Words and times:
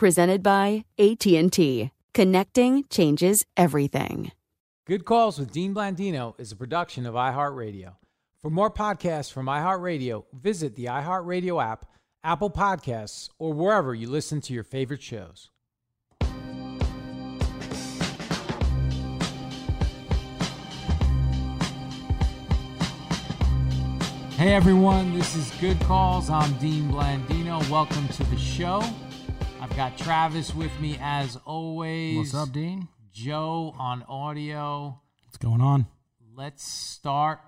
Presented 0.00 0.42
by 0.42 0.86
AT&T. 0.98 1.90
Connecting 2.14 2.84
changes 2.88 3.44
everything. 3.54 4.32
Good 4.86 5.04
Calls 5.04 5.38
with 5.38 5.52
Dean 5.52 5.74
Blandino 5.74 6.32
is 6.40 6.50
a 6.50 6.56
production 6.56 7.04
of 7.04 7.12
iHeartRadio. 7.12 7.96
For 8.40 8.48
more 8.48 8.70
podcasts 8.70 9.30
from 9.30 9.44
iHeartRadio, 9.44 10.24
visit 10.32 10.74
the 10.74 10.86
iHeartRadio 10.86 11.62
app, 11.62 11.84
Apple 12.24 12.48
Podcasts, 12.48 13.28
or 13.38 13.52
wherever 13.52 13.94
you 13.94 14.08
listen 14.08 14.40
to 14.40 14.54
your 14.54 14.64
favorite 14.64 15.02
shows. 15.02 15.50
Hey 24.38 24.54
everyone, 24.54 25.12
this 25.12 25.36
is 25.36 25.50
Good 25.60 25.78
Calls. 25.80 26.30
I'm 26.30 26.54
Dean 26.54 26.90
Blandino. 26.90 27.68
Welcome 27.68 28.08
to 28.08 28.24
the 28.24 28.38
show. 28.38 28.82
I've 29.70 29.76
got 29.76 29.96
Travis 29.98 30.52
with 30.52 30.78
me 30.80 30.98
as 31.00 31.36
always. 31.46 32.16
What's 32.16 32.34
up, 32.34 32.52
Dean? 32.52 32.88
Joe 33.12 33.72
on 33.78 34.02
audio. 34.08 35.00
What's 35.24 35.38
going 35.38 35.60
on? 35.60 35.86
Let's 36.34 36.64
start. 36.64 37.38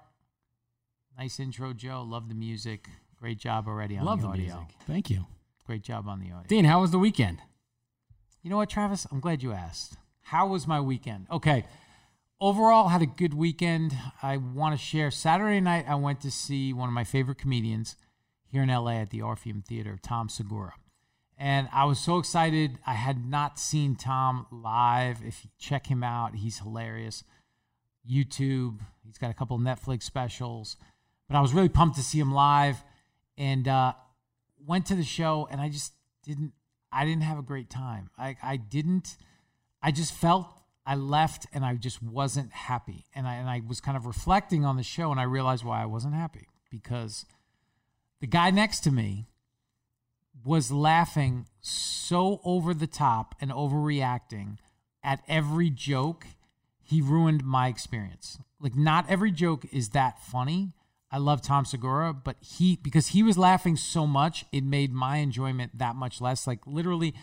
Nice 1.18 1.40
intro, 1.40 1.72
Joe. 1.72 2.02
Love 2.02 2.28
the 2.28 2.34
music. 2.36 2.88
Great 3.18 3.38
job 3.38 3.66
already 3.66 3.98
on 3.98 4.04
Love 4.04 4.20
the 4.20 4.28
the 4.28 4.32
audio. 4.34 4.44
music. 4.44 4.76
Thank 4.86 5.10
you. 5.10 5.26
Great 5.66 5.82
job 5.82 6.06
on 6.08 6.20
the 6.20 6.26
audio. 6.26 6.46
Dean, 6.46 6.64
how 6.64 6.80
was 6.80 6.92
the 6.92 6.98
weekend? 6.98 7.38
You 8.42 8.50
know 8.50 8.56
what, 8.56 8.70
Travis? 8.70 9.04
I'm 9.10 9.20
glad 9.20 9.42
you 9.42 9.52
asked. 9.52 9.96
How 10.22 10.46
was 10.46 10.66
my 10.66 10.80
weekend? 10.80 11.26
Okay. 11.30 11.64
Overall, 12.40 12.88
had 12.88 13.02
a 13.02 13.06
good 13.06 13.34
weekend. 13.34 13.96
I 14.22 14.36
want 14.36 14.78
to 14.78 14.82
share. 14.82 15.10
Saturday 15.10 15.60
night, 15.60 15.86
I 15.88 15.96
went 15.96 16.20
to 16.22 16.30
see 16.30 16.72
one 16.72 16.88
of 16.88 16.94
my 16.94 17.04
favorite 17.04 17.38
comedians 17.38 17.96
here 18.46 18.62
in 18.62 18.68
LA 18.68 18.92
at 19.00 19.10
the 19.10 19.22
Orpheum 19.22 19.62
Theater, 19.66 19.98
Tom 20.00 20.28
Segura. 20.28 20.74
And 21.42 21.68
I 21.72 21.86
was 21.86 21.98
so 21.98 22.18
excited. 22.18 22.78
I 22.86 22.92
had 22.92 23.28
not 23.28 23.58
seen 23.58 23.96
Tom 23.96 24.46
live. 24.52 25.24
If 25.26 25.42
you 25.42 25.50
check 25.58 25.88
him 25.88 26.04
out, 26.04 26.36
he's 26.36 26.58
hilarious. 26.58 27.24
YouTube, 28.08 28.78
he's 29.04 29.18
got 29.18 29.32
a 29.32 29.34
couple 29.34 29.58
Netflix 29.58 30.04
specials. 30.04 30.76
But 31.28 31.36
I 31.36 31.40
was 31.40 31.52
really 31.52 31.68
pumped 31.68 31.96
to 31.96 32.02
see 32.04 32.20
him 32.20 32.32
live 32.32 32.84
and 33.36 33.66
uh, 33.66 33.94
went 34.64 34.86
to 34.86 34.94
the 34.94 35.02
show 35.02 35.48
and 35.50 35.60
I 35.60 35.68
just 35.68 35.94
didn't 36.22 36.52
I 36.92 37.04
didn't 37.04 37.24
have 37.24 37.40
a 37.40 37.42
great 37.42 37.68
time. 37.68 38.10
I, 38.16 38.36
I 38.40 38.56
didn't 38.56 39.16
I 39.82 39.90
just 39.90 40.14
felt 40.14 40.46
I 40.86 40.94
left 40.94 41.48
and 41.52 41.64
I 41.64 41.74
just 41.74 42.00
wasn't 42.04 42.52
happy. 42.52 43.06
And 43.16 43.26
I 43.26 43.34
and 43.34 43.50
I 43.50 43.62
was 43.66 43.80
kind 43.80 43.96
of 43.96 44.06
reflecting 44.06 44.64
on 44.64 44.76
the 44.76 44.84
show 44.84 45.10
and 45.10 45.18
I 45.18 45.24
realized 45.24 45.64
why 45.64 45.82
I 45.82 45.86
wasn't 45.86 46.14
happy. 46.14 46.46
Because 46.70 47.26
the 48.20 48.28
guy 48.28 48.50
next 48.52 48.84
to 48.84 48.92
me 48.92 49.26
was 50.44 50.70
laughing 50.70 51.46
so 51.60 52.40
over 52.44 52.74
the 52.74 52.86
top 52.86 53.34
and 53.40 53.50
overreacting 53.50 54.58
at 55.02 55.20
every 55.28 55.70
joke, 55.70 56.26
he 56.82 57.00
ruined 57.00 57.44
my 57.44 57.68
experience. 57.68 58.38
Like, 58.60 58.76
not 58.76 59.08
every 59.08 59.30
joke 59.30 59.64
is 59.72 59.90
that 59.90 60.20
funny. 60.22 60.72
I 61.10 61.18
love 61.18 61.42
Tom 61.42 61.64
Segura, 61.64 62.12
but 62.12 62.36
he, 62.40 62.78
because 62.82 63.08
he 63.08 63.22
was 63.22 63.36
laughing 63.36 63.76
so 63.76 64.06
much, 64.06 64.44
it 64.52 64.64
made 64.64 64.92
my 64.92 65.18
enjoyment 65.18 65.78
that 65.78 65.96
much 65.96 66.20
less. 66.20 66.46
Like, 66.46 66.66
literally 66.66 67.14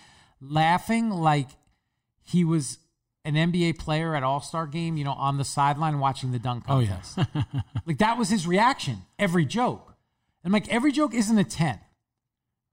laughing 0.41 1.09
like 1.09 1.49
he 2.21 2.43
was 2.43 2.77
an 3.25 3.35
NBA 3.35 3.79
player 3.79 4.15
at 4.15 4.23
All 4.23 4.41
Star 4.41 4.67
game, 4.67 4.97
you 4.97 5.03
know, 5.03 5.13
on 5.13 5.37
the 5.37 5.45
sideline 5.45 5.99
watching 5.99 6.31
the 6.31 6.39
dunk 6.39 6.65
contest. 6.67 7.17
Oh, 7.17 7.25
yeah. 7.33 7.43
contest. 7.43 7.65
like, 7.85 7.97
that 7.97 8.17
was 8.17 8.29
his 8.29 8.45
reaction 8.45 9.03
every 9.17 9.45
joke. 9.45 9.95
And 10.43 10.53
like, 10.53 10.69
every 10.69 10.91
joke 10.91 11.13
isn't 11.13 11.37
a 11.37 11.43
10 11.43 11.79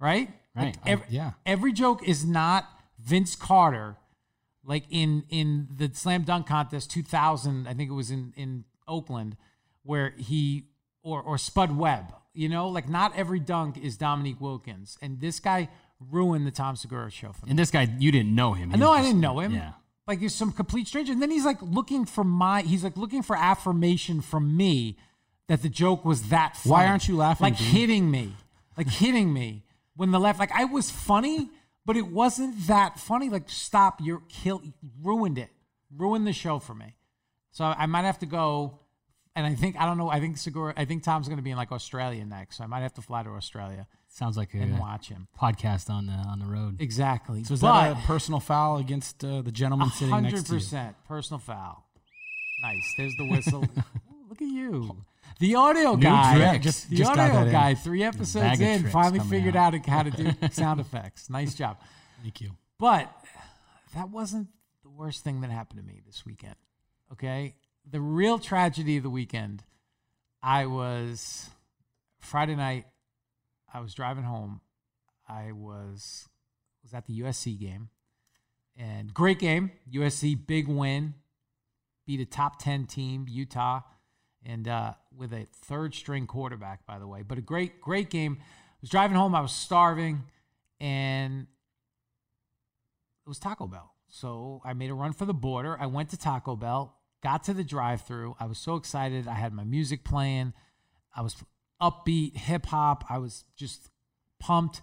right? 0.00 0.28
Right. 0.54 0.76
Like, 0.84 0.86
I- 0.86 1.00
oh, 1.02 1.04
yeah. 1.08 1.32
Every 1.44 1.72
joke 1.72 2.06
is 2.06 2.24
not 2.24 2.68
Vince 2.98 3.36
Carter, 3.36 3.96
like 4.64 4.84
in 4.90 5.24
in 5.28 5.68
the 5.74 5.90
slam 5.92 6.22
dunk 6.22 6.46
contest 6.46 6.90
2000. 6.90 7.68
I 7.68 7.74
think 7.74 7.90
it 7.90 7.94
was 7.94 8.10
in 8.10 8.32
in 8.36 8.64
Oakland, 8.88 9.36
where 9.82 10.14
he 10.16 10.64
or 11.02 11.20
or 11.22 11.38
Spud 11.38 11.76
Webb. 11.76 12.12
You 12.32 12.48
know, 12.48 12.68
like 12.68 12.88
not 12.88 13.16
every 13.16 13.40
dunk 13.40 13.78
is 13.78 13.96
Dominique 13.96 14.40
Wilkins, 14.40 14.98
and 15.00 15.20
this 15.20 15.40
guy 15.40 15.68
ruined 16.10 16.46
the 16.46 16.50
Tom 16.50 16.76
Segura 16.76 17.10
show 17.10 17.32
for 17.32 17.46
me. 17.46 17.50
And 17.50 17.58
this 17.58 17.70
guy, 17.70 17.88
you 17.98 18.12
didn't 18.12 18.34
know 18.34 18.52
him. 18.52 18.70
He 18.70 18.76
know 18.76 18.90
I 18.90 19.00
didn't 19.02 19.20
know 19.20 19.40
him. 19.40 19.54
Yeah. 19.54 19.72
Like 20.06 20.20
he's 20.20 20.34
some 20.34 20.52
complete 20.52 20.86
stranger. 20.86 21.12
And 21.12 21.20
then 21.22 21.30
he's 21.30 21.44
like 21.44 21.60
looking 21.62 22.04
for 22.04 22.22
my 22.24 22.62
he's 22.62 22.84
like 22.84 22.96
looking 22.96 23.22
for 23.22 23.34
affirmation 23.36 24.20
from 24.20 24.56
me 24.56 24.96
that 25.48 25.62
the 25.62 25.68
joke 25.68 26.04
was 26.04 26.28
that 26.28 26.56
funny. 26.56 26.72
Why 26.72 26.86
aren't 26.86 27.08
you 27.08 27.16
laughing, 27.16 27.44
Like 27.44 27.56
hitting 27.56 28.10
me. 28.10 28.34
Like 28.76 28.88
hitting 28.88 29.32
me 29.32 29.62
when 29.96 30.10
the 30.12 30.20
left 30.20 30.38
like 30.38 30.52
I 30.52 30.64
was 30.64 30.90
funny, 30.90 31.50
but 31.84 31.96
it 31.96 32.06
wasn't 32.06 32.66
that 32.68 32.98
funny. 33.00 33.28
Like 33.28 33.48
stop, 33.48 34.00
you're 34.02 34.22
kill 34.28 34.62
ruined 35.02 35.38
it. 35.38 35.50
Ruined 35.96 36.26
the 36.26 36.32
show 36.32 36.58
for 36.58 36.74
me. 36.74 36.94
So 37.52 37.64
I 37.64 37.86
might 37.86 38.04
have 38.04 38.18
to 38.20 38.26
go 38.26 38.80
and 39.34 39.46
I 39.46 39.54
think 39.54 39.76
I 39.78 39.84
don't 39.86 39.98
know, 39.98 40.08
I 40.10 40.20
think 40.20 40.36
Segura 40.38 40.74
I 40.76 40.84
think 40.84 41.02
Tom's 41.02 41.28
gonna 41.28 41.42
be 41.42 41.50
in 41.50 41.56
like 41.56 41.72
Australia 41.72 42.24
next. 42.24 42.56
So 42.56 42.64
I 42.64 42.66
might 42.66 42.80
have 42.80 42.94
to 42.94 43.02
fly 43.02 43.22
to 43.22 43.30
Australia 43.30 43.86
Sounds 44.08 44.36
like 44.36 44.54
a 44.54 44.58
and 44.58 44.78
watch 44.78 45.08
him. 45.08 45.28
podcast 45.38 45.90
on 45.90 46.06
the 46.06 46.12
on 46.12 46.38
the 46.38 46.46
road. 46.46 46.80
Exactly. 46.80 47.44
So 47.44 47.54
is 47.54 47.60
But- 47.60 47.94
that 47.94 48.02
a 48.04 48.06
personal 48.06 48.40
foul 48.40 48.78
against 48.78 49.22
uh, 49.24 49.42
the 49.42 49.52
gentleman 49.52 49.90
sitting 49.90 50.10
next 50.10 50.22
to 50.22 50.28
you? 50.30 50.36
Hundred 50.36 50.46
percent 50.48 50.96
personal 51.06 51.38
foul. 51.38 51.84
Nice. 52.62 52.94
There's 52.96 53.14
the 53.16 53.28
whistle. 53.28 53.60
Look 54.28 54.40
at 54.42 54.48
you. 54.48 55.04
The 55.38 55.54
audio 55.54 55.94
New 55.96 56.02
guy, 56.02 56.36
tricks. 56.50 56.64
Just- 56.64 56.90
the 56.90 56.96
just 56.96 57.10
got 57.14 57.18
audio 57.30 57.34
that 57.40 57.46
in. 57.48 57.52
guy. 57.52 57.74
Three 57.74 58.02
episodes 58.02 58.60
in, 58.60 58.88
finally 58.90 59.20
figured 59.20 59.54
out. 59.56 59.74
out 59.74 59.86
how 59.86 60.02
to 60.02 60.10
do 60.10 60.32
sound 60.50 60.80
effects. 60.80 61.28
Nice 61.28 61.54
job. 61.54 61.78
Thank 62.22 62.40
you. 62.40 62.52
But 62.78 63.12
that 63.94 64.08
wasn't 64.10 64.48
the 64.82 64.88
worst 64.90 65.24
thing 65.24 65.42
that 65.42 65.50
happened 65.50 65.80
to 65.80 65.86
me 65.86 66.00
this 66.06 66.24
weekend. 66.24 66.56
Okay. 67.12 67.54
The 67.88 68.00
real 68.00 68.38
tragedy 68.38 68.96
of 68.96 69.02
the 69.02 69.10
weekend, 69.10 69.62
I 70.42 70.66
was 70.66 71.50
Friday 72.18 72.56
night, 72.56 72.86
I 73.72 73.80
was 73.80 73.94
driving 73.94 74.24
home. 74.24 74.60
I 75.28 75.52
was 75.52 76.28
was 76.82 76.94
at 76.94 77.06
the 77.06 77.20
USC 77.20 77.58
game. 77.58 77.90
And 78.76 79.12
great 79.12 79.38
game. 79.38 79.72
USC 79.92 80.46
big 80.46 80.68
win. 80.68 81.14
Beat 82.06 82.20
a 82.20 82.24
top 82.24 82.58
10 82.60 82.86
team, 82.86 83.26
Utah, 83.28 83.80
and 84.46 84.68
uh, 84.68 84.94
with 85.16 85.32
a 85.32 85.46
third 85.64 85.94
string 85.94 86.26
quarterback, 86.26 86.86
by 86.86 86.98
the 86.98 87.06
way. 87.06 87.22
But 87.22 87.38
a 87.38 87.42
great, 87.42 87.80
great 87.80 88.10
game. 88.10 88.38
I 88.40 88.44
was 88.80 88.90
driving 88.90 89.16
home. 89.16 89.34
I 89.34 89.40
was 89.40 89.52
starving, 89.52 90.22
and 90.80 91.46
it 93.24 93.28
was 93.28 93.38
Taco 93.38 93.66
Bell. 93.66 93.92
So 94.08 94.62
I 94.64 94.72
made 94.72 94.90
a 94.90 94.94
run 94.94 95.12
for 95.12 95.24
the 95.24 95.34
border. 95.34 95.76
I 95.78 95.86
went 95.86 96.10
to 96.10 96.16
Taco 96.16 96.54
Bell, 96.54 96.96
got 97.22 97.44
to 97.44 97.54
the 97.54 97.64
drive 97.64 98.02
through. 98.02 98.36
I 98.38 98.46
was 98.46 98.58
so 98.58 98.76
excited. 98.76 99.26
I 99.26 99.34
had 99.34 99.52
my 99.52 99.64
music 99.64 100.04
playing. 100.04 100.52
I 101.14 101.22
was 101.22 101.36
upbeat, 101.82 102.36
hip 102.36 102.66
hop. 102.66 103.04
I 103.10 103.18
was 103.18 103.44
just 103.56 103.90
pumped. 104.38 104.80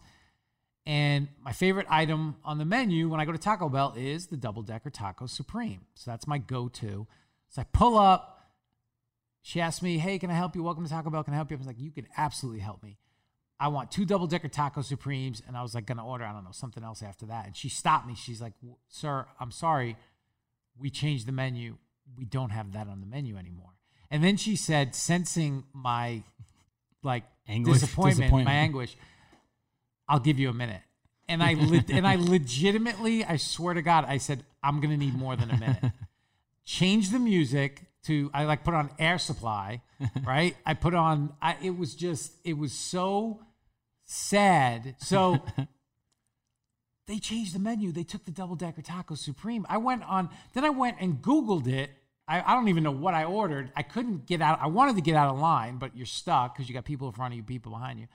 And 0.86 1.30
my 1.42 1.54
favorite 1.54 1.88
item 1.90 2.36
on 2.44 2.58
the 2.58 2.66
menu 2.66 3.08
when 3.08 3.22
I 3.22 3.26
go 3.26 3.32
to 3.32 3.38
Taco 3.38 3.70
Bell 3.70 3.94
is 3.96 4.28
the 4.28 4.36
double 4.36 4.62
decker 4.62 4.90
taco 4.90 5.28
supreme. 5.28 5.86
So 5.96 6.12
that's 6.12 6.28
my 6.28 6.38
go 6.38 6.68
to. 6.68 7.08
So 7.48 7.62
I 7.62 7.66
pull 7.72 7.98
up. 7.98 8.33
She 9.44 9.60
asked 9.62 9.84
me, 9.84 9.98
Hey, 10.00 10.18
can 10.18 10.32
I 10.32 10.34
help 10.34 10.56
you? 10.56 10.64
Welcome 10.64 10.84
to 10.86 10.90
Taco 10.90 11.10
Bell. 11.12 11.24
Can 11.24 11.34
I 11.34 11.38
help 11.38 11.52
you? 11.52 11.58
I 11.58 11.60
was 11.60 11.68
like, 11.68 11.80
You 11.80 11.92
can 11.92 12.08
absolutely 12.18 12.62
help 12.62 12.82
me. 12.82 12.98
I 13.60 13.68
want 13.68 13.92
two 13.92 14.06
double 14.06 14.26
decker 14.26 14.48
taco 14.48 14.82
supremes. 14.82 15.42
And 15.48 15.56
I 15.56 15.62
was 15.62 15.76
like, 15.76 15.86
going 15.86 15.98
to 16.00 16.04
order, 16.04 16.24
I 16.26 16.32
don't 16.34 16.44
know, 16.44 16.52
something 16.52 16.84
else 16.84 17.04
after 17.04 17.28
that. 17.28 17.46
And 17.46 17.56
she 17.56 17.70
stopped 17.70 18.08
me. 18.08 18.16
She's 18.16 18.42
like, 18.42 18.54
Sir, 18.88 19.26
I'm 19.40 19.52
sorry. 19.52 19.96
We 20.80 20.90
changed 20.90 21.28
the 21.28 21.32
menu. 21.34 21.76
We 22.18 22.26
don't 22.26 22.50
have 22.50 22.72
that 22.74 22.88
on 22.88 23.00
the 23.02 23.06
menu 23.06 23.38
anymore. 23.38 23.70
And 24.10 24.24
then 24.24 24.38
she 24.38 24.56
said, 24.56 24.96
sensing 24.96 25.64
my 25.74 26.24
like 27.04 27.24
Anguish? 27.48 27.82
disappointment, 27.82 28.18
Disappointment. 28.20 28.46
my 28.46 28.54
anguish, 28.54 28.96
I'll 30.08 30.20
give 30.20 30.40
you 30.40 30.50
a 30.50 30.54
minute. 30.54 30.82
And 31.28 31.44
I 31.44 31.54
le- 31.60 31.84
and 31.90 32.08
I 32.08 32.16
legitimately, 32.16 33.26
I 33.26 33.36
swear 33.38 33.74
to 33.74 33.82
God, 33.82 34.06
I 34.08 34.18
said 34.18 34.44
I'm 34.64 34.80
gonna 34.80 34.98
need 34.98 35.14
more 35.16 35.36
than 35.36 35.52
a 35.52 35.58
minute. 35.58 35.84
Change 36.66 37.10
the 37.10 37.20
music 37.20 37.82
to 38.06 38.30
I 38.34 38.46
like 38.46 38.64
put 38.64 38.74
on 38.74 38.90
Air 39.00 39.18
Supply, 39.18 39.82
right? 40.24 40.56
I 40.66 40.74
put 40.74 40.94
on. 40.94 41.34
I 41.42 41.58
it 41.62 41.78
was 41.78 41.96
just 41.96 42.34
it 42.44 42.58
was 42.58 42.74
so 42.74 43.42
sad. 44.06 44.96
So 45.00 45.44
they 47.08 47.20
changed 47.20 47.56
the 47.56 47.60
menu. 47.60 47.92
They 47.92 48.04
took 48.04 48.26
the 48.26 48.32
double 48.32 48.56
decker 48.56 48.82
taco 48.82 49.16
supreme. 49.16 49.66
I 49.70 49.78
went 49.78 50.04
on. 50.04 50.30
Then 50.54 50.66
I 50.66 50.70
went 50.70 50.98
and 51.00 51.22
Googled 51.22 51.68
it. 51.68 51.92
I, 52.28 52.42
I 52.42 52.56
don't 52.56 52.70
even 52.70 52.84
know 52.84 52.92
what 52.92 53.14
I 53.14 53.26
ordered. 53.26 53.72
I 53.76 53.84
couldn't 53.84 54.26
get 54.26 54.42
out. 54.42 54.60
I 54.62 54.68
wanted 54.68 54.96
to 54.96 55.02
get 55.02 55.16
out 55.16 55.34
of 55.34 55.40
line, 55.40 55.78
but 55.78 55.96
you're 55.96 56.06
stuck 56.06 56.56
because 56.56 56.70
you 56.70 56.74
got 56.74 56.86
people 56.86 57.08
in 57.08 57.14
front 57.14 57.34
of 57.34 57.38
you, 57.38 57.44
people 57.44 57.72
behind 57.72 58.00
you. 58.00 58.08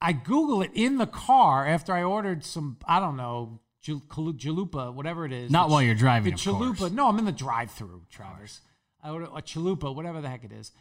I 0.00 0.12
Google 0.12 0.62
it 0.62 0.70
in 0.74 0.98
the 0.98 1.06
car 1.06 1.66
after 1.66 1.92
I 1.92 2.02
ordered 2.02 2.44
some, 2.44 2.78
I 2.86 2.98
don't 3.00 3.16
know, 3.16 3.60
chalupa, 3.82 4.92
whatever 4.92 5.24
it 5.24 5.32
is. 5.32 5.50
Not 5.50 5.68
while 5.68 5.82
you're 5.82 5.94
driving, 5.94 6.32
The 6.32 6.38
chalupa. 6.38 6.90
No, 6.92 7.08
I'm 7.08 7.18
in 7.18 7.24
the 7.24 7.32
drive-through, 7.32 8.02
Travis. 8.10 8.60
Ordered 9.08 9.28
a 9.34 9.42
chalupa, 9.42 9.94
whatever 9.94 10.20
the 10.20 10.28
heck 10.28 10.44
it 10.44 10.52
is. 10.52 10.72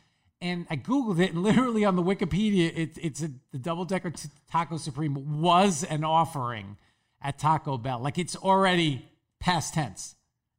And 0.42 0.68
I 0.70 0.76
Googled 0.78 1.20
it, 1.20 1.32
and 1.34 1.44
literally 1.44 1.86
on 1.86 1.96
the 1.96 2.04
Wikipedia, 2.04 2.72
it, 2.76 2.98
it's 3.02 3.24
a, 3.24 3.30
the 3.52 3.58
double 3.60 3.86
decker 3.86 4.12
t- 4.12 4.30
taco 4.52 4.78
supreme 4.78 5.40
was 5.42 5.84
an 5.84 6.04
offering 6.04 6.78
at 7.22 7.40
Taco 7.40 7.78
Bell. 7.78 8.00
Like 8.00 8.18
it's 8.18 8.36
already 8.36 9.08
past 9.40 9.74
tense. 9.74 10.16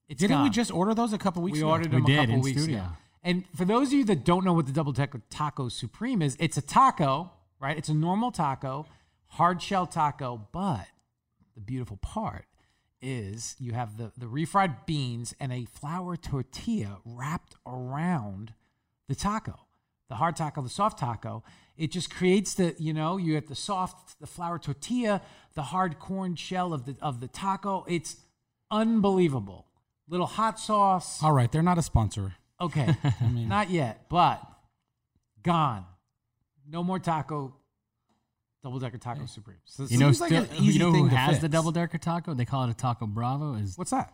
It's 0.08 0.20
Didn't 0.20 0.42
we 0.42 0.50
just 0.50 0.70
order 0.72 0.94
those 0.94 1.12
a 1.12 1.18
couple 1.18 1.42
weeks 1.42 1.56
We 1.56 1.60
ago? 1.62 1.70
ordered 1.70 1.92
We 1.92 1.96
them 2.00 2.04
a 2.04 2.06
did, 2.06 2.28
couple 2.28 2.42
weeks 2.42 2.62
studio. 2.62 2.78
ago. 2.78 2.88
And 3.22 3.44
for 3.56 3.64
those 3.64 3.88
of 3.88 3.94
you 3.94 4.04
that 4.04 4.24
don't 4.24 4.44
know 4.44 4.52
what 4.52 4.66
the 4.66 4.72
double 4.72 4.92
decker 4.92 5.20
taco 5.30 5.68
supreme 5.68 6.22
is, 6.22 6.36
it's 6.38 6.56
a 6.56 6.62
taco, 6.62 7.30
right? 7.60 7.76
It's 7.76 7.88
a 7.88 7.94
normal 7.94 8.30
taco, 8.30 8.86
hard 9.26 9.60
shell 9.60 9.86
taco, 9.86 10.46
but 10.52 10.86
the 11.54 11.60
beautiful 11.60 11.96
part 11.98 12.44
is 13.00 13.56
you 13.58 13.72
have 13.72 13.96
the, 13.96 14.12
the 14.16 14.26
refried 14.26 14.86
beans 14.86 15.34
and 15.38 15.52
a 15.52 15.64
flour 15.64 16.16
tortilla 16.16 16.98
wrapped 17.04 17.54
around 17.66 18.54
the 19.08 19.14
taco. 19.14 19.60
The 20.08 20.16
hard 20.16 20.36
taco, 20.36 20.62
the 20.62 20.68
soft 20.68 20.98
taco. 20.98 21.42
It 21.76 21.90
just 21.90 22.14
creates 22.14 22.54
the, 22.54 22.74
you 22.78 22.92
know, 22.92 23.16
you 23.16 23.34
have 23.34 23.48
the 23.48 23.54
soft, 23.54 24.18
the 24.20 24.26
flour 24.26 24.58
tortilla, 24.58 25.20
the 25.54 25.62
hard 25.62 25.98
corn 25.98 26.36
shell 26.36 26.72
of 26.72 26.86
the 26.86 26.96
of 27.02 27.20
the 27.20 27.28
taco. 27.28 27.84
It's 27.88 28.16
unbelievable. 28.70 29.66
Little 30.08 30.26
hot 30.26 30.60
sauce. 30.60 31.22
All 31.22 31.32
right, 31.32 31.50
they're 31.50 31.62
not 31.62 31.78
a 31.78 31.82
sponsor. 31.82 32.34
Okay, 32.60 32.94
not 33.20 33.70
yet, 33.70 34.06
but 34.08 34.40
gone. 35.42 35.84
No 36.68 36.82
more 36.82 36.98
taco, 36.98 37.54
double 38.66 38.80
decker 38.80 38.98
taco 38.98 39.26
supreme. 39.26 39.58
So 39.64 39.86
You 39.88 39.96
know, 39.98 40.10
Seems 40.10 40.20
like 40.22 40.32
an 40.32 40.48
easy 40.56 40.72
you 40.72 40.78
know 40.80 40.90
who 40.90 40.94
thing 40.94 41.10
to 41.10 41.16
has 41.16 41.38
the 41.38 41.48
double 41.48 41.70
decker 41.70 41.98
taco? 41.98 42.34
They 42.34 42.44
call 42.44 42.64
it 42.64 42.70
a 42.70 42.74
Taco 42.74 43.06
Bravo. 43.06 43.54
Is 43.54 43.78
what's 43.78 43.92
that? 43.92 44.12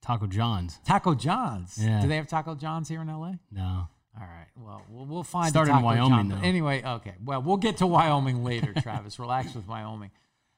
Taco 0.00 0.26
John's? 0.26 0.78
Taco 0.86 1.14
John's. 1.14 1.76
Yeah. 1.78 2.00
Do 2.00 2.08
they 2.08 2.16
have 2.16 2.26
Taco 2.26 2.54
John's 2.54 2.88
here 2.88 3.02
in 3.02 3.08
LA? 3.08 3.32
No. 3.50 3.88
All 4.18 4.26
right. 4.26 4.46
Well, 4.56 4.82
we'll, 4.88 5.04
we'll 5.04 5.22
find 5.22 5.50
Started 5.50 5.74
the 5.74 5.76
in 5.76 5.82
Wyoming, 5.82 6.10
John. 6.10 6.28
though. 6.30 6.46
Anyway, 6.46 6.82
okay. 6.82 7.12
Well, 7.22 7.42
we'll 7.42 7.58
get 7.58 7.76
to 7.78 7.86
Wyoming 7.86 8.42
later, 8.42 8.72
Travis. 8.82 9.18
Relax 9.18 9.54
with 9.54 9.68
Wyoming. 9.68 10.10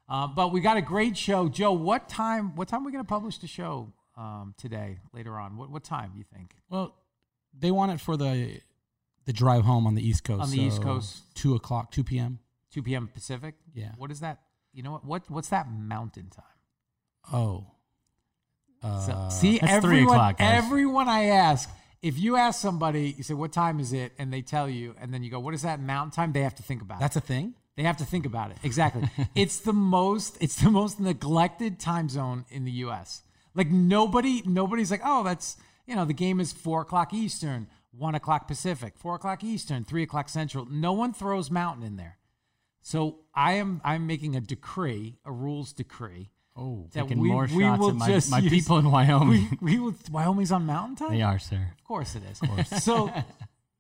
Uh, 0.08 0.28
but 0.28 0.52
we 0.52 0.60
got 0.60 0.76
a 0.76 0.82
great 0.82 1.16
show, 1.16 1.48
Joe. 1.48 1.72
What 1.72 2.08
time? 2.08 2.54
What 2.54 2.69
time 2.69 2.82
are 2.82 2.86
we 2.86 2.92
going 2.92 3.04
to 3.04 3.08
publish 3.08 3.38
the 3.38 3.48
show 3.48 3.92
um, 4.16 4.54
today? 4.58 4.98
Later 5.12 5.36
on. 5.38 5.56
What 5.56 5.70
what 5.70 5.82
time 5.82 6.12
do 6.12 6.19
you 6.19 6.25
think? 6.32 6.54
Well, 6.70 6.94
they 7.58 7.72
want 7.72 7.90
it 7.90 8.00
for 8.00 8.16
the 8.16 8.60
the 9.25 9.32
drive 9.32 9.64
home 9.64 9.88
on 9.88 9.96
the 9.96 10.06
East 10.06 10.22
Coast. 10.22 10.42
On 10.42 10.50
the 10.50 10.60
East 10.60 10.82
Coast. 10.82 11.22
two 11.34 11.56
o'clock, 11.56 11.90
two 11.90 12.04
p.m. 12.04 12.38
2 12.74 12.82
p.m. 12.82 13.08
Pacific. 13.08 13.54
Yeah. 13.72 13.92
What 13.96 14.10
is 14.10 14.20
that? 14.20 14.40
You 14.72 14.82
know 14.82 14.92
what? 14.92 15.04
What 15.04 15.30
what's 15.30 15.48
that 15.48 15.70
Mountain 15.70 16.30
time? 16.30 16.44
Oh, 17.32 17.66
uh, 18.82 19.00
So, 19.00 19.28
see, 19.30 19.58
that's 19.58 19.84
three 19.84 19.98
everyone, 20.00 20.14
o'clock, 20.14 20.36
everyone 20.40 21.08
I 21.08 21.26
ask, 21.26 21.70
if 22.02 22.18
you 22.18 22.36
ask 22.36 22.60
somebody, 22.60 23.14
you 23.16 23.22
say, 23.22 23.32
"What 23.34 23.52
time 23.52 23.78
is 23.78 23.92
it?" 23.92 24.12
and 24.18 24.32
they 24.32 24.42
tell 24.42 24.68
you, 24.68 24.94
and 25.00 25.14
then 25.14 25.22
you 25.22 25.30
go, 25.30 25.38
"What 25.38 25.54
is 25.54 25.62
that 25.62 25.80
Mountain 25.80 26.10
time?" 26.10 26.32
They 26.32 26.42
have 26.42 26.56
to 26.56 26.64
think 26.64 26.82
about 26.82 26.98
that's 26.98 27.16
it. 27.16 27.22
a 27.22 27.26
thing. 27.26 27.54
They 27.76 27.84
have 27.84 27.96
to 27.98 28.04
think 28.04 28.26
about 28.26 28.50
it. 28.50 28.58
Exactly. 28.64 29.08
it's 29.36 29.58
the 29.60 29.72
most. 29.72 30.36
It's 30.40 30.56
the 30.56 30.70
most 30.70 30.98
neglected 30.98 31.78
time 31.78 32.08
zone 32.08 32.44
in 32.50 32.64
the 32.64 32.72
U.S. 32.86 33.22
Like 33.54 33.70
nobody, 33.70 34.42
nobody's 34.44 34.90
like, 34.90 35.02
"Oh, 35.04 35.22
that's 35.22 35.56
you 35.86 35.94
know, 35.94 36.04
the 36.04 36.12
game 36.12 36.40
is 36.40 36.52
four 36.52 36.82
o'clock 36.82 37.14
Eastern, 37.14 37.68
one 37.92 38.16
o'clock 38.16 38.48
Pacific, 38.48 38.94
four 38.96 39.14
o'clock 39.14 39.44
Eastern, 39.44 39.84
three 39.84 40.02
o'clock 40.02 40.28
Central." 40.28 40.66
No 40.66 40.92
one 40.92 41.12
throws 41.14 41.52
Mountain 41.52 41.84
in 41.86 41.96
there. 41.96 42.18
So 42.84 43.20
I 43.34 43.54
am. 43.54 43.81
I'm 43.82 44.06
making 44.06 44.36
a 44.36 44.42
decree, 44.42 45.16
a 45.25 45.32
rules 45.32 45.72
decree. 45.72 46.28
Oh, 46.54 46.86
that 46.92 47.08
Taking 47.08 47.26
more 47.26 47.48
shots 47.48 47.88
at 47.88 47.94
my, 48.31 48.38
my 48.38 48.38
use- 48.44 48.52
people 48.52 48.76
in 48.76 48.90
Wyoming. 48.90 49.58
We, 49.62 49.72
we 49.72 49.81
will, 49.81 49.94
Wyoming's 50.12 50.52
on 50.52 50.66
Mountain 50.66 50.96
Time. 50.96 51.16
they 51.16 51.22
are, 51.22 51.38
sir. 51.38 51.72
Of 51.78 51.84
course 51.84 52.14
it 52.14 52.22
is. 52.31 52.42
Of 52.42 52.50
course. 52.50 52.69
so 52.84 53.10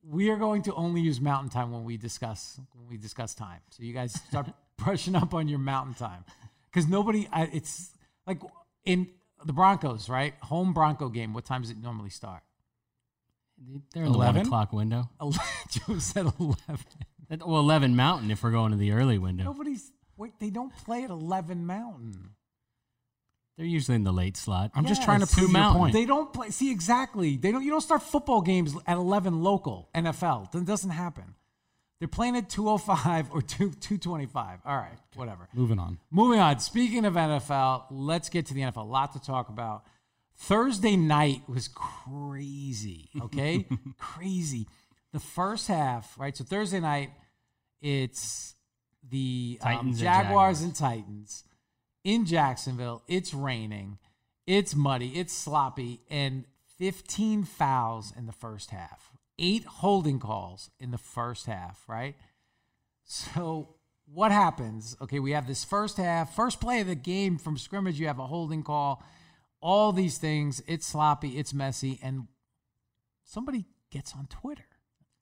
we 0.02 0.30
are 0.30 0.36
going 0.36 0.62
to 0.62 0.74
only 0.74 1.02
use 1.02 1.20
Mountain 1.20 1.50
Time 1.50 1.70
when 1.70 1.84
we 1.84 1.98
discuss 1.98 2.58
when 2.72 2.88
we 2.88 2.96
discuss 2.96 3.34
time. 3.34 3.60
So 3.72 3.82
you 3.82 3.92
guys 3.92 4.14
start 4.14 4.48
brushing 4.78 5.14
up 5.14 5.34
on 5.34 5.48
your 5.48 5.58
Mountain 5.58 5.94
Time 5.94 6.24
because 6.72 6.88
nobody. 6.88 7.28
I, 7.30 7.42
it's 7.52 7.90
like 8.26 8.40
in 8.86 9.08
the 9.44 9.52
Broncos, 9.52 10.08
right? 10.08 10.32
Home 10.44 10.72
Bronco 10.72 11.10
game. 11.10 11.34
What 11.34 11.44
time 11.44 11.60
does 11.60 11.70
it 11.70 11.76
normally 11.76 12.10
start? 12.10 12.42
They're 13.92 14.04
in 14.04 14.12
the 14.12 14.16
11 14.18 14.36
11? 14.36 14.46
o'clock 14.46 14.72
window. 14.72 15.10
Joe 15.70 15.98
said 15.98 16.32
eleven. 16.40 16.78
Well, 17.30 17.58
11 17.60 17.96
Mountain 17.96 18.30
if 18.30 18.42
we're 18.42 18.50
going 18.50 18.72
to 18.72 18.76
the 18.76 18.92
early 18.92 19.18
window. 19.18 19.44
Nobody's. 19.44 19.90
Wait, 20.16 20.32
they 20.38 20.50
don't 20.50 20.74
play 20.84 21.02
at 21.04 21.10
eleven 21.10 21.66
Mountain. 21.66 22.30
They're 23.56 23.66
usually 23.66 23.94
in 23.94 24.04
the 24.04 24.12
late 24.12 24.36
slot. 24.36 24.72
I'm 24.74 24.86
just 24.86 25.02
trying 25.02 25.20
to 25.20 25.26
prove 25.26 25.48
your 25.48 25.52
Mountain. 25.52 25.80
point. 25.80 25.92
They 25.92 26.06
don't 26.06 26.32
play. 26.32 26.50
See 26.50 26.70
exactly. 26.70 27.36
They 27.36 27.52
don't. 27.52 27.62
You 27.64 27.70
don't 27.70 27.80
start 27.80 28.02
football 28.02 28.40
games 28.40 28.74
at 28.86 28.96
eleven 28.96 29.42
local 29.42 29.88
NFL. 29.94 30.50
That 30.52 30.64
doesn't 30.64 30.90
happen. 30.90 31.34
They're 32.00 32.08
playing 32.08 32.36
at 32.36 32.48
two 32.50 32.68
oh 32.68 32.78
five 32.78 33.30
or 33.32 33.42
two 33.42 33.70
two 33.70 33.98
twenty 33.98 34.26
five. 34.26 34.60
All 34.64 34.76
right, 34.76 34.98
whatever. 35.14 35.48
Moving 35.54 35.78
on. 35.78 35.98
Moving 36.10 36.40
on. 36.40 36.58
Speaking 36.58 37.04
of 37.04 37.14
NFL, 37.14 37.84
let's 37.90 38.28
get 38.28 38.46
to 38.46 38.54
the 38.54 38.60
NFL. 38.62 38.76
A 38.78 38.80
lot 38.82 39.12
to 39.12 39.20
talk 39.20 39.48
about. 39.48 39.84
Thursday 40.36 40.96
night 40.96 41.42
was 41.48 41.68
crazy. 41.68 43.08
Okay, 43.20 43.66
crazy. 43.98 44.66
The 45.14 45.20
first 45.20 45.68
half, 45.68 46.18
right? 46.18 46.36
So 46.36 46.44
Thursday 46.44 46.80
night, 46.80 47.10
it's 47.80 48.54
the 49.08 49.58
um, 49.62 49.72
Titans 49.72 49.96
and 49.96 49.98
Jaguars, 49.98 50.26
Jaguars. 50.26 50.60
and 50.62 50.74
Titans 50.74 51.44
in 52.02 52.26
Jacksonville. 52.26 53.02
It's 53.08 53.32
raining. 53.32 53.98
It's 54.46 54.74
muddy. 54.74 55.18
It's 55.18 55.32
sloppy, 55.32 56.02
and 56.10 56.44
15 56.78 57.44
fouls 57.44 58.12
in 58.16 58.26
the 58.26 58.32
first 58.32 58.70
half. 58.70 59.10
Eight 59.38 59.64
holding 59.64 60.18
calls 60.18 60.70
in 60.78 60.90
the 60.90 60.98
first 60.98 61.46
half. 61.46 61.82
Right. 61.88 62.16
So 63.04 63.76
what 64.12 64.32
happens? 64.32 64.96
Okay, 65.00 65.18
we 65.18 65.32
have 65.32 65.46
this 65.46 65.64
first 65.64 65.96
half, 65.96 66.34
first 66.34 66.60
play 66.60 66.80
of 66.80 66.86
the 66.86 66.94
game 66.94 67.38
from 67.38 67.56
scrimmage. 67.56 67.98
You 67.98 68.06
have 68.06 68.18
a 68.18 68.26
holding 68.26 68.62
call, 68.62 69.02
all 69.60 69.92
these 69.92 70.18
things. 70.18 70.62
It's 70.66 70.86
sloppy, 70.86 71.38
it's 71.38 71.54
messy, 71.54 71.98
and 72.02 72.28
somebody 73.24 73.64
gets 73.90 74.14
on 74.14 74.26
Twitter, 74.26 74.66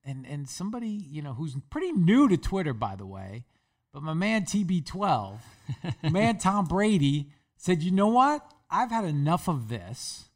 and 0.05 0.27
and 0.27 0.49
somebody 0.49 0.89
you 0.89 1.23
know 1.23 1.35
who's 1.35 1.57
pretty 1.71 1.93
new 1.93 2.29
to 2.29 2.37
Twitter, 2.37 2.73
by 2.73 2.97
the 2.97 3.07
way, 3.07 3.45
but 3.93 4.03
my 4.03 4.15
man 4.15 4.43
TB12, 4.43 5.39
man 6.11 6.39
Tom 6.39 6.67
Brady 6.67 7.29
said, 7.57 7.83
you 7.83 7.91
know 7.91 8.09
what? 8.09 8.45
I've 8.71 8.91
had 8.91 9.05
enough 9.05 9.49
of 9.49 9.69
this. 9.69 10.29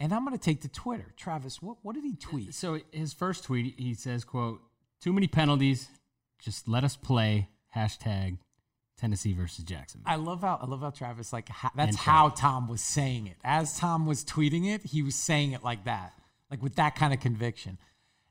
And 0.00 0.12
I'm 0.12 0.24
going 0.24 0.36
to 0.36 0.42
take 0.42 0.62
to 0.62 0.68
Twitter. 0.68 1.14
Travis, 1.16 1.62
what, 1.62 1.76
what 1.82 1.94
did 1.94 2.02
he 2.02 2.16
tweet? 2.16 2.52
So 2.52 2.80
his 2.90 3.12
first 3.12 3.44
tweet, 3.44 3.74
he 3.78 3.94
says, 3.94 4.24
quote, 4.24 4.60
too 5.00 5.12
many 5.12 5.28
penalties. 5.28 5.88
Just 6.42 6.66
let 6.66 6.82
us 6.82 6.96
play. 6.96 7.48
Hashtag 7.76 8.38
Tennessee 8.98 9.34
versus 9.34 9.64
Jacksonville. 9.64 10.10
I 10.10 10.16
love 10.16 10.42
how 10.42 10.58
I 10.62 10.66
love 10.66 10.80
how 10.80 10.90
Travis 10.90 11.32
like 11.32 11.48
ha- 11.48 11.72
that's 11.74 11.96
how 11.96 12.28
Tom 12.28 12.68
was 12.68 12.80
saying 12.80 13.26
it. 13.26 13.36
As 13.42 13.78
Tom 13.78 14.06
was 14.06 14.24
tweeting 14.24 14.72
it, 14.72 14.82
he 14.84 15.02
was 15.02 15.16
saying 15.16 15.52
it 15.52 15.64
like 15.64 15.84
that, 15.84 16.12
like 16.50 16.62
with 16.62 16.76
that 16.76 16.94
kind 16.94 17.12
of 17.12 17.20
conviction. 17.20 17.78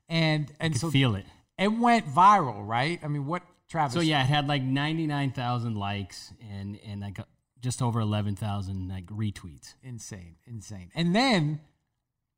And 0.08 0.52
and 0.60 0.76
so 0.76 0.90
feel 0.90 1.14
it. 1.14 1.24
It 1.58 1.68
went 1.68 2.06
viral, 2.06 2.66
right? 2.66 3.00
I 3.02 3.08
mean, 3.08 3.26
what 3.26 3.42
Travis. 3.68 3.94
So 3.94 4.00
yeah, 4.00 4.22
it 4.22 4.26
had 4.26 4.46
like 4.48 4.62
ninety 4.62 5.06
nine 5.06 5.30
thousand 5.32 5.76
likes 5.76 6.32
and 6.52 6.78
and 6.86 7.00
like 7.00 7.18
uh, 7.18 7.24
just 7.60 7.80
over 7.80 8.00
eleven 8.00 8.36
thousand 8.36 8.88
like 8.88 9.06
retweets. 9.06 9.74
insane, 9.82 10.36
insane. 10.46 10.90
And 10.94 11.14
then, 11.16 11.60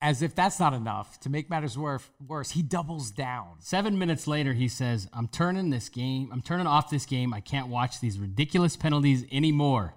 as 0.01 0.23
if 0.23 0.35
that's 0.35 0.61
not 0.61 0.75
enough 0.75 1.19
to 1.21 1.31
make 1.31 1.51
matters 1.51 1.77
worse, 1.77 2.09
worse, 2.25 2.51
he 2.53 2.63
doubles 2.63 3.11
down. 3.11 3.57
Seven 3.59 3.99
minutes 3.99 4.27
later, 4.29 4.53
he 4.53 4.69
says, 4.69 5.09
"I'm 5.13 5.27
turning 5.27 5.71
this 5.71 5.89
game. 5.89 6.31
I'm 6.33 6.43
turning 6.43 6.67
off 6.69 6.91
this 6.91 7.07
game. 7.07 7.35
I 7.35 7.41
can't 7.41 7.69
watch 7.69 8.01
these 8.01 8.19
ridiculous 8.19 8.77
penalties 8.77 9.25
anymore." 9.33 9.95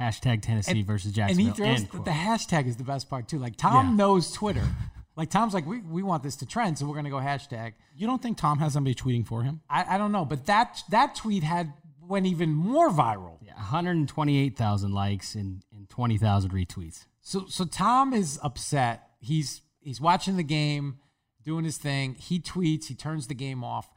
Hashtag 0.00 0.42
Tennessee 0.42 0.82
versus 0.82 1.12
Jacksonville. 1.12 1.46
And 1.46 1.56
he 1.56 1.84
throws 1.86 1.88
the, 1.92 1.98
the 2.02 2.10
hashtag 2.10 2.66
is 2.66 2.76
the 2.76 2.82
best 2.82 3.08
part 3.08 3.28
too. 3.28 3.38
Like 3.38 3.56
Tom 3.56 3.90
Yeah. 3.90 3.94
knows 3.94 4.32
Twitter. 4.32 4.64
like 5.16 5.30
Tom's 5.30 5.54
like, 5.54 5.66
we, 5.66 5.80
we 5.80 6.02
want 6.02 6.22
this 6.22 6.36
to 6.36 6.46
trend, 6.46 6.78
so 6.78 6.86
we're 6.86 6.96
gonna 6.96 7.10
go 7.10 7.18
hashtag. 7.18 7.74
You 7.96 8.06
don't 8.06 8.22
think 8.22 8.38
Tom 8.38 8.58
has 8.58 8.72
somebody 8.72 8.94
tweeting 8.94 9.26
for 9.26 9.42
him? 9.42 9.60
I, 9.70 9.94
I 9.94 9.98
don't 9.98 10.12
know, 10.12 10.24
but 10.24 10.46
that 10.46 10.82
that 10.90 11.14
tweet 11.14 11.42
had 11.42 11.72
went 12.00 12.26
even 12.26 12.50
more 12.50 12.90
viral. 12.90 13.38
Yeah, 13.40 13.54
128,000 13.54 14.92
likes 14.92 15.34
and, 15.34 15.62
and 15.74 15.88
20,000 15.88 16.50
retweets. 16.52 17.06
So 17.20 17.46
so 17.48 17.64
Tom 17.64 18.12
is 18.12 18.38
upset. 18.42 19.08
He's 19.20 19.62
he's 19.80 20.00
watching 20.00 20.36
the 20.36 20.42
game, 20.42 20.98
doing 21.42 21.64
his 21.64 21.78
thing. 21.78 22.16
He 22.16 22.40
tweets, 22.40 22.86
he 22.86 22.94
turns 22.94 23.28
the 23.28 23.34
game 23.34 23.62
off, 23.62 23.90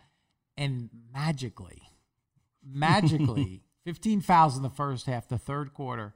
and 0.55 0.89
magically, 1.11 1.81
magically, 2.63 3.63
15 3.85 4.21
fouls 4.21 4.55
in 4.55 4.63
the 4.63 4.69
first 4.69 5.07
half, 5.07 5.27
the 5.27 5.37
third 5.37 5.73
quarter, 5.73 6.13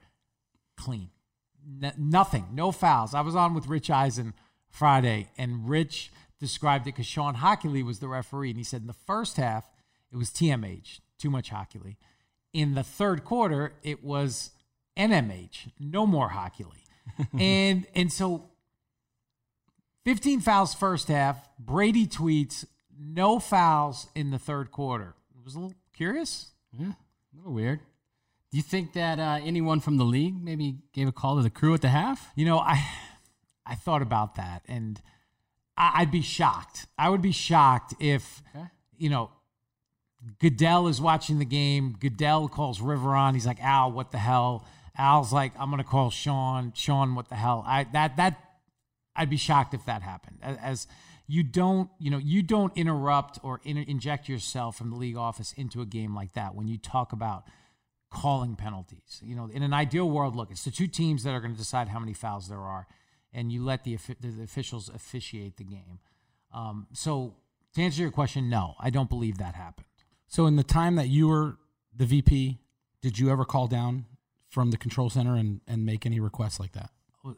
clean. 0.77 1.10
N- 1.84 1.93
nothing, 1.98 2.48
no 2.53 2.72
fouls. 2.72 3.13
I 3.13 3.22
was 3.22 3.36
on 3.36 3.53
with 3.53 3.67
Rich 3.67 3.89
Eisen 3.89 4.34
Friday, 4.72 5.30
and 5.38 5.70
Rich 5.70 6.12
described 6.40 6.88
it 6.88 6.96
because 6.96 7.06
Shawn 7.06 7.36
Hochuli 7.36 7.86
was 7.86 8.00
the 8.00 8.08
referee, 8.08 8.50
and 8.50 8.58
he 8.58 8.63
said 8.63 8.82
in 8.82 8.88
the 8.88 8.94
first 8.94 9.38
half 9.38 9.70
it 10.12 10.18
was 10.18 10.30
TMH, 10.30 11.00
too 11.20 11.30
much 11.30 11.51
Hochuli. 11.51 11.98
In 12.54 12.74
the 12.74 12.84
third 12.84 13.24
quarter, 13.24 13.74
it 13.84 14.04
was 14.04 14.51
NMH, 14.98 15.72
no 15.80 16.06
more 16.06 16.30
Hochuli. 16.30 16.84
and 17.40 17.86
and 17.96 18.12
so 18.12 18.50
15 20.06 20.40
fouls 20.42 20.74
first 20.74 21.08
half. 21.08 21.48
Brady 21.60 22.08
tweets 22.08 22.66
no 23.00 23.40
fouls 23.40 24.08
in 24.16 24.32
the 24.32 24.40
third 24.40 24.72
quarter. 24.72 25.16
It 25.38 25.44
was 25.44 25.56
a 25.56 25.60
little 25.60 25.75
curious. 25.94 26.51
Yeah, 26.78 26.88
a 26.88 27.38
little 27.38 27.54
weird. 27.54 27.80
Do 28.51 28.58
you 28.58 28.63
think 28.63 28.94
that 28.94 29.20
uh, 29.20 29.40
anyone 29.44 29.80
from 29.80 29.98
the 29.98 30.04
league 30.04 30.44
maybe 30.44 30.80
gave 30.94 31.08
a 31.08 31.12
call 31.12 31.38
to 31.38 31.42
the 31.42 31.50
crew 31.50 31.74
at 31.74 31.82
the 31.82 31.90
half? 31.90 32.32
You 32.36 32.46
know, 32.46 32.60
I 32.60 32.86
I 33.72 33.75
thought 33.75 34.01
about 34.01 34.36
that, 34.36 34.63
and 34.68 35.01
I, 35.78 35.92
I'd 36.01 36.12
be 36.12 36.22
shocked. 36.22 36.88
I 36.98 37.10
would 37.10 37.22
be 37.22 37.32
shocked 37.32 37.94
if 38.00 38.44
Okay. 38.56 38.66
you 38.98 39.10
know 39.10 39.32
Goodell 40.40 40.88
is 40.88 41.01
watching 41.01 41.40
the 41.40 41.46
game. 41.46 41.96
Goodell 42.00 42.48
calls 42.48 42.80
Riveron. 42.80 43.34
He's 43.34 43.48
like, 43.48 43.62
"Al, 43.63 43.92
what 43.92 44.12
the 44.12 44.18
hell?" 44.20 44.66
Al's 44.98 45.32
like, 45.34 45.54
"I'm 45.58 45.70
gonna 45.70 45.84
call 45.84 46.10
Shawn. 46.12 46.74
Shawn, 46.75 47.16
what 47.16 47.30
the 47.30 47.36
hell?" 47.36 47.63
I 47.66 47.86
that 47.94 48.18
that 48.18 48.40
I'd 49.16 49.30
be 49.30 49.38
shocked 49.38 49.74
if 49.74 49.86
that 49.86 50.01
happened. 50.04 50.38
As, 50.42 50.58
as 50.58 50.88
you 51.28 51.44
don't, 51.44 51.90
you 51.98 52.12
know, 52.12 52.18
you 52.18 52.42
don't 52.44 52.75
interrupt 52.78 53.40
or 53.42 53.62
in, 53.63 53.78
inject 53.78 54.28
yourself 54.30 54.75
from 54.78 54.90
the 54.90 54.98
league 54.98 55.16
office 55.18 55.54
into 55.54 55.82
a 55.82 55.86
game 55.86 56.13
like 56.13 56.34
that 56.34 56.56
when 56.56 56.68
you 56.68 56.78
talk 56.78 57.13
about 57.13 57.46
calling 58.10 58.56
penalties. 58.56 59.22
You 59.24 59.36
know, 59.38 59.50
in 59.51 59.63
an 59.63 59.74
ideal 59.74 60.10
world, 60.10 60.36
look, 60.36 60.51
it's 60.51 60.66
the 60.66 60.72
two 60.72 60.88
teams 60.88 61.24
that 61.24 61.32
are 61.34 61.40
going 61.40 61.54
to 61.54 61.58
decide 61.58 61.88
how 61.88 62.00
many 62.00 62.13
fouls 62.13 62.50
there 62.50 62.60
are, 62.60 62.86
and 63.34 63.52
you 63.52 63.64
let 63.64 63.84
the, 63.84 63.98
the, 64.20 64.44
officials 64.44 64.90
officiate 64.90 65.58
the 65.58 65.64
game. 65.64 66.00
Um, 66.54 66.88
so, 66.94 67.36
to 67.74 67.82
answer 67.82 68.02
your 68.02 68.12
question, 68.12 68.50
no, 68.50 68.76
I 68.80 68.90
don't 68.90 69.10
believe 69.10 69.38
that 69.38 69.56
happened. 69.56 69.86
So 70.28 70.46
in 70.46 70.56
the 70.56 70.64
time 70.64 70.96
that 70.96 71.10
you 71.10 71.28
were 71.28 71.58
the 71.96 72.06
VP, 72.06 72.58
did 73.02 73.20
you 73.20 73.30
ever 73.30 73.44
call 73.44 73.68
down 73.68 74.06
from 74.50 74.72
the 74.72 74.78
control 74.78 75.10
center 75.10 75.36
and, 75.36 75.62
and 75.68 75.86
make 75.86 76.06
any 76.06 76.20
requests 76.20 76.60
like 76.60 76.72
that? 76.74 76.90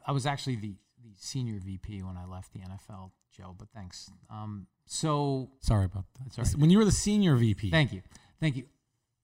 I 0.06 0.12
was 0.12 0.26
actually 0.26 0.56
the, 0.58 0.76
the 1.04 1.12
senior 1.16 1.60
VP 1.60 2.04
when 2.04 2.18
I 2.18 2.26
left 2.26 2.54
the 2.54 2.60
NFL, 2.60 3.12
Joe, 3.36 3.56
but 3.58 3.70
thanks. 3.74 4.12
Um, 4.30 4.68
so, 4.86 5.50
Sorry 5.60 5.86
about 5.86 6.06
that. 6.20 6.38
Right. 6.38 6.56
When 6.56 6.70
you 6.70 6.78
were 6.78 6.86
the 6.86 6.92
senior 6.92 7.36
VP, 7.36 7.72
Thank 7.72 7.94
you. 7.94 8.02
Thank 8.40 8.58
you. 8.58 8.66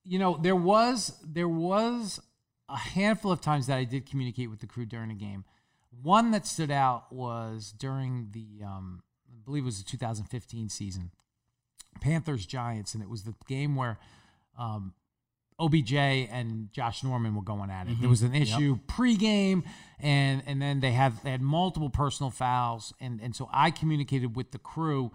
You 0.03 0.17
know, 0.17 0.39
there 0.41 0.55
was 0.55 1.13
there 1.23 1.47
was 1.47 2.19
a 2.69 2.77
handful 2.77 3.31
of 3.31 3.41
times 3.41 3.67
that 3.67 3.77
I 3.77 3.83
did 3.83 4.09
communicate 4.09 4.49
with 4.49 4.59
the 4.59 4.67
crew 4.67 4.85
during 4.85 5.11
a 5.11 5.15
game. 5.15 5.43
One 6.01 6.31
that 6.31 6.45
stood 6.45 6.71
out 6.71 7.11
was 7.11 7.73
during 7.77 8.29
the 8.31 8.63
um, 8.65 9.03
I 9.27 9.39
believe 9.43 9.63
it 9.63 9.65
was 9.65 9.83
the 9.83 9.89
2015 9.89 10.69
season, 10.69 11.11
Panthers 12.01 12.45
Giants, 12.45 12.93
and 12.93 13.03
it 13.03 13.09
was 13.09 13.23
the 13.23 13.33
game 13.47 13.75
where 13.75 13.97
um, 14.57 14.93
OBJ 15.59 15.93
and 15.93 16.71
Josh 16.71 17.03
Norman 17.03 17.35
were 17.35 17.41
going 17.41 17.69
at 17.69 17.87
it. 17.87 17.99
There 17.99 18.09
was 18.09 18.21
an 18.21 18.33
issue 18.35 18.79
pregame, 18.87 19.63
and 19.99 20.41
and 20.45 20.61
then 20.61 20.79
they 20.79 20.91
have 20.91 21.21
they 21.23 21.31
had 21.31 21.41
multiple 21.41 21.89
personal 21.89 22.29
fouls, 22.29 22.93
and 23.01 23.19
and 23.21 23.35
so 23.35 23.49
I 23.51 23.71
communicated 23.71 24.35
with 24.35 24.51
the 24.51 24.59
crew 24.59 25.11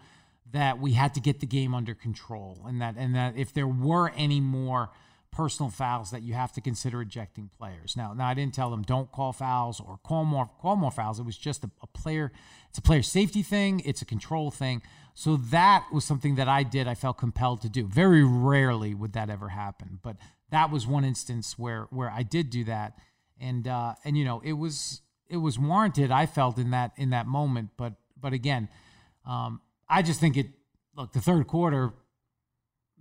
that 0.53 0.79
we 0.79 0.93
had 0.93 1.15
to 1.15 1.21
get 1.21 1.41
the 1.41 1.47
game 1.47 1.75
under 1.75 1.95
control, 1.95 2.59
and 2.67 2.81
that 2.83 2.97
and 2.99 3.15
that 3.15 3.37
if 3.37 3.55
there 3.55 3.67
were 3.67 4.11
any 4.17 4.41
more 4.41 4.91
personal 5.35 5.71
fouls, 5.71 6.13
that 6.13 6.23
you 6.23 6.35
have 6.35 6.53
to 6.53 6.61
consider 6.61 7.03
ejecting 7.03 7.51
players. 7.59 7.97
Now, 7.97 8.13
now 8.13 8.29
I 8.29 8.35
didn't 8.35 8.55
tell 8.55 8.71
them 8.71 8.83
don't 8.83 9.11
call 9.11 9.33
fouls 9.33 9.81
or 9.81 9.99
call 10.05 10.25
more 10.25 10.49
call 10.61 10.77
more 10.77 10.93
fouls. 10.93 11.19
It 11.19 11.27
was 11.27 11.37
just 11.37 11.65
a, 11.65 11.71
a 11.83 11.87
player. 11.89 12.33
It's 12.69 12.79
a 12.79 12.83
player 12.83 13.03
safety 13.03 13.43
thing. 13.43 13.81
It's 13.85 14.01
a 14.01 14.05
control 14.05 14.51
thing. 14.51 14.83
So 15.15 15.37
that 15.37 15.87
was 15.93 16.05
something 16.05 16.37
that 16.37 16.49
I 16.49 16.63
did. 16.63 16.89
I 16.89 16.95
felt 16.95 17.19
compelled 17.19 17.63
to 17.63 17.69
do. 17.69 17.87
Very 17.87 18.25
rarely 18.25 18.95
would 18.95 19.13
that 19.13 19.31
ever 19.31 19.49
happen, 19.49 19.99
but 20.03 20.17
that 20.51 20.71
was 20.71 20.87
one 20.87 21.05
instance 21.05 21.59
where 21.59 21.87
where 21.91 22.11
I 22.11 22.23
did 22.23 22.51
do 22.51 22.65
that, 22.65 22.99
and 23.41 23.67
uh, 23.67 23.95
and 24.05 24.17
you 24.17 24.25
know 24.25 24.41
it 24.45 24.55
was 24.55 25.03
it 25.29 25.39
was 25.39 25.59
warranted. 25.59 26.11
I 26.11 26.27
felt 26.27 26.59
in 26.59 26.71
that 26.71 26.93
in 26.97 27.11
that 27.11 27.27
moment, 27.27 27.71
but 27.77 27.95
but 28.21 28.33
again, 28.33 28.69
um, 29.27 29.61
I 29.89 30.03
just 30.03 30.21
think 30.21 30.37
it. 30.37 30.49
Look, 30.97 31.13
the 31.13 31.21
third 31.21 31.49
quarter, 31.49 31.93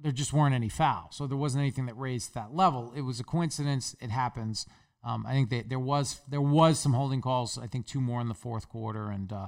there 0.04 0.12
just 0.12 0.34
weren't 0.34 0.54
any 0.54 0.70
fouls, 0.70 1.16
so 1.16 1.26
there 1.26 1.38
wasn't 1.38 1.62
anything 1.62 1.86
that 1.88 1.98
raised 1.98 2.34
that 2.36 2.54
level. 2.54 2.94
It 2.96 3.02
was 3.02 3.20
a 3.20 3.24
coincidence. 3.24 3.96
It 4.02 4.12
happens. 4.12 4.66
Um, 5.04 5.26
I 5.26 5.32
think 5.34 5.50
that 5.50 5.70
there 5.70 5.80
was 5.80 6.22
there 6.30 6.42
was 6.42 6.80
some 6.80 6.94
holding 6.94 7.22
calls. 7.22 7.58
I 7.58 7.68
think 7.68 7.88
two 7.88 8.02
more 8.02 8.22
in 8.22 8.28
the 8.28 8.34
fourth 8.34 8.70
quarter, 8.70 9.10
and 9.10 9.32
uh, 9.32 9.48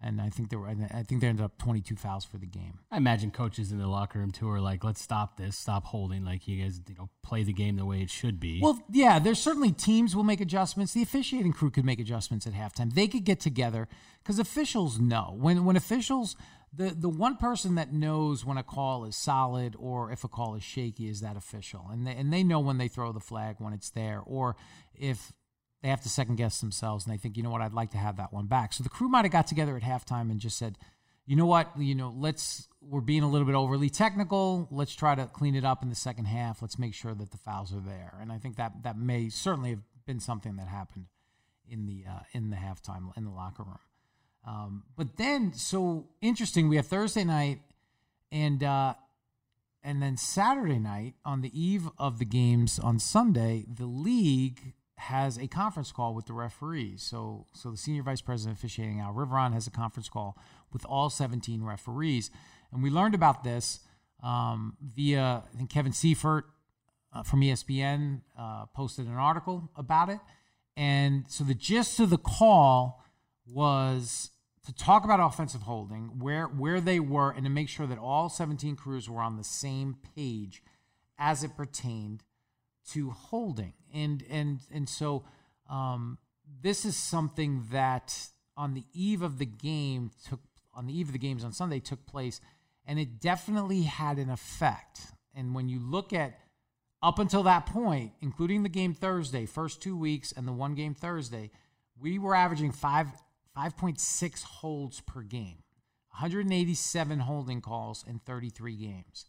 and 0.00 0.20
I 0.20 0.28
think 0.28 0.50
there 0.50 0.58
were. 0.58 0.68
I 0.68 1.02
think 1.02 1.20
there 1.20 1.30
ended 1.30 1.44
up 1.44 1.58
22 1.58 1.96
fouls 1.96 2.24
for 2.24 2.38
the 2.38 2.46
game. 2.46 2.78
I 2.90 2.96
imagine 2.98 3.32
coaches 3.32 3.72
in 3.72 3.78
the 3.78 3.88
locker 3.88 4.20
room 4.20 4.30
too 4.30 4.48
are 4.48 4.60
like, 4.60 4.84
"Let's 4.84 5.02
stop 5.02 5.36
this. 5.36 5.56
Stop 5.56 5.84
holding. 5.84 6.24
Like 6.24 6.46
you 6.46 6.62
guys, 6.62 6.80
you 6.88 6.94
know, 6.94 7.08
play 7.22 7.42
the 7.42 7.52
game 7.52 7.76
the 7.76 7.84
way 7.84 8.00
it 8.00 8.10
should 8.10 8.38
be." 8.38 8.60
Well, 8.62 8.80
yeah, 8.90 9.18
there's 9.18 9.40
certainly 9.40 9.72
teams 9.72 10.14
will 10.14 10.24
make 10.24 10.40
adjustments. 10.40 10.92
The 10.92 11.02
officiating 11.02 11.52
crew 11.52 11.70
could 11.70 11.84
make 11.84 11.98
adjustments 11.98 12.46
at 12.46 12.52
halftime. 12.52 12.94
They 12.94 13.08
could 13.08 13.24
get 13.24 13.40
together 13.40 13.88
because 14.22 14.38
officials 14.38 15.00
know 15.00 15.34
when 15.36 15.64
when 15.64 15.76
officials 15.76 16.36
the 16.78 16.94
the 16.94 17.08
one 17.08 17.36
person 17.36 17.74
that 17.74 17.92
knows 17.92 18.44
when 18.44 18.56
a 18.56 18.62
call 18.62 19.04
is 19.04 19.16
solid 19.16 19.74
or 19.78 20.12
if 20.12 20.22
a 20.22 20.28
call 20.28 20.54
is 20.54 20.62
shaky 20.62 21.08
is 21.08 21.20
that 21.20 21.36
official, 21.36 21.86
and 21.90 22.06
they 22.06 22.12
and 22.12 22.32
they 22.32 22.44
know 22.44 22.60
when 22.60 22.78
they 22.78 22.88
throw 22.88 23.12
the 23.12 23.20
flag 23.20 23.56
when 23.58 23.72
it's 23.72 23.90
there 23.90 24.22
or 24.24 24.56
if 24.94 25.32
they 25.82 25.88
have 25.88 26.00
to 26.02 26.08
second 26.08 26.36
guess 26.36 26.60
themselves 26.60 27.04
and 27.04 27.12
they 27.12 27.18
think, 27.18 27.36
you 27.36 27.42
know 27.42 27.50
what, 27.50 27.60
I'd 27.60 27.72
like 27.72 27.90
to 27.92 27.98
have 27.98 28.16
that 28.16 28.32
one 28.32 28.46
back. 28.46 28.72
So 28.72 28.82
the 28.82 28.88
crew 28.88 29.08
might 29.08 29.24
have 29.24 29.32
got 29.32 29.46
together 29.46 29.76
at 29.76 29.82
halftime 29.82 30.30
and 30.30 30.40
just 30.40 30.58
said, 30.58 30.76
you 31.24 31.36
know 31.36 31.46
what, 31.46 31.70
you 31.78 31.94
know, 31.94 32.14
let's 32.16 32.68
we're 32.80 33.00
being 33.00 33.22
a 33.22 33.28
little 33.28 33.46
bit 33.46 33.56
overly 33.56 33.90
technical. 33.90 34.68
Let's 34.70 34.94
try 34.94 35.14
to 35.16 35.26
clean 35.26 35.56
it 35.56 35.64
up 35.64 35.82
in 35.82 35.88
the 35.88 35.96
second 35.96 36.26
half. 36.26 36.62
Let's 36.62 36.78
make 36.78 36.94
sure 36.94 37.14
that 37.14 37.32
the 37.32 37.38
fouls 37.38 37.74
are 37.74 37.80
there. 37.80 38.14
And 38.20 38.32
I 38.32 38.38
think 38.38 38.56
that 38.56 38.84
that 38.84 38.96
may 38.96 39.28
certainly 39.28 39.70
have 39.70 39.82
been 40.06 40.20
something 40.20 40.56
that 40.56 40.68
happened 40.68 41.06
in 41.68 41.86
the 41.86 42.04
uh, 42.08 42.20
in 42.32 42.50
the 42.50 42.56
halftime 42.56 43.16
in 43.16 43.24
the 43.24 43.30
locker 43.30 43.64
room. 43.64 43.78
Um, 44.48 44.84
but 44.96 45.16
then, 45.16 45.52
so 45.52 46.06
interesting. 46.22 46.68
We 46.68 46.76
have 46.76 46.86
Thursday 46.86 47.24
night, 47.24 47.60
and 48.32 48.64
uh, 48.64 48.94
and 49.82 50.00
then 50.02 50.16
Saturday 50.16 50.78
night 50.78 51.14
on 51.24 51.42
the 51.42 51.60
eve 51.60 51.88
of 51.98 52.18
the 52.18 52.24
games 52.24 52.78
on 52.78 52.98
Sunday, 52.98 53.66
the 53.68 53.86
league 53.86 54.72
has 54.96 55.38
a 55.38 55.46
conference 55.46 55.92
call 55.92 56.14
with 56.14 56.26
the 56.26 56.32
referees. 56.32 57.02
So, 57.02 57.46
so 57.52 57.70
the 57.70 57.76
senior 57.76 58.02
vice 58.02 58.20
president 58.20 58.58
officiating 58.58 59.00
Al 59.00 59.12
Riveron 59.12 59.52
has 59.52 59.66
a 59.66 59.70
conference 59.70 60.08
call 60.08 60.36
with 60.72 60.84
all 60.86 61.10
17 61.10 61.62
referees, 61.62 62.30
and 62.72 62.82
we 62.82 62.90
learned 62.90 63.14
about 63.14 63.44
this 63.44 63.80
um, 64.22 64.76
via 64.80 65.42
I 65.52 65.56
think 65.58 65.68
Kevin 65.68 65.92
Seifert 65.92 66.46
uh, 67.12 67.22
from 67.22 67.42
ESPN 67.42 68.22
uh, 68.38 68.64
posted 68.74 69.06
an 69.06 69.14
article 69.14 69.70
about 69.76 70.08
it, 70.08 70.20
and 70.74 71.26
so 71.28 71.44
the 71.44 71.54
gist 71.54 72.00
of 72.00 72.08
the 72.08 72.18
call 72.18 73.04
was 73.46 74.30
to 74.68 74.74
talk 74.74 75.02
about 75.02 75.18
offensive 75.18 75.62
holding, 75.62 76.18
where 76.18 76.44
where 76.44 76.78
they 76.78 77.00
were, 77.00 77.30
and 77.30 77.44
to 77.44 77.50
make 77.50 77.70
sure 77.70 77.86
that 77.86 77.96
all 77.96 78.28
17 78.28 78.76
crews 78.76 79.08
were 79.08 79.22
on 79.22 79.38
the 79.38 79.44
same 79.44 79.96
page 80.14 80.62
as 81.18 81.42
it 81.42 81.56
pertained 81.56 82.22
to 82.90 83.10
holding. 83.10 83.72
And 83.94 84.22
and 84.28 84.60
and 84.70 84.86
so 84.86 85.24
um, 85.70 86.18
this 86.60 86.84
is 86.84 86.96
something 86.96 87.64
that 87.72 88.28
on 88.58 88.74
the 88.74 88.84
eve 88.92 89.22
of 89.22 89.38
the 89.38 89.46
game 89.46 90.10
took 90.28 90.40
on 90.74 90.86
the 90.86 90.92
eve 90.92 91.06
of 91.08 91.12
the 91.14 91.18
games 91.18 91.44
on 91.44 91.52
Sunday 91.54 91.80
took 91.80 92.04
place, 92.04 92.38
and 92.84 92.98
it 92.98 93.22
definitely 93.22 93.82
had 93.82 94.18
an 94.18 94.28
effect. 94.28 95.00
And 95.34 95.54
when 95.54 95.70
you 95.70 95.80
look 95.80 96.12
at 96.12 96.38
up 97.02 97.18
until 97.18 97.44
that 97.44 97.64
point, 97.64 98.12
including 98.20 98.64
the 98.64 98.68
game 98.68 98.92
Thursday, 98.92 99.46
first 99.46 99.80
two 99.80 99.96
weeks, 99.96 100.30
and 100.30 100.46
the 100.46 100.52
one 100.52 100.74
game 100.74 100.92
Thursday, 100.92 101.52
we 101.98 102.18
were 102.18 102.34
averaging 102.34 102.72
five 102.72 103.08
5.6 103.58 104.42
holds 104.44 105.00
per 105.00 105.22
game, 105.22 105.62
187 106.10 107.20
holding 107.20 107.60
calls 107.60 108.04
in 108.06 108.20
33 108.20 108.76
games. 108.76 109.24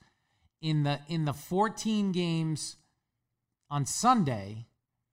In 0.61 0.83
the 0.83 0.99
in 1.07 1.25
the 1.25 1.33
14 1.33 2.11
games 2.11 2.75
on 3.69 3.85
Sunday, 3.85 4.67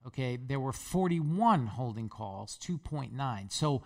okay, 0.06 0.36
there 0.36 0.60
were 0.60 0.72
41 0.72 1.68
holding 1.68 2.08
calls, 2.08 2.58
2.9. 2.58 3.52
So 3.52 3.82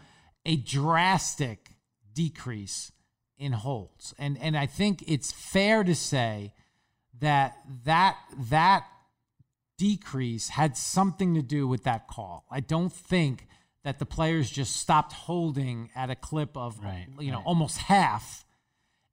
a 0.46 0.56
drastic 0.56 1.76
decrease 2.12 2.92
in 3.38 3.52
holds. 3.52 4.14
And 4.18 4.38
and 4.38 4.56
I 4.56 4.66
think 4.66 5.04
it's 5.06 5.32
fair 5.32 5.84
to 5.84 5.94
say 5.94 6.54
that 7.20 7.56
that 7.84 8.16
that 8.48 8.86
decrease 9.78 10.48
had 10.48 10.76
something 10.76 11.34
to 11.34 11.42
do 11.42 11.68
with 11.68 11.84
that 11.84 12.08
call. 12.08 12.46
I 12.50 12.60
don't 12.60 12.92
think 12.92 13.46
that 13.84 13.98
the 13.98 14.06
players 14.06 14.50
just 14.50 14.76
stopped 14.76 15.12
holding 15.12 15.90
at 15.94 16.10
a 16.10 16.14
clip 16.14 16.56
of 16.56 16.78
Right, 16.80 17.06
you 17.18 17.30
know 17.30 17.38
right. 17.38 17.46
almost 17.46 17.78
half. 17.78 18.44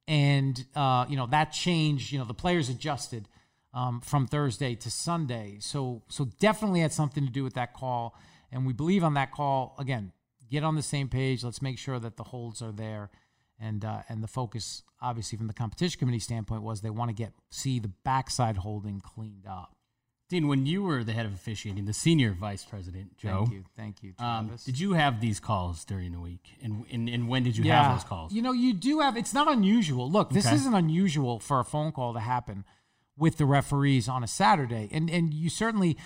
And 0.08 0.66
uh, 0.76 1.06
you 1.10 1.18
know 1.18 1.28
that 1.28 1.52
changed 1.52 2.12
you 2.12 2.20
know 2.20 2.26
the 2.26 2.34
players 2.34 2.70
adjusted 2.70 3.28
um, 3.74 4.02
from 4.02 4.28
thursday 4.28 4.76
to 4.76 4.90
sunday. 4.92 5.58
So 5.60 6.04
so 6.08 6.26
definitely 6.40 6.82
had 6.82 6.94
something 6.94 7.26
to 7.26 7.32
do 7.32 7.44
with 7.44 7.54
that 7.56 7.74
call. 7.74 8.16
And 8.52 8.66
we 8.66 8.74
believe 8.74 9.04
on 9.04 9.16
that 9.16 9.32
call 9.32 9.76
again 9.78 10.14
get 10.50 10.64
on 10.64 10.76
the 10.76 10.82
same 10.82 11.10
page. 11.10 11.44
Let's 11.44 11.62
make 11.62 11.78
sure 11.78 12.00
that 12.00 12.16
the 12.16 12.24
holds 12.24 12.62
are 12.62 12.72
there. 12.72 13.10
And 13.60 13.84
uh, 13.84 14.04
and 14.08 14.24
the 14.24 14.28
focus 14.28 14.84
obviously 15.02 15.38
from 15.38 15.48
the 15.48 15.54
competition 15.54 16.00
committee 16.00 16.20
standpoint 16.20 16.62
was 16.62 16.82
they 16.82 16.90
want 16.90 17.10
to 17.10 17.16
get 17.16 17.34
see 17.50 17.80
the 17.80 17.92
backside 18.04 18.58
holding 18.58 19.00
cleaned 19.00 19.46
up 19.48 19.77
Dean, 20.30 20.50
when 20.50 20.66
you 20.66 20.84
were 20.84 21.06
the 21.06 21.14
head 21.14 21.26
of 21.26 21.34
officiating, 21.34 21.86
the 21.86 21.94
senior 21.94 22.34
vice 22.34 22.66
president, 22.66 23.18
Joe, 23.18 23.46
thank 23.46 23.52
you 23.54 23.64
thank 23.78 24.04
you 24.04 24.14
um, 24.20 24.52
did 24.66 24.78
you 24.78 24.94
have 24.94 25.22
these 25.22 25.40
calls 25.40 25.86
during 25.86 26.12
the 26.12 26.20
week? 26.20 26.50
And, 26.62 26.84
and, 26.92 27.08
and 27.08 27.30
when 27.30 27.44
did 27.44 27.56
you 27.56 27.72
have 27.72 27.94
those 27.96 28.04
calls? 28.04 28.34
You 28.34 28.42
know, 28.42 28.52
you 28.52 28.74
do 28.74 29.00
have. 29.00 29.16
It's 29.16 29.34
not 29.34 29.48
unusual. 29.48 30.12
Look, 30.12 30.32
this 30.32 30.46
Okay. 30.46 30.56
isn't 30.56 30.74
unusual 30.74 31.40
for 31.40 31.62
a 31.62 31.64
phone 31.66 31.94
call 31.94 32.14
to 32.14 32.20
happen 32.20 32.66
with 33.18 33.38
the 33.38 33.46
referees 33.46 34.10
on 34.10 34.22
a 34.24 34.28
Saturday, 34.28 34.90
and 34.92 35.10
and 35.10 35.34
you 35.34 35.50
certainly 35.50 35.98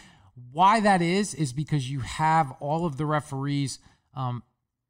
why 0.51 0.79
that 0.79 1.01
is 1.01 1.33
is 1.33 1.51
because 1.51 1.89
you 1.89 2.01
have 2.01 2.51
all 2.59 2.85
of 2.85 2.97
the 2.97 3.05
referees. 3.07 3.79
Um, 4.15 4.43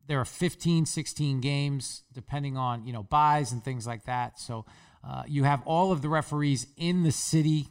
there 0.08 0.20
are 0.20 0.26
15, 0.26 0.86
16 0.88 1.40
games 1.40 2.04
depending 2.12 2.58
on 2.58 2.86
you 2.86 2.92
know 2.92 3.04
buys 3.04 3.54
and 3.54 3.64
things 3.64 3.88
like 3.88 4.04
that. 4.06 4.40
So 4.40 4.66
uh, 5.08 5.24
you 5.26 5.46
have 5.46 5.62
all 5.66 5.94
of 5.94 6.02
the 6.02 6.10
referees 6.10 6.68
in 6.76 7.04
the 7.04 7.12
city 7.14 7.68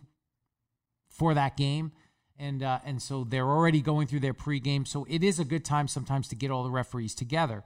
for 1.21 1.35
that 1.35 1.55
game. 1.59 1.93
And, 2.39 2.63
uh, 2.63 2.79
and 2.87 3.03
so 3.03 3.25
they're 3.25 3.47
already 3.47 3.83
going 3.83 4.07
through 4.07 4.21
their 4.21 4.33
pregame. 4.33 4.89
So 4.89 5.07
it 5.11 5.23
is 5.23 5.39
a 5.39 5.45
good 5.45 5.67
time 5.67 5.87
sometimes 5.87 6.27
to 6.29 6.35
get 6.35 6.51
all 6.51 6.65
the 6.65 6.71
referees 6.71 7.15
together. 7.15 7.63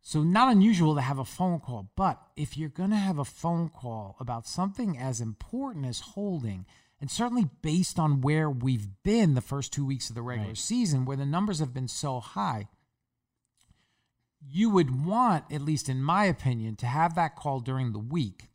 So 0.00 0.22
not 0.22 0.50
unusual 0.50 0.94
to 0.94 1.02
have 1.02 1.18
a 1.18 1.24
phone 1.24 1.60
call, 1.60 1.90
but 1.96 2.18
if 2.36 2.56
you're 2.56 2.70
going 2.70 2.90
to 2.90 2.96
have 2.96 3.18
a 3.18 3.24
phone 3.26 3.68
call 3.68 4.16
about 4.18 4.46
something 4.46 4.96
as 4.96 5.20
important 5.20 5.84
as 5.84 6.00
holding, 6.00 6.64
and 6.98 7.10
certainly 7.10 7.50
based 7.60 7.98
on 7.98 8.22
where 8.22 8.48
we've 8.48 8.88
been 9.02 9.34
the 9.34 9.42
first 9.42 9.70
two 9.72 9.84
weeks 9.84 10.08
of 10.08 10.14
the 10.14 10.22
regular 10.22 10.50
Right. 10.50 10.56
season, 10.58 11.04
where 11.04 11.18
the 11.18 11.26
numbers 11.26 11.58
have 11.58 11.74
been 11.74 11.88
so 11.88 12.20
high, 12.20 12.68
you 14.40 14.70
would 14.70 15.04
want, 15.04 15.44
at 15.52 15.60
least 15.60 15.90
in 15.90 16.02
my 16.02 16.24
opinion, 16.24 16.76
to 16.76 16.86
have 16.86 17.14
that 17.16 17.36
call 17.36 17.60
during 17.60 17.92
the 17.92 17.98
week. 17.98 18.48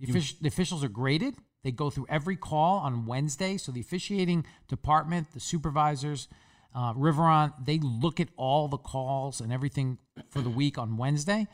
The, 0.00 0.06
offici- 0.06 0.38
the 0.40 0.48
officials 0.48 0.82
are 0.82 0.88
graded. 0.88 1.34
They 1.64 1.72
go 1.72 1.90
through 1.90 2.06
every 2.08 2.36
call 2.36 2.78
on 2.78 3.06
Wednesday. 3.06 3.56
So 3.56 3.72
the 3.72 3.80
officiating 3.80 4.46
department, 4.68 5.32
the 5.32 5.40
supervisors, 5.40 6.28
uh, 6.74 6.94
Riveron, 6.94 7.52
they 7.64 7.80
look 7.80 8.20
at 8.20 8.28
all 8.36 8.68
the 8.68 8.78
calls 8.78 9.40
and 9.40 9.52
everything 9.52 9.98
for 10.30 10.40
the 10.40 10.50
week 10.50 10.78
on 10.78 10.96
Wednesday. 10.96 11.48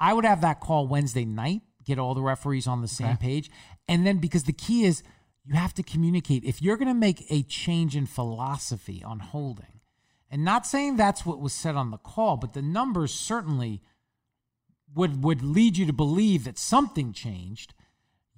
I 0.00 0.14
would 0.14 0.24
have 0.24 0.40
that 0.40 0.60
call 0.60 0.86
Wednesday 0.86 1.24
night, 1.24 1.62
get 1.84 1.98
all 1.98 2.14
the 2.14 2.22
referees 2.22 2.66
on 2.66 2.80
the 2.80 2.88
same 2.88 3.16
page. 3.16 3.50
And 3.88 4.06
then 4.06 4.18
because 4.18 4.44
the 4.44 4.52
key 4.52 4.84
is 4.84 5.02
you 5.44 5.54
have 5.54 5.74
to 5.74 5.82
communicate. 5.82 6.44
If 6.44 6.60
you're 6.60 6.76
going 6.76 6.88
to 6.88 6.94
make 6.94 7.24
a 7.30 7.42
change 7.42 7.96
in 7.96 8.06
philosophy 8.06 9.02
on 9.04 9.20
holding, 9.20 9.80
and 10.30 10.44
not 10.44 10.66
saying 10.66 10.96
that's 10.96 11.24
what 11.24 11.40
was 11.40 11.52
said 11.52 11.76
on 11.76 11.90
the 11.90 11.98
call, 11.98 12.36
but 12.36 12.52
the 12.52 12.62
numbers 12.62 13.14
certainly 13.14 13.80
would 14.94 15.22
would 15.22 15.42
lead 15.42 15.76
you 15.76 15.86
to 15.86 15.92
believe 15.92 16.44
that 16.44 16.58
something 16.58 17.12
changed. 17.12 17.74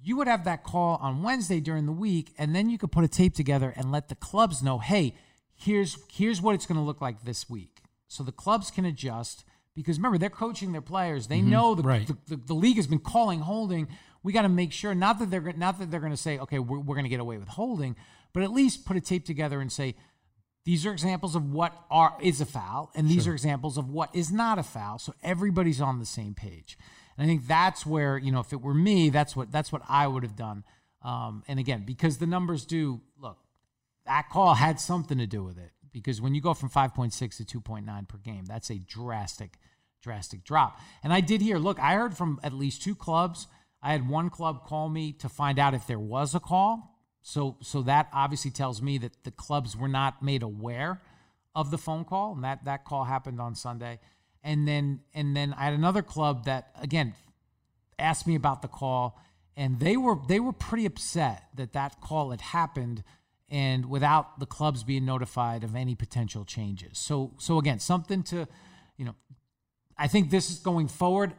You 0.01 0.17
would 0.17 0.27
have 0.27 0.45
that 0.45 0.63
call 0.63 0.97
on 1.01 1.23
Wednesday 1.23 1.59
during 1.59 1.85
the 1.85 1.91
week, 1.91 2.33
and 2.37 2.55
then 2.55 2.69
you 2.69 2.77
could 2.77 2.91
put 2.91 3.03
a 3.03 3.07
tape 3.07 3.35
together 3.35 3.73
and 3.75 3.91
let 3.91 4.07
the 4.07 4.15
clubs 4.15 4.63
know, 4.63 4.79
hey, 4.79 5.13
here's 5.55 5.97
here's 6.11 6.41
what 6.41 6.55
it's 6.55 6.65
going 6.65 6.79
to 6.79 6.83
look 6.83 7.01
like 7.01 7.23
this 7.25 7.49
week. 7.49 7.81
So 8.07 8.23
the 8.23 8.31
clubs 8.31 8.71
can 8.71 8.85
adjust 8.85 9.43
because 9.75 9.97
remember 9.97 10.17
they're 10.17 10.29
coaching 10.29 10.71
their 10.71 10.81
players. 10.81 11.27
They 11.27 11.39
mm-hmm. 11.39 11.49
know 11.49 11.75
the, 11.75 11.83
right. 11.83 12.07
the, 12.07 12.17
the 12.27 12.35
the 12.47 12.53
league 12.53 12.77
has 12.77 12.87
been 12.87 12.99
calling 12.99 13.41
holding. 13.41 13.87
We 14.23 14.33
got 14.33 14.41
to 14.41 14.49
make 14.49 14.73
sure 14.73 14.95
not 14.95 15.19
that 15.19 15.31
they're 15.31 15.53
not 15.53 15.79
that 15.79 15.91
they're 15.91 15.99
going 15.99 16.13
to 16.13 16.17
say, 16.17 16.39
okay, 16.39 16.59
we're, 16.59 16.79
we're 16.79 16.95
going 16.95 17.05
to 17.05 17.09
get 17.09 17.19
away 17.19 17.37
with 17.37 17.49
holding, 17.49 17.95
but 18.33 18.43
at 18.43 18.51
least 18.51 18.85
put 18.85 18.97
a 18.97 19.01
tape 19.01 19.25
together 19.25 19.59
and 19.61 19.71
say, 19.71 19.95
these 20.65 20.85
are 20.85 20.91
examples 20.91 21.35
of 21.35 21.51
what 21.51 21.73
are 21.89 22.15
is 22.21 22.41
a 22.41 22.45
foul, 22.45 22.91
and 22.95 23.09
these 23.09 23.27
are 23.27 23.33
examples 23.33 23.77
of 23.77 23.89
what 23.89 24.13
is 24.13 24.31
not 24.31 24.59
a 24.59 24.63
foul. 24.63 24.99
So 24.99 25.13
everybody's 25.23 25.81
on 25.81 25.99
the 25.99 26.05
same 26.05 26.33
page. 26.33 26.77
And 27.19 27.25
I 27.25 27.27
think 27.27 27.47
that's 27.47 27.85
where 27.85 28.17
you 28.17 28.31
know, 28.31 28.39
if 28.39 28.53
it 28.53 28.61
were 28.61 28.73
me, 28.73 29.09
that's 29.09 29.35
what 29.35 29.51
that's 29.51 29.73
what 29.73 29.81
I 29.89 30.07
would 30.07 30.23
have 30.23 30.37
done. 30.37 30.63
Um, 31.01 31.43
and 31.49 31.59
again, 31.59 31.83
because 31.85 32.17
the 32.17 32.25
numbers 32.25 32.65
do 32.65 33.01
look, 33.21 33.37
that 34.05 34.29
call 34.29 34.53
had 34.53 34.79
something 34.79 35.17
to 35.17 35.27
do 35.27 35.43
with 35.43 35.57
it. 35.57 35.71
Because 35.91 36.21
when 36.21 36.33
you 36.33 36.41
go 36.41 36.53
from 36.53 36.69
5.6 36.69 37.45
to 37.45 37.59
2.9 37.59 38.07
per 38.07 38.17
game, 38.19 38.45
that's 38.45 38.69
a 38.69 38.77
drastic, 38.77 39.57
drastic 40.01 40.43
drop. 40.43 40.79
And 41.03 41.11
I 41.11 41.19
did 41.19 41.41
hear, 41.41 41.57
look, 41.57 41.79
I 41.79 41.95
heard 41.95 42.15
from 42.15 42.39
at 42.43 42.53
least 42.53 42.83
two 42.83 42.95
clubs. 42.95 43.47
I 43.81 43.91
had 43.91 44.07
one 44.07 44.29
club 44.29 44.65
call 44.65 44.87
me 44.87 45.13
to 45.13 45.27
find 45.27 45.57
out 45.57 45.73
if 45.73 45.87
there 45.87 45.99
was 45.99 46.35
a 46.35 46.39
call. 46.39 46.95
So, 47.21 47.57
so 47.61 47.81
that 47.83 48.07
obviously 48.13 48.51
tells 48.51 48.81
me 48.81 48.97
that 48.99 49.23
the 49.23 49.31
clubs 49.31 49.75
were 49.75 49.87
not 49.87 50.21
made 50.21 50.43
aware 50.43 51.01
of 51.55 51.71
the 51.71 51.77
phone 51.77 52.05
call, 52.05 52.33
and 52.33 52.43
that 52.43 52.63
that 52.65 52.85
call 52.85 53.03
happened 53.03 53.41
on 53.41 53.55
Sunday. 53.55 53.99
And 54.43 54.67
then, 54.67 55.01
and 55.13 55.35
then 55.35 55.53
I 55.57 55.65
had 55.65 55.73
another 55.73 56.01
club 56.01 56.45
that 56.45 56.69
again 56.81 57.13
asked 57.97 58.25
me 58.25 58.35
about 58.35 58.61
the 58.61 58.67
call, 58.67 59.19
and 59.57 59.79
they 59.79 59.97
were 59.97 60.17
they 60.27 60.39
were 60.39 60.53
pretty 60.53 60.85
upset 60.85 61.43
that 61.55 61.73
that 61.73 61.99
call 62.01 62.31
had 62.31 62.41
happened, 62.41 63.03
and 63.49 63.89
without 63.89 64.39
the 64.39 64.45
clubs 64.45 64.83
being 64.83 65.05
notified 65.05 65.63
of 65.63 65.75
any 65.75 65.95
potential 65.95 66.45
changes. 66.45 66.97
So, 66.97 67.33
so 67.37 67.57
again, 67.57 67.79
something 67.79 68.23
to, 68.23 68.47
you 68.97 69.05
know, 69.05 69.15
I 69.97 70.07
think 70.07 70.29
this 70.29 70.49
is 70.49 70.59
going 70.59 70.87
forward. 70.87 71.33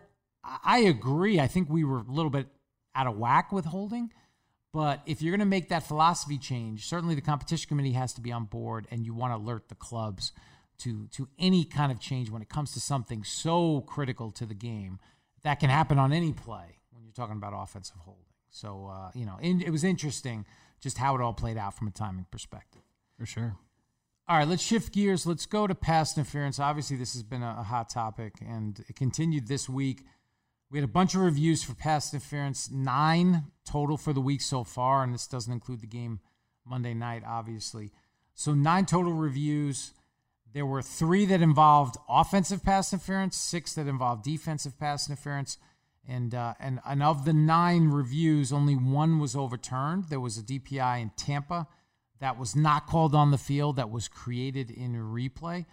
I 0.45 0.81
agree. 0.81 1.39
I 1.39 1.47
think 1.47 1.69
we 1.71 1.85
were 1.85 1.99
a 1.99 2.13
little 2.13 2.31
bit 2.31 2.47
out 2.95 3.07
of 3.07 3.17
whack 3.17 3.53
with 3.53 3.65
holding. 3.65 4.13
But 4.73 5.03
if 5.05 5.21
you're 5.21 5.33
going 5.33 5.41
to 5.41 5.47
make 5.47 5.71
that 5.71 5.83
philosophy 5.83 6.39
change, 6.39 6.87
certainly 6.87 7.15
the 7.15 7.21
competition 7.21 7.69
committee 7.69 7.93
has 7.93 8.13
to 8.15 8.21
be 8.21 8.31
on 8.31 8.45
board, 8.45 8.87
and 8.91 9.05
you 9.05 9.15
want 9.15 9.33
to 9.33 9.37
alert 9.37 9.69
the 9.69 9.75
clubs 9.75 10.33
to 10.81 11.07
to 11.09 11.29
any 11.39 11.65
kind 11.65 11.91
of 11.93 12.01
change 12.01 12.31
when 12.31 12.43
it 12.43 12.49
comes 12.49 12.73
to 12.73 12.81
something 12.81 13.25
so 13.25 13.83
critical 13.83 14.31
to 14.33 14.47
the 14.47 14.55
game 14.55 14.99
that 15.43 15.61
can 15.61 15.71
happen 15.71 15.99
on 15.99 16.13
any 16.13 16.33
play 16.33 16.81
when 16.91 17.05
you're 17.05 17.13
talking 17.13 17.37
about 17.37 17.53
offensive 17.55 17.97
holding. 18.01 18.25
So 18.51 18.91
uh, 18.93 19.11
you 19.15 19.27
know, 19.27 19.39
in, 19.41 19.61
it 19.61 19.71
was 19.71 19.85
interesting 19.85 20.45
just 20.81 20.99
how 20.99 21.15
it 21.15 21.21
all 21.21 21.35
played 21.35 21.57
out 21.57 21.77
from 21.77 21.89
a 21.89 21.91
timing 21.91 22.27
perspective. 22.31 22.83
For 23.19 23.27
sure. 23.27 23.57
All 24.31 24.39
right, 24.39 24.47
let's 24.47 24.63
shift 24.63 24.93
gears. 24.93 25.27
Let's 25.27 25.45
go 25.45 25.67
to 25.67 25.75
pass 25.75 26.17
interference. 26.17 26.61
Obviously, 26.61 26.97
this 26.97 27.15
has 27.15 27.23
been 27.23 27.43
a, 27.43 27.57
a 27.59 27.63
hot 27.63 27.91
topic, 27.91 28.35
and 28.41 28.79
it 28.89 28.95
continued 28.95 29.49
this 29.49 29.69
week. 29.69 30.05
We 30.71 30.79
had 30.79 30.85
a 30.85 30.93
bunch 30.93 31.17
of 31.17 31.23
reviews 31.23 31.65
for 31.65 31.75
pass 31.75 32.15
interference, 32.15 32.71
nine 32.71 33.47
total 33.69 33.97
for 33.97 34.13
the 34.13 34.21
week 34.21 34.41
so 34.41 34.63
far, 34.63 35.03
and 35.03 35.13
this 35.13 35.27
doesn't 35.27 35.53
include 35.53 35.81
the 35.81 35.89
game 35.89 36.21
Monday 36.65 36.95
night, 36.95 37.25
obviously. 37.27 37.91
So, 38.35 38.55
nine 38.55 38.87
total 38.87 39.13
reviews. 39.13 39.93
There 40.53 40.67
were 40.67 40.83
three 40.83 41.27
that 41.27 41.43
involved 41.43 41.97
offensive 42.09 42.65
pass 42.65 42.93
interference, 42.93 43.37
six 43.37 43.75
that 43.75 43.87
involved 43.87 44.25
defensive 44.25 44.79
pass 44.79 45.09
interference, 45.09 45.59
and 46.09 46.35
uh, 46.35 46.55
and 46.59 46.81
and 46.85 47.03
of 47.03 47.25
the 47.25 47.33
nine 47.33 47.89
reviews, 47.89 48.53
only 48.53 48.75
one 48.75 49.21
was 49.21 49.37
overturned. 49.37 50.09
There 50.09 50.19
was 50.19 50.39
a 50.39 50.43
DPI 50.43 51.03
in 51.03 51.11
Tampa 51.17 51.69
that 52.19 52.39
was 52.39 52.57
not 52.57 52.87
called 52.87 53.15
on 53.15 53.31
the 53.31 53.39
field 53.39 53.77
that 53.77 53.91
was 53.91 54.09
created 54.09 54.71
in 54.71 54.95
replay. 54.95 55.67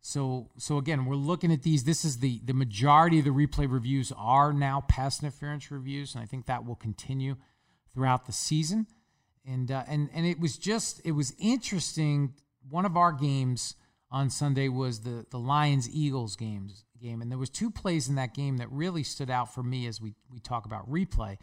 So 0.00 0.50
so 0.56 0.78
again, 0.78 1.04
we're 1.04 1.14
looking 1.14 1.52
at 1.52 1.62
these. 1.62 1.84
This 1.84 2.04
is 2.04 2.18
the 2.18 2.40
the 2.44 2.54
majority 2.54 3.18
of 3.18 3.26
the 3.26 3.30
replay 3.30 3.70
reviews 3.70 4.12
are 4.16 4.52
now 4.52 4.84
pass 4.88 5.22
interference 5.22 5.70
reviews, 5.70 6.14
and 6.14 6.22
I 6.22 6.26
think 6.26 6.46
that 6.46 6.64
will 6.64 6.74
continue 6.74 7.36
throughout 7.92 8.26
the 8.26 8.32
season. 8.32 8.86
And 9.46 9.70
uh, 9.70 9.84
and 9.86 10.08
and 10.14 10.24
it 10.24 10.40
was 10.40 10.56
just 10.56 11.02
it 11.04 11.12
was 11.12 11.34
interesting. 11.38 12.32
One 12.68 12.84
of 12.86 12.96
our 12.96 13.12
games 13.12 13.74
on 14.12 14.30
Sunday 14.30 14.68
was 14.68 15.00
the 15.00 15.26
the 15.30 15.38
Lions 15.38 15.88
Eagles 15.90 16.36
games 16.36 16.84
game, 17.00 17.20
and 17.20 17.30
there 17.30 17.38
was 17.38 17.50
two 17.50 17.70
plays 17.70 18.08
in 18.08 18.14
that 18.14 18.34
game 18.34 18.58
that 18.58 18.70
really 18.70 19.02
stood 19.02 19.30
out 19.30 19.52
for 19.52 19.62
me 19.62 19.86
as 19.86 20.00
we 20.00 20.14
we 20.30 20.38
talk 20.38 20.64
about 20.66 20.88
replay. 20.88 21.38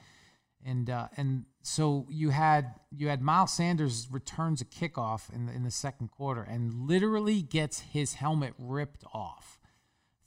and 0.66 0.90
uh, 0.90 1.08
and 1.18 1.46
so 1.62 2.08
you 2.10 2.30
had 2.30 2.76
you 2.92 3.08
had 3.10 3.22
Miles 3.22 3.54
Sanders 3.54 4.08
returns 4.12 4.62
a 4.62 4.66
kickoff 4.66 5.34
in 5.34 5.46
the, 5.46 5.54
in 5.54 5.64
the 5.64 5.72
second 5.72 6.10
quarter 6.12 6.42
and 6.42 6.74
literally 6.88 7.42
gets 7.42 7.80
his 7.82 8.14
helmet 8.14 8.54
ripped 8.58 9.04
off, 9.14 9.60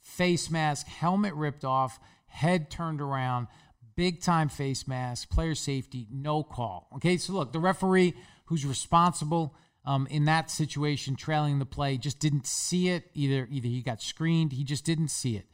face 0.01 0.49
mask, 0.49 0.87
helmet 0.87 1.33
ripped 1.33 1.65
off, 1.65 1.99
head 2.27 2.69
turned 2.69 3.01
around, 3.01 3.47
big 3.95 4.21
time 4.21 4.49
face 4.49 4.87
mask, 4.87 5.29
player 5.29 5.55
safety, 5.55 6.07
no 6.11 6.43
call. 6.43 6.87
Okay, 6.95 7.17
so 7.17 7.33
look, 7.33 7.51
the 7.51 7.59
referee 7.59 8.13
who's 8.45 8.65
responsible. 8.65 9.55
Um, 9.85 10.07
in 10.09 10.25
that 10.25 10.49
situation, 10.49 11.15
trailing 11.15 11.59
the 11.59 11.65
play, 11.65 11.97
just 11.97 12.19
didn't 12.19 12.47
see 12.47 12.89
it. 12.89 13.09
Either 13.13 13.47
either 13.51 13.67
he 13.67 13.81
got 13.81 14.01
screened, 14.01 14.53
he 14.53 14.63
just 14.63 14.85
didn't 14.85 15.09
see 15.09 15.35
it. 15.35 15.45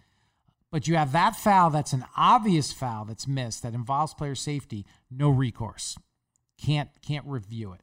But 0.72 0.88
you 0.88 0.96
have 0.96 1.12
that 1.14 1.36
foul 1.36 1.72
that's 1.72 1.94
an 1.94 2.06
obvious 2.16 2.72
foul 2.72 3.06
that's 3.06 3.28
missed 3.28 3.64
that 3.64 3.74
involves 3.74 4.14
player 4.14 4.36
safety, 4.36 4.86
no 5.10 5.30
recourse. 5.30 5.98
Can't 6.62 6.90
can't 7.02 7.26
review 7.26 7.74
it. 7.74 7.82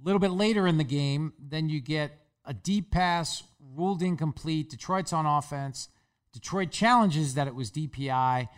A 0.00 0.04
little 0.04 0.18
bit 0.18 0.32
later 0.32 0.66
in 0.66 0.78
the 0.78 0.84
game, 0.84 1.32
then 1.38 1.68
you 1.68 1.80
get 1.80 2.18
a 2.44 2.52
deep 2.52 2.90
pass 2.90 3.44
ruled 3.76 4.02
incomplete. 4.02 4.70
Detroit's 4.70 5.12
on 5.12 5.26
offense. 5.26 5.88
Detroit 6.32 6.70
challenges 6.70 7.34
that 7.34 7.46
it 7.46 7.54
was 7.54 7.70
DPI. 7.70 8.48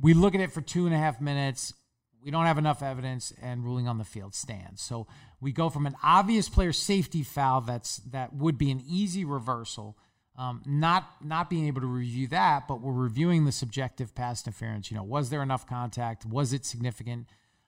We 0.00 0.14
look 0.14 0.34
at 0.34 0.40
it 0.40 0.50
for 0.50 0.60
two 0.60 0.86
and 0.86 0.94
a 0.94 0.98
half 0.98 1.20
minutes. 1.20 1.74
We 2.22 2.30
don't 2.32 2.46
have 2.46 2.58
enough 2.58 2.82
evidence, 2.82 3.32
and 3.40 3.64
ruling 3.64 3.86
on 3.86 3.98
the 3.98 4.04
field 4.04 4.34
stands. 4.34 4.82
So 4.82 5.06
we 5.40 5.52
go 5.52 5.70
from 5.70 5.86
an 5.86 5.96
obvious 6.02 6.48
player 6.48 6.72
safety 6.72 7.22
foul 7.22 7.60
that's 7.60 7.98
that 7.98 8.34
would 8.34 8.58
be 8.58 8.70
an 8.70 8.82
easy 8.86 9.24
reversal 9.24 9.96
um, 10.38 10.62
not 10.64 11.16
not 11.22 11.50
being 11.50 11.66
able 11.66 11.80
to 11.80 11.86
review 11.88 12.28
that, 12.28 12.68
but 12.68 12.80
we're 12.80 12.92
reviewing 12.92 13.44
the 13.44 13.50
subjective 13.50 14.14
pass 14.14 14.46
interference. 14.46 14.88
You 14.88 14.96
know, 14.96 15.02
was 15.02 15.30
there 15.30 15.42
enough 15.42 15.66
contact? 15.66 16.24
Was 16.24 16.52
it 16.52 16.64
significant? 16.64 17.26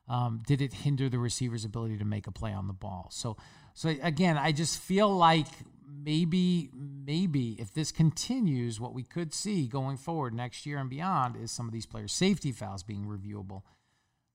Um, 0.09 0.43
did 0.47 0.63
it 0.63 0.73
hinder 0.73 1.09
the 1.09 1.19
receiver's 1.19 1.65
ability 1.65 1.99
to 1.99 2.05
make 2.05 2.29
a 2.29 2.33
play 2.33 2.53
on 2.53 2.69
the 2.69 2.73
ball? 2.73 3.09
So, 3.11 3.37
so 3.75 3.93
again, 4.03 4.39
I 4.39 4.53
just 4.53 4.79
feel 4.81 5.13
like 5.13 5.49
maybe 5.85 6.71
maybe 6.73 7.57
if 7.59 7.75
this 7.75 7.91
continues, 7.91 8.79
what 8.79 8.95
we 8.95 9.03
could 9.03 9.35
see 9.35 9.67
going 9.67 9.97
forward 9.97 10.33
next 10.33 10.65
year 10.65 10.79
and 10.79 10.89
beyond 10.89 11.35
is 11.37 11.51
some 11.51 11.67
of 11.67 11.73
these 11.73 11.87
players' 11.87 12.13
safety 12.13 12.53
fouls 12.53 12.85
being 12.85 13.05
reviewable, 13.05 13.63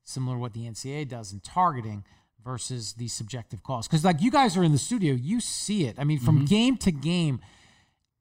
similar 0.04 0.36
to 0.36 0.42
what 0.42 0.54
the 0.54 0.68
NCAA 0.68 1.08
does 1.08 1.32
in 1.32 1.40
targeting 1.40 2.04
versus 2.46 2.94
these 2.94 3.12
subjective 3.12 3.64
calls. 3.64 3.88
Because 3.88 4.06
like 4.06 4.22
you 4.22 4.32
guys 4.32 4.56
are 4.56 4.64
in 4.64 4.72
the 4.72 4.78
studio, 4.78 5.14
you 5.14 5.42
see 5.42 5.86
it. 5.86 5.98
I 6.00 6.06
mean, 6.06 6.20
from 6.20 6.38
mm-hmm. 6.38 6.46
game 6.46 6.78
to 6.78 6.92
game 6.92 7.42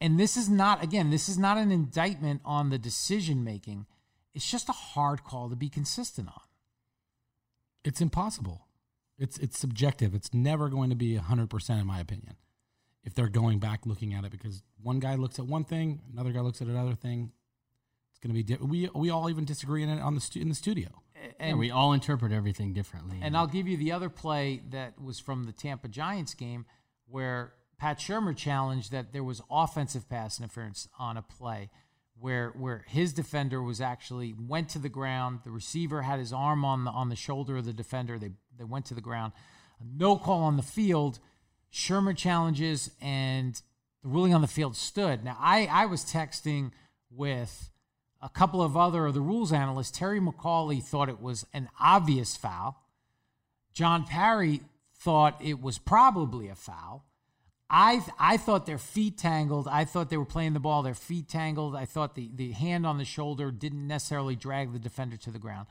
and 0.05 0.21
this 0.21 0.37
is 0.37 0.51
not, 0.51 0.83
again, 0.83 1.09
this 1.09 1.31
is 1.31 1.39
not 1.39 1.57
an 1.57 1.71
indictment 1.71 2.43
on 2.45 2.69
the 2.69 2.77
decision 2.77 3.43
making. 3.43 3.87
It's 4.35 4.51
just 4.51 4.69
a 4.69 4.73
hard 4.73 5.25
call 5.25 5.49
to 5.49 5.57
be 5.57 5.71
consistent 5.71 6.29
on. 6.29 6.43
It's 7.85 8.03
impossible. 8.03 8.67
It's 9.17 9.39
it's 9.39 9.59
subjective. 9.59 10.15
It's 10.15 10.35
never 10.35 10.69
going 10.69 10.91
to 10.91 10.97
be 10.97 11.17
100% 11.17 11.81
in 11.81 11.87
my 11.87 12.01
opinion. 12.01 12.37
If 13.03 13.15
they're 13.15 13.29
going 13.29 13.61
back 13.61 13.87
looking 13.87 14.13
at 14.13 14.25
it 14.25 14.31
because 14.31 14.63
one 14.83 14.99
guy 14.99 15.15
looks 15.15 15.39
at 15.39 15.47
one 15.47 15.65
thing, 15.65 16.01
another 16.13 16.33
guy 16.33 16.41
looks 16.41 16.61
at 16.61 16.67
another 16.67 16.95
thing, 16.95 17.33
it's 18.11 18.19
going 18.19 18.35
to 18.35 18.35
be 18.35 18.43
di- 18.43 18.63
we 18.63 18.91
we 18.95 19.09
all 19.09 19.31
even 19.31 19.45
disagree 19.47 19.83
in 19.83 19.89
it 19.89 20.01
on 20.01 20.15
the 20.15 20.21
stu- 20.21 20.41
in 20.41 20.51
the 20.51 20.55
studio. 20.55 20.89
And 21.39 21.51
yeah, 21.51 21.55
we 21.57 21.71
all 21.71 21.93
interpret 21.93 22.33
everything 22.33 22.73
differently. 22.73 23.19
And 23.23 23.37
I'll 23.37 23.47
give 23.47 23.69
you 23.69 23.77
the 23.77 23.93
other 23.93 24.09
play 24.09 24.63
that 24.71 25.01
was 25.01 25.19
from 25.19 25.45
the 25.45 25.53
Tampa 25.53 25.89
Giants 25.89 26.35
game 26.35 26.67
where 27.07 27.55
Pat 27.79 27.99
Shurmur 27.99 28.37
challenged 28.37 28.93
that 28.93 29.13
there 29.13 29.25
was 29.25 29.43
offensive 29.51 30.09
pass 30.09 30.39
interference 30.39 30.89
on 30.99 31.17
a 31.17 31.23
play 31.23 31.71
where 32.19 32.51
where 32.51 32.85
his 32.89 33.13
defender 33.13 33.63
was 33.63 33.81
actually 33.81 34.35
went 34.39 34.69
to 34.71 34.79
the 34.79 34.89
ground. 34.89 35.41
The 35.45 35.51
receiver 35.51 36.03
had 36.03 36.19
his 36.19 36.33
arm 36.33 36.65
on 36.65 36.85
the 36.85 36.91
on 36.91 37.09
the 37.09 37.17
shoulder 37.17 37.57
of 37.57 37.65
the 37.65 37.73
defender. 37.73 38.19
They 38.19 38.31
they 38.57 38.65
went 38.65 38.87
to 38.87 38.95
the 38.95 39.01
ground. 39.01 39.33
No 39.85 40.17
call 40.17 40.43
on 40.43 40.57
the 40.57 40.63
field. 40.63 41.19
Shurmur 41.73 42.17
challenges 42.17 42.91
and 43.01 43.61
the 44.03 44.09
ruling 44.09 44.35
on 44.35 44.41
the 44.41 44.47
field 44.47 44.77
stood. 44.77 45.25
Now 45.25 45.37
I 45.41 45.67
I 45.67 45.87
was 45.87 46.05
texting 46.05 46.71
with 47.11 47.71
a 48.25 48.29
couple 48.31 48.63
of 48.63 48.77
other 48.77 49.07
of 49.07 49.15
the 49.15 49.21
rules 49.21 49.53
analysts. 49.53 49.91
Terry 49.91 50.19
McAulay 50.19 50.83
thought 50.83 51.11
it 51.11 51.21
was 51.21 51.47
an 51.53 51.69
obvious 51.79 52.37
foul. 52.37 52.83
John 53.75 54.05
Parry 54.05 54.63
thought 54.97 55.39
it 55.45 55.61
was 55.61 55.79
probably 55.79 56.49
a 56.49 56.55
foul. 56.55 57.05
I 57.69 58.03
I 58.19 58.39
thought 58.39 58.67
their 58.67 58.79
feet 58.79 59.19
tangled. 59.19 59.69
I 59.69 59.85
thought 59.85 60.09
they 60.09 60.17
were 60.17 60.25
playing 60.25 60.55
the 60.55 60.61
ball. 60.61 60.83
Their 60.83 60.95
feet 60.95 61.29
tangled. 61.29 61.77
I 61.77 61.85
thought 61.85 62.15
the 62.15 62.31
the 62.35 62.53
hand 62.53 62.87
on 62.87 62.97
the 62.97 63.05
shoulder 63.05 63.51
didn't 63.51 63.87
necessarily 63.87 64.37
drag 64.37 64.73
the 64.73 64.79
defender 64.79 65.17
to 65.19 65.31
the 65.31 65.39
ground. 65.39 65.67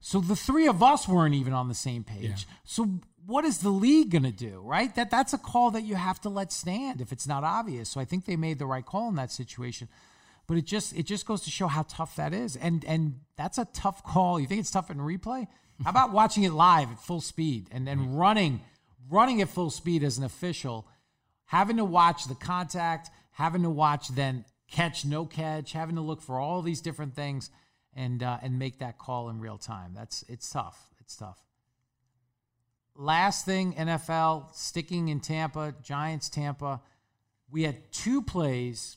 So 0.00 0.20
the 0.20 0.36
three 0.36 0.68
of 0.68 0.82
us 0.82 1.08
weren't 1.08 1.34
even 1.34 1.52
on 1.52 1.68
the 1.68 1.74
same 1.74 2.04
page. 2.04 2.22
Yeah. 2.22 2.54
So 2.64 3.00
what 3.24 3.44
is 3.44 3.58
the 3.58 3.70
league 3.70 4.10
going 4.10 4.22
to 4.22 4.30
do, 4.30 4.60
right? 4.60 4.94
That 4.94 5.10
that's 5.10 5.32
a 5.32 5.38
call 5.38 5.72
that 5.72 5.82
you 5.82 5.96
have 5.96 6.20
to 6.20 6.28
let 6.28 6.52
stand 6.52 7.00
if 7.00 7.10
it's 7.10 7.26
not 7.26 7.42
obvious. 7.42 7.88
So 7.88 8.00
I 8.00 8.04
think 8.04 8.24
they 8.24 8.36
made 8.36 8.58
the 8.60 8.66
right 8.66 8.84
call 8.84 9.08
in 9.08 9.16
that 9.16 9.32
situation. 9.32 9.88
But 10.46 10.58
it 10.58 10.64
just 10.64 10.96
it 10.96 11.04
just 11.04 11.26
goes 11.26 11.42
to 11.42 11.50
show 11.50 11.66
how 11.66 11.82
tough 11.88 12.16
that 12.16 12.32
is. 12.32 12.56
And 12.56 12.84
and 12.84 13.20
that's 13.36 13.58
a 13.58 13.66
tough 13.72 14.04
call. 14.04 14.38
You 14.38 14.46
think 14.46 14.60
it's 14.60 14.70
tough 14.70 14.90
in 14.90 14.98
replay? 14.98 15.46
How 15.84 15.90
about 15.90 16.12
watching 16.12 16.44
it 16.44 16.52
live 16.52 16.90
at 16.90 16.98
full 17.00 17.20
speed 17.20 17.68
and 17.70 17.86
then 17.86 18.14
running 18.14 18.60
running 19.10 19.42
at 19.42 19.48
full 19.48 19.70
speed 19.70 20.02
as 20.02 20.18
an 20.18 20.24
official? 20.24 20.86
having 21.46 21.76
to 21.78 21.84
watch 21.84 22.26
the 22.26 22.34
contact, 22.34 23.10
having 23.32 23.62
to 23.62 23.70
watch 23.70 24.08
then 24.08 24.44
catch, 24.70 25.04
no 25.04 25.24
catch, 25.24 25.72
having 25.72 25.96
to 25.96 26.02
look 26.02 26.20
for 26.20 26.38
all 26.38 26.62
these 26.62 26.80
different 26.80 27.14
things 27.14 27.50
and 27.94 28.22
uh, 28.22 28.38
and 28.42 28.58
make 28.58 28.80
that 28.80 28.98
call 28.98 29.30
in 29.30 29.40
real 29.40 29.58
time. 29.58 29.92
That's 29.94 30.24
it's 30.28 30.50
tough. 30.50 30.90
It's 31.00 31.16
tough. 31.16 31.38
Last 32.94 33.44
thing, 33.44 33.74
NFL 33.74 34.54
sticking 34.54 35.08
in 35.08 35.20
Tampa, 35.20 35.74
Giants 35.82 36.28
Tampa. 36.28 36.80
We 37.50 37.62
had 37.62 37.92
two 37.92 38.22
plays, 38.22 38.96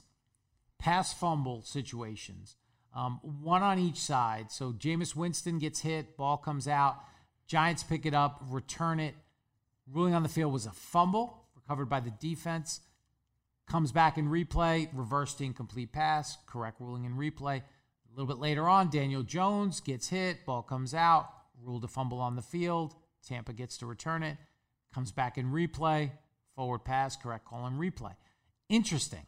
pass 0.79 1.13
fumble 1.13 1.61
situations, 1.61 2.55
um, 2.95 3.19
one 3.43 3.61
on 3.61 3.77
each 3.77 3.97
side. 3.97 4.51
So 4.51 4.71
Jameis 4.71 5.15
Winston 5.15 5.59
gets 5.59 5.81
hit, 5.81 6.17
ball 6.17 6.37
comes 6.37 6.67
out, 6.67 6.97
Giants 7.47 7.83
pick 7.83 8.05
it 8.05 8.13
up, 8.13 8.41
return 8.49 8.99
it. 8.99 9.15
Ruling 9.91 10.13
on 10.13 10.23
the 10.23 10.29
field 10.29 10.53
was 10.53 10.65
a 10.65 10.71
fumble 10.71 11.45
recovered 11.55 11.89
by 11.89 11.99
the 11.99 12.11
defense. 12.11 12.81
Comes 13.67 13.91
back 13.91 14.17
in 14.17 14.29
replay, 14.29 14.89
reversed 14.93 15.41
incomplete 15.41 15.91
pass, 15.91 16.37
correct 16.47 16.79
ruling 16.79 17.05
in 17.05 17.13
replay. 17.13 17.57
A 17.57 18.11
little 18.11 18.25
bit 18.25 18.41
later 18.41 18.67
on, 18.67 18.89
Daniel 18.89 19.21
Jones 19.21 19.79
gets 19.79 20.09
hit, 20.09 20.45
ball 20.45 20.63
comes 20.63 20.95
out, 20.95 21.29
ruled 21.63 21.83
a 21.83 21.87
fumble 21.87 22.19
on 22.19 22.35
the 22.35 22.41
field. 22.41 22.95
Tampa 23.27 23.53
gets 23.53 23.77
to 23.77 23.85
return 23.85 24.23
it, 24.23 24.37
comes 24.93 25.11
back 25.11 25.37
in 25.37 25.51
replay, 25.51 26.11
forward 26.55 26.79
pass, 26.79 27.15
correct 27.15 27.45
call 27.45 27.67
in 27.67 27.73
replay. 27.73 28.15
Interesting. 28.69 29.25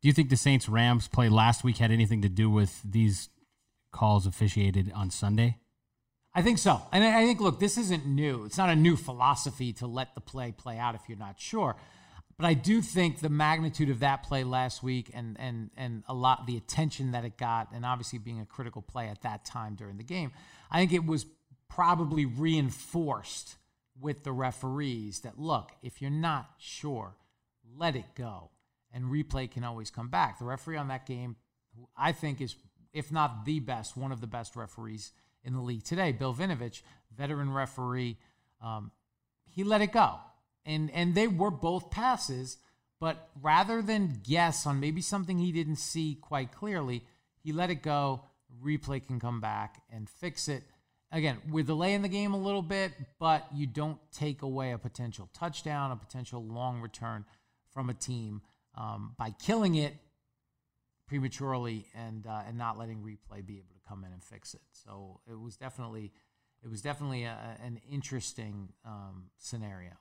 Do 0.00 0.08
you 0.08 0.12
think 0.12 0.30
the 0.30 0.36
Saints 0.36 0.68
Rams 0.68 1.08
play 1.08 1.28
last 1.28 1.64
week 1.64 1.78
had 1.78 1.90
anything 1.90 2.22
to 2.22 2.28
do 2.28 2.48
with 2.48 2.80
these 2.84 3.28
calls 3.92 4.26
officiated 4.26 4.92
on 4.94 5.10
Sunday? 5.10 5.58
I 6.34 6.42
think 6.42 6.58
so. 6.58 6.80
And 6.92 7.02
I 7.02 7.24
think, 7.24 7.40
look, 7.40 7.58
this 7.58 7.76
isn't 7.78 8.06
new. 8.06 8.44
It's 8.44 8.58
not 8.58 8.68
a 8.68 8.76
new 8.76 8.96
philosophy 8.96 9.72
to 9.74 9.86
let 9.86 10.14
the 10.14 10.20
play 10.20 10.52
play 10.52 10.78
out 10.78 10.94
if 10.94 11.00
you're 11.08 11.18
not 11.18 11.40
sure. 11.40 11.76
But 12.36 12.46
I 12.46 12.54
do 12.54 12.80
think 12.80 13.18
the 13.18 13.28
magnitude 13.28 13.90
of 13.90 13.98
that 14.00 14.22
play 14.22 14.44
last 14.44 14.80
week 14.80 15.10
and 15.12 15.36
and 15.40 15.70
and 15.76 16.04
a 16.06 16.14
lot 16.14 16.46
the 16.46 16.56
attention 16.56 17.10
that 17.10 17.24
it 17.24 17.36
got, 17.36 17.72
and 17.72 17.84
obviously 17.84 18.20
being 18.20 18.40
a 18.40 18.46
critical 18.46 18.80
play 18.80 19.08
at 19.08 19.22
that 19.22 19.44
time 19.44 19.74
during 19.74 19.96
the 19.96 20.04
game, 20.04 20.30
I 20.70 20.78
think 20.78 20.92
it 20.92 21.04
was 21.04 21.26
probably 21.68 22.24
reinforced 22.24 23.56
with 24.00 24.22
the 24.22 24.30
referees 24.30 25.20
that 25.20 25.40
look, 25.40 25.72
if 25.82 26.00
you're 26.00 26.12
not 26.12 26.48
sure, 26.58 27.16
let 27.76 27.96
it 27.96 28.14
go. 28.14 28.50
And 28.92 29.04
replay 29.04 29.50
can 29.50 29.64
always 29.64 29.90
come 29.90 30.08
back. 30.08 30.38
The 30.38 30.44
referee 30.44 30.76
on 30.76 30.88
that 30.88 31.06
game, 31.06 31.36
I 31.96 32.12
think, 32.12 32.40
is, 32.40 32.56
if 32.92 33.12
not 33.12 33.44
the 33.44 33.60
best, 33.60 33.96
one 33.96 34.12
of 34.12 34.20
the 34.20 34.26
best 34.26 34.56
referees 34.56 35.12
in 35.44 35.52
the 35.52 35.60
league 35.60 35.84
today. 35.84 36.12
Bill 36.12 36.34
Vinovich, 36.34 36.82
veteran 37.16 37.52
referee, 37.52 38.16
um, 38.62 38.90
he 39.44 39.64
let 39.64 39.82
it 39.82 39.92
go. 39.92 40.16
And, 40.64 40.90
and 40.92 41.14
they 41.14 41.28
were 41.28 41.50
both 41.50 41.90
passes, 41.90 42.58
but 43.00 43.28
rather 43.40 43.82
than 43.82 44.20
guess 44.26 44.66
on 44.66 44.80
maybe 44.80 45.00
something 45.00 45.38
he 45.38 45.52
didn't 45.52 45.76
see 45.76 46.18
quite 46.20 46.52
clearly, 46.52 47.04
he 47.42 47.52
let 47.52 47.70
it 47.70 47.82
go. 47.82 48.22
Replay 48.62 49.06
can 49.06 49.20
come 49.20 49.40
back 49.40 49.82
and 49.92 50.08
fix 50.08 50.48
it. 50.48 50.62
Again, 51.10 51.38
we're 51.48 51.64
delaying 51.64 52.02
the 52.02 52.08
game 52.08 52.34
a 52.34 52.38
little 52.38 52.62
bit, 52.62 52.92
but 53.18 53.46
you 53.54 53.66
don't 53.66 53.98
take 54.12 54.42
away 54.42 54.72
a 54.72 54.78
potential 54.78 55.30
touchdown, 55.32 55.90
a 55.90 55.96
potential 55.96 56.44
long 56.44 56.80
return 56.80 57.24
from 57.70 57.88
a 57.88 57.94
team 57.94 58.42
um, 58.78 59.14
by 59.18 59.34
killing 59.44 59.74
it 59.74 59.94
prematurely 61.06 61.86
and 61.94 62.26
uh, 62.26 62.42
and 62.46 62.56
not 62.56 62.78
letting 62.78 62.98
replay 62.98 63.44
be 63.44 63.56
able 63.56 63.74
to 63.74 63.88
come 63.88 64.04
in 64.04 64.12
and 64.12 64.22
fix 64.22 64.54
it. 64.54 64.62
So 64.72 65.20
it 65.30 65.38
was 65.38 65.56
definitely 65.56 66.12
it 66.62 66.70
was 66.70 66.80
definitely 66.80 67.24
a, 67.24 67.36
an 67.64 67.80
interesting 67.90 68.70
um, 68.84 69.30
scenario. 69.38 69.92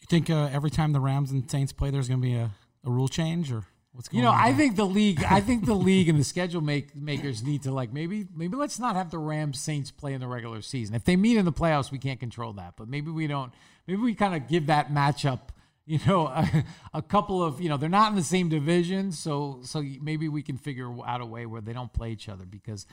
You 0.00 0.06
think 0.08 0.30
uh, 0.30 0.48
every 0.52 0.70
time 0.70 0.92
the 0.92 1.00
Rams 1.00 1.32
and 1.32 1.50
Saints 1.50 1.72
play, 1.72 1.90
there's 1.90 2.08
going 2.08 2.20
to 2.20 2.26
be 2.26 2.34
a, 2.34 2.50
a 2.84 2.90
rule 2.90 3.08
change, 3.08 3.50
or 3.50 3.64
What's 3.92 4.08
going 4.08 4.18
You 4.18 4.24
know? 4.26 4.32
I 4.32 4.50
there? 4.50 4.58
think 4.58 4.76
the 4.76 4.84
league, 4.84 5.24
I 5.24 5.40
think 5.40 5.66
the 5.66 5.74
league 5.74 6.08
and 6.08 6.20
the 6.20 6.24
schedule 6.24 6.60
make, 6.60 6.94
makers 6.94 7.42
need 7.42 7.64
to 7.64 7.72
like 7.72 7.92
maybe 7.92 8.26
maybe 8.34 8.56
let's 8.56 8.78
not 8.78 8.94
have 8.94 9.10
the 9.10 9.18
Rams 9.18 9.58
Saints 9.58 9.90
play 9.90 10.12
in 10.12 10.20
the 10.20 10.28
regular 10.28 10.62
season. 10.62 10.94
If 10.94 11.04
they 11.04 11.16
meet 11.16 11.36
in 11.36 11.44
the 11.44 11.52
playoffs, 11.52 11.90
we 11.90 11.98
can't 11.98 12.20
control 12.20 12.52
that. 12.54 12.74
But 12.76 12.88
maybe 12.88 13.10
we 13.10 13.26
don't. 13.26 13.52
Maybe 13.86 14.00
we 14.00 14.14
kind 14.14 14.34
of 14.34 14.46
give 14.46 14.66
that 14.66 14.92
matchup. 14.92 15.40
You 15.92 15.98
know, 16.06 16.26
a, 16.26 16.64
a 16.92 17.00
couple 17.00 17.42
of 17.42 17.62
you 17.62 17.70
know 17.70 17.78
they're 17.78 17.88
not 17.88 18.10
in 18.10 18.16
the 18.16 18.22
same 18.22 18.50
division, 18.50 19.10
so 19.10 19.60
so 19.62 19.82
maybe 20.02 20.28
we 20.28 20.42
can 20.42 20.58
figure 20.58 20.92
out 21.06 21.22
a 21.22 21.24
way 21.24 21.46
where 21.46 21.62
they 21.62 21.72
don't 21.72 21.90
play 21.90 22.10
each 22.10 22.28
other. 22.28 22.44
Because 22.44 22.86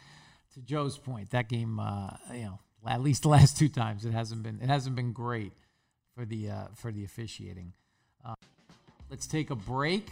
to 0.53 0.61
Joe's 0.61 0.97
point, 0.97 1.31
that 1.31 1.49
game, 1.49 1.77
uh, 1.77 2.11
you 2.33 2.43
know, 2.43 2.59
at 2.87 3.01
least 3.01 3.23
the 3.23 3.27
last 3.37 3.57
two 3.57 3.67
times 3.67 4.05
it 4.05 4.13
hasn't 4.13 4.43
been 4.43 4.61
it 4.61 4.69
hasn't 4.69 4.95
been 4.95 5.11
great 5.11 5.51
for 6.15 6.23
the 6.23 6.49
uh, 6.49 6.67
for 6.73 6.93
the 6.93 7.03
officiating. 7.03 7.73
Uh, 8.23 8.35
let's 9.09 9.27
take 9.27 9.49
a 9.49 9.55
break. 9.55 10.09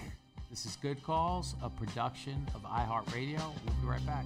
This 0.49 0.65
is 0.65 0.75
Good 0.81 1.01
Calls, 1.03 1.55
a 1.63 1.69
production 1.69 2.45
of 2.53 2.63
iHeartRadio. 2.63 3.39
We'll 3.39 3.75
be 3.81 3.87
right 3.87 4.05
back. 4.05 4.25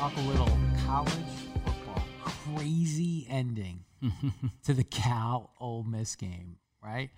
talk 0.00 0.16
a 0.16 0.20
little 0.20 0.48
college 0.86 1.12
football. 1.62 2.02
Crazy 2.24 3.26
ending 3.28 3.84
to 4.64 4.72
the 4.72 4.82
Cal 4.82 5.50
Ole 5.60 5.82
Miss 5.82 6.16
game, 6.16 6.56
right? 6.82 7.10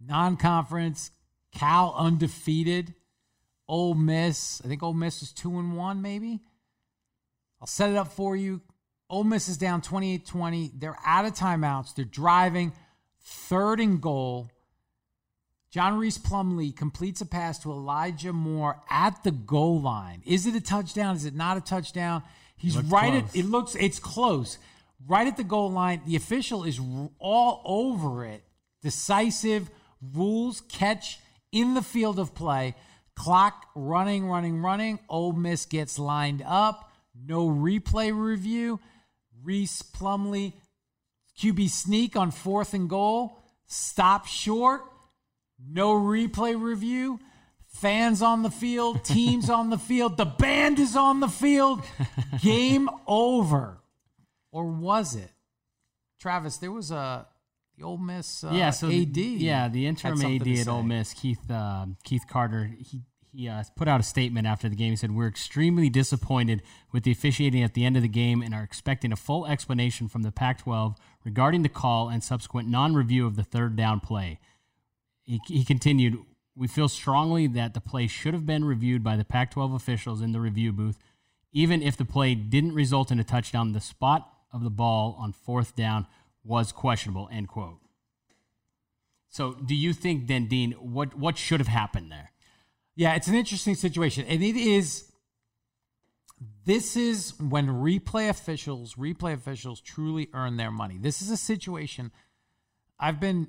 Non 0.00 0.38
conference, 0.38 1.10
Cal 1.52 1.94
undefeated. 1.94 2.94
Ole 3.68 3.92
Miss, 3.92 4.62
I 4.64 4.68
think 4.68 4.82
Ole 4.82 4.94
Miss 4.94 5.20
is 5.20 5.32
2 5.32 5.58
and 5.58 5.76
1, 5.76 6.00
maybe. 6.00 6.40
I'll 7.60 7.66
set 7.66 7.90
it 7.90 7.96
up 7.96 8.10
for 8.10 8.34
you. 8.34 8.62
Ole 9.10 9.24
Miss 9.24 9.50
is 9.50 9.58
down 9.58 9.82
28 9.82 10.24
20. 10.24 10.72
They're 10.78 10.96
out 11.04 11.26
of 11.26 11.34
timeouts. 11.34 11.94
They're 11.94 12.06
driving 12.06 12.72
third 13.22 13.80
and 13.80 14.00
goal. 14.00 14.48
John 15.70 15.98
Rhys 15.98 16.18
Plumlee 16.18 16.74
completes 16.74 17.20
a 17.20 17.26
pass 17.26 17.58
to 17.60 17.70
Elijah 17.70 18.32
Moore 18.32 18.82
at 18.90 19.22
the 19.22 19.30
goal 19.30 19.80
line. 19.80 20.22
Is 20.26 20.46
it 20.46 20.56
a 20.56 20.60
touchdown? 20.60 21.14
Is 21.14 21.24
it 21.24 21.34
not 21.34 21.56
a 21.56 21.60
touchdown? 21.60 22.22
He's 22.56 22.76
right 22.76 23.12
close. 23.12 23.30
at 23.30 23.36
it 23.36 23.44
looks 23.46 23.74
it's 23.76 23.98
close. 24.00 24.58
Right 25.06 25.26
at 25.26 25.36
the 25.36 25.44
goal 25.44 25.70
line. 25.70 26.02
The 26.06 26.16
official 26.16 26.64
is 26.64 26.80
all 27.18 27.62
over 27.64 28.26
it. 28.26 28.42
Decisive 28.82 29.70
rules 30.14 30.60
catch 30.62 31.18
in 31.52 31.74
the 31.74 31.82
field 31.82 32.18
of 32.18 32.34
play. 32.34 32.74
Clock 33.14 33.66
running, 33.74 34.26
running, 34.26 34.60
running. 34.60 34.98
Ole 35.08 35.32
Miss 35.32 35.66
gets 35.66 35.98
lined 35.98 36.42
up. 36.44 36.90
No 37.14 37.48
replay 37.48 38.12
review. 38.12 38.80
Reese 39.42 39.82
Plumley 39.82 40.54
QB 41.38 41.70
sneak 41.70 42.16
on 42.16 42.30
fourth 42.30 42.74
and 42.74 42.88
goal. 42.88 43.38
Stop 43.66 44.26
short. 44.26 44.82
No 45.68 45.94
replay 45.94 46.60
review. 46.60 47.20
Fans 47.66 48.20
on 48.20 48.42
the 48.42 48.50
field, 48.50 49.04
teams 49.04 49.48
on 49.48 49.70
the 49.70 49.78
field, 49.78 50.16
the 50.16 50.24
band 50.24 50.80
is 50.80 50.96
on 50.96 51.20
the 51.20 51.28
field. 51.28 51.82
Game 52.42 52.90
over. 53.06 53.78
Or 54.50 54.64
was 54.64 55.14
it? 55.14 55.30
Travis, 56.18 56.56
there 56.56 56.72
was 56.72 56.90
a 56.90 57.26
the 57.78 57.84
Ole 57.84 57.96
Miss 57.96 58.44
uh, 58.44 58.50
yeah, 58.52 58.70
so 58.70 58.88
the- 58.88 59.02
AD. 59.02 59.16
yeah, 59.16 59.68
the 59.68 59.86
interim 59.86 60.20
AD 60.20 60.46
at 60.46 60.68
Ole. 60.68 60.82
Miss, 60.82 61.14
Keith 61.14 61.50
uh, 61.50 61.86
Keith 62.04 62.24
Carter, 62.28 62.70
he 62.78 63.02
he 63.32 63.48
uh, 63.48 63.62
put 63.76 63.86
out 63.88 64.00
a 64.00 64.02
statement 64.02 64.46
after 64.46 64.68
the 64.68 64.76
game. 64.76 64.90
He 64.90 64.96
said, 64.96 65.12
"We're 65.12 65.28
extremely 65.28 65.88
disappointed 65.88 66.62
with 66.92 67.04
the 67.04 67.12
officiating 67.12 67.62
at 67.62 67.74
the 67.74 67.84
end 67.84 67.96
of 67.96 68.02
the 68.02 68.08
game 68.08 68.42
and 68.42 68.52
are 68.54 68.62
expecting 68.64 69.12
a 69.12 69.16
full 69.16 69.46
explanation 69.46 70.08
from 70.08 70.22
the 70.22 70.32
Pac-12 70.32 70.96
regarding 71.24 71.62
the 71.62 71.68
call 71.68 72.08
and 72.08 72.22
subsequent 72.22 72.68
non-review 72.68 73.26
of 73.26 73.36
the 73.36 73.44
third 73.44 73.76
down 73.76 74.00
play." 74.00 74.40
He, 75.30 75.40
he 75.46 75.64
continued, 75.64 76.18
"We 76.56 76.66
feel 76.66 76.88
strongly 76.88 77.46
that 77.46 77.72
the 77.72 77.80
play 77.80 78.08
should 78.08 78.34
have 78.34 78.44
been 78.44 78.64
reviewed 78.64 79.04
by 79.04 79.16
the 79.16 79.24
Pac-12 79.24 79.76
officials 79.76 80.20
in 80.20 80.32
the 80.32 80.40
review 80.40 80.72
booth, 80.72 80.98
even 81.52 81.82
if 81.82 81.96
the 81.96 82.04
play 82.04 82.34
didn't 82.34 82.74
result 82.74 83.12
in 83.12 83.20
a 83.20 83.24
touchdown. 83.24 83.70
The 83.70 83.80
spot 83.80 84.28
of 84.52 84.64
the 84.64 84.70
ball 84.70 85.16
on 85.20 85.32
fourth 85.32 85.76
down 85.76 86.08
was 86.42 86.72
questionable." 86.72 87.28
End 87.30 87.46
quote. 87.46 87.78
So, 89.28 89.54
do 89.54 89.76
you 89.76 89.92
think 89.92 90.26
then, 90.26 90.46
Dean, 90.46 90.72
what 90.72 91.16
what 91.16 91.38
should 91.38 91.60
have 91.60 91.68
happened 91.68 92.10
there? 92.10 92.32
Yeah, 92.96 93.14
it's 93.14 93.28
an 93.28 93.36
interesting 93.36 93.76
situation. 93.76 94.26
And 94.26 94.42
it 94.42 94.56
is 94.56 95.12
this 96.64 96.96
is 96.96 97.34
when 97.38 97.68
replay 97.68 98.28
officials, 98.28 98.94
replay 98.94 99.34
officials 99.34 99.80
truly 99.80 100.28
earn 100.34 100.56
their 100.56 100.72
money. 100.72 100.98
This 100.98 101.22
is 101.22 101.30
a 101.30 101.36
situation 101.36 102.10
I've 102.98 103.20
been 103.20 103.48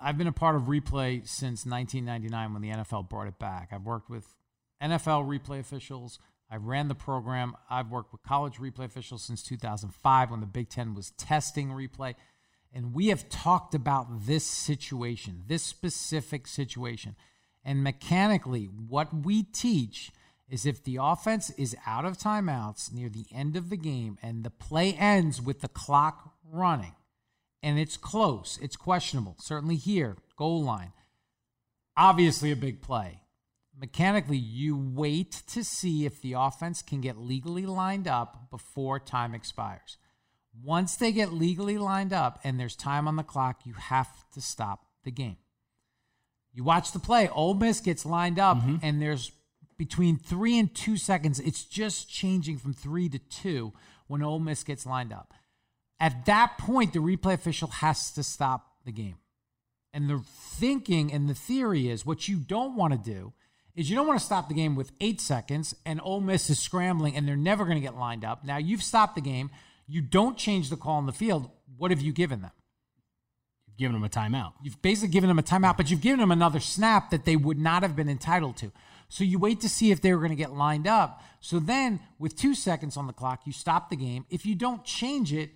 I've 0.00 0.16
been 0.16 0.28
a 0.28 0.32
part 0.32 0.54
of 0.54 0.62
replay 0.62 1.26
since 1.26 1.66
1999 1.66 2.52
when 2.52 2.62
the 2.62 2.68
NFL 2.68 3.08
brought 3.08 3.26
it 3.26 3.38
back. 3.38 3.70
I've 3.72 3.84
worked 3.84 4.08
with 4.08 4.34
NFL 4.82 5.26
replay 5.26 5.58
officials. 5.58 6.20
I 6.50 6.56
ran 6.56 6.88
the 6.88 6.94
program. 6.94 7.56
I've 7.68 7.90
worked 7.90 8.12
with 8.12 8.22
college 8.22 8.54
replay 8.56 8.84
officials 8.84 9.24
since 9.24 9.42
2005 9.42 10.30
when 10.30 10.40
the 10.40 10.46
Big 10.46 10.68
Ten 10.68 10.94
was 10.94 11.10
testing 11.12 11.70
replay. 11.70 12.14
And 12.72 12.94
we 12.94 13.08
have 13.08 13.28
talked 13.28 13.74
about 13.74 14.26
this 14.26 14.46
situation, 14.46 15.42
this 15.46 15.64
specific 15.64 16.46
situation. 16.46 17.16
And 17.64 17.82
mechanically, 17.82 18.66
what 18.66 19.24
we 19.24 19.42
teach 19.42 20.12
is 20.48 20.64
if 20.64 20.82
the 20.84 20.98
offense 21.00 21.50
is 21.50 21.76
out 21.86 22.04
of 22.04 22.16
timeouts 22.16 22.92
near 22.92 23.08
the 23.08 23.26
end 23.34 23.56
of 23.56 23.68
the 23.68 23.76
game 23.76 24.16
and 24.22 24.44
the 24.44 24.50
play 24.50 24.94
ends 24.94 25.42
with 25.42 25.60
the 25.60 25.68
clock 25.68 26.34
running 26.50 26.94
and 27.62 27.78
it's 27.78 27.96
close, 27.96 28.58
it's 28.62 28.76
questionable, 28.76 29.36
certainly 29.38 29.76
here, 29.76 30.16
goal 30.36 30.62
line, 30.62 30.92
obviously 31.96 32.50
a 32.50 32.56
big 32.56 32.80
play. 32.80 33.20
Mechanically, 33.80 34.36
you 34.36 34.76
wait 34.76 35.42
to 35.48 35.62
see 35.62 36.04
if 36.04 36.20
the 36.20 36.32
offense 36.32 36.82
can 36.82 37.00
get 37.00 37.16
legally 37.16 37.66
lined 37.66 38.08
up 38.08 38.50
before 38.50 38.98
time 38.98 39.34
expires. 39.34 39.98
Once 40.64 40.96
they 40.96 41.12
get 41.12 41.32
legally 41.32 41.78
lined 41.78 42.12
up 42.12 42.40
and 42.42 42.58
there's 42.58 42.74
time 42.74 43.06
on 43.06 43.16
the 43.16 43.22
clock, 43.22 43.60
you 43.64 43.74
have 43.74 44.08
to 44.32 44.40
stop 44.40 44.86
the 45.04 45.10
game. 45.12 45.36
You 46.52 46.64
watch 46.64 46.90
the 46.90 46.98
play, 46.98 47.28
Ole 47.28 47.54
Miss 47.54 47.80
gets 47.80 48.04
lined 48.04 48.38
up, 48.38 48.58
mm-hmm. 48.58 48.76
and 48.82 49.00
there's 49.00 49.30
between 49.76 50.18
three 50.18 50.58
and 50.58 50.74
two 50.74 50.96
seconds. 50.96 51.38
It's 51.38 51.62
just 51.62 52.10
changing 52.10 52.58
from 52.58 52.74
three 52.74 53.08
to 53.08 53.18
two 53.18 53.72
when 54.08 54.22
Ole 54.22 54.40
Miss 54.40 54.64
gets 54.64 54.84
lined 54.84 55.12
up. 55.12 55.34
At 56.00 56.26
that 56.26 56.58
point, 56.58 56.92
the 56.92 57.00
replay 57.00 57.34
official 57.34 57.68
has 57.68 58.12
to 58.12 58.22
stop 58.22 58.66
the 58.84 58.92
game. 58.92 59.16
And 59.92 60.08
the 60.08 60.22
thinking 60.58 61.12
and 61.12 61.28
the 61.28 61.34
theory 61.34 61.88
is 61.88 62.06
what 62.06 62.28
you 62.28 62.36
don't 62.36 62.76
want 62.76 62.92
to 62.92 62.98
do 62.98 63.32
is 63.74 63.88
you 63.88 63.96
don't 63.96 64.06
want 64.06 64.18
to 64.18 64.26
stop 64.26 64.48
the 64.48 64.54
game 64.54 64.74
with 64.74 64.92
eight 65.00 65.20
seconds 65.20 65.74
and 65.86 66.00
Ole 66.02 66.20
Miss 66.20 66.50
is 66.50 66.58
scrambling 66.58 67.16
and 67.16 67.26
they're 67.26 67.36
never 67.36 67.64
going 67.64 67.76
to 67.76 67.80
get 67.80 67.96
lined 67.96 68.24
up. 68.24 68.44
Now 68.44 68.58
you've 68.58 68.82
stopped 68.82 69.14
the 69.14 69.20
game. 69.20 69.50
You 69.86 70.02
don't 70.02 70.36
change 70.36 70.68
the 70.68 70.76
call 70.76 70.96
on 70.96 71.06
the 71.06 71.12
field. 71.12 71.48
What 71.76 71.90
have 71.90 72.00
you 72.00 72.12
given 72.12 72.42
them? 72.42 72.50
You've 73.66 73.76
given 73.76 73.94
them 73.94 74.04
a 74.04 74.08
timeout. 74.08 74.52
You've 74.62 74.82
basically 74.82 75.10
given 75.10 75.28
them 75.28 75.38
a 75.38 75.42
timeout, 75.42 75.76
but 75.76 75.90
you've 75.90 76.00
given 76.00 76.20
them 76.20 76.32
another 76.32 76.60
snap 76.60 77.10
that 77.10 77.24
they 77.24 77.36
would 77.36 77.58
not 77.58 77.82
have 77.82 77.96
been 77.96 78.08
entitled 78.08 78.56
to. 78.58 78.72
So 79.08 79.24
you 79.24 79.38
wait 79.38 79.60
to 79.60 79.68
see 79.68 79.90
if 79.90 80.02
they 80.02 80.12
were 80.12 80.18
going 80.18 80.30
to 80.30 80.36
get 80.36 80.52
lined 80.52 80.86
up. 80.86 81.22
So 81.40 81.58
then, 81.58 82.00
with 82.18 82.36
two 82.36 82.54
seconds 82.54 82.96
on 82.96 83.06
the 83.06 83.12
clock, 83.12 83.42
you 83.46 83.52
stop 83.52 83.88
the 83.88 83.96
game. 83.96 84.26
If 84.28 84.44
you 84.44 84.54
don't 84.54 84.84
change 84.84 85.32
it, 85.32 85.50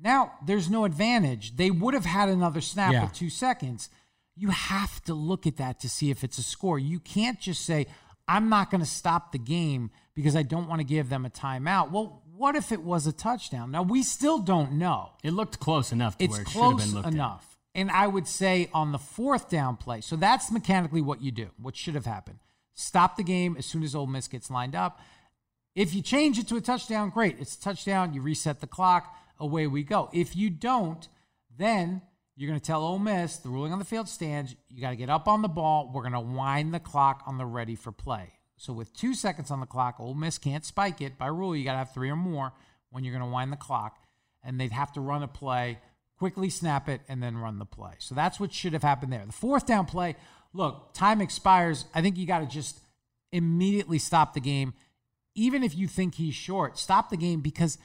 now 0.00 0.32
there's 0.44 0.68
no 0.70 0.84
advantage. 0.84 1.56
They 1.56 1.70
would 1.70 1.94
have 1.94 2.04
had 2.04 2.28
another 2.28 2.60
snap 2.60 2.92
yeah. 2.92 3.04
with 3.04 3.12
two 3.12 3.30
seconds. 3.30 3.88
You 4.36 4.50
have 4.50 5.02
to 5.04 5.14
look 5.14 5.46
at 5.46 5.58
that 5.58 5.80
to 5.80 5.88
see 5.88 6.10
if 6.10 6.24
it's 6.24 6.38
a 6.38 6.42
score. 6.42 6.78
You 6.78 6.98
can't 6.98 7.40
just 7.40 7.64
say, 7.64 7.86
I'm 8.26 8.48
not 8.48 8.70
going 8.70 8.80
to 8.80 8.86
stop 8.86 9.32
the 9.32 9.38
game 9.38 9.90
because 10.14 10.34
I 10.34 10.42
don't 10.42 10.68
want 10.68 10.80
to 10.80 10.84
give 10.84 11.08
them 11.08 11.24
a 11.24 11.30
timeout. 11.30 11.90
Well, 11.90 12.22
what 12.36 12.56
if 12.56 12.72
it 12.72 12.82
was 12.82 13.06
a 13.06 13.12
touchdown? 13.12 13.70
Now 13.70 13.82
we 13.82 14.02
still 14.02 14.38
don't 14.38 14.72
know. 14.72 15.10
It 15.22 15.32
looked 15.32 15.60
close 15.60 15.92
enough 15.92 16.18
to 16.18 16.24
it's 16.24 16.32
where 16.32 16.42
it 16.42 16.46
close 16.46 16.84
should 16.84 16.94
have 16.94 17.04
been 17.04 17.14
enough. 17.14 17.46
At. 17.74 17.80
And 17.80 17.90
I 17.90 18.06
would 18.06 18.26
say 18.28 18.70
on 18.72 18.92
the 18.92 18.98
fourth 18.98 19.50
down 19.50 19.76
play, 19.76 20.00
so 20.00 20.16
that's 20.16 20.50
mechanically 20.50 21.00
what 21.00 21.22
you 21.22 21.32
do. 21.32 21.50
What 21.60 21.76
should 21.76 21.94
have 21.94 22.06
happened? 22.06 22.38
Stop 22.74 23.16
the 23.16 23.22
game 23.22 23.56
as 23.58 23.66
soon 23.66 23.82
as 23.82 23.94
Ole 23.94 24.06
Miss 24.06 24.28
gets 24.28 24.50
lined 24.50 24.74
up. 24.74 25.00
If 25.74 25.92
you 25.94 26.02
change 26.02 26.38
it 26.38 26.46
to 26.48 26.56
a 26.56 26.60
touchdown, 26.60 27.10
great. 27.10 27.36
It's 27.40 27.56
a 27.56 27.60
touchdown. 27.60 28.14
You 28.14 28.20
reset 28.20 28.60
the 28.60 28.66
clock. 28.66 29.16
Away 29.40 29.66
we 29.66 29.82
go. 29.82 30.10
If 30.12 30.36
you 30.36 30.50
don't, 30.50 31.08
then 31.56 32.02
you're 32.36 32.48
going 32.48 32.60
to 32.60 32.64
tell 32.64 32.82
Ole 32.82 32.98
Miss 32.98 33.36
the 33.36 33.48
ruling 33.48 33.72
on 33.72 33.78
the 33.78 33.84
field 33.84 34.08
stands. 34.08 34.54
You 34.68 34.80
got 34.80 34.90
to 34.90 34.96
get 34.96 35.10
up 35.10 35.28
on 35.28 35.42
the 35.42 35.48
ball. 35.48 35.90
We're 35.92 36.02
going 36.02 36.12
to 36.12 36.20
wind 36.20 36.74
the 36.74 36.80
clock 36.80 37.22
on 37.26 37.38
the 37.38 37.46
ready 37.46 37.74
for 37.74 37.92
play. 37.92 38.32
So 38.56 38.72
with 38.72 38.92
two 38.92 39.14
seconds 39.14 39.50
on 39.50 39.60
the 39.60 39.66
clock, 39.66 39.96
Ole 39.98 40.14
Miss 40.14 40.38
can't 40.38 40.64
spike 40.64 41.00
it. 41.00 41.18
By 41.18 41.26
rule, 41.26 41.56
you 41.56 41.64
got 41.64 41.72
to 41.72 41.78
have 41.78 41.92
three 41.92 42.10
or 42.10 42.16
more 42.16 42.52
when 42.90 43.04
you're 43.04 43.12
going 43.16 43.28
to 43.28 43.32
wind 43.32 43.52
the 43.52 43.56
clock, 43.56 43.98
and 44.42 44.60
they'd 44.60 44.72
have 44.72 44.92
to 44.92 45.00
run 45.00 45.22
a 45.22 45.28
play, 45.28 45.80
quickly 46.16 46.48
snap 46.48 46.88
it, 46.88 47.00
and 47.08 47.22
then 47.22 47.36
run 47.36 47.58
the 47.58 47.64
play. 47.64 47.94
So 47.98 48.14
that's 48.14 48.38
what 48.38 48.52
should 48.52 48.72
have 48.72 48.84
happened 48.84 49.12
there. 49.12 49.24
The 49.26 49.32
fourth 49.32 49.66
down 49.66 49.86
play, 49.86 50.14
look, 50.52 50.94
time 50.94 51.20
expires. 51.20 51.86
I 51.92 52.02
think 52.02 52.16
you 52.16 52.26
got 52.26 52.38
to 52.40 52.46
just 52.46 52.78
immediately 53.32 53.98
stop 53.98 54.32
the 54.32 54.40
game, 54.40 54.74
even 55.34 55.64
if 55.64 55.76
you 55.76 55.88
think 55.88 56.14
he's 56.14 56.34
short. 56.34 56.78
Stop 56.78 57.10
the 57.10 57.16
game 57.16 57.40
because 57.40 57.78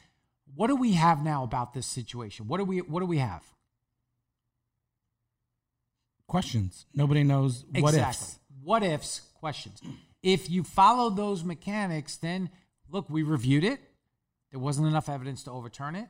what 0.55 0.67
do 0.67 0.75
we 0.75 0.93
have 0.93 1.23
now 1.23 1.43
about 1.43 1.73
this 1.73 1.85
situation? 1.85 2.47
What 2.47 2.57
do 2.57 2.65
we 2.65 2.79
what 2.79 2.99
do 2.99 3.05
we 3.05 3.17
have? 3.17 3.43
Questions. 6.27 6.85
Nobody 6.93 7.23
knows 7.23 7.65
what 7.71 7.93
exactly. 7.93 8.09
ifs. 8.09 8.39
What 8.63 8.83
ifs? 8.83 9.21
Questions. 9.35 9.81
If 10.21 10.49
you 10.49 10.63
follow 10.63 11.09
those 11.09 11.43
mechanics, 11.43 12.17
then 12.17 12.49
look, 12.89 13.09
we 13.09 13.23
reviewed 13.23 13.63
it. 13.63 13.79
There 14.51 14.59
wasn't 14.59 14.87
enough 14.87 15.09
evidence 15.09 15.43
to 15.43 15.51
overturn 15.51 15.95
it. 15.95 16.07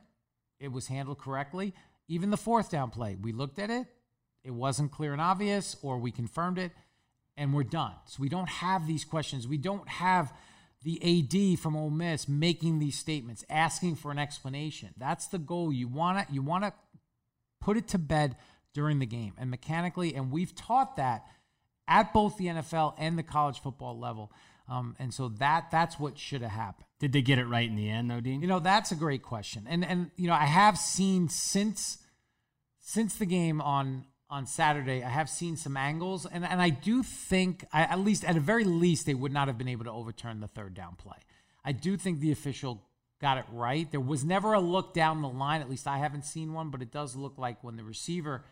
It 0.58 0.72
was 0.72 0.88
handled 0.88 1.18
correctly. 1.18 1.74
Even 2.08 2.30
the 2.30 2.36
fourth 2.36 2.70
down 2.70 2.90
play, 2.90 3.16
we 3.20 3.32
looked 3.32 3.58
at 3.58 3.70
it. 3.70 3.86
It 4.42 4.50
wasn't 4.50 4.90
clear 4.90 5.12
and 5.12 5.20
obvious, 5.20 5.76
or 5.82 5.98
we 5.98 6.10
confirmed 6.10 6.58
it, 6.58 6.72
and 7.36 7.54
we're 7.54 7.62
done. 7.62 7.92
So 8.06 8.18
we 8.20 8.28
don't 8.28 8.48
have 8.48 8.86
these 8.86 9.04
questions. 9.04 9.46
We 9.46 9.58
don't 9.58 9.86
have 9.88 10.32
the 10.82 11.54
AD 11.54 11.58
from 11.58 11.76
Ole 11.76 11.90
Miss 11.90 12.28
making 12.28 12.78
these 12.78 12.98
statements, 12.98 13.44
asking 13.50 13.96
for 13.96 14.10
an 14.10 14.18
explanation. 14.18 14.90
That's 14.96 15.26
the 15.26 15.38
goal. 15.38 15.72
You 15.72 15.88
want 15.88 16.26
to 16.26 16.32
you 16.32 16.42
want 16.42 16.64
to 16.64 16.72
put 17.60 17.76
it 17.76 17.88
to 17.88 17.98
bed 17.98 18.36
during 18.72 18.98
the 18.98 19.06
game 19.06 19.34
and 19.38 19.50
mechanically, 19.50 20.14
and 20.14 20.30
we've 20.30 20.54
taught 20.54 20.96
that 20.96 21.24
at 21.86 22.12
both 22.12 22.38
the 22.38 22.46
NFL 22.46 22.94
and 22.98 23.18
the 23.18 23.22
college 23.22 23.60
football 23.60 23.98
level. 23.98 24.32
Um, 24.68 24.94
and 24.98 25.12
so 25.12 25.28
that 25.40 25.70
that's 25.70 25.98
what 25.98 26.16
should 26.16 26.42
have 26.42 26.52
happened. 26.52 26.86
Did 27.00 27.12
they 27.12 27.22
get 27.22 27.38
it 27.38 27.46
right 27.46 27.68
in 27.68 27.76
the 27.76 27.90
end, 27.90 28.10
though, 28.10 28.20
Dean? 28.20 28.40
You 28.40 28.46
know, 28.46 28.60
that's 28.60 28.92
a 28.92 28.96
great 28.96 29.22
question. 29.22 29.66
And 29.68 29.84
and 29.84 30.10
you 30.16 30.28
know, 30.28 30.34
I 30.34 30.46
have 30.46 30.78
seen 30.78 31.28
since 31.28 31.98
since 32.78 33.16
the 33.16 33.26
game 33.26 33.60
on 33.60 34.04
on 34.30 34.46
Saturday, 34.46 35.02
I 35.02 35.08
have 35.08 35.28
seen 35.28 35.56
some 35.56 35.76
angles, 35.76 36.24
and, 36.24 36.44
and 36.44 36.62
I 36.62 36.70
do 36.70 37.02
think, 37.02 37.64
I, 37.72 37.82
at 37.82 37.98
least 37.98 38.24
at 38.24 38.34
the 38.34 38.40
very 38.40 38.64
least, 38.64 39.04
they 39.04 39.14
would 39.14 39.32
not 39.32 39.48
have 39.48 39.58
been 39.58 39.68
able 39.68 39.84
to 39.84 39.90
overturn 39.90 40.40
the 40.40 40.46
third 40.46 40.72
down 40.74 40.94
play. 40.94 41.16
I 41.64 41.72
do 41.72 41.96
think 41.96 42.20
the 42.20 42.30
official 42.30 42.80
got 43.20 43.38
it 43.38 43.44
right. 43.52 43.90
There 43.90 44.00
was 44.00 44.24
never 44.24 44.52
a 44.52 44.60
look 44.60 44.94
down 44.94 45.20
the 45.20 45.28
line, 45.28 45.60
at 45.60 45.68
least 45.68 45.86
I 45.86 45.98
haven't 45.98 46.24
seen 46.24 46.52
one, 46.52 46.70
but 46.70 46.80
it 46.80 46.92
does 46.92 47.16
look 47.16 47.38
like 47.38 47.62
when 47.64 47.76
the 47.76 47.82
receiver, 47.84 48.44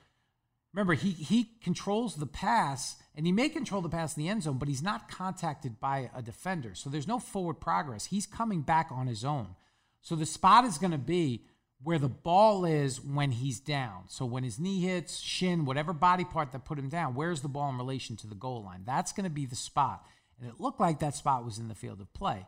remember, 0.74 0.94
he, 0.94 1.10
he 1.12 1.48
controls 1.62 2.16
the 2.16 2.26
pass, 2.26 2.96
and 3.14 3.24
he 3.24 3.32
may 3.32 3.48
control 3.48 3.80
the 3.80 3.88
pass 3.88 4.16
in 4.16 4.24
the 4.24 4.28
end 4.28 4.42
zone, 4.42 4.58
but 4.58 4.68
he's 4.68 4.82
not 4.82 5.08
contacted 5.08 5.78
by 5.78 6.10
a 6.14 6.22
defender. 6.22 6.74
So 6.74 6.90
there's 6.90 7.08
no 7.08 7.20
forward 7.20 7.60
progress. 7.60 8.06
He's 8.06 8.26
coming 8.26 8.62
back 8.62 8.88
on 8.90 9.06
his 9.06 9.24
own. 9.24 9.54
So 10.00 10.16
the 10.16 10.26
spot 10.26 10.64
is 10.64 10.76
going 10.76 10.92
to 10.92 10.98
be 10.98 11.44
where 11.82 11.98
the 11.98 12.08
ball 12.08 12.64
is 12.64 13.00
when 13.00 13.30
he's 13.30 13.60
down. 13.60 14.04
So 14.08 14.24
when 14.24 14.42
his 14.42 14.58
knee 14.58 14.80
hits, 14.80 15.20
shin, 15.20 15.64
whatever 15.64 15.92
body 15.92 16.24
part 16.24 16.52
that 16.52 16.64
put 16.64 16.78
him 16.78 16.88
down, 16.88 17.14
where's 17.14 17.40
the 17.40 17.48
ball 17.48 17.70
in 17.70 17.78
relation 17.78 18.16
to 18.16 18.26
the 18.26 18.34
goal 18.34 18.64
line? 18.64 18.82
That's 18.84 19.12
going 19.12 19.24
to 19.24 19.30
be 19.30 19.46
the 19.46 19.56
spot. 19.56 20.04
And 20.40 20.48
it 20.48 20.60
looked 20.60 20.80
like 20.80 21.00
that 21.00 21.14
spot 21.14 21.44
was 21.44 21.58
in 21.58 21.68
the 21.68 21.74
field 21.74 22.00
of 22.00 22.12
play. 22.12 22.46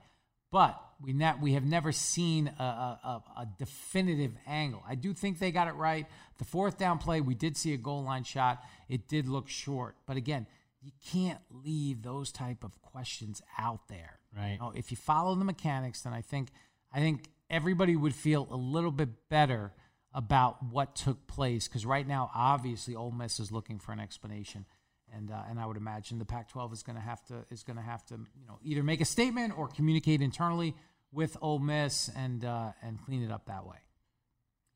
But 0.53 0.81
we, 1.01 1.13
ne- 1.13 1.37
we 1.41 1.53
have 1.53 1.65
never 1.65 1.93
seen 1.93 2.49
a, 2.59 2.63
a, 2.63 3.23
a, 3.37 3.49
definitive 3.57 4.33
angle. 4.49 4.83
I 4.89 4.97
do 4.97 5.15
think 5.15 5.39
they 5.39 5.53
got 5.53 5.69
it 5.69 5.75
right. 5.75 6.07
The 6.39 6.45
fourth 6.45 6.77
down 6.77 6.99
play, 6.99 7.21
we 7.21 7.37
did 7.37 7.57
see 7.57 7.73
a 7.73 7.77
goal 7.77 8.03
line 8.03 8.25
shot. 8.25 8.61
It 8.89 9.07
did 9.07 9.29
look 9.29 9.49
short. 9.49 9.95
But 10.07 10.17
again, 10.17 10.49
you 10.83 10.91
can't 11.13 11.39
leave 11.51 12.03
those 12.03 12.33
type 12.33 12.65
of 12.65 12.81
questions 12.83 13.43
out 13.59 13.87
there. 13.89 14.19
Right. 14.37 14.53
You 14.53 14.59
know, 14.59 14.73
if 14.75 14.91
you 14.91 14.97
follow 14.97 15.37
the 15.37 15.45
mechanics, 15.45 16.03
then 16.03 16.13
I 16.13 16.21
think 16.21 16.49
I 16.93 16.99
think 16.99 17.31
everybody 17.51 17.97
would 17.97 18.15
feel 18.15 18.47
a 18.51 18.57
little 18.57 18.91
bit 18.91 19.29
better 19.29 19.73
about 20.15 20.63
what 20.63 20.97
took 20.97 21.27
place 21.27 21.69
because 21.69 21.85
right 21.85 22.07
now, 22.07 22.31
obviously, 22.35 22.95
Ole 22.95 23.11
Miss 23.11 23.39
is 23.39 23.53
looking 23.53 23.79
for 23.79 23.93
an 23.93 24.01
explanation, 24.01 24.65
and 25.15 25.31
uh, 25.31 25.43
and 25.49 25.61
I 25.61 25.67
would 25.67 25.77
imagine 25.77 26.19
the 26.19 26.25
Pac-12 26.25 26.73
is 26.73 26.83
going 26.83 26.97
to 26.97 27.03
have 27.03 27.25
to 27.27 27.45
is 27.51 27.63
going 27.63 27.77
to 27.77 27.83
have 27.83 28.05
to 28.07 28.15
you 28.15 28.47
know 28.47 28.59
either 28.63 28.83
make 28.83 29.01
a 29.01 29.05
statement 29.05 29.57
or 29.57 29.69
communicate 29.69 30.23
internally 30.23 30.75
with 31.13 31.37
Ole 31.43 31.59
Miss 31.59 32.11
and 32.17 32.45
uh, 32.45 32.73
and 32.83 33.05
clean 33.05 33.23
it 33.23 33.31
up 33.31 33.47
that 33.47 33.67
way. 33.67 33.77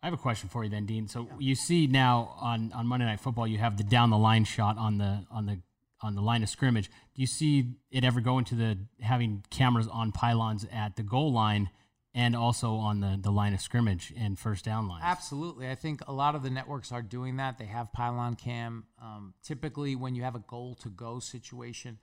I 0.02 0.06
have 0.08 0.14
a 0.14 0.18
question 0.18 0.50
for 0.50 0.62
you 0.62 0.68
then, 0.68 0.84
Dean. 0.84 1.08
So 1.08 1.22
yeah. 1.22 1.32
you 1.38 1.54
see 1.54 1.86
now 1.86 2.36
on, 2.38 2.72
on 2.74 2.86
Monday 2.86 3.06
Night 3.06 3.20
Football, 3.20 3.46
you 3.46 3.56
have 3.56 3.78
the 3.78 3.84
down 3.84 4.10
the 4.10 4.18
line 4.18 4.44
shot 4.44 4.76
on 4.76 4.98
the 4.98 5.24
on 5.30 5.46
the 5.46 5.60
on 6.02 6.14
the 6.14 6.20
line 6.20 6.42
of 6.42 6.50
scrimmage. 6.50 6.90
Do 7.14 7.22
you 7.22 7.26
see 7.26 7.76
it 7.90 8.04
ever 8.04 8.20
go 8.20 8.38
into 8.38 8.54
the 8.54 8.78
having 9.00 9.44
cameras 9.48 9.88
on 9.88 10.12
pylons 10.12 10.66
at 10.70 10.96
the 10.96 11.02
goal 11.02 11.32
line? 11.32 11.70
And 12.14 12.36
also 12.36 12.74
on 12.74 13.00
the, 13.00 13.18
the 13.20 13.30
line 13.30 13.54
of 13.54 13.60
scrimmage 13.60 14.12
and 14.16 14.38
first 14.38 14.64
down 14.64 14.86
lines. 14.86 15.02
Absolutely. 15.04 15.68
I 15.68 15.74
think 15.74 16.00
a 16.06 16.12
lot 16.12 16.34
of 16.34 16.42
the 16.42 16.50
networks 16.50 16.92
are 16.92 17.02
doing 17.02 17.36
that. 17.38 17.58
They 17.58 17.66
have 17.66 17.92
pylon 17.92 18.36
cam. 18.36 18.84
Um, 19.02 19.34
typically, 19.42 19.96
when 19.96 20.14
you 20.14 20.22
have 20.22 20.36
a 20.36 20.44
goal 20.46 20.76
to 20.76 20.88
go 20.88 21.18
situation, 21.18 21.98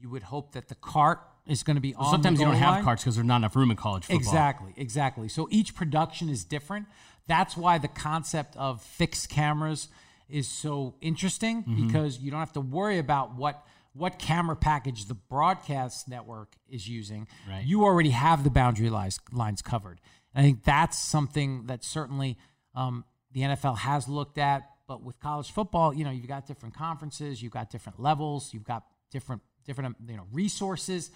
you 0.00 0.08
would 0.08 0.22
hope 0.22 0.52
that 0.52 0.68
the 0.68 0.74
cart 0.74 1.20
is 1.46 1.62
going 1.62 1.76
to 1.76 1.82
be 1.82 1.94
well, 1.94 2.06
on. 2.06 2.12
Sometimes 2.12 2.40
you 2.40 2.46
don't 2.46 2.54
line. 2.54 2.62
have 2.62 2.84
carts 2.84 3.02
because 3.02 3.16
there's 3.16 3.26
not 3.26 3.36
enough 3.36 3.54
room 3.54 3.70
in 3.70 3.76
college 3.76 4.04
football. 4.04 4.18
Exactly, 4.18 4.72
exactly. 4.76 5.28
So 5.28 5.48
each 5.50 5.74
production 5.74 6.28
is 6.28 6.44
different. 6.44 6.86
That's 7.26 7.56
why 7.56 7.78
the 7.78 7.88
concept 7.88 8.56
of 8.56 8.82
fixed 8.82 9.28
cameras 9.28 9.88
is 10.28 10.48
so 10.48 10.94
interesting 11.02 11.62
mm-hmm. 11.62 11.86
because 11.86 12.18
you 12.20 12.30
don't 12.30 12.40
have 12.40 12.54
to 12.54 12.60
worry 12.60 12.98
about 12.98 13.36
what 13.36 13.64
what 13.94 14.18
camera 14.18 14.56
package 14.56 15.06
the 15.06 15.14
broadcast 15.14 16.08
network 16.08 16.54
is 16.68 16.88
using, 16.88 17.26
Right. 17.48 17.64
you 17.64 17.84
already 17.84 18.10
have 18.10 18.44
the 18.44 18.50
boundary 18.50 18.88
lines, 18.90 19.18
lines 19.32 19.60
covered. 19.62 20.00
And 20.34 20.42
I 20.42 20.46
think 20.48 20.64
that's 20.64 20.98
something 20.98 21.66
that 21.66 21.84
certainly 21.84 22.38
um, 22.74 23.04
the 23.32 23.40
NFL 23.42 23.78
has 23.78 24.08
looked 24.08 24.38
at. 24.38 24.62
But 24.88 25.02
with 25.02 25.18
college 25.20 25.50
football, 25.50 25.94
you 25.94 26.04
know, 26.04 26.10
you've 26.10 26.26
got 26.28 26.46
different 26.46 26.74
conferences, 26.74 27.42
you've 27.42 27.52
got 27.52 27.70
different 27.70 28.00
levels, 28.00 28.52
you've 28.52 28.64
got 28.64 28.84
different 29.10 29.42
different 29.64 29.96
you 30.06 30.16
know 30.16 30.26
resources. 30.32 31.10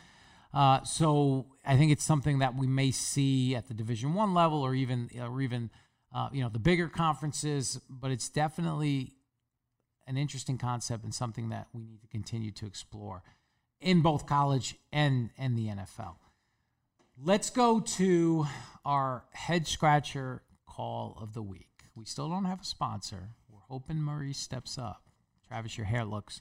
Uh, 0.55 0.83
so 0.85 1.47
I 1.65 1.77
think 1.77 1.93
it's 1.93 2.05
something 2.05 2.39
that 2.39 2.55
we 2.57 2.67
may 2.67 2.91
see 2.91 3.55
at 3.57 3.67
the 3.69 3.75
Division 3.75 4.15
One 4.15 4.35
level, 4.35 4.63
or 4.63 4.75
even 4.75 5.11
or 5.21 5.41
even 5.43 5.71
uh, 6.15 6.29
you 6.33 6.43
know 6.43 6.49
the 6.49 6.59
bigger 6.61 6.89
conferences. 6.89 7.81
But 7.91 8.11
it's 8.13 8.29
definitely 8.29 9.15
an 10.07 10.17
interesting 10.17 10.59
concept 10.59 11.05
and 11.05 11.15
something 11.15 11.49
that 11.49 11.67
we 11.73 11.83
need 11.85 12.01
to 12.03 12.07
continue 12.09 12.51
to 12.53 12.67
explore 12.67 13.23
in 13.81 14.01
both 14.03 14.27
college 14.27 14.77
and 14.93 15.31
and 15.39 15.57
the 15.57 15.67
NFL. 15.69 16.17
Let's 17.23 17.51
go 17.51 17.81
to 17.81 18.47
our 18.85 19.25
head 19.33 19.67
scratcher 19.67 20.43
call 20.67 21.17
of 21.21 21.33
the 21.35 21.43
week. 21.43 21.69
We 21.95 22.05
still 22.05 22.29
don't 22.29 22.45
have 22.45 22.61
a 22.61 22.65
sponsor. 22.65 23.31
We're 23.49 23.61
hoping 23.69 23.97
Murray 23.97 24.33
steps 24.35 24.77
up. 24.77 25.03
Travis, 25.49 25.77
your 25.79 25.87
hair 25.87 26.05
looks 26.05 26.41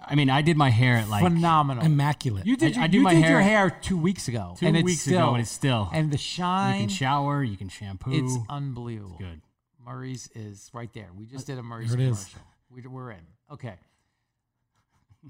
I 0.00 0.14
mean, 0.14 0.30
I 0.30 0.42
did 0.42 0.56
my 0.56 0.70
hair 0.70 0.94
at 0.96 1.08
like 1.08 1.24
phenomenal. 1.24 1.84
Immaculate. 1.84 2.46
You 2.46 2.56
did. 2.56 2.76
I- 2.76 2.82
I 2.82 2.84
you 2.84 2.90
do 2.92 3.00
my 3.02 3.14
did 3.14 3.22
hair- 3.24 3.30
your 3.32 3.40
hair 3.40 3.70
two 3.70 3.98
weeks 3.98 4.28
ago. 4.28 4.54
two 4.58 4.66
and 4.66 4.76
it's 4.76 4.84
weeks 4.84 5.00
still, 5.00 5.18
ago, 5.18 5.32
and 5.34 5.40
it's 5.42 5.50
still. 5.50 5.90
and 5.92 6.10
the 6.12 6.18
shine. 6.18 6.74
you 6.82 6.86
can 6.86 6.88
shower, 6.90 7.42
you 7.42 7.56
can 7.56 7.68
shampoo. 7.68 8.12
It's 8.12 8.36
unbelievable. 8.48 9.16
good. 9.18 9.40
Murray's 9.84 10.30
is 10.36 10.70
right 10.72 10.92
there. 10.92 11.08
We 11.16 11.26
just 11.26 11.46
did 11.48 11.58
a 11.58 11.62
Murray's 11.64 11.92
is. 11.94 12.32
We're 12.70 13.10
in. 13.12 13.26
Okay. 13.52 13.74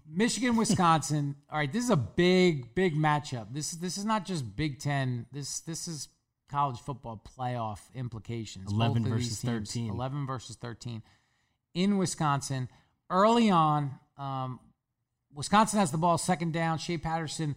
Michigan, 0.06 0.56
Wisconsin. 0.56 1.36
All 1.50 1.58
right, 1.58 1.72
this 1.72 1.84
is 1.84 1.90
a 1.90 1.96
big, 1.96 2.74
big 2.74 2.94
matchup. 2.94 3.46
This 3.52 3.72
is 3.72 3.78
this 3.78 3.96
is 3.98 4.04
not 4.04 4.24
just 4.24 4.56
Big 4.56 4.78
Ten. 4.78 5.26
This 5.32 5.60
this 5.60 5.88
is 5.88 6.08
college 6.50 6.78
football 6.80 7.22
playoff 7.38 7.80
implications. 7.94 8.72
11 8.72 9.04
versus 9.04 9.40
teams, 9.40 9.72
13. 9.72 9.90
Eleven 9.90 10.26
versus 10.26 10.56
thirteen 10.56 11.02
in 11.74 11.98
Wisconsin. 11.98 12.68
Early 13.10 13.50
on, 13.50 13.92
um, 14.18 14.60
Wisconsin 15.32 15.78
has 15.78 15.90
the 15.90 15.98
ball 15.98 16.18
second 16.18 16.52
down. 16.52 16.78
Shea 16.78 16.98
Patterson 16.98 17.56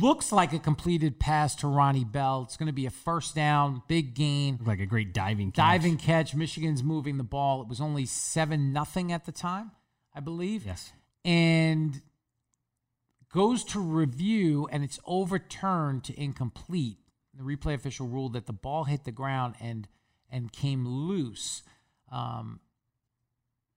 looks 0.00 0.32
like 0.32 0.52
a 0.52 0.58
completed 0.58 1.18
pass 1.18 1.54
to 1.56 1.68
Ronnie 1.68 2.04
Bell. 2.04 2.42
It's 2.44 2.56
going 2.56 2.66
to 2.66 2.72
be 2.72 2.86
a 2.86 2.90
first 2.90 3.34
down, 3.34 3.82
big 3.88 4.14
gain. 4.14 4.58
Like 4.64 4.80
a 4.80 4.86
great 4.86 5.14
diving 5.14 5.52
catch. 5.52 5.64
Diving 5.64 5.96
catch. 5.96 6.34
Michigan's 6.34 6.82
moving 6.82 7.16
the 7.16 7.24
ball. 7.24 7.62
It 7.62 7.68
was 7.68 7.80
only 7.80 8.06
7 8.06 8.72
nothing 8.72 9.12
at 9.12 9.24
the 9.24 9.32
time, 9.32 9.72
I 10.14 10.20
believe. 10.20 10.66
Yes. 10.66 10.92
And 11.24 12.00
goes 13.32 13.62
to 13.62 13.80
review 13.80 14.68
and 14.72 14.82
it's 14.82 14.98
overturned 15.04 16.04
to 16.04 16.20
incomplete. 16.20 16.98
The 17.34 17.44
replay 17.44 17.74
official 17.74 18.08
ruled 18.08 18.32
that 18.32 18.46
the 18.46 18.52
ball 18.52 18.84
hit 18.84 19.04
the 19.04 19.12
ground 19.12 19.54
and 19.60 19.86
and 20.30 20.52
came 20.52 20.86
loose. 20.86 21.62
Um, 22.10 22.60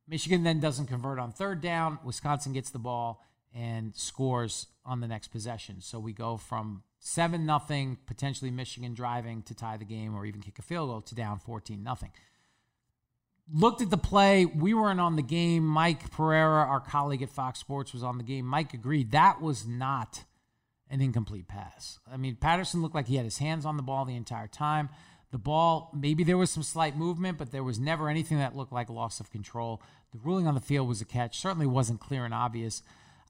Michigan 0.08 0.44
then 0.44 0.60
doesn't 0.60 0.88
convert 0.88 1.20
on 1.20 1.32
third 1.32 1.62
down. 1.62 2.00
Wisconsin 2.04 2.54
gets 2.54 2.72
the 2.72 2.80
ball 2.80 3.24
and 3.56 3.96
scores 3.96 4.68
on 4.86 5.02
the 5.02 5.08
next 5.08 5.30
possession. 5.30 5.82
So 5.82 6.00
we 6.00 6.14
go 6.14 6.38
from 6.38 6.84
seven 7.00 7.46
nothing, 7.46 7.98
potentially 8.06 8.52
Michigan 8.52 8.94
driving 8.94 9.42
to 9.44 9.54
tie 9.54 9.78
the 9.78 9.86
game 9.86 10.16
or 10.16 10.26
even 10.26 10.42
kick 10.42 10.60
a 10.60 10.62
field 10.62 10.90
goal 10.90 11.02
to 11.02 11.16
down 11.16 11.40
fourteen 11.40 11.84
nothing. 11.84 12.12
Looked 13.54 13.82
at 13.82 13.90
the 13.90 13.98
play. 13.98 14.46
We 14.46 14.74
weren't 14.74 15.02
on 15.02 15.18
the 15.18 15.22
game. 15.22 15.66
Mike 15.66 16.12
Pereira, 16.12 16.66
our 16.66 16.80
colleague 16.80 17.22
at 17.22 17.30
Fox 17.30 17.60
Sports, 17.60 17.92
was 17.92 18.04
on 18.04 18.18
the 18.18 18.24
game. 18.24 18.46
Mike 18.46 18.74
agreed 18.74 19.12
that 19.12 19.42
was 19.42 19.68
not 19.68 20.24
an 20.90 21.02
incomplete 21.02 21.48
pass. 21.48 22.00
I 22.10 22.18
mean, 22.18 22.36
Patterson 22.36 22.82
looked 22.82 22.96
like 22.96 23.08
he 23.08 23.16
had 23.16 23.26
his 23.26 23.40
hands 23.40 23.66
on 23.66 23.78
the 23.78 23.84
ball 23.84 24.06
the 24.06 24.16
entire 24.16 24.48
time. 24.48 24.90
The 25.32 25.38
ball, 25.38 25.90
maybe 25.94 26.24
there 26.24 26.38
was 26.38 26.52
some 26.52 26.64
slight 26.64 26.98
movement, 26.98 27.38
but 27.38 27.52
there 27.52 27.64
was 27.64 27.80
never 27.80 28.10
anything 28.10 28.38
that 28.38 28.56
looked 28.56 28.74
like 28.74 28.90
loss 28.90 29.20
of 29.20 29.32
control. 29.32 29.82
The 30.12 30.20
ruling 30.20 30.48
on 30.48 30.56
the 30.56 30.62
field 30.62 30.88
was 30.88 31.02
a 31.02 31.06
catch. 31.06 31.40
Certainly 31.40 31.68
wasn't 31.68 32.02
clear 32.02 32.26
and 32.26 32.34
obvious. 32.34 32.84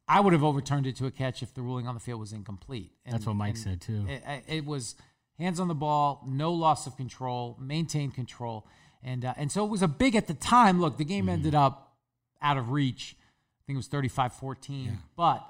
I 0.07 0.19
would 0.19 0.33
have 0.33 0.43
overturned 0.43 0.87
it 0.87 0.95
to 0.97 1.05
a 1.05 1.11
catch 1.11 1.41
if 1.41 1.53
the 1.53 1.61
ruling 1.61 1.87
on 1.87 1.93
the 1.93 1.99
field 1.99 2.19
was 2.19 2.33
incomplete. 2.33 2.91
That's 3.09 3.25
what 3.25 3.35
Mike 3.35 3.57
said, 3.57 3.81
too. 3.81 4.05
It, 4.07 4.43
it 4.47 4.65
was 4.65 4.95
hands 5.37 5.59
on 5.59 5.67
the 5.67 5.75
ball, 5.75 6.23
no 6.27 6.53
loss 6.53 6.87
of 6.87 6.97
control, 6.97 7.57
maintained 7.59 8.13
control, 8.13 8.67
and 9.03 9.25
uh, 9.25 9.33
and 9.37 9.51
so 9.51 9.65
it 9.65 9.69
was 9.69 9.81
a 9.81 9.87
big 9.87 10.15
at 10.15 10.27
the 10.27 10.33
time. 10.33 10.79
Look, 10.79 10.97
the 10.97 11.05
game 11.05 11.29
ended 11.29 11.55
up 11.55 11.95
out 12.41 12.57
of 12.57 12.71
reach. 12.71 13.15
I 13.19 13.61
think 13.65 13.75
it 13.75 13.77
was 13.77 13.89
35-14, 13.89 14.97
but 15.15 15.45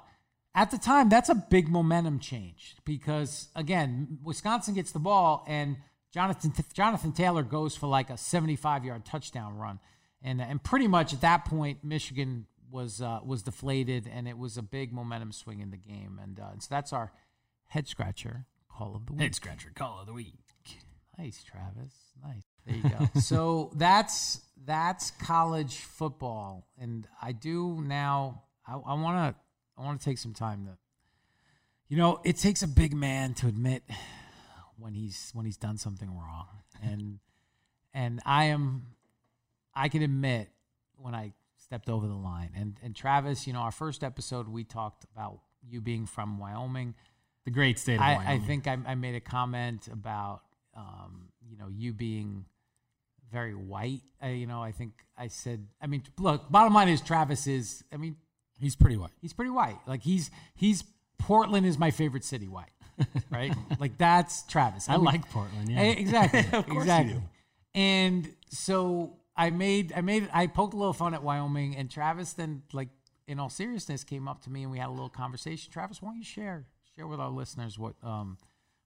at 0.54 0.70
the 0.70 0.78
time, 0.78 1.10
that's 1.10 1.30
a 1.30 1.36
big 1.36 1.70
momentum 1.70 2.20
change 2.20 2.76
because 2.86 3.47
again, 3.56 4.20
Wisconsin 4.24 4.74
gets 4.74 4.91
the 4.91 4.99
ball 4.99 5.45
and 5.47 5.78
Jonathan 6.14 6.54
Jonathan 6.74 7.14
Taylor 7.14 7.43
goes 7.43 7.76
for 7.76 7.88
like 7.88 8.10
a 8.10 8.18
75 8.18 8.86
yard 8.86 9.06
touchdown 9.06 9.58
run, 9.58 9.80
and 10.22 10.41
and 10.41 10.62
pretty 10.62 10.88
much 10.88 11.14
at 11.14 11.22
that 11.22 11.45
point, 11.45 11.84
Michigan 11.84 12.47
was 12.72 13.01
uh, 13.01 13.19
was 13.24 13.43
deflated 13.43 14.09
and 14.11 14.28
it 14.28 14.38
was 14.38 14.57
a 14.57 14.61
big 14.61 14.93
momentum 14.93 15.32
swing 15.32 15.59
in 15.59 15.72
the 15.72 15.78
game, 15.78 16.19
and, 16.22 16.39
uh, 16.39 16.49
and 16.53 16.63
so 16.63 16.67
that's 16.69 16.93
our 16.93 17.11
head 17.67 17.88
scratcher 17.88 18.45
call 18.69 18.95
of 18.95 19.05
the 19.05 19.13
week. 19.13 19.22
Head 19.22 19.36
scratcher 19.36 19.72
call 19.76 19.99
of 19.99 20.07
the 20.07 20.13
week. 20.13 20.34
Nice, 21.17 21.43
Travis. 21.43 21.93
Nice. 22.24 22.43
There 22.65 22.76
you 22.76 22.84
go. 22.84 23.19
so 23.19 23.72
that's 23.76 24.41
that's 24.65 25.11
college 25.11 25.78
football, 25.78 26.67
and 26.80 27.07
I 27.22 27.32
do 27.32 27.82
now. 27.82 28.43
I 28.67 28.76
want 28.76 29.36
to. 29.36 29.41
I 29.78 29.84
want 29.84 29.99
to 29.99 30.05
take 30.05 30.17
some 30.17 30.34
time 30.34 30.65
to. 30.65 30.78
You 31.89 31.97
know, 31.97 32.22
it 32.24 32.38
takes 32.38 32.61
a 32.61 32.67
big 32.67 32.95
man 32.95 33.34
to 33.36 33.47
admit 33.47 33.84
when 34.78 34.93
he's 34.93 35.32
when 35.34 35.45
he's 35.45 35.57
done 35.57 35.78
something 35.78 36.09
wrong, 36.09 36.47
and 36.82 37.19
and 37.93 38.22
I 38.26 38.45
am. 38.45 38.88
I 39.74 39.89
can 39.89 40.01
admit 40.01 40.49
when 40.97 41.15
I 41.15 41.34
stepped 41.72 41.88
over 41.88 42.05
the 42.05 42.13
line, 42.13 42.49
and 42.53 42.78
and 42.84 42.93
Travis, 42.93 43.47
you 43.47 43.53
know, 43.53 43.59
our 43.59 43.72
first 43.72 44.03
episode 44.03 44.49
we 44.49 44.65
talked 44.65 45.05
about 45.15 45.39
you 45.65 45.80
being 45.80 46.05
from 46.05 46.38
Wyoming. 46.38 46.95
The 47.45 47.51
great 47.51 47.80
state 47.80 47.95
of 47.95 48.01
I, 48.01 48.15
Wyoming. 48.17 48.43
I 48.43 48.45
think 48.45 48.67
I, 48.67 48.78
I 48.88 48.95
made 48.95 49.15
a 49.15 49.22
comment 49.22 49.88
about 49.88 50.41
um, 50.76 51.30
you 51.49 51.55
know 51.57 51.69
you 51.69 51.93
being 51.93 52.43
very 53.32 53.55
white. 53.55 54.01
Uh, 54.22 54.28
you 54.28 54.47
know, 54.47 54.61
I 54.61 54.74
think 54.74 54.91
I 55.17 55.28
said. 55.28 55.65
I 55.82 55.88
mean, 55.88 56.03
look. 56.19 56.51
Bottom 56.51 56.74
line 56.74 56.89
is 56.89 56.99
Travis 56.99 57.47
is. 57.47 57.86
I 57.93 57.95
mean, 57.95 58.17
He's 58.59 58.76
pretty 58.76 58.97
white. 58.97 59.11
he's 59.22 59.32
pretty 59.32 59.51
white. 59.51 59.78
Like 59.88 60.03
he's 60.03 60.30
he's 60.55 60.84
Portland 61.19 61.65
is 61.65 61.80
my 61.80 61.91
favorite 61.91 62.26
city 62.26 62.49
white. 62.49 62.67
Right? 63.32 63.55
like 63.80 63.97
that's 63.97 64.43
Travis. 64.43 64.89
I 64.89 64.97
mean- 64.97 65.05
like 65.05 65.30
Portland. 65.32 65.69
Yeah. 65.69 65.80
Eh, 65.80 65.91
exactly. 65.97 66.39
exactly. 66.76 67.22
And 67.74 68.30
so 68.49 69.20
I 69.36 69.49
made 69.49 69.93
I 69.95 70.01
made 70.01 70.29
I 70.34 70.47
poked 70.47 70.73
a 70.73 70.77
little 70.77 70.93
fun 70.93 71.13
at 71.13 71.23
Wyoming, 71.23 71.75
and 71.75 71.89
Travis 71.89 72.34
then 72.34 72.63
like 72.73 72.89
in 73.27 73.39
all 73.39 73.49
seriousness 73.49 74.03
came 74.03 74.27
up 74.27 74.41
to 74.43 74.49
me 74.49 74.63
and 74.63 74.71
we 74.71 74.77
had 74.77 74.88
a 74.88 74.91
little 74.91 75.09
conversation. 75.09 75.71
Travis, 75.71 76.01
why 76.01 76.09
don't 76.09 76.17
you 76.17 76.23
share 76.23 76.65
share 76.95 77.07
with 77.07 77.19
our 77.19 77.29
listeners 77.29 77.79
what 77.79 77.95
um 78.03 78.38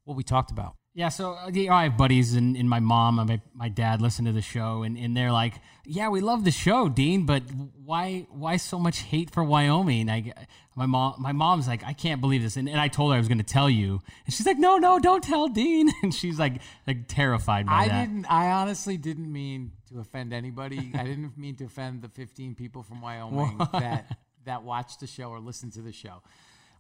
what 0.04 0.16
we 0.16 0.24
talked 0.24 0.52
about? 0.52 0.76
Yeah, 0.98 1.10
so 1.10 1.34
uh, 1.34 1.52
I 1.72 1.84
have 1.84 1.98
buddies 1.98 2.36
and, 2.36 2.56
and 2.56 2.70
my 2.70 2.80
mom 2.80 3.20
and 3.20 3.28
my, 3.28 3.42
my 3.54 3.68
dad 3.68 4.02
listen 4.02 4.24
to 4.26 4.32
the 4.32 4.42
show 4.42 4.84
and, 4.84 4.98
and 4.98 5.16
they're 5.16 5.32
like, 5.32 5.56
"Yeah, 5.86 6.08
we 6.08 6.22
love 6.22 6.46
the 6.46 6.52
show, 6.52 6.88
Dean, 6.88 7.26
but 7.26 7.44
why 7.84 8.28
why 8.30 8.56
so 8.56 8.80
much 8.80 9.00
hate 9.00 9.30
for 9.30 9.44
Wyoming?" 9.44 10.10
I, 10.10 10.32
my 10.74 10.86
mom 10.86 11.16
my 11.18 11.34
mom's 11.34 11.68
like, 11.68 11.84
"I 11.84 11.92
can't 11.92 12.22
believe 12.22 12.44
this," 12.44 12.56
and, 12.56 12.70
and 12.70 12.80
I 12.80 12.88
told 12.88 13.12
her 13.12 13.16
I 13.16 13.20
was 13.20 13.28
going 13.28 13.40
to 13.40 13.44
tell 13.44 13.70
you, 13.70 14.02
and 14.26 14.34
she's 14.34 14.46
like, 14.46 14.58
"No, 14.58 14.78
no, 14.78 14.98
don't 14.98 15.22
tell 15.22 15.50
Dean," 15.50 15.92
and 16.02 16.14
she's 16.14 16.40
like 16.40 16.62
like 16.88 17.10
terrified 17.10 17.66
by 17.66 17.74
I 17.74 17.88
that. 17.90 18.06
didn't. 18.06 18.26
I 18.32 18.52
honestly 18.52 18.96
didn't 18.96 19.30
mean 19.30 19.74
to 19.96 20.02
offend 20.02 20.34
anybody. 20.34 20.92
I 20.94 21.04
didn't 21.04 21.38
mean 21.38 21.56
to 21.58 21.66
offend 21.66 22.02
the 22.02 22.10
15 22.10 22.56
people 22.56 22.84
from 22.84 23.02
Wyoming 23.02 23.58
that 23.74 24.18
that 24.46 24.64
watch 24.64 25.00
the 25.00 25.08
show 25.08 25.30
or 25.30 25.40
listened 25.40 25.74
to 25.74 25.82
the 25.82 25.92
show. 25.92 26.22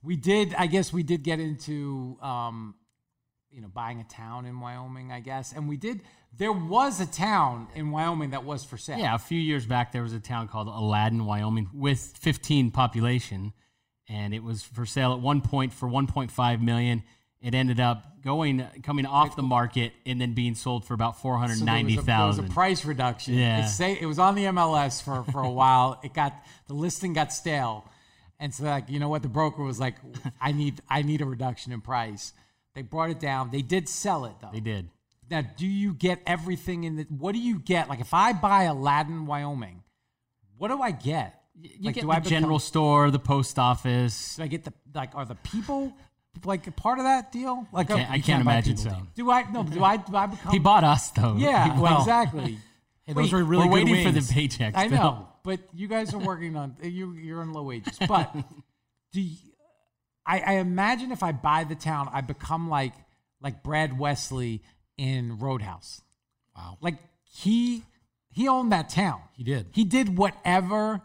We 0.03 0.15
did. 0.15 0.53
I 0.55 0.67
guess 0.67 0.93
we 0.93 1.03
did 1.03 1.23
get 1.23 1.39
into, 1.39 2.17
um, 2.21 2.75
you 3.51 3.61
know, 3.61 3.67
buying 3.67 3.99
a 3.99 4.03
town 4.03 4.45
in 4.45 4.59
Wyoming. 4.59 5.11
I 5.11 5.19
guess, 5.19 5.51
and 5.51 5.67
we 5.67 5.77
did. 5.77 6.01
There 6.37 6.51
was 6.51 6.99
a 6.99 7.05
town 7.05 7.67
in 7.75 7.91
Wyoming 7.91 8.31
that 8.31 8.43
was 8.43 8.63
for 8.63 8.77
sale. 8.77 8.99
Yeah, 8.99 9.15
a 9.15 9.19
few 9.19 9.39
years 9.39 9.65
back 9.65 9.91
there 9.91 10.03
was 10.03 10.13
a 10.13 10.19
town 10.19 10.47
called 10.47 10.67
Aladdin, 10.67 11.25
Wyoming, 11.25 11.69
with 11.73 11.99
15 12.19 12.71
population, 12.71 13.53
and 14.09 14.33
it 14.33 14.43
was 14.43 14.61
for 14.61 14.85
sale 14.85 15.13
at 15.13 15.21
one 15.21 15.41
point 15.41 15.73
for 15.73 15.87
1.5 15.87 16.61
million. 16.61 17.03
It 17.45 17.53
ended 17.53 17.79
up 17.79 18.21
going 18.23 18.65
coming 18.81 19.05
off 19.05 19.35
the 19.35 19.43
market 19.43 19.93
and 20.05 20.19
then 20.19 20.33
being 20.33 20.55
sold 20.55 20.83
for 20.83 20.95
about 20.95 21.15
So 21.59 21.65
there 21.65 21.73
was 21.85 21.93
a- 21.99 22.01
There 22.37 22.43
was 22.43 22.49
a 22.51 22.53
price 22.53 22.83
reduction. 22.85 23.35
Yeah. 23.35 23.65
It, 23.65 23.69
say, 23.69 23.97
it 24.01 24.07
was 24.07 24.17
on 24.17 24.33
the 24.33 24.45
MLS 24.45 25.03
for, 25.03 25.23
for 25.31 25.41
a 25.41 25.49
while. 25.51 25.99
It 26.03 26.13
got 26.13 26.33
the 26.67 26.73
listing 26.73 27.13
got 27.13 27.31
stale, 27.31 27.85
and 28.39 28.51
so 28.51 28.63
like 28.63 28.89
you 28.89 28.99
know 28.99 29.09
what 29.09 29.21
the 29.21 29.27
broker 29.29 29.61
was 29.63 29.79
like, 29.79 29.95
I 30.41 30.51
need 30.53 30.81
I 30.89 31.03
need 31.03 31.21
a 31.21 31.25
reduction 31.25 31.71
in 31.71 31.81
price. 31.81 32.33
They 32.73 32.81
brought 32.81 33.11
it 33.11 33.19
down. 33.19 33.51
They 33.51 33.61
did 33.61 33.87
sell 33.87 34.25
it 34.25 34.33
though. 34.41 34.49
They 34.51 34.59
did. 34.59 34.89
Now, 35.29 35.41
do 35.41 35.65
you 35.67 35.93
get 35.93 36.21
everything 36.25 36.83
in 36.83 36.95
the? 36.97 37.03
What 37.09 37.33
do 37.33 37.39
you 37.39 37.59
get? 37.59 37.89
Like 37.89 37.99
if 37.99 38.13
I 38.13 38.33
buy 38.33 38.63
Aladdin, 38.63 39.27
Wyoming, 39.27 39.83
what 40.57 40.69
do 40.69 40.81
I 40.81 40.91
get? 40.91 41.41
You 41.61 41.69
Like, 41.81 41.95
get 41.95 42.01
do 42.01 42.07
the 42.07 42.13
I 42.13 42.19
become- 42.19 42.29
general 42.29 42.59
store, 42.59 43.11
the 43.11 43.19
post 43.19 43.57
office. 43.59 44.35
Do 44.35 44.43
I 44.43 44.47
get 44.47 44.63
the 44.65 44.73
like? 44.95 45.15
Are 45.15 45.25
the 45.25 45.35
people 45.35 45.93
like 46.43 46.75
part 46.75 46.99
of 46.99 47.05
that 47.05 47.31
deal? 47.31 47.67
Like, 47.71 47.87
can't- 47.87 48.09
I 48.09 48.19
can't 48.19 48.41
imagine 48.41 48.77
so. 48.77 48.95
Do 49.15 49.31
I? 49.31 49.49
No, 49.51 49.63
do 49.63 49.83
I? 49.83 49.97
Do 49.97 50.15
I 50.15 50.25
become? 50.27 50.51
He 50.51 50.59
bought 50.59 50.83
us 50.83 51.11
though. 51.11 51.35
Yeah, 51.37 51.79
well, 51.79 51.99
exactly. 51.99 52.59
Hey, 53.05 53.13
those 53.13 53.31
Wait, 53.31 53.39
are 53.39 53.43
really 53.43 53.67
We're 53.69 53.79
good 53.79 53.89
waiting 53.89 54.05
for 54.05 54.11
the 54.11 54.19
wings. 54.19 54.31
paychecks. 54.31 54.75
I 54.75 54.87
Bill. 54.87 54.97
know, 54.97 55.29
but 55.43 55.59
you 55.73 55.87
guys 55.87 56.13
are 56.13 56.17
working 56.19 56.55
on 56.55 56.75
you. 56.81 57.13
You're 57.13 57.41
on 57.41 57.53
low 57.53 57.63
wages, 57.63 57.97
but 58.07 58.35
do 59.13 59.21
you, 59.21 59.35
I, 60.25 60.39
I 60.39 60.53
imagine 60.53 61.11
if 61.11 61.21
I 61.21 61.31
buy 61.31 61.65
the 61.65 61.75
town, 61.75 62.09
I 62.11 62.21
become 62.21 62.67
like 62.69 62.93
like 63.41 63.61
Brad 63.63 63.97
Wesley 63.99 64.63
in 64.97 65.37
Roadhouse. 65.37 66.01
Wow. 66.57 66.77
Like 66.81 66.97
he 67.23 67.83
he 68.31 68.47
owned 68.47 68.71
that 68.71 68.89
town. 68.89 69.21
He 69.33 69.43
did. 69.43 69.67
He 69.71 69.83
did 69.83 70.17
whatever 70.17 71.01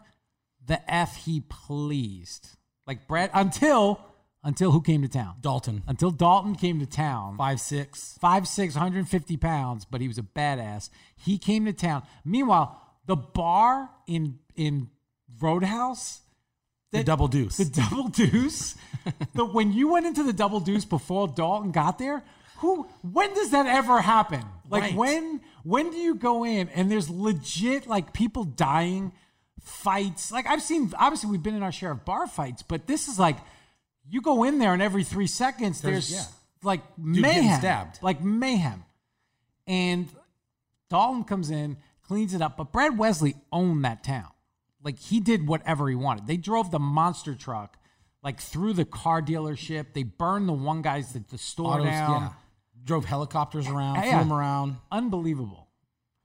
the 0.65 0.91
f 0.91 1.15
he 1.17 1.41
pleased. 1.41 2.49
Like 2.87 3.07
Brad 3.07 3.29
until 3.33 3.99
until 4.43 4.71
who 4.71 4.81
came 4.81 5.01
to 5.03 5.07
town? 5.07 5.35
Dalton, 5.41 5.83
Until 5.87 6.11
Dalton 6.11 6.55
came 6.55 6.79
to 6.79 6.85
town. 6.85 7.37
five 7.37 7.59
six. 7.59 8.17
five 8.19 8.47
six, 8.47 8.73
150 8.75 9.37
pounds, 9.37 9.85
but 9.85 10.01
he 10.01 10.07
was 10.07 10.17
a 10.17 10.23
badass. 10.23 10.89
He 11.15 11.37
came 11.37 11.65
to 11.65 11.73
town. 11.73 12.03
Meanwhile, 12.25 12.79
the 13.05 13.15
bar 13.15 13.89
in 14.07 14.39
in 14.55 14.89
Roadhouse, 15.39 16.21
The 16.91 17.03
double 17.03 17.27
deuce. 17.27 17.57
the 17.57 17.65
double 17.65 18.09
deuce. 18.09 18.75
the 19.33 19.45
when 19.45 19.71
you 19.73 19.91
went 19.91 20.05
into 20.05 20.23
the 20.23 20.33
double 20.33 20.59
deuce 20.59 20.85
before 20.85 21.27
Dalton 21.27 21.71
got 21.71 21.97
there, 21.99 22.23
who 22.57 22.87
when 23.01 23.33
does 23.33 23.51
that 23.51 23.65
ever 23.65 24.01
happen? 24.01 24.43
Like 24.69 24.83
Right. 24.83 24.95
when 24.95 25.41
when 25.63 25.89
do 25.91 25.97
you 25.97 26.15
go 26.15 26.43
in 26.45 26.69
and 26.69 26.91
there's 26.91 27.09
legit 27.09 27.87
like 27.87 28.13
people 28.13 28.43
dying, 28.43 29.13
fights. 29.61 30.31
Like 30.31 30.45
I've 30.47 30.61
seen 30.61 30.91
obviously 30.97 31.29
we've 31.31 31.43
been 31.43 31.55
in 31.55 31.63
our 31.63 31.71
share 31.71 31.91
of 31.91 32.05
bar 32.05 32.27
fights, 32.27 32.61
but 32.63 32.87
this 32.87 33.07
is 33.07 33.17
like 33.19 33.37
you 34.11 34.21
go 34.21 34.43
in 34.43 34.59
there 34.59 34.73
and 34.73 34.81
every 34.81 35.03
three 35.03 35.27
seconds 35.27 35.81
there's, 35.81 36.09
There's- 36.09 36.29
yeah. 36.29 36.67
like 36.67 36.81
Dude 36.97 37.21
mayhem. 37.21 37.59
stabbed. 37.59 37.99
Like 38.03 38.21
mayhem. 38.21 38.83
And 39.67 40.07
Dalton 40.89 41.23
comes 41.23 41.49
in, 41.49 41.77
cleans 42.03 42.33
it 42.33 42.41
up, 42.41 42.57
but 42.57 42.71
Brad 42.71 42.97
Wesley 42.97 43.35
owned 43.51 43.85
that 43.85 44.03
town. 44.03 44.27
Like 44.83 44.99
he 44.99 45.19
did 45.19 45.47
whatever 45.47 45.87
he 45.89 45.95
wanted. 45.95 46.27
They 46.27 46.37
drove 46.37 46.71
the 46.71 46.79
monster 46.79 47.35
truck 47.35 47.77
like 48.23 48.39
through 48.39 48.73
the 48.73 48.85
car 48.85 49.21
dealership. 49.21 49.93
They 49.93 50.03
burned 50.03 50.47
the 50.49 50.53
one 50.53 50.81
guy's 50.81 51.13
the, 51.13 51.23
the 51.29 51.37
store 51.37 51.75
Autos, 51.75 51.85
down. 51.85 52.21
yeah. 52.21 52.29
Drove 52.83 53.05
helicopters 53.05 53.67
around, 53.67 53.97
uh, 53.97 54.01
Yeah, 54.01 54.09
flew 54.11 54.19
them 54.29 54.33
around. 54.33 54.77
Unbelievable. 54.91 55.67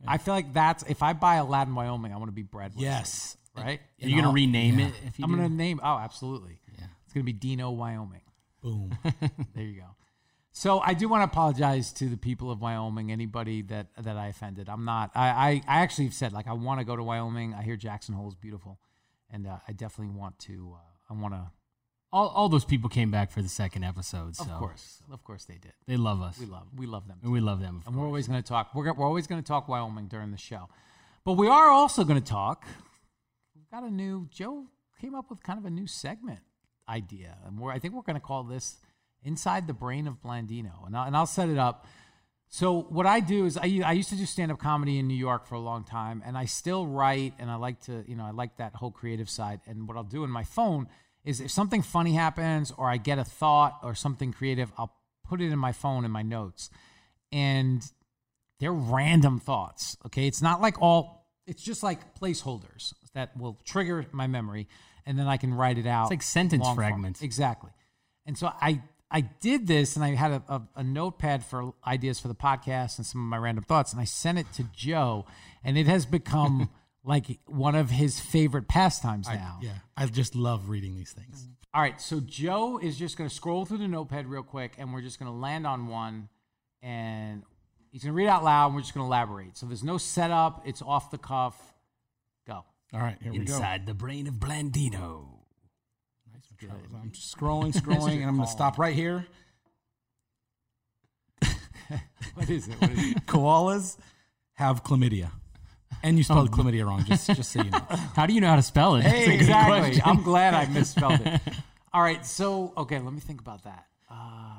I 0.08 0.18
feel 0.18 0.34
like 0.34 0.52
that's 0.52 0.82
if 0.84 1.02
I 1.02 1.12
buy 1.14 1.36
Aladdin, 1.36 1.74
Wyoming, 1.74 2.12
I 2.12 2.16
want 2.16 2.28
to 2.28 2.32
be 2.34 2.42
Brad 2.42 2.72
Wesley. 2.72 2.84
Yes. 2.84 3.36
Right? 3.56 3.80
Are 4.02 4.08
you 4.08 4.16
gonna 4.16 4.28
all- 4.28 4.34
rename 4.34 4.78
yeah. 4.78 4.86
it 4.88 4.94
if 5.06 5.18
you 5.18 5.24
I'm 5.24 5.30
do? 5.30 5.36
gonna 5.36 5.48
name 5.48 5.80
oh 5.82 5.98
absolutely. 5.98 6.58
It's 7.16 7.20
gonna 7.22 7.24
be 7.24 7.32
Dino, 7.32 7.70
Wyoming. 7.70 8.20
Boom. 8.60 8.94
There 9.54 9.64
you 9.64 9.80
go. 9.80 9.86
So 10.52 10.80
I 10.80 10.92
do 10.92 11.08
want 11.08 11.22
to 11.22 11.24
apologize 11.24 11.90
to 11.94 12.10
the 12.10 12.18
people 12.18 12.50
of 12.50 12.60
Wyoming, 12.60 13.10
anybody 13.10 13.62
that 13.62 13.86
that 13.96 14.18
I 14.18 14.26
offended. 14.26 14.68
I'm 14.68 14.84
not. 14.84 15.12
I 15.14 15.28
I, 15.28 15.62
I 15.66 15.80
actually 15.80 16.04
have 16.04 16.12
said 16.12 16.34
like 16.34 16.46
I 16.46 16.52
want 16.52 16.80
to 16.80 16.84
go 16.84 16.94
to 16.94 17.02
Wyoming. 17.02 17.54
I 17.54 17.62
hear 17.62 17.76
Jackson 17.76 18.14
Hole 18.14 18.28
is 18.28 18.34
beautiful, 18.34 18.78
and 19.30 19.46
uh, 19.46 19.56
I 19.66 19.72
definitely 19.72 20.14
want 20.14 20.38
to. 20.40 20.74
Uh, 20.74 21.14
I 21.14 21.18
want 21.18 21.32
to. 21.32 21.50
all, 22.12 22.28
all 22.28 22.50
those 22.50 22.66
people 22.66 22.90
came 22.90 23.10
back 23.10 23.30
for 23.30 23.40
the 23.40 23.48
second 23.48 23.82
episode. 23.84 24.36
So 24.36 24.44
Of 24.44 24.58
course, 24.58 25.02
of 25.10 25.24
course 25.24 25.46
they 25.46 25.56
did. 25.56 25.72
they 25.86 25.96
love 25.96 26.20
us. 26.20 26.38
We 26.38 26.44
love 26.44 26.66
we 26.76 26.84
love 26.84 27.08
them. 27.08 27.18
and 27.22 27.32
we 27.32 27.40
love 27.40 27.60
them. 27.62 27.82
and 27.86 27.96
we're 27.96 28.04
always 28.04 28.28
going 28.28 28.42
to 28.42 28.46
talk. 28.46 28.74
We're 28.74 28.92
we're 28.92 29.06
always 29.06 29.26
going 29.26 29.42
to 29.42 29.46
talk 29.48 29.68
Wyoming 29.68 30.08
during 30.08 30.32
the 30.32 30.36
show, 30.50 30.68
but 31.24 31.32
we 31.32 31.48
are 31.48 31.70
also 31.70 32.04
going 32.04 32.20
to 32.22 32.28
talk. 32.30 32.66
We've 33.54 33.70
got 33.70 33.84
a 33.84 33.90
new. 33.90 34.28
Joe 34.30 34.66
came 35.00 35.14
up 35.14 35.30
with 35.30 35.42
kind 35.42 35.58
of 35.58 35.64
a 35.64 35.70
new 35.70 35.86
segment 35.86 36.40
idea, 36.88 37.36
and 37.46 37.58
we're 37.58 37.72
I 37.72 37.78
think 37.78 37.94
we're 37.94 38.02
going 38.02 38.14
to 38.14 38.20
call 38.20 38.42
this 38.44 38.76
"Inside 39.22 39.66
the 39.66 39.72
Brain 39.72 40.06
of 40.06 40.20
Blandino," 40.22 40.86
and 40.86 40.96
I'll, 40.96 41.06
and 41.06 41.16
I'll 41.16 41.26
set 41.26 41.48
it 41.48 41.58
up. 41.58 41.86
So 42.48 42.82
what 42.82 43.06
I 43.06 43.20
do 43.20 43.44
is 43.44 43.56
I, 43.56 43.82
I 43.84 43.92
used 43.92 44.08
to 44.10 44.16
do 44.16 44.24
stand 44.24 44.52
up 44.52 44.58
comedy 44.58 44.98
in 44.98 45.08
New 45.08 45.16
York 45.16 45.46
for 45.46 45.56
a 45.56 45.60
long 45.60 45.84
time, 45.84 46.22
and 46.24 46.38
I 46.38 46.44
still 46.44 46.86
write, 46.86 47.34
and 47.38 47.50
I 47.50 47.56
like 47.56 47.80
to 47.82 48.04
you 48.06 48.16
know 48.16 48.24
I 48.24 48.30
like 48.30 48.56
that 48.58 48.74
whole 48.74 48.90
creative 48.90 49.28
side. 49.28 49.60
And 49.66 49.88
what 49.88 49.96
I'll 49.96 50.04
do 50.04 50.24
in 50.24 50.30
my 50.30 50.44
phone 50.44 50.88
is 51.24 51.40
if 51.40 51.50
something 51.50 51.82
funny 51.82 52.14
happens 52.14 52.72
or 52.76 52.88
I 52.88 52.98
get 52.98 53.18
a 53.18 53.24
thought 53.24 53.80
or 53.82 53.94
something 53.94 54.32
creative, 54.32 54.72
I'll 54.78 54.94
put 55.28 55.40
it 55.40 55.50
in 55.50 55.58
my 55.58 55.72
phone 55.72 56.04
in 56.04 56.10
my 56.10 56.22
notes, 56.22 56.70
and 57.32 57.82
they're 58.60 58.72
random 58.72 59.40
thoughts. 59.40 59.96
Okay, 60.06 60.26
it's 60.26 60.42
not 60.42 60.60
like 60.60 60.80
all. 60.80 61.26
It's 61.46 61.62
just 61.62 61.82
like 61.82 62.18
placeholders 62.18 62.92
that 63.14 63.36
will 63.36 63.58
trigger 63.64 64.04
my 64.12 64.26
memory, 64.26 64.68
and 65.06 65.18
then 65.18 65.26
I 65.26 65.36
can 65.36 65.54
write 65.54 65.78
it 65.78 65.86
out. 65.86 66.04
It's 66.04 66.10
like 66.10 66.22
sentence 66.22 66.64
long 66.64 66.76
form. 66.76 66.88
fragments. 66.88 67.22
Exactly. 67.22 67.70
And 68.26 68.36
so 68.36 68.52
I 68.60 68.82
I 69.10 69.20
did 69.20 69.66
this, 69.66 69.94
and 69.94 70.04
I 70.04 70.14
had 70.14 70.32
a, 70.32 70.42
a, 70.48 70.62
a 70.76 70.82
notepad 70.82 71.44
for 71.44 71.72
ideas 71.86 72.18
for 72.18 72.28
the 72.28 72.34
podcast 72.34 72.98
and 72.98 73.06
some 73.06 73.20
of 73.20 73.28
my 73.28 73.38
random 73.38 73.64
thoughts, 73.64 73.92
and 73.92 74.00
I 74.00 74.04
sent 74.04 74.38
it 74.38 74.52
to 74.54 74.64
Joe, 74.74 75.26
and 75.62 75.78
it 75.78 75.86
has 75.86 76.04
become 76.04 76.70
like 77.04 77.38
one 77.46 77.76
of 77.76 77.90
his 77.90 78.18
favorite 78.18 78.66
pastimes 78.66 79.28
I, 79.28 79.36
now. 79.36 79.58
yeah. 79.62 79.74
I 79.96 80.06
just 80.06 80.34
love 80.34 80.68
reading 80.68 80.96
these 80.96 81.12
things. 81.12 81.48
All 81.72 81.80
right, 81.80 82.00
so 82.00 82.20
Joe 82.20 82.78
is 82.82 82.98
just 82.98 83.16
going 83.16 83.28
to 83.28 83.34
scroll 83.34 83.64
through 83.64 83.78
the 83.78 83.88
notepad 83.88 84.26
real 84.26 84.42
quick, 84.42 84.72
and 84.78 84.92
we're 84.92 85.02
just 85.02 85.20
going 85.20 85.30
to 85.30 85.36
land 85.36 85.66
on 85.66 85.86
one, 85.86 86.28
and 86.82 87.44
he's 87.92 88.02
going 88.02 88.12
to 88.12 88.16
read 88.16 88.28
out 88.28 88.42
loud, 88.42 88.66
and 88.66 88.74
we're 88.74 88.80
just 88.80 88.94
going 88.94 89.04
to 89.04 89.08
elaborate. 89.08 89.56
So 89.56 89.66
there's 89.66 89.84
no 89.84 89.98
setup; 89.98 90.62
it's 90.66 90.82
off 90.82 91.12
the 91.12 91.18
cuff. 91.18 91.75
All 92.96 93.02
right, 93.02 93.18
here 93.22 93.30
we 93.30 93.40
go. 93.40 93.54
Inside 93.54 93.84
the 93.84 93.92
brain 93.92 94.26
of 94.26 94.34
Blandino. 94.34 95.26
I'm 96.62 97.10
scrolling, 97.10 97.74
scrolling, 97.74 98.14
and 98.14 98.24
I'm 98.24 98.36
going 98.36 98.46
to 98.46 98.52
stop 98.52 98.78
right 98.78 98.94
here. 98.94 99.26
What 102.34 102.50
is 102.50 102.68
it? 102.68 102.80
What 102.80 102.90
is 102.90 103.12
it? 103.12 103.26
Koalas 103.26 103.98
have 104.54 104.82
chlamydia. 104.82 105.30
And 106.02 106.16
you 106.16 106.24
spelled 106.24 106.50
chlamydia 106.50 106.86
wrong, 106.86 107.04
just, 107.04 107.26
just 107.26 107.52
so 107.52 107.62
you 107.62 107.70
know. 107.70 107.78
How 108.14 108.26
do 108.26 108.32
you 108.32 108.40
know 108.40 108.48
how 108.48 108.56
to 108.56 108.62
spell 108.62 108.96
it? 108.96 109.02
That's 109.02 109.14
a 109.14 109.24
good 109.26 109.34
exactly. 109.34 109.78
question. 109.78 110.02
I'm 110.04 110.22
glad 110.22 110.54
I 110.54 110.66
misspelled 110.66 111.20
it. 111.20 111.40
All 111.92 112.02
right, 112.02 112.24
so 112.24 112.72
okay, 112.76 112.98
let 112.98 113.12
me 113.12 113.20
think 113.20 113.40
about 113.40 113.64
that. 113.64 113.86
Uh, 114.10 114.58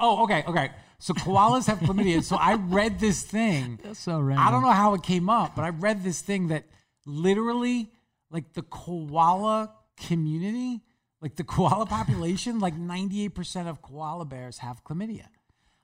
oh, 0.00 0.24
okay, 0.24 0.44
okay. 0.46 0.70
So 0.98 1.14
koalas 1.14 1.66
have 1.66 1.78
chlamydia. 1.80 2.22
So 2.22 2.36
I 2.36 2.54
read 2.54 2.98
this 2.98 3.22
thing. 3.22 3.78
That's 3.82 4.00
so 4.00 4.20
random. 4.20 4.46
I 4.46 4.50
don't 4.50 4.62
know 4.62 4.70
how 4.70 4.94
it 4.94 5.02
came 5.02 5.30
up, 5.30 5.54
but 5.54 5.64
I 5.64 5.70
read 5.70 6.02
this 6.02 6.20
thing 6.20 6.48
that 6.48 6.64
literally, 7.08 7.90
like 8.30 8.52
the 8.52 8.62
koala 8.62 9.72
community, 9.96 10.82
like 11.20 11.36
the 11.36 11.44
koala 11.44 11.86
population, 11.86 12.60
like 12.60 12.76
98% 12.76 13.66
of 13.66 13.82
koala 13.82 14.24
bears 14.24 14.58
have 14.58 14.84
chlamydia. 14.84 15.26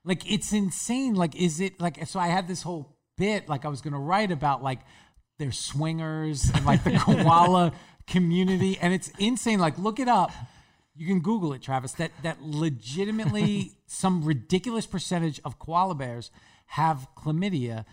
Like 0.04 0.30
it's 0.30 0.52
insane. 0.52 1.14
Like, 1.14 1.34
is 1.34 1.60
it 1.60 1.80
like, 1.80 2.06
so 2.06 2.20
I 2.20 2.28
had 2.28 2.46
this 2.46 2.62
whole 2.62 2.96
bit, 3.16 3.48
like 3.48 3.64
I 3.64 3.68
was 3.68 3.80
going 3.80 3.94
to 3.94 3.98
write 3.98 4.30
about 4.30 4.62
like 4.62 4.80
they're 5.38 5.52
swingers 5.52 6.50
and 6.54 6.64
like 6.64 6.84
the 6.84 6.92
koala 6.98 7.72
community. 8.06 8.78
And 8.80 8.92
it's 8.92 9.10
insane. 9.18 9.58
Like, 9.58 9.78
look 9.78 9.98
it 9.98 10.08
up. 10.08 10.30
You 10.96 11.06
can 11.06 11.20
Google 11.20 11.52
it, 11.54 11.62
Travis. 11.62 11.92
That 11.94 12.12
that 12.22 12.40
legitimately 12.40 13.72
some 13.86 14.22
ridiculous 14.22 14.86
percentage 14.86 15.40
of 15.44 15.58
koala 15.58 15.94
bears 15.96 16.30
have 16.66 17.08
chlamydia, 17.16 17.84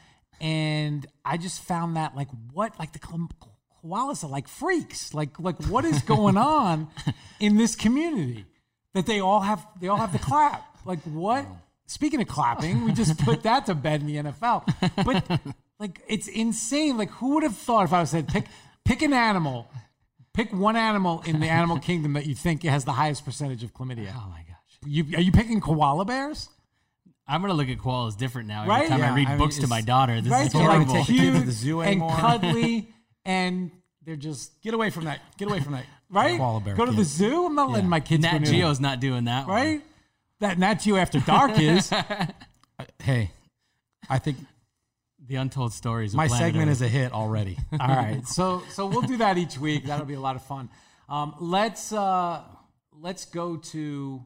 and 0.41 1.05
I 1.23 1.37
just 1.37 1.61
found 1.61 1.95
that 1.95 2.15
like 2.15 2.27
what 2.51 2.77
like 2.77 2.91
the 2.91 2.99
koalas 2.99 4.23
are 4.23 4.29
like 4.29 4.47
freaks. 4.47 5.13
Like 5.13 5.39
like 5.39 5.63
what 5.65 5.85
is 5.85 6.01
going 6.01 6.37
on 6.57 6.89
in 7.39 7.57
this 7.57 7.75
community 7.75 8.45
that 8.93 9.05
they 9.05 9.21
all 9.21 9.41
have 9.41 9.65
they 9.79 9.87
all 9.87 9.97
have 9.97 10.11
the 10.11 10.19
clap. 10.19 10.65
Like 10.85 10.99
what? 11.03 11.45
Speaking 11.85 12.21
of 12.21 12.27
clapping, 12.27 12.85
we 12.85 12.91
just 12.91 13.17
put 13.19 13.43
that 13.43 13.65
to 13.67 13.75
bed 13.75 14.01
in 14.01 14.07
the 14.07 14.15
NFL. 14.15 14.65
But 15.05 15.41
like 15.79 16.01
it's 16.07 16.27
insane. 16.27 16.97
Like 16.97 17.11
who 17.11 17.35
would 17.35 17.43
have 17.43 17.55
thought 17.55 17.85
if 17.85 17.93
I 17.93 18.03
said 18.03 18.27
pick 18.27 18.45
pick 18.83 19.01
an 19.01 19.13
animal 19.13 19.69
Pick 20.33 20.53
one 20.53 20.75
animal 20.75 21.21
in 21.25 21.39
the 21.39 21.47
animal 21.47 21.79
kingdom 21.89 22.13
that 22.13 22.25
you 22.25 22.35
think 22.35 22.63
has 22.63 22.85
the 22.85 22.93
highest 22.93 23.25
percentage 23.25 23.63
of 23.63 23.73
chlamydia. 23.73 24.13
Oh 24.15 24.29
my 24.29 24.43
gosh. 24.47 24.77
You, 24.85 25.05
are 25.17 25.21
you 25.21 25.31
picking 25.31 25.59
koala 25.59 26.05
bears? 26.05 26.49
I'm 27.31 27.41
gonna 27.41 27.53
look 27.53 27.69
at 27.69 27.77
koalas 27.77 28.17
different 28.17 28.47
now 28.47 28.61
every 28.63 28.69
Right? 28.73 28.89
time 28.89 28.99
Yeah, 28.99 29.11
I 29.11 29.15
read 29.15 29.27
I 29.27 29.31
mean, 29.31 29.37
books 29.39 29.57
to 29.59 29.67
my 29.67 29.81
daughter. 29.81 30.19
This 30.21 30.31
right? 30.31 30.47
is 30.47 30.53
They're 30.53 30.61
like 30.67 30.87
horrible. 30.87 30.93
take 30.95 31.05
cute 31.05 31.35
to 31.35 31.41
the 31.41 31.51
zoo 31.51 31.81
and 31.81 32.01
cuddly, 32.01 32.89
and 33.25 33.71
they're 34.03 34.15
just 34.15 34.61
Get 34.61 34.73
away 34.73 34.89
from 34.89 35.05
that. 35.05 35.19
Get 35.37 35.47
away 35.47 35.59
from 35.61 35.73
that. 35.73 35.85
right. 36.09 36.37
Koala 36.37 36.59
bear 36.59 36.75
Go 36.75 36.85
to 36.85 36.91
the 36.91 37.03
zoo. 37.03 37.45
I'm 37.45 37.55
not 37.55 37.69
letting 37.71 37.89
my 37.89 37.99
kids 37.99 38.23
Nat 38.23 38.33
go 38.33 38.37
near 38.39 38.51
Geo's 38.51 38.79
not 38.79 38.99
doing 38.99 39.23
that. 39.25 39.47
one. 39.47 39.55
right. 39.55 39.81
That 40.39 40.57
Nat 40.59 40.75
Geo 40.75 40.95
After 40.97 41.19
Dark 41.19 41.51
is. 41.59 41.91
Hey, 42.99 43.31
I 44.09 44.17
think 44.17 44.37
The 45.27 45.35
untold 45.35 45.71
stories. 45.71 46.13
My 46.15 46.27
segment 46.27 46.67
Earth. 46.69 46.77
is 46.77 46.81
a 46.81 46.87
hit 46.87 47.13
already. 47.13 47.57
All 47.79 47.87
right, 47.87 48.27
so 48.27 48.63
so 48.71 48.87
we'll 48.87 49.03
do 49.03 49.17
that 49.17 49.37
each 49.37 49.57
week. 49.59 49.85
That'll 49.85 50.05
be 50.07 50.15
a 50.15 50.19
lot 50.19 50.35
of 50.35 50.41
fun. 50.43 50.69
Um, 51.07 51.35
let's 51.39 51.93
uh, 51.93 52.41
let's 52.99 53.25
go 53.25 53.57
to 53.57 54.25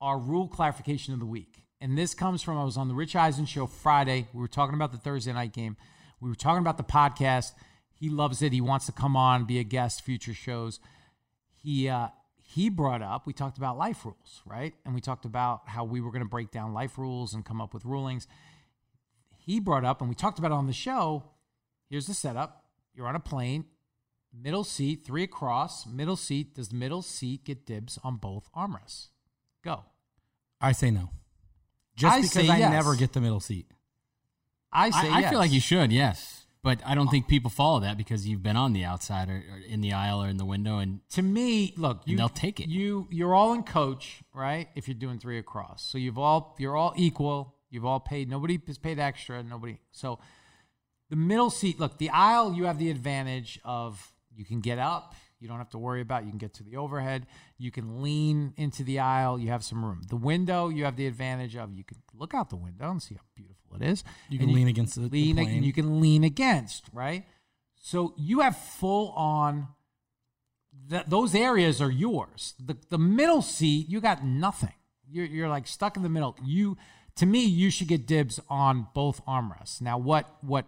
our 0.00 0.18
rule 0.18 0.46
clarification 0.48 1.12
of 1.14 1.20
the 1.20 1.26
week, 1.26 1.59
and 1.80 1.96
this 1.96 2.14
comes 2.14 2.42
from 2.42 2.58
I 2.58 2.64
was 2.64 2.76
on 2.76 2.88
the 2.88 2.94
Rich 2.94 3.16
Eisen 3.16 3.46
show 3.46 3.66
Friday. 3.66 4.28
We 4.34 4.40
were 4.40 4.48
talking 4.48 4.74
about 4.74 4.92
the 4.92 4.98
Thursday 4.98 5.32
night 5.32 5.52
game. 5.52 5.76
We 6.20 6.28
were 6.28 6.34
talking 6.34 6.60
about 6.60 6.76
the 6.76 6.84
podcast. 6.84 7.52
He 7.90 8.10
loves 8.10 8.42
it. 8.42 8.52
He 8.52 8.60
wants 8.60 8.86
to 8.86 8.92
come 8.92 9.16
on, 9.16 9.44
be 9.44 9.58
a 9.58 9.64
guest, 9.64 10.02
future 10.02 10.34
shows. 10.34 10.78
He 11.56 11.88
uh, 11.88 12.08
he 12.36 12.68
brought 12.68 13.02
up. 13.02 13.26
We 13.26 13.32
talked 13.32 13.56
about 13.56 13.78
life 13.78 14.04
rules, 14.04 14.42
right? 14.44 14.74
And 14.84 14.94
we 14.94 15.00
talked 15.00 15.24
about 15.24 15.62
how 15.66 15.84
we 15.84 16.00
were 16.00 16.10
going 16.10 16.22
to 16.22 16.28
break 16.28 16.50
down 16.50 16.74
life 16.74 16.98
rules 16.98 17.32
and 17.32 17.44
come 17.44 17.60
up 17.60 17.72
with 17.72 17.84
rulings. 17.84 18.26
He 19.38 19.58
brought 19.60 19.84
up, 19.84 20.00
and 20.00 20.08
we 20.08 20.14
talked 20.14 20.38
about 20.38 20.50
it 20.50 20.54
on 20.54 20.66
the 20.66 20.72
show. 20.72 21.24
Here's 21.88 22.06
the 22.06 22.14
setup: 22.14 22.64
you're 22.94 23.06
on 23.06 23.16
a 23.16 23.20
plane, 23.20 23.64
middle 24.34 24.64
seat, 24.64 25.04
three 25.06 25.22
across, 25.22 25.86
middle 25.86 26.16
seat. 26.16 26.54
Does 26.54 26.68
the 26.68 26.76
middle 26.76 27.02
seat 27.02 27.44
get 27.44 27.64
dibs 27.64 27.98
on 28.04 28.16
both 28.16 28.50
armrests? 28.54 29.08
Go. 29.64 29.84
I 30.60 30.72
say 30.72 30.90
no. 30.90 31.10
Just 32.00 32.16
I 32.16 32.22
because 32.22 32.48
I 32.48 32.58
yes. 32.58 32.70
never 32.70 32.96
get 32.96 33.12
the 33.12 33.20
middle 33.20 33.40
seat. 33.40 33.66
I 34.72 34.90
say 34.90 35.08
I, 35.08 35.16
I 35.16 35.20
yes. 35.20 35.30
feel 35.30 35.38
like 35.38 35.52
you 35.52 35.60
should, 35.60 35.92
yes. 35.92 36.46
But 36.62 36.80
I 36.84 36.94
don't 36.94 37.08
oh. 37.08 37.10
think 37.10 37.26
people 37.26 37.50
follow 37.50 37.80
that 37.80 37.96
because 37.96 38.26
you've 38.26 38.42
been 38.42 38.56
on 38.56 38.72
the 38.72 38.84
outside 38.84 39.28
or, 39.28 39.42
or 39.50 39.58
in 39.66 39.80
the 39.80 39.92
aisle 39.92 40.22
or 40.22 40.28
in 40.28 40.36
the 40.36 40.44
window, 40.44 40.78
and 40.78 41.00
to 41.10 41.22
me, 41.22 41.74
look, 41.76 42.02
you 42.04 42.16
they'll 42.16 42.28
take 42.28 42.60
it. 42.60 42.68
You 42.68 43.06
you're 43.10 43.34
all 43.34 43.52
in 43.52 43.62
coach, 43.62 44.22
right? 44.34 44.68
If 44.74 44.88
you're 44.88 44.94
doing 44.94 45.18
three 45.18 45.38
across, 45.38 45.82
so 45.82 45.98
you've 45.98 46.18
all 46.18 46.54
you're 46.58 46.76
all 46.76 46.92
equal. 46.96 47.54
You've 47.70 47.86
all 47.86 48.00
paid. 48.00 48.28
Nobody 48.28 48.60
is 48.66 48.78
paid 48.78 48.98
extra. 48.98 49.42
Nobody. 49.42 49.78
So 49.92 50.18
the 51.08 51.16
middle 51.16 51.50
seat. 51.50 51.78
Look, 51.78 51.98
the 51.98 52.10
aisle. 52.10 52.52
You 52.54 52.64
have 52.64 52.78
the 52.78 52.90
advantage 52.90 53.60
of 53.64 54.12
you 54.34 54.44
can 54.44 54.60
get 54.60 54.78
up. 54.78 55.14
You 55.40 55.48
don't 55.48 55.58
have 55.58 55.70
to 55.70 55.78
worry 55.78 56.02
about. 56.02 56.24
You 56.24 56.30
can 56.30 56.38
get 56.38 56.52
to 56.54 56.62
the 56.62 56.76
overhead. 56.76 57.26
You 57.58 57.70
can 57.70 58.02
lean 58.02 58.52
into 58.56 58.84
the 58.84 58.98
aisle. 58.98 59.38
You 59.38 59.48
have 59.48 59.64
some 59.64 59.84
room. 59.84 60.02
The 60.08 60.16
window. 60.16 60.68
You 60.68 60.84
have 60.84 60.96
the 60.96 61.06
advantage 61.06 61.56
of 61.56 61.72
you 61.72 61.82
can 61.82 61.96
look 62.14 62.34
out 62.34 62.50
the 62.50 62.56
window 62.56 62.90
and 62.90 63.02
see 63.02 63.14
how 63.14 63.22
beautiful 63.34 63.76
it 63.76 63.82
is. 63.82 64.04
You 64.28 64.38
And 64.38 64.48
can 64.48 64.54
lean 64.54 64.68
against 64.68 64.94
the- 64.96 65.02
the 65.02 65.08
lean, 65.08 65.36
plane. 65.36 65.62
You 65.62 65.72
can 65.72 66.00
lean 66.00 66.24
against 66.24 66.84
right. 66.92 67.24
So 67.82 68.12
you 68.18 68.40
have 68.40 68.56
full 68.56 69.10
on 69.12 69.68
th- 70.90 71.06
those 71.06 71.34
areas 71.34 71.80
are 71.80 71.90
yours. 71.90 72.54
The 72.58 72.76
the 72.90 72.98
middle 72.98 73.42
seat, 73.42 73.88
you 73.88 74.00
got 74.00 74.22
nothing. 74.24 74.74
You're 75.08 75.24
you're 75.26 75.48
like 75.48 75.66
stuck 75.66 75.96
in 75.96 76.02
the 76.02 76.08
middle. 76.10 76.36
You 76.44 76.76
to 77.16 77.26
me, 77.26 77.44
you 77.44 77.70
should 77.70 77.88
get 77.88 78.06
dibs 78.06 78.38
on 78.48 78.88
both 78.94 79.24
armrests. 79.26 79.80
Now, 79.80 79.96
what 79.98 80.36
what 80.42 80.66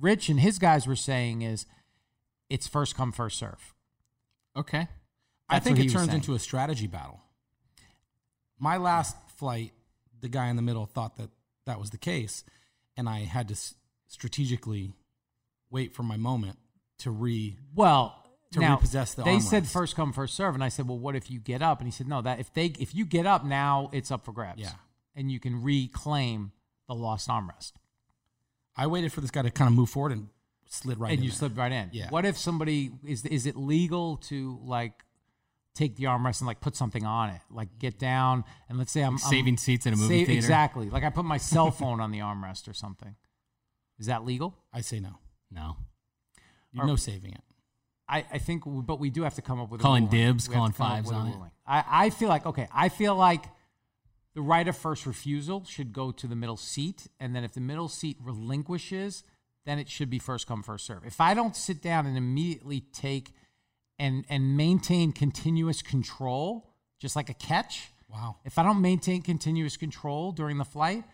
Rich 0.00 0.28
and 0.28 0.40
his 0.40 0.58
guys 0.58 0.86
were 0.88 0.96
saying 0.96 1.42
is, 1.42 1.66
it's 2.50 2.66
first 2.66 2.96
come 2.96 3.12
first 3.12 3.38
serve. 3.38 3.73
Okay. 4.56 4.88
I 5.48 5.58
think 5.60 5.78
it 5.78 5.90
turns 5.90 6.08
into 6.14 6.34
a 6.34 6.38
strategy 6.38 6.86
battle. 6.86 7.20
My 8.58 8.76
last 8.76 9.16
flight, 9.36 9.72
the 10.20 10.28
guy 10.28 10.48
in 10.48 10.56
the 10.56 10.62
middle 10.62 10.86
thought 10.86 11.16
that 11.16 11.30
that 11.66 11.78
was 11.80 11.90
the 11.90 11.98
case, 11.98 12.44
and 12.96 13.08
I 13.08 13.20
had 13.20 13.48
to 13.48 13.54
s- 13.54 13.74
strategically 14.06 14.94
wait 15.70 15.92
for 15.94 16.02
my 16.02 16.16
moment 16.16 16.58
to 16.98 17.10
re. 17.10 17.56
Well, 17.74 18.14
To 18.52 18.60
now, 18.60 18.76
repossess 18.76 19.14
the 19.14 19.22
they 19.24 19.40
said 19.40 19.66
first 19.66 19.96
come 19.96 20.12
first 20.12 20.34
serve, 20.34 20.54
and 20.54 20.62
I 20.64 20.68
said, 20.68 20.88
well, 20.88 20.98
what 20.98 21.16
if 21.16 21.30
you 21.30 21.40
get 21.40 21.60
up? 21.62 21.80
And 21.80 21.86
he 21.88 21.92
said, 21.92 22.06
no, 22.08 22.22
that 22.22 22.38
if 22.40 22.52
they 22.54 22.66
if 22.78 22.94
you 22.94 23.04
get 23.04 23.26
up 23.26 23.44
now, 23.44 23.90
it's 23.92 24.10
up 24.10 24.24
for 24.24 24.32
grabs. 24.32 24.60
Yeah. 24.60 24.70
and 25.16 25.30
you 25.30 25.40
can 25.40 25.62
reclaim 25.62 26.52
the 26.88 26.94
lost 26.94 27.28
armrest. 27.28 27.72
I 28.76 28.86
waited 28.86 29.12
for 29.12 29.20
this 29.20 29.30
guy 29.30 29.42
to 29.42 29.50
kind 29.50 29.68
of 29.68 29.74
move 29.74 29.90
forward 29.90 30.12
and 30.12 30.28
slid 30.68 30.98
right 30.98 31.08
in. 31.08 31.12
and 31.14 31.18
in 31.20 31.24
you 31.24 31.30
there. 31.30 31.38
slid 31.38 31.56
right 31.56 31.72
in. 31.72 31.90
Yeah. 31.92 32.08
What 32.10 32.24
if 32.24 32.36
somebody 32.38 32.90
is 33.06 33.24
is 33.26 33.46
it 33.46 33.56
legal 33.56 34.16
to 34.28 34.58
like 34.64 34.92
take 35.74 35.96
the 35.96 36.04
armrest 36.04 36.40
and 36.40 36.46
like 36.46 36.60
put 36.60 36.76
something 36.76 37.04
on 37.04 37.30
it, 37.30 37.40
like 37.50 37.78
get 37.78 37.98
down 37.98 38.44
and 38.68 38.78
let's 38.78 38.92
say 38.92 39.02
I'm, 39.02 39.14
I'm 39.14 39.18
saving 39.18 39.56
seats 39.56 39.86
in 39.86 39.92
a 39.94 39.96
movie 39.96 40.24
theater? 40.24 40.32
Exactly. 40.32 40.88
Like 40.90 41.04
I 41.04 41.10
put 41.10 41.24
my 41.24 41.36
cell 41.38 41.70
phone 41.70 42.00
on 42.00 42.10
the 42.12 42.18
armrest 42.20 42.68
or 42.68 42.72
something. 42.74 43.16
Is 43.98 44.06
that 44.06 44.24
legal? 44.24 44.56
I 44.72 44.80
say 44.80 45.00
no. 45.00 45.18
No. 45.50 45.76
You 46.72 46.82
Or- 46.82 46.86
no 46.86 46.96
saving 46.96 47.32
it. 47.32 47.40
I, 48.06 48.26
I 48.32 48.38
think, 48.38 48.64
but 48.66 49.00
we 49.00 49.08
do 49.08 49.22
have 49.22 49.34
to 49.36 49.42
come 49.42 49.58
up 49.60 49.70
with 49.70 49.80
a 49.80 49.82
Calling 49.82 50.04
ruling. 50.04 50.26
dibs, 50.26 50.46
We 50.46 50.52
have 50.54 50.58
calling 50.60 50.72
fives 50.72 51.10
on 51.10 51.28
it. 51.28 51.36
I, 51.66 51.84
I 51.88 52.10
feel 52.10 52.28
like 52.28 52.44
okay. 52.44 52.68
I 52.70 52.90
feel 52.90 53.14
like 53.16 53.46
the 54.34 54.42
right 54.42 54.68
of 54.68 54.76
first 54.76 55.06
refusal 55.06 55.64
should 55.64 55.92
go 55.94 56.12
to 56.12 56.26
the 56.26 56.36
middle 56.36 56.58
seat, 56.58 57.06
and 57.18 57.34
then 57.34 57.44
if 57.44 57.54
the 57.54 57.60
middle 57.62 57.88
seat 57.88 58.18
relinquishes, 58.20 59.24
then 59.66 59.78
it 59.78 59.88
should 59.88 60.10
be 60.10 60.18
first 60.18 60.46
come 60.46 60.62
first 60.62 60.86
serve. 60.86 61.04
If 61.04 61.20
I 61.20 61.34
don't 61.34 61.56
sit 61.56 61.82
down 61.82 62.06
and 62.06 62.16
immediately 62.16 62.80
take 62.92 63.32
and 63.98 64.24
and 64.28 64.56
maintain 64.56 65.12
continuous 65.12 65.82
control, 65.82 66.70
just 66.98 67.16
like 67.16 67.30
a 67.30 67.34
catch. 67.34 67.90
Wow. 68.10 68.36
If 68.44 68.58
I 68.58 68.62
don't 68.62 68.80
maintain 68.80 69.22
continuous 69.22 69.76
control 69.76 70.32
during 70.32 70.58
the 70.58 70.64
flight 70.64 71.04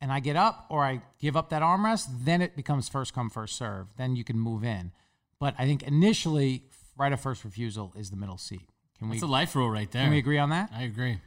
and 0.00 0.10
I 0.12 0.20
get 0.20 0.36
up 0.36 0.66
or 0.70 0.84
I 0.84 1.02
give 1.18 1.36
up 1.36 1.50
that 1.50 1.62
armrest, 1.62 2.08
then 2.24 2.40
it 2.42 2.56
becomes 2.56 2.88
first 2.88 3.12
come, 3.14 3.30
first 3.30 3.56
serve. 3.56 3.86
Then 3.96 4.16
you 4.16 4.24
can 4.24 4.38
move 4.38 4.64
in. 4.64 4.92
But 5.38 5.54
I 5.58 5.66
think 5.66 5.82
initially, 5.84 6.64
right 6.96 7.12
of 7.12 7.20
first 7.20 7.44
refusal 7.44 7.92
is 7.96 8.10
the 8.10 8.16
middle 8.16 8.38
seat. 8.38 8.68
Can 8.98 9.08
That's 9.08 9.22
we 9.22 9.28
a 9.28 9.30
life 9.30 9.54
rule 9.54 9.70
right 9.70 9.88
there. 9.90 10.02
can 10.02 10.10
we 10.10 10.18
agree 10.18 10.38
on 10.38 10.50
that? 10.50 10.70
I 10.74 10.82
agree. 10.82 11.20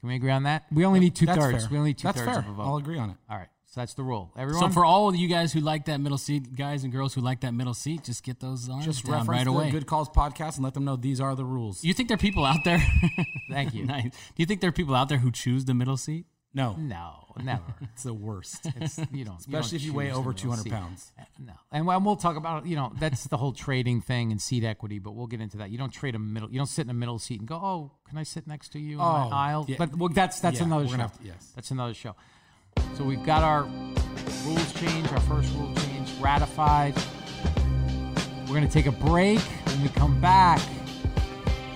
Can 0.00 0.08
we 0.10 0.16
agree 0.16 0.30
on 0.30 0.42
that? 0.42 0.66
We 0.70 0.84
only 0.84 1.00
need 1.00 1.14
two 1.14 1.24
That's 1.24 1.38
thirds. 1.38 1.64
fair. 1.64 1.70
We 1.72 1.78
only 1.78 1.90
need 1.90 1.98
two 1.98 2.08
That's 2.08 2.18
thirds 2.18 2.30
fair. 2.32 2.38
of 2.40 2.48
a 2.48 2.52
vote. 2.52 2.62
I'll 2.64 2.76
agree 2.76 2.98
on 2.98 3.08
it. 3.10 3.16
All 3.30 3.38
right. 3.38 3.48
So 3.76 3.82
that's 3.82 3.92
the 3.92 4.04
rule. 4.04 4.32
Everyone. 4.38 4.70
So 4.70 4.74
for 4.74 4.86
all 4.86 5.06
of 5.10 5.16
you 5.16 5.28
guys 5.28 5.52
who 5.52 5.60
like 5.60 5.84
that 5.84 5.98
middle 6.00 6.16
seat, 6.16 6.56
guys 6.56 6.82
and 6.82 6.90
girls 6.90 7.12
who 7.12 7.20
like 7.20 7.40
that 7.40 7.52
middle 7.52 7.74
seat, 7.74 8.04
just 8.04 8.22
get 8.24 8.40
those 8.40 8.70
on. 8.70 8.80
Just 8.80 9.04
reference 9.04 9.28
right 9.28 9.44
the 9.44 9.50
away. 9.50 9.70
Good 9.70 9.86
Calls 9.86 10.08
podcast 10.08 10.54
and 10.54 10.64
let 10.64 10.72
them 10.72 10.86
know 10.86 10.96
these 10.96 11.20
are 11.20 11.34
the 11.34 11.44
rules. 11.44 11.84
You 11.84 11.92
think 11.92 12.08
there 12.08 12.14
are 12.14 12.18
people 12.18 12.46
out 12.46 12.64
there? 12.64 12.82
Thank 13.50 13.74
you. 13.74 13.84
nice. 13.84 14.04
Do 14.04 14.10
you 14.38 14.46
think 14.46 14.62
there 14.62 14.68
are 14.68 14.72
people 14.72 14.94
out 14.94 15.10
there 15.10 15.18
who 15.18 15.30
choose 15.30 15.66
the 15.66 15.74
middle 15.74 15.98
seat? 15.98 16.24
no, 16.54 16.74
no, 16.78 17.34
never. 17.44 17.62
it's 17.92 18.04
the 18.04 18.14
worst. 18.14 18.66
It's 18.80 18.98
you 19.12 19.26
don't, 19.26 19.38
Especially 19.40 19.76
if 19.76 19.82
you 19.82 19.90
don't 19.90 19.96
weigh 19.98 20.04
choose 20.06 20.14
the 20.14 20.20
over 20.20 20.32
200 20.32 20.70
pounds. 20.70 21.12
Uh, 21.20 21.24
no, 21.38 21.52
and 21.70 21.86
we'll 21.86 22.00
we'll 22.00 22.16
talk 22.16 22.36
about 22.38 22.64
you 22.64 22.76
know 22.76 22.94
that's 22.98 23.24
the 23.24 23.36
whole 23.36 23.52
trading 23.52 24.00
thing 24.00 24.32
and 24.32 24.40
seat 24.40 24.64
equity, 24.64 24.98
but 24.98 25.10
we'll 25.14 25.26
get 25.26 25.42
into 25.42 25.58
that. 25.58 25.68
You 25.68 25.76
don't 25.76 25.92
trade 25.92 26.14
a 26.14 26.18
middle. 26.18 26.50
You 26.50 26.56
don't 26.56 26.64
sit 26.66 26.86
in 26.86 26.90
a 26.90 26.94
middle 26.94 27.18
seat 27.18 27.40
and 27.40 27.46
go, 27.48 27.56
oh, 27.56 27.92
can 28.08 28.16
I 28.16 28.22
sit 28.22 28.46
next 28.46 28.70
to 28.70 28.78
you 28.78 28.94
in 28.94 29.00
Oh, 29.02 29.28
my 29.28 29.36
aisle? 29.36 29.66
yeah. 29.68 29.76
But 29.78 29.98
well, 29.98 30.08
that's 30.08 30.40
that's 30.40 30.60
Yeah, 30.60 30.64
another 30.66 30.88
show. 30.88 30.96
to- 30.96 31.10
yes. 31.22 31.52
That's 31.54 31.70
another 31.70 31.92
show. 31.92 32.14
So 32.96 33.04
we've 33.04 33.24
got 33.24 33.42
our 33.42 33.62
rules 34.44 34.72
change, 34.74 35.10
our 35.12 35.20
first 35.20 35.52
rule 35.54 35.72
change 35.74 36.10
ratified. 36.20 36.94
We're 38.46 38.54
gonna 38.54 38.68
take 38.68 38.86
a 38.86 38.92
break. 38.92 39.40
When 39.40 39.82
we 39.82 39.88
come 39.90 40.20
back, 40.20 40.60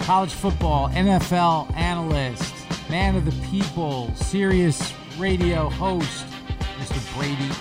college 0.01 0.33
football 0.33 0.89
NFL 0.91 1.75
analyst, 1.77 2.55
man 2.89 3.17
of 3.17 3.25
the 3.25 3.47
people, 3.49 4.15
Sirius 4.15 4.93
radio 5.19 5.69
host, 5.69 6.25
Mr. 6.79 7.17
Brady 7.19 7.55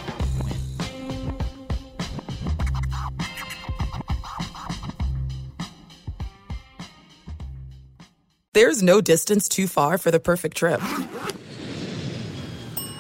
There's 8.54 8.84
no 8.84 9.00
distance 9.00 9.48
too 9.48 9.68
far 9.68 9.98
for 9.98 10.12
the 10.12 10.20
perfect 10.20 10.58
trip. 10.58 10.82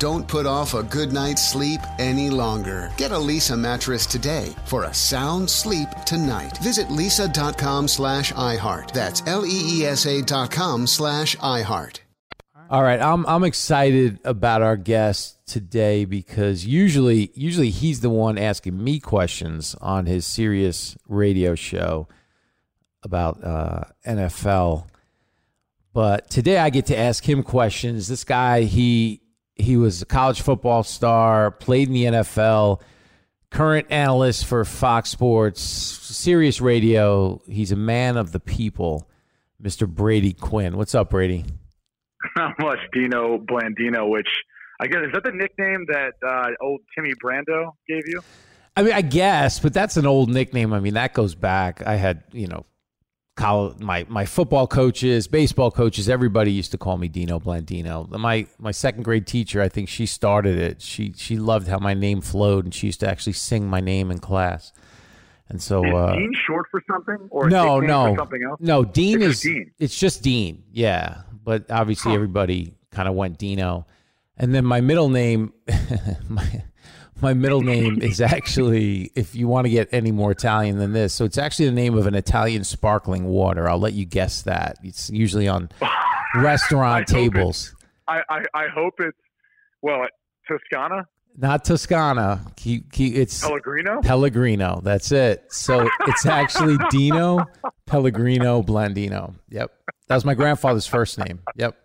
Don't 0.00 0.26
put 0.26 0.46
off 0.46 0.72
a 0.72 0.82
good 0.82 1.12
night's 1.12 1.46
sleep 1.46 1.78
any 1.98 2.30
longer. 2.30 2.90
Get 2.96 3.12
a 3.12 3.16
Leesa 3.16 3.58
mattress 3.58 4.06
today 4.06 4.54
for 4.64 4.84
a 4.84 4.94
sound 4.94 5.50
sleep 5.50 5.90
tonight. 6.06 6.56
Visit 6.62 6.88
leesa.com 6.88 7.86
slash 7.86 8.32
iHeart. 8.32 8.92
That's 8.92 9.22
L-E-E-S-A 9.26 10.22
dot 10.22 10.50
com 10.50 10.86
slash 10.86 11.36
iHeart. 11.36 11.98
All 12.70 12.82
right, 12.82 12.98
I'm 12.98 13.26
I'm 13.26 13.44
excited 13.44 14.20
about 14.24 14.62
our 14.62 14.78
guest 14.78 15.38
today 15.46 16.06
because 16.06 16.64
usually 16.64 17.30
usually 17.34 17.68
he's 17.68 18.00
the 18.00 18.08
one 18.08 18.38
asking 18.38 18.82
me 18.82 19.00
questions 19.00 19.74
on 19.82 20.06
his 20.06 20.24
Sirius 20.24 20.96
radio 21.08 21.54
show 21.54 22.08
about 23.02 23.44
uh, 23.44 23.84
NFL. 24.06 24.86
But 25.92 26.30
today 26.30 26.56
I 26.56 26.70
get 26.70 26.86
to 26.86 26.96
ask 26.96 27.28
him 27.28 27.42
questions. 27.42 28.08
This 28.08 28.24
guy, 28.24 28.62
he 28.62 29.20
he 29.60 29.76
was 29.76 30.02
a 30.02 30.06
college 30.06 30.40
football 30.40 30.82
star, 30.82 31.50
played 31.50 31.88
in 31.88 31.94
the 31.94 32.04
NFL, 32.04 32.80
current 33.50 33.86
analyst 33.90 34.46
for 34.46 34.64
Fox 34.64 35.10
Sports, 35.10 35.60
Sirius 35.60 36.60
Radio. 36.60 37.40
He's 37.46 37.72
a 37.72 37.76
man 37.76 38.16
of 38.16 38.32
the 38.32 38.40
people, 38.40 39.08
Mr. 39.62 39.88
Brady 39.88 40.32
Quinn. 40.32 40.76
What's 40.76 40.94
up, 40.94 41.10
Brady? 41.10 41.44
Not 42.36 42.54
much, 42.58 42.78
Dino 42.92 43.38
Blandino, 43.38 44.10
which 44.10 44.28
I 44.80 44.86
guess 44.86 45.00
is 45.06 45.12
that 45.12 45.24
the 45.24 45.32
nickname 45.32 45.86
that 45.88 46.14
uh, 46.26 46.48
old 46.62 46.80
Timmy 46.94 47.12
Brando 47.22 47.72
gave 47.86 48.02
you? 48.06 48.22
I 48.76 48.82
mean, 48.82 48.92
I 48.92 49.02
guess, 49.02 49.58
but 49.58 49.74
that's 49.74 49.96
an 49.96 50.06
old 50.06 50.30
nickname. 50.30 50.72
I 50.72 50.80
mean, 50.80 50.94
that 50.94 51.12
goes 51.12 51.34
back. 51.34 51.86
I 51.86 51.96
had, 51.96 52.22
you 52.32 52.46
know, 52.46 52.64
college, 53.40 53.78
my 53.80 54.06
my 54.08 54.24
football 54.24 54.66
coaches, 54.66 55.26
baseball 55.26 55.70
coaches, 55.70 56.08
everybody 56.08 56.52
used 56.52 56.70
to 56.72 56.78
call 56.78 56.96
me 56.98 57.08
Dino 57.08 57.40
Blandino. 57.40 58.08
My 58.10 58.46
my 58.58 58.70
second 58.70 59.02
grade 59.04 59.26
teacher, 59.26 59.60
I 59.62 59.68
think 59.68 59.88
she 59.88 60.06
started 60.06 60.58
it. 60.58 60.82
She 60.82 61.12
she 61.16 61.36
loved 61.36 61.68
how 61.68 61.78
my 61.78 61.94
name 61.94 62.20
flowed, 62.20 62.64
and 62.64 62.74
she 62.74 62.86
used 62.86 63.00
to 63.00 63.08
actually 63.08 63.32
sing 63.32 63.68
my 63.68 63.80
name 63.80 64.10
in 64.10 64.18
class. 64.18 64.72
And 65.48 65.60
so, 65.60 65.84
is 65.84 65.92
uh, 65.92 66.12
Dean 66.14 66.32
short 66.46 66.66
for 66.70 66.80
something 66.88 67.28
or 67.30 67.48
no, 67.50 67.80
no, 67.80 68.12
for 68.12 68.18
something 68.20 68.42
else? 68.48 68.60
no. 68.60 68.84
Dean 68.84 69.20
It's 69.20 69.38
is 69.38 69.40
Dean. 69.40 69.70
it's 69.78 69.98
just 69.98 70.22
Dean. 70.22 70.62
Yeah, 70.70 71.22
but 71.42 71.70
obviously 71.70 72.14
everybody 72.14 72.74
kind 72.92 73.08
of 73.08 73.14
went 73.14 73.38
Dino, 73.38 73.86
and 74.36 74.54
then 74.54 74.64
my 74.64 74.80
middle 74.80 75.08
name, 75.08 75.52
my 76.28 76.62
my 77.22 77.34
middle 77.34 77.62
name 77.74 78.02
is 78.02 78.20
actually, 78.20 79.10
if 79.14 79.34
you 79.34 79.48
want 79.48 79.66
to 79.66 79.70
get 79.70 79.88
any 79.92 80.12
more 80.12 80.30
Italian 80.30 80.78
than 80.78 80.92
this, 80.92 81.14
so 81.14 81.24
it's 81.24 81.38
actually 81.38 81.66
the 81.66 81.72
name 81.72 81.96
of 81.96 82.06
an 82.06 82.14
Italian 82.14 82.64
sparkling 82.64 83.24
water. 83.24 83.68
I'll 83.68 83.78
let 83.78 83.92
you 83.94 84.04
guess 84.04 84.42
that. 84.42 84.78
It's 84.82 85.10
usually 85.10 85.48
on 85.48 85.70
restaurant 86.34 87.06
tables. 87.06 87.74
I, 88.08 88.22
I 88.28 88.44
I 88.54 88.66
hope 88.74 88.94
it's 88.98 89.16
well 89.82 90.06
Toscana 90.48 91.06
Not 91.36 91.64
Toscana. 91.64 92.40
Keep, 92.56 92.92
keep, 92.92 93.14
it's 93.14 93.40
Pellegrino. 93.40 94.00
Pellegrino. 94.02 94.80
That's 94.82 95.12
it. 95.12 95.44
So 95.50 95.88
it's 96.06 96.26
actually 96.26 96.76
Dino 96.90 97.46
Pellegrino 97.86 98.62
Blandino. 98.62 99.34
Yep. 99.48 99.70
That 100.08 100.14
was 100.14 100.24
my 100.24 100.34
grandfather's 100.34 100.86
first 100.86 101.18
name. 101.18 101.40
Yep. 101.56 101.76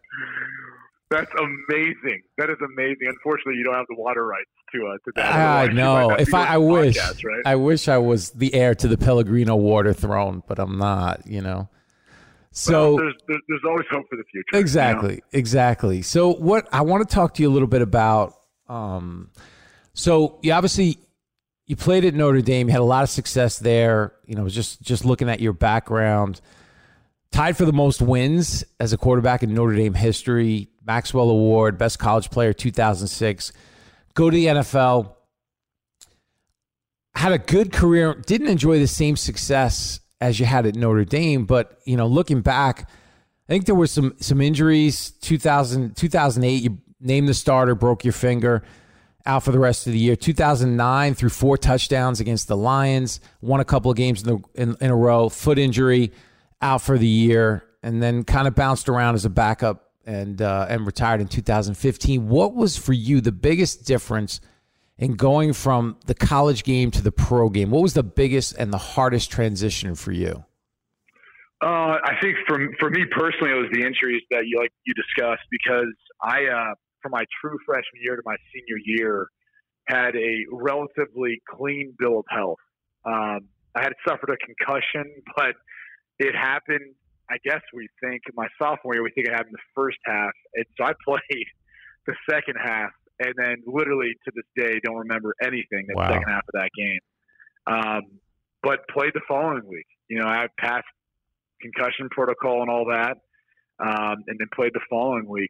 That's 1.11 1.31
amazing. 1.39 2.21
That 2.37 2.49
is 2.49 2.57
amazing. 2.63 3.07
Unfortunately, 3.07 3.55
you 3.55 3.63
don't 3.63 3.75
have 3.75 3.85
the 3.87 3.95
water 3.95 4.25
rights 4.25 4.49
to 4.73 4.87
uh, 4.87 4.97
to 5.05 5.11
that. 5.15 5.69
I 5.69 5.71
know. 5.71 6.11
If 6.11 6.33
I, 6.33 6.55
I 6.55 6.57
wish, 6.57 6.97
podcasts, 6.97 7.23
right? 7.23 7.41
I 7.45 7.55
wish 7.55 7.87
I 7.87 7.97
was 7.99 8.31
the 8.31 8.53
heir 8.53 8.73
to 8.75 8.87
the 8.87 8.97
Pellegrino 8.97 9.55
water 9.55 9.93
throne, 9.93 10.41
but 10.47 10.57
I'm 10.59 10.77
not. 10.77 11.27
You 11.27 11.41
know. 11.41 11.69
So 12.51 12.95
Well, 12.95 12.97
there's, 12.97 13.15
there's 13.27 13.41
there's 13.49 13.61
always 13.67 13.85
hope 13.91 14.05
for 14.09 14.15
the 14.15 14.23
future. 14.31 14.45
you 14.53 14.57
know? 14.57 14.59
Exactly, 14.59 15.21
exactly. 15.31 16.01
So 16.01 16.33
what 16.33 16.67
I 16.71 16.81
want 16.81 17.07
to 17.07 17.13
talk 17.13 17.33
to 17.35 17.43
you 17.43 17.49
a 17.49 17.53
little 17.53 17.67
bit 17.67 17.81
about. 17.81 18.33
Um, 18.67 19.29
so 19.93 20.39
you 20.41 20.53
obviously 20.53 20.97
you 21.67 21.75
played 21.75 22.05
at 22.05 22.13
Notre 22.13 22.41
Dame, 22.41 22.67
you 22.67 22.71
had 22.71 22.81
a 22.81 22.83
lot 22.83 23.03
of 23.03 23.09
success 23.09 23.59
there. 23.59 24.13
You 24.25 24.35
know, 24.35 24.47
just 24.49 24.81
just 24.81 25.05
looking 25.05 25.29
at 25.29 25.39
your 25.39 25.53
background, 25.53 26.41
tied 27.35 27.57
for 27.57 27.65
the 27.65 27.73
most 27.73 28.01
wins 28.01 28.63
as 28.79 28.93
a 28.93 28.97
quarterback 28.97 29.43
in 29.43 29.53
Notre 29.53 29.75
Dame 29.75 29.93
history. 29.93 30.69
Maxwell 30.85 31.29
Award, 31.29 31.77
best 31.77 31.99
college 31.99 32.29
player, 32.29 32.53
2006. 32.53 33.51
Go 34.13 34.29
to 34.29 34.35
the 34.35 34.45
NFL. 34.45 35.15
Had 37.13 37.33
a 37.33 37.37
good 37.37 37.73
career. 37.73 38.13
Didn't 38.13 38.47
enjoy 38.47 38.79
the 38.79 38.87
same 38.87 39.17
success 39.17 39.99
as 40.21 40.39
you 40.39 40.45
had 40.45 40.65
at 40.65 40.75
Notre 40.75 41.03
Dame, 41.03 41.45
but 41.45 41.77
you 41.83 41.97
know, 41.97 42.07
looking 42.07 42.39
back, 42.39 42.89
I 43.49 43.51
think 43.51 43.65
there 43.65 43.75
were 43.75 43.87
some 43.87 44.15
some 44.21 44.39
injuries. 44.39 45.11
2000, 45.11 45.97
2008, 45.97 46.63
you 46.63 46.77
named 47.01 47.27
the 47.27 47.33
starter, 47.33 47.75
broke 47.75 48.05
your 48.05 48.13
finger, 48.13 48.63
out 49.25 49.43
for 49.43 49.51
the 49.51 49.59
rest 49.59 49.87
of 49.87 49.91
the 49.93 49.99
year. 49.99 50.15
2009, 50.15 51.15
threw 51.15 51.29
four 51.29 51.57
touchdowns 51.57 52.21
against 52.21 52.47
the 52.47 52.55
Lions, 52.55 53.19
won 53.41 53.59
a 53.59 53.65
couple 53.65 53.91
of 53.91 53.97
games 53.97 54.23
in, 54.23 54.27
the, 54.29 54.61
in, 54.61 54.77
in 54.79 54.89
a 54.89 54.95
row, 54.95 55.27
foot 55.27 55.59
injury, 55.59 56.13
out 56.61 56.81
for 56.81 56.97
the 56.97 57.07
year, 57.07 57.65
and 57.83 58.01
then 58.01 58.23
kind 58.23 58.47
of 58.47 58.55
bounced 58.55 58.89
around 58.89 59.15
as 59.15 59.25
a 59.25 59.29
backup 59.29 59.91
and 60.05 60.41
uh, 60.41 60.67
and 60.69 60.85
retired 60.85 61.21
in 61.21 61.27
2015. 61.27 62.27
What 62.27 62.55
was 62.55 62.77
for 62.77 62.93
you 62.93 63.21
the 63.21 63.31
biggest 63.31 63.85
difference 63.85 64.39
in 64.97 65.15
going 65.15 65.53
from 65.53 65.97
the 66.05 66.15
college 66.15 66.63
game 66.63 66.91
to 66.91 67.01
the 67.01 67.11
pro 67.11 67.49
game? 67.49 67.71
What 67.71 67.81
was 67.81 67.93
the 67.93 68.03
biggest 68.03 68.55
and 68.57 68.71
the 68.71 68.77
hardest 68.77 69.31
transition 69.31 69.95
for 69.95 70.11
you? 70.11 70.45
Uh, 71.61 71.97
I 72.03 72.13
think 72.21 72.35
for 72.47 72.59
for 72.79 72.89
me 72.89 73.05
personally, 73.11 73.51
it 73.51 73.55
was 73.55 73.69
the 73.71 73.85
injuries 73.85 74.21
that 74.31 74.45
you 74.45 74.59
like 74.59 74.71
you 74.85 74.93
discussed 74.93 75.43
because 75.49 75.93
I, 76.21 76.45
uh, 76.45 76.75
from 77.01 77.11
my 77.11 77.25
true 77.41 77.57
freshman 77.65 78.01
year 78.03 78.15
to 78.15 78.21
my 78.25 78.35
senior 78.53 78.79
year, 78.85 79.27
had 79.87 80.15
a 80.15 80.45
relatively 80.51 81.41
clean 81.49 81.93
bill 81.97 82.19
of 82.19 82.25
health. 82.29 82.59
Um, 83.05 83.47
I 83.73 83.83
had 83.83 83.93
suffered 84.07 84.29
a 84.29 84.37
concussion, 84.45 85.11
but 85.35 85.55
it 86.19 86.35
happened. 86.35 86.93
I 87.29 87.37
guess 87.43 87.61
we 87.73 87.87
think 88.03 88.21
my 88.35 88.47
sophomore 88.59 88.93
year, 88.93 89.03
we 89.03 89.11
think 89.11 89.27
it 89.27 89.33
happened 89.33 89.53
the 89.55 89.71
first 89.73 89.97
half, 90.05 90.31
and 90.53 90.65
so 90.77 90.85
I 90.85 90.93
played 91.05 91.47
the 92.07 92.15
second 92.29 92.55
half, 92.63 92.91
and 93.19 93.33
then 93.37 93.55
literally 93.65 94.13
to 94.25 94.31
this 94.35 94.45
day 94.55 94.79
don't 94.83 94.97
remember 94.97 95.33
anything 95.41 95.85
the 95.87 95.95
Wow. 95.95 96.09
second 96.09 96.25
half 96.29 96.43
of 96.47 96.53
that 96.53 96.69
game. 96.77 96.99
Um, 97.67 98.01
but 98.61 98.87
played 98.89 99.11
the 99.13 99.21
following 99.27 99.65
week. 99.67 99.87
You 100.07 100.19
know, 100.19 100.27
I 100.27 100.47
passed 100.59 100.85
concussion 101.61 102.09
protocol 102.11 102.61
and 102.61 102.69
all 102.69 102.85
that, 102.85 103.17
um, 103.79 104.17
and 104.27 104.37
then 104.39 104.47
played 104.55 104.71
the 104.73 104.81
following 104.89 105.27
week. 105.27 105.49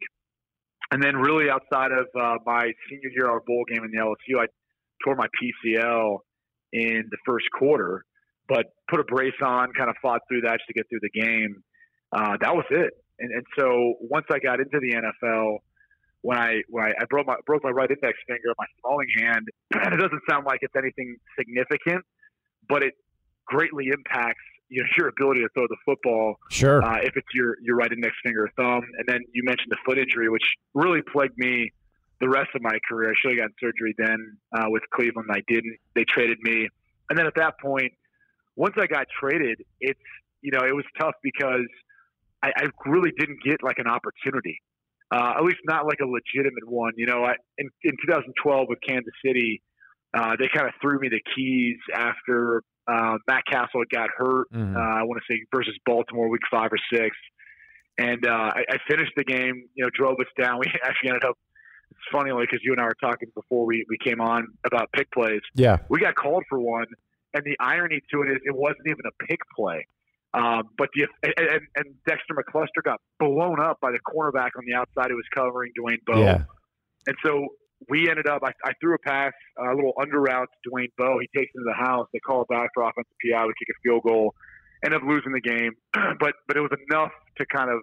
And 0.91 1.01
then, 1.01 1.16
really, 1.16 1.49
outside 1.49 1.91
of 1.91 2.05
uh, 2.20 2.36
my 2.45 2.72
senior 2.89 3.09
year, 3.16 3.28
our 3.30 3.41
bowl 3.45 3.66
game 3.68 3.84
in 3.84 3.91
the 3.91 3.97
LSU, 3.97 4.39
I 4.39 4.45
tore 5.03 5.16
my 5.16 5.28
PCL 5.41 6.20
in 6.74 7.03
the 7.09 7.18
first 7.26 7.45
quarter, 7.57 8.05
but 8.48 8.66
put 8.89 9.00
a 9.00 9.04
brace 9.04 9.34
on, 9.43 9.74
kind 9.74 9.89
of 9.89 9.96
fought 10.02 10.22
through 10.28 10.41
that 10.41 10.58
just 10.60 10.68
to 10.68 10.74
get 10.74 10.88
through 10.89 11.00
the 11.02 11.10
game. 11.10 11.64
Uh, 12.12 12.38
that 12.41 12.56
was 12.56 12.66
it. 12.70 12.93
And, 13.20 13.32
and 13.32 13.46
so 13.58 13.96
once 14.02 14.26
I 14.32 14.39
got 14.39 14.60
into 14.60 14.80
the 14.80 14.93
NFL, 14.93 15.58
when 16.22 16.38
I 16.38 16.62
when 16.70 16.86
I, 16.86 16.89
I 17.02 17.06
broke 17.10 17.28
my 17.28 17.36
broke 17.46 17.64
my 17.64 17.70
right 17.70 17.89
index 17.89 18.18
finger, 18.28 18.54
my 18.58 18.66
throwing 18.82 19.08
hand, 19.18 19.48
it 19.72 20.00
doesn't 20.00 20.22
sound 20.30 20.46
like 20.46 20.60
it's 20.62 20.76
anything 20.76 21.18
significant, 21.38 22.04
but 22.68 22.84
it 22.84 22.93
greatly 23.46 23.89
impacts 23.93 24.41
you 24.70 24.82
know, 24.82 24.88
your 24.98 25.08
ability 25.10 25.41
to 25.41 25.50
throw 25.54 25.68
the 25.68 25.78
football. 25.86 26.36
Sure. 26.50 26.84
Uh, 26.84 26.98
if 27.04 27.16
it's 27.16 27.28
your 27.34 27.56
your 27.62 27.76
right 27.76 27.91
index 27.91 28.16
finger 28.24 28.46
or 28.46 28.52
thumb, 28.58 28.84
and 28.98 29.08
then 29.08 29.20
you 29.34 29.43
mentioned 29.46 29.70
the 29.70 29.78
foot 29.86 29.98
injury, 29.98 30.30
which 30.30 30.43
really 30.74 31.02
plagued 31.02 31.38
me 31.38 31.72
the 32.20 32.30
rest 32.30 32.50
of 32.56 32.62
my 32.62 32.78
career. 32.89 33.12
I 33.12 33.14
should 33.22 33.32
have 33.32 33.39
gotten 33.39 33.56
surgery 33.60 33.93
then 33.98 34.38
uh, 34.58 34.66
with 34.68 34.84
Cleveland. 34.93 35.30
I 35.32 35.41
didn't. 35.48 35.78
They 35.93 36.06
traded 36.06 36.39
me, 36.41 36.68
and 37.10 37.18
then 37.18 37.28
at 37.28 37.36
that 37.36 37.60
point, 37.60 37.93
once 38.56 38.76
I 38.80 38.88
got 38.88 39.08
traded, 39.20 39.62
it's 39.80 39.99
you 40.41 40.51
know 40.51 40.66
it 40.66 40.76
was 40.76 40.86
tough 40.99 41.16
because 41.24 41.68
I, 42.43 42.51
I 42.56 42.66
really 42.86 43.12
didn't 43.18 43.39
get 43.43 43.64
like 43.64 43.78
an 43.80 43.88
opportunity, 43.88 44.62
uh, 45.12 45.34
at 45.38 45.43
least 45.43 45.60
not 45.66 45.86
like 45.86 45.99
a 46.01 46.06
legitimate 46.06 46.68
one. 46.68 46.93
You 46.97 47.08
know, 47.08 47.24
I, 47.24 47.34
in, 47.58 47.70
in 47.84 47.91
2012 48.06 48.68
with 48.70 48.80
Kansas 48.88 49.14
City, 49.26 49.62
uh, 50.14 50.36
they 50.39 50.47
kind 50.53 50.68
of 50.68 50.74
threw 50.82 50.99
me 50.99 51.10
the 51.10 51.22
keys 51.36 51.78
after 51.93 52.62
uh, 52.88 53.18
Matt 53.28 53.43
Cassel 53.49 53.84
got 53.91 54.10
hurt. 54.16 54.47
Mhm. 54.53 54.76
Uh, 54.76 54.80
I 54.80 55.03
want 55.03 55.22
to 55.22 55.34
say 55.34 55.41
versus 55.53 55.76
Baltimore, 55.86 56.30
week 56.30 56.41
five 56.51 56.70
or 56.72 56.78
six, 56.93 57.16
and 57.97 58.26
uh, 58.26 58.51
I, 58.56 58.64
I 58.70 58.78
finished 58.88 59.14
the 59.16 59.24
game. 59.24 59.64
You 59.74 59.86
know, 59.86 59.89
drove 59.93 60.18
us 60.20 60.28
down. 60.39 60.60
We 60.60 60.68
actually 60.84 61.10
ended 61.10 61.26
up. 61.26 61.38
It's 61.91 61.99
funny, 62.12 62.32
like 62.32 62.49
because 62.49 62.62
you 62.64 62.72
and 62.74 62.82
I 62.82 62.86
were 62.86 62.97
talking 62.99 63.30
before 63.36 63.66
we, 63.66 63.86
we 63.89 63.97
came 64.03 64.20
on 64.20 64.47
about 64.66 64.89
pick 64.93 65.10
plays. 65.12 65.41
Yeah. 65.53 65.78
we 65.88 65.99
got 65.99 66.16
called 66.16 66.43
for 66.49 66.60
one, 66.60 66.88
and 67.36 67.43
the 67.43 67.55
irony 67.59 68.01
to 68.11 68.23
it 68.23 68.31
is 68.31 68.38
it 68.45 68.55
wasn't 68.55 68.88
even 68.88 69.05
a 69.05 69.25
pick 69.27 69.39
play. 69.55 69.86
Um, 70.33 70.63
but 70.77 70.89
the 70.95 71.07
and, 71.23 71.61
and 71.75 71.95
Dexter 72.07 72.33
McCluster 72.33 72.83
got 72.83 72.99
blown 73.19 73.59
up 73.59 73.79
by 73.81 73.91
the 73.91 73.99
cornerback 73.99 74.51
on 74.57 74.63
the 74.67 74.73
outside 74.73 75.11
who 75.11 75.15
was 75.15 75.27
covering 75.33 75.71
Dwayne 75.79 75.99
Bowe. 76.05 76.19
Yeah. 76.19 76.43
And 77.07 77.15
so 77.23 77.47
we 77.89 78.09
ended 78.09 78.27
up. 78.27 78.41
I, 78.43 78.51
I 78.65 78.71
threw 78.81 78.95
a 78.95 78.97
pass, 78.97 79.31
a 79.59 79.75
little 79.75 79.93
under 80.01 80.19
route 80.19 80.49
to 80.63 80.69
Dwayne 80.69 80.91
Bowe. 80.97 81.19
He 81.19 81.27
takes 81.38 81.51
it 81.53 81.59
into 81.59 81.71
the 81.71 81.86
house. 81.86 82.07
They 82.11 82.19
call 82.19 82.41
it 82.41 82.47
back 82.47 82.69
for 82.73 82.83
offensive 82.83 83.15
PI. 83.23 83.45
We 83.45 83.53
kick 83.59 83.69
a 83.69 83.79
field 83.83 84.03
goal. 84.03 84.33
End 84.83 84.93
up 84.93 85.03
losing 85.07 85.31
the 85.31 85.41
game, 85.41 85.71
but 86.19 86.33
but 86.47 86.57
it 86.57 86.61
was 86.61 86.71
enough 86.89 87.11
to 87.38 87.45
kind 87.45 87.69
of, 87.69 87.79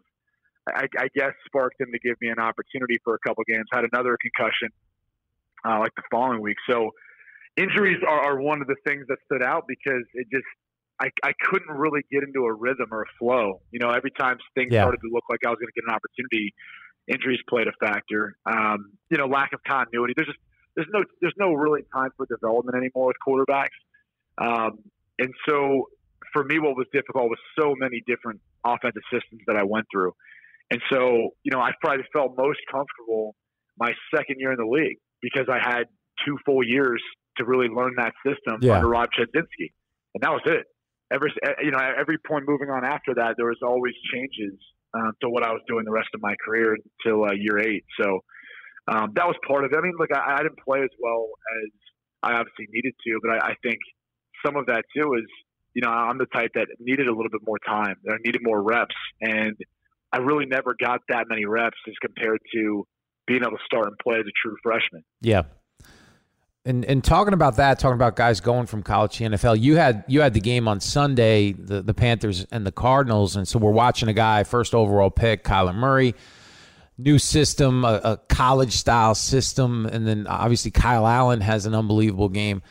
I, 0.69 0.87
I 0.99 1.09
guess, 1.15 1.33
spark 1.47 1.73
them 1.79 1.89
to 1.93 1.99
give 1.99 2.17
me 2.21 2.29
an 2.29 2.39
opportunity 2.39 2.99
for 3.05 3.15
a 3.15 3.19
couple 3.27 3.45
games. 3.49 3.65
Had 3.73 3.85
another 3.93 4.17
concussion, 4.21 4.69
uh, 5.65 5.79
like 5.81 5.95
the 5.97 6.03
following 6.11 6.41
week. 6.43 6.57
So 6.69 6.91
injuries 7.57 7.99
are, 8.07 8.21
are 8.21 8.41
one 8.41 8.61
of 8.61 8.67
the 8.69 8.77
things 8.87 9.05
that 9.09 9.19
stood 9.27 9.43
out 9.43 9.65
because 9.69 10.05
it 10.15 10.27
just 10.33 10.47
I, 11.01 11.09
I 11.25 11.33
couldn't 11.51 11.71
really 11.77 12.03
get 12.13 12.23
into 12.23 12.45
a 12.47 12.53
rhythm 12.53 12.87
or 12.93 13.03
a 13.03 13.11
flow. 13.19 13.61
You 13.71 13.81
know, 13.81 13.91
every 13.91 14.11
time 14.13 14.37
things 14.55 14.73
Yeah. 14.73 14.83
started 14.83 14.99
to 15.03 15.11
look 15.11 15.25
like 15.29 15.41
I 15.45 15.51
was 15.51 15.59
going 15.59 15.69
to 15.69 15.75
get 15.75 15.85
an 15.89 15.95
opportunity, 15.95 16.55
injuries 17.09 17.41
played 17.49 17.67
a 17.67 17.73
factor. 17.85 18.37
Um, 18.47 18.93
you 19.11 19.19
know, 19.19 19.27
lack 19.27 19.53
of 19.53 19.61
continuity. 19.67 20.15
There's 20.17 20.29
just 20.29 20.39
there's 20.77 20.89
no 20.93 21.03
there's 21.21 21.35
no 21.39 21.53
really 21.53 21.83
time 21.95 22.11
for 22.17 22.27
development 22.27 22.77
anymore 22.77 23.09
with 23.09 23.17
quarterbacks. 23.27 23.77
Um, 24.39 24.79
and 25.19 25.33
so 25.49 25.89
for 26.33 26.45
me, 26.45 26.59
what 26.59 26.77
was 26.77 26.87
difficult 26.93 27.29
was 27.29 27.39
so 27.59 27.75
many 27.77 28.03
different 28.07 28.41
offensive 28.65 29.03
systems 29.13 29.43
that 29.47 29.57
I 29.57 29.65
went 29.65 29.87
through. 29.93 30.13
And 30.71 30.81
so, 30.91 31.31
you 31.43 31.51
know, 31.53 31.61
I 31.61 31.73
probably 31.83 32.05
felt 32.13 32.35
most 32.39 32.61
comfortable 32.71 33.35
my 33.79 33.93
second 34.15 34.37
year 34.39 34.53
in 34.53 34.59
the 34.59 34.67
league 34.67 34.99
because 35.21 35.47
I 35.51 35.59
had 35.59 35.85
two 36.25 36.39
full 36.47 36.63
years 36.67 37.03
to 37.37 37.45
really 37.45 37.69
learn 37.69 37.95
that 37.97 38.13
system 38.27 38.59
Yeah. 38.61 38.77
under 38.77 38.89
Rob 38.89 39.09
Chudzinski, 39.17 39.73
and 40.15 40.23
that 40.23 40.31
was 40.31 40.43
it. 40.47 40.67
Ever, 41.13 41.29
you 41.63 41.71
know, 41.71 41.79
every 41.79 42.19
point 42.19 42.45
moving 42.49 42.71
on 42.71 42.85
after 42.85 43.15
that, 43.15 43.35
there 43.37 43.47
was 43.47 43.59
always 43.63 43.95
changes 44.13 44.59
um, 44.95 45.13
to 45.21 45.29
what 45.29 45.43
I 45.43 45.53
was 45.53 45.61
doing 45.69 45.85
the 45.85 45.93
rest 45.93 46.09
of 46.15 46.23
my 46.23 46.35
career 46.45 46.77
until 47.05 47.25
uh, 47.25 47.33
year 47.33 47.59
eight. 47.59 47.85
So 48.01 48.21
um, 48.89 49.13
that 49.15 49.27
was 49.27 49.37
part 49.47 49.65
of 49.65 49.73
it. 49.73 49.77
I 49.77 49.83
mean, 49.83 49.95
look, 49.99 50.11
I, 50.13 50.37
I 50.37 50.43
didn't 50.43 50.59
play 50.65 50.81
as 50.83 50.91
well 51.01 51.29
as 51.63 51.71
I 52.23 52.33
obviously 52.33 52.67
needed 52.71 52.95
to, 53.07 53.21
but 53.23 53.33
I, 53.33 53.51
I 53.51 53.55
think 53.63 53.79
some 54.45 54.57
of 54.57 54.67
that 54.67 54.85
too 54.97 55.15
is, 55.15 55.27
you 55.75 55.83
know, 55.83 55.91
I'm 55.91 56.19
the 56.19 56.27
type 56.27 56.53
that 56.55 56.69
needed 56.81 57.09
a 57.09 57.15
little 57.15 57.31
bit 57.31 57.41
more 57.47 57.59
time. 57.67 57.97
That 58.05 58.15
I 58.15 58.19
needed 58.25 58.41
more 58.43 58.63
reps, 58.63 58.95
and 59.21 59.57
I 60.13 60.19
really 60.19 60.47
never 60.47 60.75
got 60.79 61.01
that 61.09 61.27
many 61.29 61.45
reps 61.47 61.79
as 61.89 61.95
compared 62.01 62.39
to 62.55 62.87
being 63.27 63.43
able 63.43 63.53
to 63.53 63.65
start 63.65 63.87
and 63.87 63.97
play 63.99 64.17
as 64.17 64.27
a 64.27 64.35
true 64.43 64.57
freshman. 64.63 65.03
Yeah. 65.21 65.43
And 66.65 66.85
and 66.85 67.03
talking 67.03 67.35
about 67.35 67.57
that, 67.57 67.81
talking 67.81 67.97
about 67.97 68.15
guys 68.15 68.41
going 68.41 68.67
from 68.67 68.85
college 68.85 69.17
to 69.17 69.25
NFL, 69.25 69.61
you 69.61 69.75
had 69.77 70.05
you 70.07 70.21
had 70.21 70.33
the 70.33 70.41
game 70.41 70.69
on 70.69 70.79
Sunday, 70.79 71.53
the 71.53 71.83
the 71.83 71.93
Panthers 71.93 72.47
and 72.53 72.65
the 72.65 72.71
Cardinals, 72.71 73.35
and 73.35 73.49
so 73.49 73.59
we're 73.59 73.73
watching 73.73 74.09
a 74.09 74.13
guy 74.13 74.45
first 74.45 74.73
overall 74.73 75.11
pick, 75.11 75.43
Kyler 75.43 75.75
Murray, 75.75 76.15
new 76.99 77.19
system, 77.19 77.85
a, 77.85 78.01
a 78.05 78.17
college 78.29 78.75
style 78.75 79.17
system, 79.17 79.87
and 79.87 80.07
then 80.07 80.29
obviously 80.29 80.71
Kyle 80.71 81.05
Allen 81.05 81.41
has 81.41 81.67
an 81.67 81.75
unbelievable 81.75 82.29
game, 82.29 82.63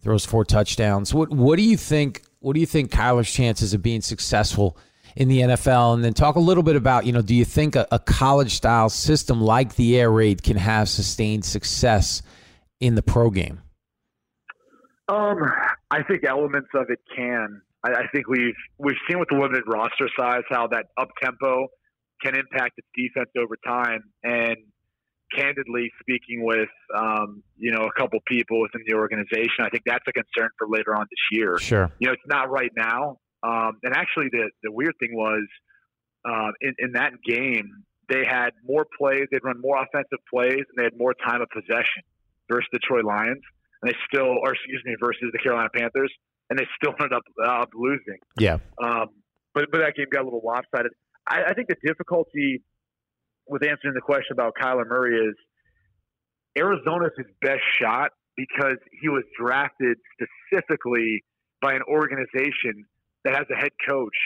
throws 0.00 0.24
four 0.24 0.46
touchdowns. 0.46 1.12
What 1.12 1.28
what 1.28 1.56
do 1.56 1.62
you 1.62 1.76
think? 1.76 2.22
What 2.40 2.54
do 2.54 2.60
you 2.60 2.66
think 2.66 2.90
Kyler's 2.90 3.30
chances 3.30 3.74
of 3.74 3.82
being 3.82 4.00
successful 4.00 4.78
in 5.16 5.28
the 5.28 5.40
NFL? 5.40 5.92
And 5.92 6.02
then 6.02 6.14
talk 6.14 6.36
a 6.36 6.40
little 6.40 6.62
bit 6.62 6.76
about 6.76 7.04
you 7.04 7.12
know, 7.12 7.20
do 7.20 7.34
you 7.34 7.44
think 7.44 7.76
a, 7.76 7.86
a 7.92 7.98
college 7.98 8.54
style 8.54 8.88
system 8.88 9.42
like 9.42 9.74
the 9.74 10.00
air 10.00 10.10
raid 10.10 10.42
can 10.42 10.56
have 10.56 10.88
sustained 10.88 11.44
success? 11.44 12.22
In 12.84 12.94
the 12.96 13.02
pro 13.02 13.30
game? 13.30 13.62
Um, 15.08 15.38
I 15.90 16.02
think 16.02 16.24
elements 16.24 16.68
of 16.74 16.90
it 16.90 17.00
can. 17.16 17.62
I, 17.82 17.92
I 17.92 18.06
think 18.12 18.28
we've 18.28 18.54
we've 18.78 18.96
seen 19.08 19.18
with 19.18 19.28
the 19.30 19.36
limited 19.36 19.64
roster 19.66 20.08
size 20.18 20.42
how 20.50 20.66
that 20.68 20.86
up 20.98 21.08
tempo 21.22 21.68
can 22.22 22.34
impact 22.34 22.78
its 22.78 22.88
defense 22.94 23.30
over 23.38 23.56
time. 23.66 24.02
And 24.22 24.56
candidly 25.34 25.90
speaking, 26.00 26.44
with 26.44 26.68
um, 26.94 27.42
you 27.56 27.72
know 27.72 27.86
a 27.86 28.00
couple 28.00 28.18
people 28.26 28.60
within 28.60 28.82
the 28.86 28.94
organization, 28.94 29.60
I 29.60 29.70
think 29.70 29.84
that's 29.86 30.04
a 30.06 30.12
concern 30.12 30.50
for 30.58 30.68
later 30.68 30.94
on 30.94 31.06
this 31.10 31.38
year. 31.38 31.58
Sure. 31.58 31.90
You 31.98 32.08
know, 32.08 32.12
it's 32.12 32.22
not 32.26 32.50
right 32.50 32.72
now. 32.76 33.18
Um, 33.42 33.78
and 33.82 33.94
actually, 33.94 34.28
the 34.30 34.50
the 34.62 34.72
weird 34.72 34.94
thing 35.00 35.14
was 35.14 35.46
uh, 36.26 36.50
in 36.60 36.74
in 36.78 36.92
that 36.92 37.12
game 37.26 37.84
they 38.10 38.22
had 38.22 38.50
more 38.66 38.86
plays, 38.98 39.26
they'd 39.32 39.42
run 39.42 39.58
more 39.62 39.82
offensive 39.82 40.18
plays, 40.30 40.60
and 40.68 40.76
they 40.76 40.84
had 40.84 40.98
more 40.98 41.14
time 41.14 41.40
of 41.40 41.48
possession 41.48 42.02
versus 42.50 42.68
the 42.72 42.78
Troy 42.78 43.00
Lions, 43.02 43.42
and 43.82 43.90
they 43.90 43.96
still, 44.08 44.36
or 44.42 44.52
excuse 44.52 44.82
me, 44.84 44.94
versus 45.00 45.30
the 45.32 45.38
Carolina 45.38 45.68
Panthers, 45.74 46.12
and 46.50 46.58
they 46.58 46.66
still 46.76 46.94
ended 47.00 47.12
up, 47.12 47.22
up 47.46 47.70
losing. 47.74 48.18
Yeah. 48.38 48.58
Um, 48.82 49.08
but 49.54 49.66
but 49.70 49.78
that 49.78 49.94
game 49.96 50.06
got 50.12 50.22
a 50.22 50.24
little 50.24 50.42
lopsided. 50.44 50.92
I, 51.26 51.44
I 51.48 51.54
think 51.54 51.68
the 51.68 51.76
difficulty 51.84 52.62
with 53.46 53.62
answering 53.62 53.94
the 53.94 54.00
question 54.00 54.32
about 54.32 54.54
Kyler 54.60 54.86
Murray 54.86 55.16
is 55.28 55.34
Arizona's 56.56 57.12
his 57.16 57.26
best 57.42 57.62
shot 57.80 58.10
because 58.36 58.76
he 59.00 59.08
was 59.08 59.22
drafted 59.38 59.96
specifically 60.14 61.22
by 61.60 61.74
an 61.74 61.82
organization 61.88 62.84
that 63.24 63.34
has 63.34 63.46
a 63.50 63.56
head 63.56 63.70
coach 63.88 64.16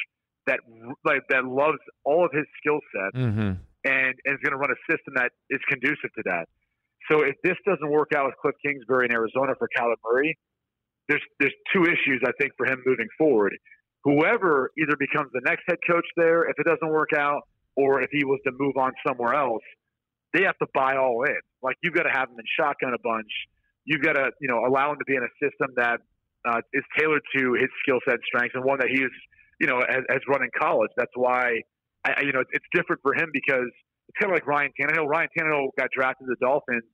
that 0.46 0.60
like 1.04 1.22
that 1.28 1.44
loves 1.44 1.78
all 2.04 2.24
of 2.24 2.32
his 2.32 2.46
skill 2.58 2.80
sets 2.92 3.16
Mm-hmm. 3.16 3.52
and, 3.84 4.14
and 4.24 4.34
is 4.34 4.40
going 4.42 4.52
to 4.52 4.56
run 4.56 4.70
a 4.70 4.80
system 4.90 5.14
that 5.16 5.30
is 5.50 5.60
conducive 5.68 6.10
to 6.16 6.22
that. 6.24 6.48
So 7.10 7.22
if 7.22 7.36
this 7.42 7.56
doesn't 7.66 7.90
work 7.90 8.10
out 8.14 8.26
with 8.26 8.34
Cliff 8.42 8.54
Kingsbury 8.64 9.06
in 9.06 9.12
Arizona 9.12 9.54
for 9.58 9.68
Kyler 9.76 9.96
Murray, 10.04 10.36
there's 11.08 11.22
there's 11.40 11.54
two 11.72 11.84
issues 11.84 12.20
I 12.24 12.32
think 12.40 12.52
for 12.56 12.66
him 12.66 12.82
moving 12.86 13.08
forward. 13.16 13.56
Whoever 14.04 14.70
either 14.78 14.96
becomes 14.98 15.30
the 15.32 15.40
next 15.44 15.62
head 15.68 15.78
coach 15.90 16.06
there, 16.16 16.44
if 16.48 16.54
it 16.58 16.64
doesn't 16.66 16.88
work 16.88 17.10
out, 17.16 17.42
or 17.76 18.02
if 18.02 18.10
he 18.12 18.24
was 18.24 18.40
to 18.46 18.52
move 18.58 18.76
on 18.76 18.92
somewhere 19.06 19.34
else, 19.34 19.62
they 20.34 20.42
have 20.44 20.56
to 20.58 20.66
buy 20.74 20.96
all 20.96 21.24
in. 21.24 21.40
Like 21.62 21.76
you've 21.82 21.94
got 21.94 22.04
to 22.04 22.10
have 22.12 22.28
him 22.28 22.36
in 22.38 22.44
shotgun 22.58 22.94
a 22.94 23.00
bunch. 23.02 23.30
You've 23.84 24.02
got 24.02 24.14
to 24.14 24.30
you 24.40 24.48
know 24.48 24.64
allow 24.66 24.92
him 24.92 24.98
to 24.98 25.04
be 25.06 25.16
in 25.16 25.22
a 25.22 25.32
system 25.42 25.74
that 25.76 26.00
uh, 26.46 26.60
is 26.72 26.84
tailored 26.98 27.22
to 27.36 27.54
his 27.54 27.68
skill 27.82 28.00
set 28.08 28.18
strengths, 28.26 28.54
and 28.54 28.64
one 28.64 28.78
that 28.80 28.88
he's 28.88 29.12
you 29.60 29.66
know 29.66 29.80
has, 29.88 30.04
has 30.10 30.20
run 30.28 30.42
in 30.42 30.50
college. 30.60 30.90
That's 30.96 31.12
why 31.14 31.62
I- 32.04 32.20
you 32.22 32.32
know 32.32 32.42
it's 32.52 32.66
different 32.74 33.00
for 33.02 33.14
him 33.14 33.30
because 33.32 33.68
it's 34.08 34.16
kind 34.20 34.30
of 34.30 34.36
like 34.36 34.46
Ryan 34.46 34.70
Tannehill. 34.78 35.06
Ryan 35.08 35.28
Tannehill 35.36 35.68
got 35.78 35.88
drafted 35.90 36.28
to 36.28 36.34
the 36.38 36.46
Dolphins, 36.46 36.84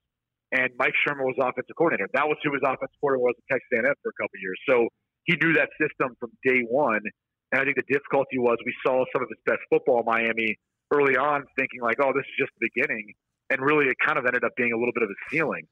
and 0.54 0.70
Mike 0.78 0.94
Sherman 1.02 1.26
was 1.26 1.34
offensive 1.42 1.74
coordinator. 1.74 2.06
That 2.14 2.30
was 2.30 2.38
who 2.46 2.54
his 2.54 2.62
offensive 2.62 2.94
coordinator 3.02 3.26
was 3.26 3.34
at 3.34 3.58
Texas 3.58 3.70
A&M 3.74 3.94
for 4.06 4.14
a 4.14 4.16
couple 4.22 4.38
years. 4.38 4.58
So 4.70 4.86
he 5.26 5.34
knew 5.42 5.52
that 5.58 5.74
system 5.82 6.14
from 6.22 6.30
day 6.46 6.62
one. 6.70 7.02
And 7.50 7.58
I 7.60 7.64
think 7.66 7.74
the 7.74 7.88
difficulty 7.90 8.38
was 8.38 8.56
we 8.62 8.74
saw 8.86 9.02
some 9.10 9.22
of 9.22 9.28
his 9.28 9.42
best 9.44 9.66
football 9.66 10.00
in 10.00 10.06
Miami 10.06 10.54
early 10.94 11.18
on, 11.18 11.42
thinking 11.58 11.82
like, 11.82 11.98
"Oh, 11.98 12.14
this 12.14 12.22
is 12.22 12.36
just 12.38 12.52
the 12.58 12.70
beginning," 12.70 13.14
and 13.50 13.60
really 13.60 13.86
it 13.90 13.98
kind 13.98 14.18
of 14.18 14.26
ended 14.26 14.44
up 14.46 14.54
being 14.56 14.72
a 14.72 14.78
little 14.78 14.94
bit 14.94 15.02
of 15.02 15.10
a 15.10 15.18
ceiling. 15.30 15.66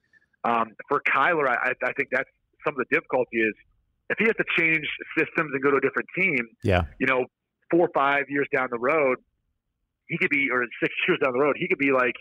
Um, 0.45 0.75
for 0.91 1.01
Kyler, 1.07 1.47
I, 1.47 1.73
I 1.83 1.93
think 1.95 2.11
that's 2.11 2.29
some 2.67 2.75
of 2.75 2.83
the 2.83 2.91
difficulty 2.91 3.39
is 3.39 3.55
if 4.11 4.19
he 4.19 4.27
has 4.27 4.37
to 4.37 4.45
change 4.59 4.87
systems 5.17 5.51
and 5.55 5.63
go 5.63 5.71
to 5.71 5.79
a 5.79 5.81
different 5.81 6.09
team. 6.17 6.43
Yeah. 6.63 6.85
You 6.99 7.07
know, 7.07 7.27
four 7.71 7.87
or 7.87 7.91
five 7.95 8.25
years 8.29 8.47
down 8.55 8.69
the 8.71 8.79
road, 8.79 9.19
he 10.07 10.19
could 10.19 10.31
be, 10.31 10.49
or 10.53 10.65
six 10.83 10.93
years 11.09 11.19
down 11.23 11.33
the 11.33 11.41
road, 11.41 11.57
he 11.59 11.67
could 11.67 11.79
be 11.79 11.93
like, 11.93 12.15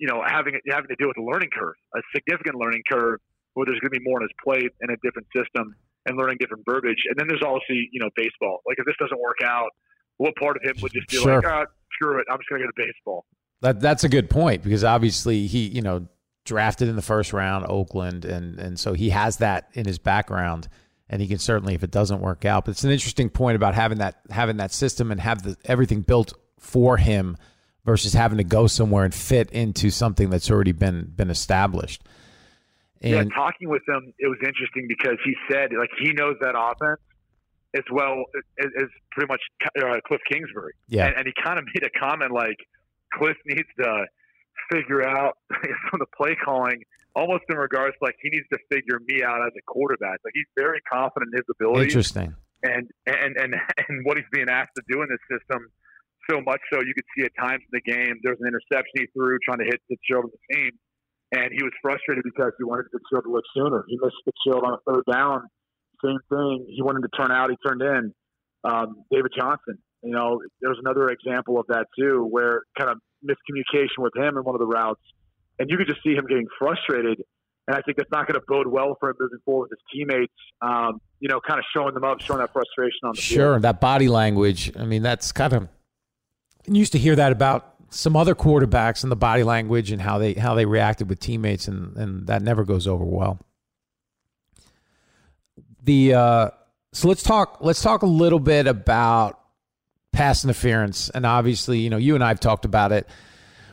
you 0.00 0.08
know, 0.08 0.24
having 0.26 0.58
having 0.72 0.88
to 0.88 0.96
deal 0.96 1.08
with 1.08 1.18
a 1.20 1.22
learning 1.22 1.50
curve, 1.52 1.76
a 1.94 2.00
significant 2.16 2.56
learning 2.56 2.82
curve, 2.90 3.20
where 3.54 3.66
there's 3.66 3.78
going 3.80 3.92
to 3.92 4.00
be 4.00 4.04
more 4.04 4.16
on 4.18 4.22
his 4.24 4.34
plate 4.42 4.72
and 4.80 4.90
a 4.90 4.96
different 5.04 5.28
system 5.36 5.76
and 6.06 6.16
learning 6.16 6.38
different 6.40 6.64
verbiage. 6.64 7.04
And 7.08 7.18
then 7.20 7.28
there's 7.28 7.42
obviously, 7.44 7.88
you 7.92 8.00
know, 8.00 8.08
baseball. 8.16 8.62
Like 8.66 8.78
if 8.78 8.86
this 8.86 8.96
doesn't 8.98 9.20
work 9.20 9.38
out, 9.44 9.68
what 10.16 10.34
part 10.36 10.56
of 10.56 10.62
him 10.64 10.80
would 10.82 10.92
just 10.92 11.08
be 11.08 11.18
Sure. 11.18 11.36
like, 11.36 11.46
ah, 11.46 11.66
screw 11.92 12.18
it, 12.18 12.26
I'm 12.30 12.38
just 12.38 12.48
going 12.48 12.62
to 12.62 12.66
go 12.66 12.72
to 12.72 12.86
baseball. 12.88 13.26
That 13.60 13.80
that's 13.80 14.04
a 14.04 14.08
good 14.08 14.30
point 14.30 14.62
because 14.62 14.84
obviously 14.84 15.46
he, 15.46 15.68
you 15.68 15.82
know, 15.82 16.08
drafted 16.46 16.88
in 16.88 16.96
the 16.96 17.02
first 17.02 17.34
round, 17.34 17.66
Oakland, 17.68 18.24
and 18.24 18.58
and 18.58 18.80
so 18.80 18.94
he 18.94 19.10
has 19.10 19.36
that 19.36 19.68
in 19.74 19.84
his 19.84 19.98
background, 19.98 20.68
and 21.10 21.20
he 21.20 21.28
can 21.28 21.36
certainly, 21.38 21.74
if 21.74 21.84
it 21.84 21.90
doesn't 21.90 22.20
work 22.22 22.46
out. 22.46 22.64
But 22.64 22.70
it's 22.70 22.84
an 22.84 22.90
interesting 22.90 23.28
point 23.28 23.56
about 23.56 23.74
having 23.74 23.98
that 23.98 24.20
having 24.30 24.56
that 24.56 24.72
system 24.72 25.12
and 25.12 25.20
have 25.20 25.42
the 25.42 25.56
everything 25.66 26.00
built 26.00 26.32
for 26.58 26.96
him 26.96 27.36
versus 27.84 28.14
having 28.14 28.38
to 28.38 28.44
go 28.44 28.66
somewhere 28.66 29.04
and 29.04 29.14
fit 29.14 29.50
into 29.50 29.90
something 29.90 30.30
that's 30.30 30.50
already 30.50 30.72
been 30.72 31.12
been 31.16 31.30
established. 31.30 32.02
And 33.02 33.30
yeah, 33.30 33.34
talking 33.34 33.68
with 33.68 33.82
him, 33.88 34.12
it 34.18 34.26
was 34.26 34.38
interesting 34.40 34.86
because 34.88 35.16
he 35.24 35.34
said 35.50 35.70
like 35.78 35.90
he 35.98 36.12
knows 36.12 36.36
that 36.40 36.54
offense 36.56 37.00
as 37.74 37.84
well 37.90 38.24
as, 38.58 38.70
as 38.80 38.88
pretty 39.12 39.28
much 39.28 39.40
uh, 39.78 40.00
Cliff 40.06 40.20
Kingsbury. 40.30 40.74
Yeah. 40.88 41.06
And, 41.06 41.16
and 41.18 41.26
he 41.26 41.32
kind 41.42 41.58
of 41.58 41.64
made 41.74 41.84
a 41.84 41.98
comment 41.98 42.32
like 42.32 42.56
Cliff 43.14 43.36
needs 43.46 43.68
to 43.78 44.06
figure 44.70 45.06
out 45.06 45.38
some 45.52 45.94
of 45.94 46.00
the 46.00 46.16
play 46.16 46.36
calling, 46.44 46.82
almost 47.14 47.44
in 47.48 47.56
regards 47.56 47.96
to 47.98 48.04
like 48.04 48.16
he 48.20 48.30
needs 48.30 48.46
to 48.52 48.58
figure 48.70 49.00
me 49.06 49.22
out 49.22 49.40
as 49.46 49.52
a 49.56 49.62
quarterback. 49.66 50.20
Like 50.24 50.34
he's 50.34 50.50
very 50.56 50.80
confident 50.90 51.30
in 51.32 51.38
his 51.38 51.46
ability. 51.50 51.84
Interesting. 51.84 52.34
And 52.62 52.90
and 53.06 53.36
and 53.36 53.54
and 53.88 54.04
what 54.04 54.16
he's 54.16 54.26
being 54.32 54.48
asked 54.48 54.72
to 54.76 54.82
do 54.88 55.02
in 55.02 55.08
this 55.08 55.38
system. 55.38 55.70
So 56.30 56.40
much 56.40 56.60
so 56.72 56.78
you 56.80 56.94
could 56.94 57.04
see 57.18 57.24
at 57.24 57.32
times 57.38 57.60
in 57.66 57.72
the 57.74 57.82
game 57.82 58.14
there 58.22 58.32
was 58.32 58.40
an 58.40 58.46
interception 58.48 59.02
he 59.02 59.06
threw 59.12 59.36
trying 59.44 59.58
to 59.58 59.64
hit 59.66 59.82
Fitzgerald 59.90 60.30
in 60.30 60.32
the 60.38 60.42
team, 60.54 60.70
and 61.34 61.50
he 61.52 61.62
was 61.62 61.72
frustrated 61.82 62.22
because 62.22 62.52
he 62.56 62.64
wanted 62.64 62.86
Fitzgerald 62.94 63.26
to 63.26 63.32
look 63.34 63.44
sooner. 63.54 63.84
He 63.88 63.98
missed 64.00 64.16
Fitzgerald 64.24 64.62
on 64.64 64.78
a 64.78 64.82
third 64.86 65.04
down. 65.10 65.42
Same 66.04 66.18
thing. 66.30 66.66
He 66.70 66.80
wanted 66.82 67.02
to 67.02 67.10
turn 67.18 67.30
out. 67.32 67.50
He 67.50 67.56
turned 67.66 67.82
in. 67.82 68.14
Um, 68.62 69.02
David 69.10 69.32
Johnson. 69.36 69.78
You 70.02 70.12
know, 70.12 70.40
there 70.62 70.70
was 70.70 70.78
another 70.80 71.08
example 71.08 71.58
of 71.58 71.66
that 71.68 71.86
too, 71.98 72.24
where 72.30 72.62
kind 72.78 72.90
of 72.90 72.98
miscommunication 73.26 73.98
with 73.98 74.16
him 74.16 74.38
in 74.38 74.44
one 74.44 74.54
of 74.54 74.60
the 74.60 74.66
routes, 74.66 75.02
and 75.58 75.68
you 75.68 75.76
could 75.76 75.88
just 75.88 76.02
see 76.02 76.14
him 76.14 76.26
getting 76.26 76.46
frustrated. 76.58 77.20
And 77.68 77.76
I 77.76 77.82
think 77.82 77.98
that's 77.98 78.10
not 78.10 78.26
going 78.26 78.40
to 78.40 78.44
bode 78.48 78.66
well 78.66 78.96
for 78.98 79.10
him 79.10 79.16
moving 79.20 79.38
forward 79.44 79.68
with 79.70 79.78
his 79.78 79.84
teammates. 79.92 80.32
Um, 80.62 81.00
you 81.20 81.28
know, 81.28 81.40
kind 81.46 81.58
of 81.58 81.64
showing 81.76 81.92
them 81.94 82.04
up, 82.04 82.20
showing 82.20 82.40
that 82.40 82.52
frustration 82.52 83.00
on 83.04 83.12
the 83.14 83.20
Sure, 83.20 83.52
field. 83.54 83.62
that 83.62 83.80
body 83.80 84.08
language. 84.08 84.72
I 84.76 84.84
mean, 84.86 85.02
that's 85.02 85.32
kind 85.32 85.52
of 85.52 85.68
used 86.66 86.92
to 86.92 86.98
hear 86.98 87.16
that 87.16 87.32
about 87.32 87.74
some 87.90 88.16
other 88.16 88.34
quarterbacks 88.34 89.02
and 89.02 89.10
the 89.10 89.16
body 89.16 89.42
language 89.42 89.90
and 89.90 90.00
how 90.00 90.18
they 90.18 90.34
how 90.34 90.54
they 90.54 90.64
reacted 90.64 91.08
with 91.08 91.20
teammates, 91.20 91.68
and 91.68 91.96
and 91.96 92.26
that 92.26 92.42
never 92.42 92.64
goes 92.64 92.86
over 92.86 93.04
well. 93.04 93.38
The 95.82 96.14
uh, 96.14 96.50
so 96.92 97.08
let's 97.08 97.22
talk 97.22 97.58
let's 97.60 97.82
talk 97.82 98.02
a 98.02 98.06
little 98.06 98.40
bit 98.40 98.66
about 98.66 99.40
pass 100.12 100.44
interference, 100.44 101.10
and 101.10 101.26
obviously, 101.26 101.80
you 101.80 101.90
know, 101.90 101.96
you 101.96 102.14
and 102.14 102.22
I 102.22 102.28
have 102.28 102.40
talked 102.40 102.64
about 102.64 102.92
it. 102.92 103.08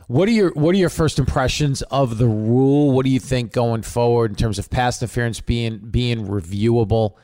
What 0.06 0.28
are 0.28 0.32
your 0.32 0.50
What 0.52 0.74
are 0.74 0.78
your 0.78 0.88
first 0.88 1.18
impressions 1.18 1.82
of 1.82 2.18
the 2.18 2.26
rule? 2.26 2.92
What 2.92 3.04
do 3.04 3.10
you 3.10 3.20
think 3.20 3.52
going 3.52 3.82
forward 3.82 4.30
in 4.30 4.36
terms 4.36 4.58
of 4.58 4.70
pass 4.70 5.02
interference 5.02 5.40
being 5.40 5.78
being 5.78 6.26
reviewable, 6.26 7.14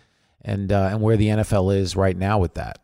and 0.42 0.70
uh, 0.70 0.88
and 0.92 1.00
where 1.00 1.16
the 1.16 1.28
NFL 1.28 1.74
is 1.74 1.96
right 1.96 2.16
now 2.16 2.38
with 2.38 2.54
that? 2.54 2.83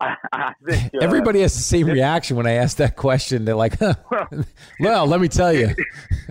I, 0.00 0.14
I 0.32 0.52
think, 0.68 0.92
uh, 0.94 0.98
Everybody 1.02 1.40
has 1.40 1.54
the 1.54 1.60
same 1.62 1.86
reaction 1.86 2.36
when 2.36 2.46
I 2.46 2.52
ask 2.52 2.76
that 2.78 2.96
question. 2.96 3.44
They're 3.44 3.54
like, 3.54 3.78
huh, 3.78 3.94
"Well, 4.80 5.06
let 5.12 5.20
me 5.20 5.28
tell 5.28 5.52
you." 5.52 5.68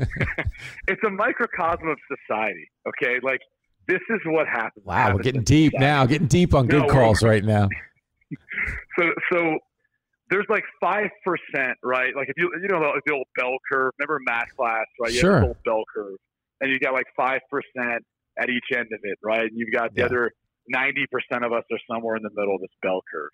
it's 0.87 1.01
a 1.05 1.09
microcosm 1.09 1.87
of 1.87 1.97
society. 2.27 2.69
Okay, 2.87 3.19
like 3.23 3.39
this 3.87 3.99
is 4.09 4.19
what 4.25 4.47
happens. 4.47 4.85
Wow, 4.85 4.95
happens 4.95 5.15
we're 5.17 5.23
getting 5.23 5.43
deep 5.43 5.71
society. 5.71 5.85
now. 5.85 6.05
Getting 6.05 6.27
deep 6.27 6.53
on 6.53 6.67
No, 6.67 6.81
good 6.81 6.89
calls 6.89 7.23
right 7.23 7.43
now. 7.43 7.69
So, 8.97 9.05
so 9.31 9.57
there's 10.29 10.45
like 10.49 10.63
five 10.81 11.09
percent, 11.25 11.77
right? 11.83 12.15
Like 12.15 12.29
if 12.29 12.35
you 12.37 12.49
you 12.61 12.67
know 12.69 12.79
the, 12.79 13.01
the 13.05 13.13
old 13.13 13.27
bell 13.37 13.55
curve. 13.71 13.91
Remember 13.99 14.19
math 14.25 14.47
class, 14.57 14.85
right? 14.99 15.11
You 15.11 15.19
Sure. 15.19 15.43
old 15.43 15.57
bell 15.65 15.83
curve, 15.95 16.15
and 16.61 16.71
you 16.71 16.79
got 16.79 16.93
like 16.93 17.05
five 17.17 17.41
percent 17.51 18.03
at 18.39 18.49
each 18.49 18.65
end 18.75 18.87
of 18.93 18.99
it, 19.03 19.17
right? 19.23 19.41
And 19.43 19.51
you've 19.53 19.73
got 19.73 19.93
the 19.95 20.01
Yeah. 20.01 20.05
other 20.07 20.31
ninety 20.67 21.05
percent 21.11 21.43
of 21.45 21.51
us 21.53 21.63
are 21.71 21.79
somewhere 21.91 22.15
in 22.15 22.23
the 22.23 22.29
middle 22.35 22.55
of 22.55 22.61
this 22.61 22.69
bell 22.81 23.01
curve, 23.11 23.29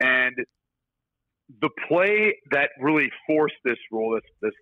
and 0.00 0.34
the 1.60 1.70
play 1.88 2.36
that 2.50 2.70
really 2.80 3.10
forced 3.26 3.56
this 3.64 3.78
rule, 3.90 4.14
this 4.14 4.30
this 4.42 4.52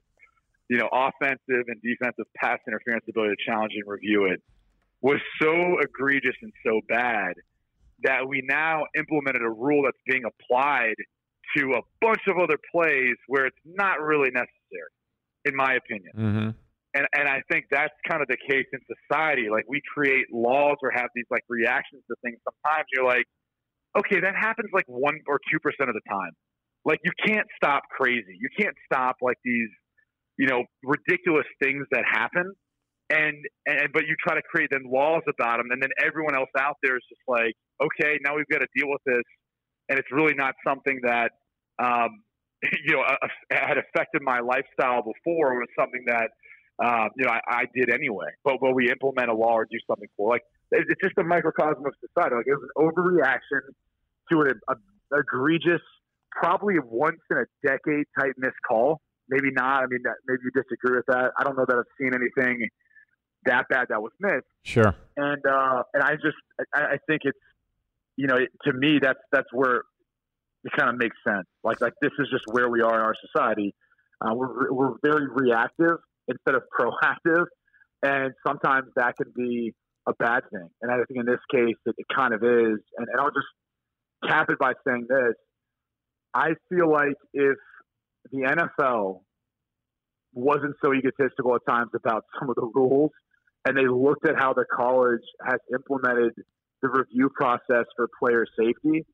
you 0.68 0.78
know 0.78 0.88
offensive 0.92 1.64
and 1.68 1.80
defensive 1.82 2.26
pass 2.36 2.58
interference 2.66 3.04
ability 3.08 3.34
to 3.36 3.50
challenge 3.50 3.72
and 3.74 3.84
review 3.86 4.26
it, 4.26 4.42
was 5.00 5.20
so 5.40 5.78
egregious 5.80 6.36
and 6.42 6.52
so 6.64 6.80
bad 6.88 7.34
that 8.02 8.28
we 8.28 8.42
now 8.44 8.84
implemented 8.96 9.42
a 9.42 9.50
rule 9.50 9.82
that's 9.84 9.98
being 10.06 10.22
applied 10.24 10.94
to 11.56 11.72
a 11.74 11.80
bunch 12.00 12.20
of 12.28 12.38
other 12.38 12.58
plays 12.72 13.16
where 13.26 13.46
it's 13.46 13.56
not 13.64 14.00
really 14.00 14.30
necessary, 14.30 14.92
in 15.44 15.56
my 15.56 15.74
opinion. 15.74 16.12
Mm-hmm. 16.16 16.50
And 16.94 17.06
and 17.12 17.28
I 17.28 17.42
think 17.50 17.66
that's 17.70 17.94
kind 18.08 18.22
of 18.22 18.28
the 18.28 18.36
case 18.48 18.66
in 18.72 18.80
society. 18.86 19.48
Like 19.50 19.64
we 19.68 19.80
create 19.92 20.26
laws 20.32 20.76
or 20.82 20.90
have 20.90 21.10
these 21.14 21.26
like 21.30 21.44
reactions 21.48 22.02
to 22.08 22.16
things. 22.22 22.38
Sometimes 22.44 22.86
you're 22.92 23.04
like, 23.04 23.26
okay, 23.98 24.20
that 24.20 24.34
happens 24.34 24.70
like 24.72 24.84
one 24.86 25.20
or 25.26 25.38
two 25.50 25.58
percent 25.58 25.88
of 25.88 25.94
the 25.94 26.04
time. 26.08 26.32
Like 26.84 27.00
you 27.04 27.12
can't 27.26 27.46
stop 27.56 27.82
crazy. 27.90 28.36
You 28.38 28.48
can't 28.58 28.74
stop 28.86 29.16
like 29.20 29.36
these, 29.44 29.68
you 30.38 30.46
know, 30.46 30.64
ridiculous 30.82 31.46
things 31.62 31.86
that 31.90 32.04
happen. 32.10 32.52
And 33.10 33.36
and 33.66 33.88
but 33.92 34.02
you 34.06 34.14
try 34.22 34.34
to 34.34 34.42
create 34.42 34.68
then 34.70 34.84
laws 34.86 35.22
about 35.28 35.58
them, 35.58 35.68
and 35.70 35.82
then 35.82 35.90
everyone 36.04 36.34
else 36.34 36.50
out 36.58 36.76
there 36.82 36.96
is 36.96 37.02
just 37.08 37.22
like, 37.26 37.54
okay, 37.80 38.18
now 38.24 38.36
we've 38.36 38.48
got 38.50 38.58
to 38.58 38.68
deal 38.76 38.88
with 38.88 39.00
this, 39.06 39.24
and 39.88 39.98
it's 39.98 40.12
really 40.12 40.34
not 40.34 40.54
something 40.66 41.00
that 41.04 41.32
um, 41.78 42.22
you 42.84 42.94
know 42.94 43.02
uh, 43.02 43.16
had 43.50 43.78
affected 43.78 44.20
my 44.22 44.40
lifestyle 44.40 45.02
before. 45.02 45.54
It 45.54 45.64
was 45.64 45.72
something 45.78 46.04
that 46.06 46.28
um, 46.84 47.08
you 47.16 47.24
know 47.24 47.32
I, 47.32 47.40
I 47.48 47.64
did 47.74 47.90
anyway. 47.90 48.28
But 48.44 48.56
but 48.60 48.74
we 48.74 48.90
implement 48.90 49.30
a 49.30 49.34
law 49.34 49.54
or 49.54 49.64
do 49.64 49.78
something 49.88 50.08
for 50.16 50.28
like 50.28 50.42
it's 50.70 51.00
just 51.02 51.16
a 51.16 51.24
microcosm 51.24 51.86
of 51.86 51.94
society. 52.00 52.36
Like 52.36 52.46
it 52.46 52.52
was 52.52 52.68
an 52.68 52.76
overreaction 52.76 53.72
to 54.30 54.42
an 54.42 54.60
a, 54.68 54.74
egregious, 55.16 55.82
probably 56.30 56.74
once 56.84 57.20
in 57.30 57.38
a 57.38 57.44
decade 57.66 58.06
type 58.18 58.34
missed 58.36 58.54
call. 58.66 59.00
Maybe 59.28 59.50
not. 59.50 59.82
I 59.82 59.86
mean, 59.86 60.00
that, 60.04 60.14
maybe 60.26 60.40
you 60.44 60.50
disagree 60.62 60.96
with 60.96 61.06
that. 61.08 61.32
I 61.38 61.44
don't 61.44 61.56
know 61.56 61.66
that 61.68 61.76
I've 61.76 61.84
seen 62.00 62.14
anything 62.14 62.68
that 63.44 63.66
bad 63.70 63.86
that 63.88 64.02
was 64.02 64.12
missed 64.20 64.44
Sure. 64.64 64.94
and 65.16 65.40
uh, 65.46 65.82
and 65.94 66.02
I 66.02 66.14
just 66.14 66.36
I, 66.74 66.80
I 66.80 66.96
think 67.06 67.22
it's 67.24 67.38
you 68.16 68.26
know 68.26 68.36
to 68.64 68.72
me 68.72 68.98
that's 69.00 69.20
that's 69.30 69.46
where 69.52 69.82
it 70.64 70.72
kind 70.76 70.90
of 70.90 70.96
makes 70.98 71.16
sense. 71.26 71.46
Like 71.62 71.80
like 71.80 71.92
this 72.02 72.10
is 72.18 72.28
just 72.30 72.44
where 72.48 72.68
we 72.68 72.82
are 72.82 72.94
in 72.94 73.00
our 73.00 73.14
society. 73.32 73.74
Uh, 74.20 74.34
we're 74.34 74.72
we're 74.72 74.94
very 75.02 75.28
reactive 75.28 75.98
instead 76.26 76.56
of 76.56 76.62
proactive, 76.78 77.46
and 78.02 78.34
sometimes 78.46 78.88
that 78.96 79.16
can 79.16 79.32
be 79.36 79.72
a 80.06 80.12
bad 80.14 80.42
thing. 80.50 80.68
And 80.82 80.90
I 80.90 80.96
think 81.04 81.20
in 81.20 81.26
this 81.26 81.40
case 81.50 81.76
it, 81.86 81.94
it 81.96 82.06
kind 82.14 82.34
of 82.34 82.42
is. 82.42 82.78
And, 82.96 83.06
and 83.08 83.20
I'll 83.20 83.30
just 83.30 83.46
cap 84.26 84.50
it 84.50 84.58
by 84.58 84.72
saying 84.86 85.06
this: 85.08 85.34
I 86.34 86.50
feel 86.68 86.90
like 86.90 87.16
if 87.32 87.56
the 88.30 88.38
NFL 88.38 89.20
wasn't 90.34 90.76
so 90.84 90.92
egotistical 90.94 91.54
at 91.54 91.62
times 91.66 91.90
about 91.94 92.24
some 92.38 92.50
of 92.50 92.56
the 92.56 92.70
rules 92.74 93.10
and 93.64 93.76
they 93.76 93.86
looked 93.86 94.26
at 94.26 94.36
how 94.36 94.52
the 94.52 94.64
college 94.72 95.22
has 95.44 95.58
implemented 95.72 96.32
the 96.80 96.88
review 96.88 97.28
process 97.34 97.86
for 97.96 98.08
player 98.20 98.46
safety, 98.58 99.04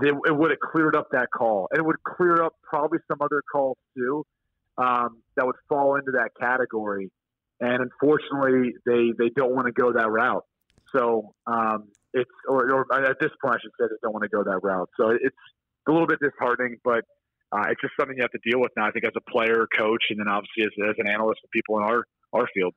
they, 0.00 0.08
it 0.08 0.36
would 0.36 0.50
have 0.50 0.60
cleared 0.60 0.94
up 0.94 1.08
that 1.12 1.28
call. 1.30 1.68
And 1.70 1.78
it 1.78 1.84
would 1.84 2.02
clear 2.04 2.42
up 2.42 2.54
probably 2.62 2.98
some 3.08 3.18
other 3.20 3.42
calls 3.50 3.78
too 3.96 4.24
um, 4.76 5.22
that 5.36 5.46
would 5.46 5.56
fall 5.68 5.96
into 5.96 6.12
that 6.12 6.30
category. 6.38 7.10
And 7.60 7.82
unfortunately, 7.82 8.74
they, 8.84 9.12
they 9.18 9.30
don't 9.34 9.54
want 9.54 9.66
to 9.66 9.72
go 9.72 9.92
that 9.92 10.10
route. 10.10 10.44
So 10.94 11.34
um, 11.46 11.88
it's, 12.16 12.30
or, 12.48 12.72
or 12.72 13.04
at 13.04 13.18
this 13.20 13.30
point, 13.42 13.54
I 13.54 13.58
should 13.62 13.70
say, 13.78 13.86
they 13.90 13.96
don't 14.02 14.12
want 14.12 14.24
to 14.24 14.28
go 14.28 14.42
that 14.42 14.60
route. 14.62 14.88
So 14.98 15.10
it's 15.10 15.36
a 15.86 15.92
little 15.92 16.06
bit 16.06 16.18
disheartening, 16.20 16.78
but 16.82 17.04
uh, 17.52 17.70
it's 17.70 17.80
just 17.80 17.94
something 17.98 18.16
you 18.16 18.22
have 18.22 18.32
to 18.32 18.50
deal 18.50 18.60
with 18.60 18.72
now. 18.76 18.86
I 18.88 18.90
think 18.90 19.04
as 19.04 19.12
a 19.16 19.30
player, 19.30 19.68
coach, 19.78 20.04
and 20.10 20.18
then 20.18 20.28
obviously 20.28 20.64
as, 20.64 20.72
as 20.90 20.96
an 20.98 21.08
analyst 21.08 21.40
and 21.44 21.50
people 21.50 21.78
in 21.78 21.84
our, 21.84 22.04
our 22.32 22.48
field. 22.52 22.74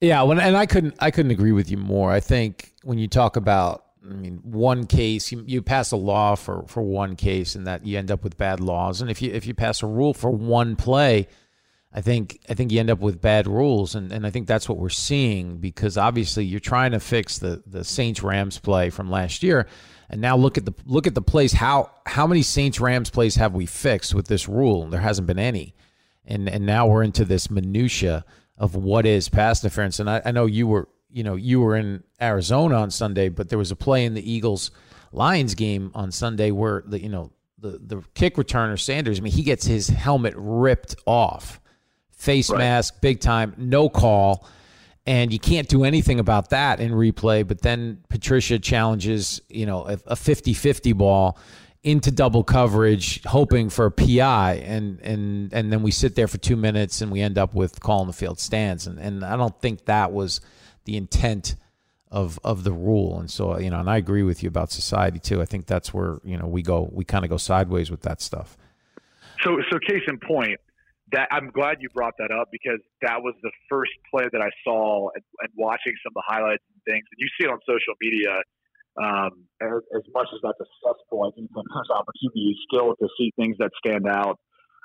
Yeah, 0.00 0.22
when, 0.22 0.38
and 0.38 0.56
I 0.56 0.66
couldn't 0.66 0.96
I 0.98 1.10
couldn't 1.10 1.30
agree 1.30 1.52
with 1.52 1.70
you 1.70 1.78
more. 1.78 2.10
I 2.10 2.20
think 2.20 2.72
when 2.82 2.98
you 2.98 3.08
talk 3.08 3.36
about 3.36 3.86
I 4.04 4.12
mean 4.12 4.40
one 4.42 4.86
case, 4.86 5.32
you, 5.32 5.42
you 5.46 5.62
pass 5.62 5.92
a 5.92 5.96
law 5.96 6.34
for, 6.34 6.64
for 6.66 6.82
one 6.82 7.16
case 7.16 7.54
and 7.54 7.66
that 7.66 7.86
you 7.86 7.96
end 7.96 8.10
up 8.10 8.22
with 8.22 8.36
bad 8.36 8.60
laws. 8.60 9.00
And 9.00 9.10
if 9.10 9.22
you 9.22 9.32
if 9.32 9.46
you 9.46 9.54
pass 9.54 9.82
a 9.82 9.86
rule 9.86 10.12
for 10.12 10.30
one 10.30 10.76
play, 10.76 11.28
I 11.94 12.00
think 12.00 12.40
I 12.48 12.54
think 12.54 12.72
you 12.72 12.80
end 12.80 12.90
up 12.90 12.98
with 12.98 13.20
bad 13.20 13.46
rules 13.46 13.94
and, 13.94 14.10
and 14.12 14.26
I 14.26 14.30
think 14.30 14.48
that's 14.48 14.68
what 14.68 14.78
we're 14.78 14.88
seeing 14.88 15.58
because 15.58 15.96
obviously 15.96 16.44
you're 16.44 16.60
trying 16.60 16.90
to 16.92 17.00
fix 17.00 17.38
the, 17.38 17.62
the 17.66 17.84
Saints 17.84 18.22
Rams 18.22 18.58
play 18.58 18.90
from 18.90 19.10
last 19.10 19.42
year. 19.42 19.66
And 20.10 20.20
now 20.20 20.36
look 20.36 20.58
at 20.58 20.64
the 20.64 20.74
look 20.84 21.06
at 21.06 21.14
the 21.14 21.22
plays. 21.22 21.52
How 21.52 21.90
how 22.06 22.26
many 22.26 22.42
Saints 22.42 22.80
Rams 22.80 23.10
plays 23.10 23.36
have 23.36 23.54
we 23.54 23.66
fixed 23.66 24.14
with 24.14 24.26
this 24.26 24.48
rule? 24.48 24.86
There 24.86 25.00
hasn't 25.00 25.26
been 25.26 25.38
any. 25.38 25.74
And 26.26 26.48
and 26.48 26.66
now 26.66 26.86
we're 26.86 27.02
into 27.02 27.24
this 27.24 27.50
minutia 27.50 28.24
of 28.58 28.74
what 28.74 29.06
is 29.06 29.28
pass 29.28 29.62
interference. 29.64 29.98
And 29.98 30.08
I, 30.08 30.22
I 30.24 30.30
know 30.30 30.46
you 30.46 30.66
were, 30.66 30.88
you 31.10 31.22
know, 31.22 31.36
you 31.36 31.60
were 31.60 31.76
in 31.76 32.02
Arizona 32.20 32.76
on 32.76 32.90
Sunday, 32.90 33.28
but 33.28 33.48
there 33.48 33.58
was 33.58 33.70
a 33.70 33.76
play 33.76 34.04
in 34.04 34.14
the 34.14 34.30
Eagles 34.30 34.70
Lions 35.12 35.54
game 35.54 35.90
on 35.94 36.10
Sunday 36.10 36.50
where 36.50 36.82
the, 36.86 37.00
you 37.00 37.08
know, 37.08 37.32
the 37.58 37.80
the 37.82 38.02
kick 38.14 38.36
returner 38.36 38.78
Sanders, 38.78 39.18
I 39.18 39.22
mean, 39.22 39.32
he 39.32 39.42
gets 39.42 39.66
his 39.66 39.88
helmet 39.88 40.34
ripped 40.36 40.96
off, 41.06 41.60
face 42.16 42.50
mask, 42.50 43.00
big 43.00 43.20
time, 43.20 43.54
no 43.56 43.88
call. 43.88 44.46
And 45.06 45.32
you 45.32 45.38
can't 45.38 45.68
do 45.68 45.84
anything 45.84 46.18
about 46.18 46.50
that 46.50 46.80
in 46.80 46.92
replay. 46.92 47.46
But 47.46 47.60
then 47.60 48.02
Patricia 48.08 48.58
challenges, 48.58 49.42
you 49.50 49.66
know, 49.66 49.86
a, 49.86 49.92
a 50.06 50.14
50-50 50.14 50.96
ball 50.96 51.38
into 51.84 52.10
double 52.10 52.42
coverage, 52.42 53.22
hoping 53.24 53.68
for 53.68 53.84
a 53.84 53.90
PI, 53.90 54.54
and 54.64 54.98
and 55.00 55.52
and 55.52 55.70
then 55.70 55.82
we 55.82 55.90
sit 55.90 56.14
there 56.14 56.26
for 56.26 56.38
two 56.38 56.56
minutes 56.56 57.02
and 57.02 57.12
we 57.12 57.20
end 57.20 57.36
up 57.36 57.54
with 57.54 57.78
calling 57.80 58.06
the 58.06 58.14
field 58.14 58.40
stands, 58.40 58.86
and 58.86 58.98
and 58.98 59.22
I 59.22 59.36
don't 59.36 59.60
think 59.60 59.84
that 59.84 60.10
was 60.10 60.40
the 60.86 60.96
intent 60.96 61.56
of 62.10 62.40
of 62.42 62.64
the 62.64 62.72
rule. 62.72 63.20
And 63.20 63.30
so 63.30 63.58
you 63.58 63.68
know, 63.68 63.80
and 63.80 63.90
I 63.90 63.98
agree 63.98 64.22
with 64.22 64.42
you 64.42 64.48
about 64.48 64.72
society 64.72 65.18
too. 65.18 65.42
I 65.42 65.44
think 65.44 65.66
that's 65.66 65.92
where 65.92 66.20
you 66.24 66.38
know 66.38 66.46
we 66.46 66.62
go 66.62 66.88
we 66.90 67.04
kind 67.04 67.22
of 67.24 67.30
go 67.30 67.36
sideways 67.36 67.90
with 67.90 68.00
that 68.02 68.22
stuff. 68.22 68.56
So 69.42 69.60
so 69.70 69.78
case 69.78 70.02
in 70.08 70.18
point, 70.18 70.58
that 71.14 71.28
I'm 71.30 71.50
glad 71.50 71.78
you 71.80 71.88
brought 71.94 72.14
that 72.18 72.34
up 72.34 72.48
because 72.50 72.82
that 73.02 73.22
was 73.22 73.34
the 73.42 73.52
first 73.70 73.92
play 74.10 74.24
that 74.32 74.42
I 74.42 74.50
saw 74.66 75.10
and, 75.14 75.22
and 75.40 75.50
watching 75.56 75.94
some 76.02 76.10
of 76.10 76.18
the 76.18 76.26
highlights 76.26 76.62
and 76.66 76.82
things. 76.82 77.06
And 77.06 77.18
you 77.18 77.28
see 77.38 77.46
it 77.46 77.50
on 77.50 77.58
social 77.62 77.94
media. 78.02 78.42
Um, 78.94 79.46
as, 79.62 79.82
as 79.94 80.02
much 80.14 80.28
as 80.34 80.38
that's 80.42 80.58
a 80.58 80.68
cesspool, 80.82 81.26
I 81.26 81.30
think 81.34 81.50
there's 81.54 81.90
opportunities 81.90 82.58
still 82.66 82.94
to 82.98 83.08
see 83.18 83.32
things 83.38 83.56
that 83.58 83.70
stand 83.78 84.06
out. 84.06 84.38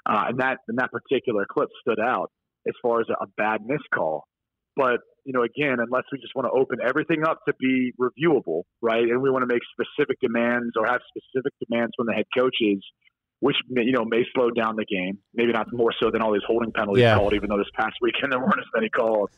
Uh, 0.05 0.29
and 0.29 0.39
that 0.39 0.57
and 0.67 0.77
that 0.79 0.89
particular 0.91 1.45
clip 1.49 1.69
stood 1.81 1.99
out 1.99 2.31
as 2.67 2.73
far 2.81 3.01
as 3.01 3.07
a, 3.09 3.23
a 3.23 3.27
bad 3.37 3.61
miss 3.65 3.81
call. 3.93 4.25
But 4.75 5.01
you 5.25 5.33
know, 5.33 5.43
again, 5.43 5.77
unless 5.77 6.05
we 6.11 6.17
just 6.19 6.33
want 6.35 6.47
to 6.47 6.57
open 6.57 6.79
everything 6.81 7.23
up 7.25 7.41
to 7.47 7.53
be 7.59 7.91
reviewable, 7.99 8.63
right? 8.81 9.03
And 9.03 9.21
we 9.21 9.29
want 9.29 9.43
to 9.43 9.53
make 9.53 9.61
specific 9.73 10.17
demands 10.21 10.73
or 10.77 10.87
have 10.87 11.01
specific 11.09 11.53
demands 11.61 11.91
from 11.97 12.07
the 12.07 12.13
head 12.13 12.25
coaches, 12.35 12.81
which 13.39 13.55
you 13.69 13.91
know 13.91 14.05
may 14.05 14.23
slow 14.35 14.49
down 14.51 14.75
the 14.75 14.85
game. 14.85 15.19
Maybe 15.33 15.51
not 15.51 15.71
more 15.71 15.93
so 16.01 16.11
than 16.11 16.21
all 16.21 16.33
these 16.33 16.43
holding 16.45 16.71
penalties 16.71 17.03
yeah. 17.03 17.15
called, 17.15 17.33
even 17.33 17.49
though 17.49 17.57
this 17.57 17.71
past 17.75 17.95
weekend 18.01 18.31
there 18.31 18.39
weren't 18.39 18.59
as 18.59 18.65
many 18.73 18.89
calls. 18.89 19.29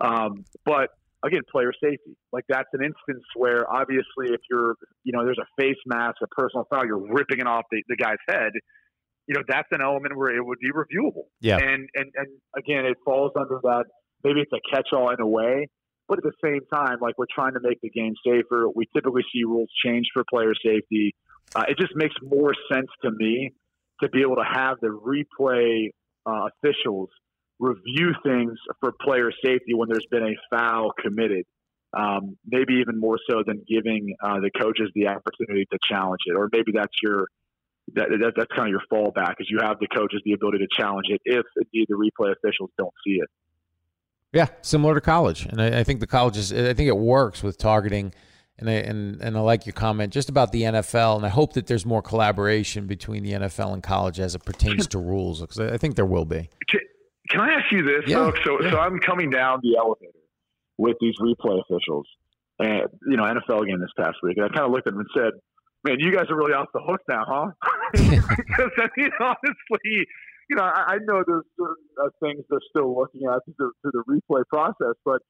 Um, 0.00 0.44
but 0.64 0.90
again, 1.24 1.42
player 1.50 1.72
safety. 1.82 2.16
Like 2.32 2.44
that's 2.48 2.68
an 2.72 2.80
instance 2.84 3.24
where 3.36 3.70
obviously 3.72 4.28
if 4.30 4.40
you're, 4.50 4.74
you 5.04 5.12
know, 5.12 5.24
there's 5.24 5.38
a 5.38 5.48
face 5.60 5.78
mask, 5.86 6.16
a 6.22 6.26
personal 6.28 6.66
foul, 6.68 6.86
you're 6.86 7.12
ripping 7.12 7.40
it 7.40 7.46
off 7.46 7.64
the, 7.70 7.82
the 7.88 7.96
guy's 7.96 8.18
head. 8.28 8.52
You 9.26 9.34
know, 9.36 9.42
that's 9.48 9.68
an 9.70 9.80
element 9.80 10.16
where 10.16 10.36
it 10.36 10.44
would 10.44 10.58
be 10.58 10.70
reviewable. 10.70 11.28
Yeah. 11.40 11.56
And 11.56 11.88
and 11.94 12.12
and 12.14 12.28
again, 12.56 12.84
it 12.84 12.98
falls 13.04 13.32
under 13.38 13.58
that. 13.62 13.84
Maybe 14.22 14.40
it's 14.40 14.52
a 14.52 14.74
catch-all 14.74 15.10
in 15.10 15.20
a 15.20 15.26
way, 15.26 15.68
but 16.08 16.18
at 16.18 16.24
the 16.24 16.32
same 16.42 16.60
time, 16.72 16.96
like 17.00 17.18
we're 17.18 17.26
trying 17.34 17.54
to 17.54 17.60
make 17.62 17.78
the 17.82 17.90
game 17.90 18.14
safer. 18.26 18.66
We 18.74 18.86
typically 18.94 19.22
see 19.32 19.44
rules 19.44 19.68
change 19.84 20.06
for 20.14 20.24
player 20.30 20.54
safety. 20.54 21.14
Uh, 21.54 21.64
it 21.68 21.78
just 21.78 21.94
makes 21.94 22.14
more 22.22 22.54
sense 22.72 22.88
to 23.02 23.10
me 23.10 23.52
to 24.02 24.08
be 24.08 24.22
able 24.22 24.36
to 24.36 24.44
have 24.44 24.76
the 24.80 24.88
replay 24.88 25.90
uh, 26.26 26.48
officials 26.48 27.08
review 27.60 28.12
things 28.24 28.52
for 28.80 28.92
player 29.00 29.30
safety 29.44 29.74
when 29.74 29.88
there's 29.88 30.06
been 30.10 30.24
a 30.24 30.34
foul 30.50 30.92
committed. 31.00 31.44
Um, 31.96 32.36
maybe 32.44 32.74
even 32.80 32.98
more 32.98 33.18
so 33.30 33.44
than 33.46 33.62
giving 33.68 34.16
uh, 34.20 34.40
the 34.40 34.50
coaches 34.50 34.90
the 34.96 35.06
opportunity 35.06 35.64
to 35.70 35.78
challenge 35.88 36.22
it, 36.26 36.32
or 36.36 36.48
maybe 36.52 36.72
that's 36.74 36.94
your 37.00 37.28
that, 37.94 38.08
that, 38.08 38.32
that's 38.36 38.50
kind 38.50 38.66
of 38.66 38.70
your 38.70 38.82
fallback, 38.92 39.34
is 39.38 39.48
you 39.48 39.60
have 39.60 39.78
the 39.78 39.86
coaches 39.86 40.20
the 40.24 40.32
ability 40.32 40.58
to 40.58 40.66
challenge 40.76 41.06
it 41.08 41.20
if 41.24 41.44
indeed 41.56 41.86
the 41.88 41.94
replay 41.94 42.32
officials 42.32 42.70
don't 42.78 42.92
see 43.06 43.14
it. 43.14 43.28
Yeah, 44.32 44.48
similar 44.62 44.94
to 44.94 45.00
college, 45.00 45.46
and 45.46 45.62
I, 45.62 45.80
I 45.80 45.84
think 45.84 46.00
the 46.00 46.08
colleges. 46.08 46.52
I 46.52 46.74
think 46.74 46.88
it 46.88 46.96
works 46.96 47.44
with 47.44 47.58
targeting, 47.58 48.12
and 48.58 48.70
I, 48.70 48.74
and 48.74 49.20
and 49.20 49.36
I 49.36 49.40
like 49.40 49.66
your 49.66 49.72
comment 49.72 50.12
just 50.12 50.28
about 50.28 50.52
the 50.52 50.62
NFL, 50.62 51.16
and 51.16 51.26
I 51.26 51.28
hope 51.28 51.54
that 51.54 51.66
there's 51.66 51.84
more 51.84 52.02
collaboration 52.02 52.86
between 52.86 53.22
the 53.22 53.32
NFL 53.32 53.72
and 53.72 53.82
college 53.82 54.20
as 54.20 54.34
it 54.34 54.44
pertains 54.44 54.86
to 54.88 54.98
rules, 54.98 55.40
because 55.40 55.58
I 55.58 55.76
think 55.76 55.96
there 55.96 56.06
will 56.06 56.24
be. 56.24 56.48
Can 57.30 57.40
I 57.40 57.54
ask 57.54 57.72
you 57.72 57.82
this, 57.82 58.04
yeah, 58.06 58.16
folks? 58.16 58.40
So, 58.44 58.62
yeah. 58.62 58.70
so 58.70 58.78
I'm 58.78 58.98
coming 59.00 59.30
down 59.30 59.60
the 59.62 59.76
elevator 59.76 60.12
with 60.78 60.96
these 61.00 61.14
replay 61.20 61.60
officials, 61.60 62.06
and 62.58 62.82
you 63.08 63.16
know, 63.16 63.24
NFL 63.24 63.66
game 63.66 63.80
this 63.80 63.90
past 63.98 64.18
week, 64.22 64.36
and 64.36 64.46
I 64.46 64.48
kind 64.48 64.66
of 64.66 64.70
looked 64.70 64.86
at 64.86 64.92
them 64.92 65.00
and 65.00 65.10
said, 65.16 65.32
"Man, 65.82 65.96
you 65.98 66.12
guys 66.12 66.26
are 66.30 66.36
really 66.36 66.52
off 66.52 66.68
the 66.72 66.80
hook 66.80 67.00
now, 67.08 67.24
huh?" 67.26 67.50
because 67.92 68.70
I 68.78 68.88
mean, 68.96 69.10
honestly, 69.20 70.06
you 70.48 70.56
know, 70.56 70.62
I, 70.62 70.94
I 70.94 70.96
know 71.02 71.24
there's 71.26 71.44
certain 71.58 71.84
uh, 72.00 72.08
things 72.22 72.44
they're 72.48 72.60
still 72.70 72.96
looking 72.96 73.22
at 73.26 73.40
through 73.44 73.72
the, 73.82 73.90
through 73.90 74.04
the 74.04 74.20
replay 74.20 74.44
process, 74.46 74.94
but 75.04 75.22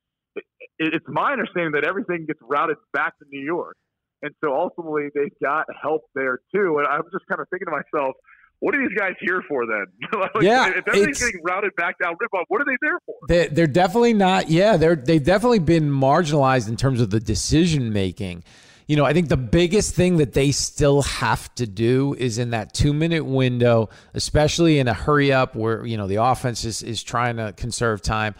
it's 0.79 1.07
my 1.09 1.33
understanding 1.33 1.73
that 1.73 1.85
everything 1.85 2.27
gets 2.27 2.41
routed 2.43 2.77
back 2.93 3.19
to 3.19 3.25
New 3.31 3.45
York, 3.45 3.77
and 4.23 4.35
so 4.43 4.55
ultimately 4.55 5.09
they've 5.15 5.39
got 5.43 5.67
help 5.81 6.03
there 6.15 6.39
too. 6.55 6.79
And 6.79 6.87
I'm 6.87 7.03
just 7.13 7.27
kind 7.29 7.41
of 7.41 7.49
thinking 7.51 7.67
to 7.67 7.73
myself 7.73 8.15
what 8.61 8.75
are 8.75 8.89
these 8.89 8.97
guys 8.97 9.13
here 9.21 9.43
for 9.47 9.67
then? 9.67 9.87
like, 10.21 10.31
yeah, 10.41 10.71
if 10.71 10.89
everything's 10.89 11.19
getting 11.19 11.43
routed 11.43 11.77
back 11.77 11.97
down 12.03 12.15
what 12.49 12.61
are 12.61 12.65
they 12.65 12.77
there 12.81 12.99
for? 13.05 13.15
They, 13.29 13.49
they're 13.49 13.67
definitely 13.67 14.15
not. 14.15 14.49
Yeah, 14.49 14.77
they're 14.77 14.97
they've 14.97 15.23
definitely 15.23 15.59
been 15.59 15.91
marginalized 15.91 16.69
in 16.69 16.77
terms 16.77 17.01
of 17.01 17.11
the 17.11 17.21
decision 17.21 17.93
making. 17.93 18.43
You 18.87 18.97
know, 18.97 19.05
I 19.05 19.15
think 19.15 19.29
the 19.29 19.37
biggest 19.37 19.95
thing 19.95 20.19
that 20.19 20.35
they 20.35 20.51
still 20.51 21.03
have 21.03 21.55
to 21.55 21.67
do 21.67 22.15
is 22.19 22.39
in 22.39 22.51
that 22.51 22.75
two 22.75 22.93
minute 22.93 23.25
window, 23.25 23.89
especially 24.15 24.79
in 24.79 24.89
a 24.89 24.95
hurry 24.95 25.33
up 25.33 25.55
where 25.55 25.85
you 25.85 25.97
know 25.97 26.07
the 26.07 26.23
offense 26.23 26.65
is 26.65 26.83
is 26.83 27.03
trying 27.03 27.37
to 27.37 27.53
conserve 27.57 28.01
time. 28.01 28.35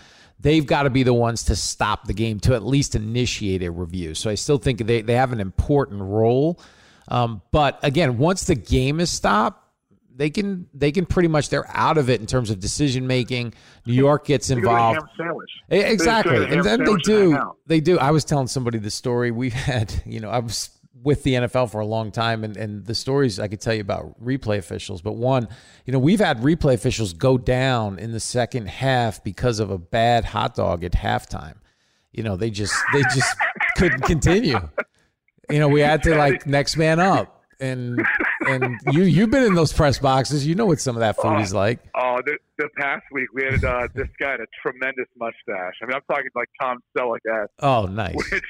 They've 0.45 0.67
got 0.67 0.83
to 0.83 0.91
be 0.91 1.05
the 1.05 1.15
ones 1.15 1.45
to 1.45 1.57
stop 1.57 2.07
the 2.07 2.13
game 2.13 2.39
to 2.41 2.55
at 2.55 2.63
least 2.63 2.95
initiate 2.95 3.63
a 3.63 3.71
review. 3.71 4.15
So 4.15 4.29
I 4.29 4.35
still 4.35 4.59
think 4.59 4.87
they, 4.87 5.01
they 5.01 5.15
have 5.15 5.33
an 5.33 5.41
important 5.41 6.03
role. 6.03 6.61
Um, 7.09 7.41
but 7.51 7.79
again, 7.83 8.19
once 8.19 8.45
the 8.45 8.55
game 8.55 9.01
is 9.01 9.11
stopped, 9.11 9.63
they 10.17 10.29
can 10.29 10.69
they 10.75 10.93
can 10.93 11.07
pretty 11.07 11.29
much 11.29 11.49
they're 11.49 11.67
out 11.71 11.97
of 11.97 12.11
it 12.11 12.21
in 12.21 12.27
terms 12.27 12.51
of 12.51 12.61
decision 12.61 13.07
making. 13.07 13.55
New 13.87 13.95
York 13.95 14.27
gets 14.27 14.51
involved. 14.51 15.01
Exactly, 15.71 16.45
and 16.45 16.63
then 16.63 16.85
they 16.85 16.95
do 16.97 17.39
they 17.67 17.81
do. 17.81 17.99
I 17.99 18.11
was 18.11 18.25
telling 18.25 18.47
somebody 18.47 18.79
the 18.79 18.91
story 18.91 19.31
we've 19.31 19.53
had. 19.55 19.95
You 20.05 20.21
know, 20.21 20.29
I 20.29 20.41
was 20.41 20.74
with 21.05 21.23
the 21.23 21.35
NFL 21.35 21.71
for 21.71 21.81
a 21.81 21.87
long 21.87 22.11
time, 22.11 22.43
and 22.43 22.57
and 22.57 22.85
the 22.85 22.95
stories 22.95 23.39
I 23.39 23.49
could 23.49 23.61
tell 23.61 23.75
you 23.75 23.83
about 23.83 24.21
replay 24.23 24.59
officials. 24.59 25.03
But 25.03 25.13
one, 25.13 25.47
you 25.85 25.93
know, 25.93 25.99
we've 25.99 26.19
had 26.19 26.41
replay 26.41 26.75
officials 26.75 27.13
go 27.13 27.39
down 27.39 27.99
in 27.99 28.13
the 28.13 28.21
second 28.21 28.69
half 28.69 29.23
because 29.23 29.61
of 29.61 29.71
a 29.71 29.79
bad 29.79 30.25
hot 30.25 30.55
dog 30.57 30.83
at 30.83 30.93
halftime. 30.93 31.57
You 32.13 32.23
know, 32.23 32.37
they 32.37 32.51
just 32.51 32.75
they 32.93 33.03
just 33.03 33.37
couldn't 33.77 34.03
continue. 34.03 34.59
You 35.51 35.59
know, 35.59 35.69
we 35.69 35.83
had 35.83 36.03
to 36.05 36.17
like 36.17 36.47
next 36.47 36.77
man 36.77 36.99
up 36.99 37.45
and 37.61 38.01
and 38.47 38.81
you 38.93 39.03
you've 39.03 39.31
been 39.31 39.45
in 39.45 39.55
those 39.55 39.73
press 39.73 39.99
boxes. 39.99 40.47
You 40.47 40.55
know 40.55 40.67
what 40.67 40.81
some 40.81 40.97
of 40.97 41.01
that 41.01 41.17
food 41.17 41.35
oh, 41.37 41.41
is 41.41 41.55
like. 41.55 41.81
Oh, 41.95 42.21
the, 42.25 42.37
the 42.59 42.69
past 42.79 43.05
week 43.13 43.29
we 43.33 43.45
had 43.45 43.65
uh, 43.65 43.89
this 43.95 44.09
guy 44.19 44.33
had 44.33 44.41
a 44.41 44.47
tremendous 44.63 45.07
mustache. 45.19 45.75
I 45.83 45.87
mean, 45.87 45.95
I'm 45.95 46.03
talking 46.09 46.31
like 46.35 46.49
Tom 46.61 46.79
Selleck 46.97 47.19
at. 47.31 47.51
Oh, 47.61 47.87
nice. 47.87 48.15
Which, 48.15 48.43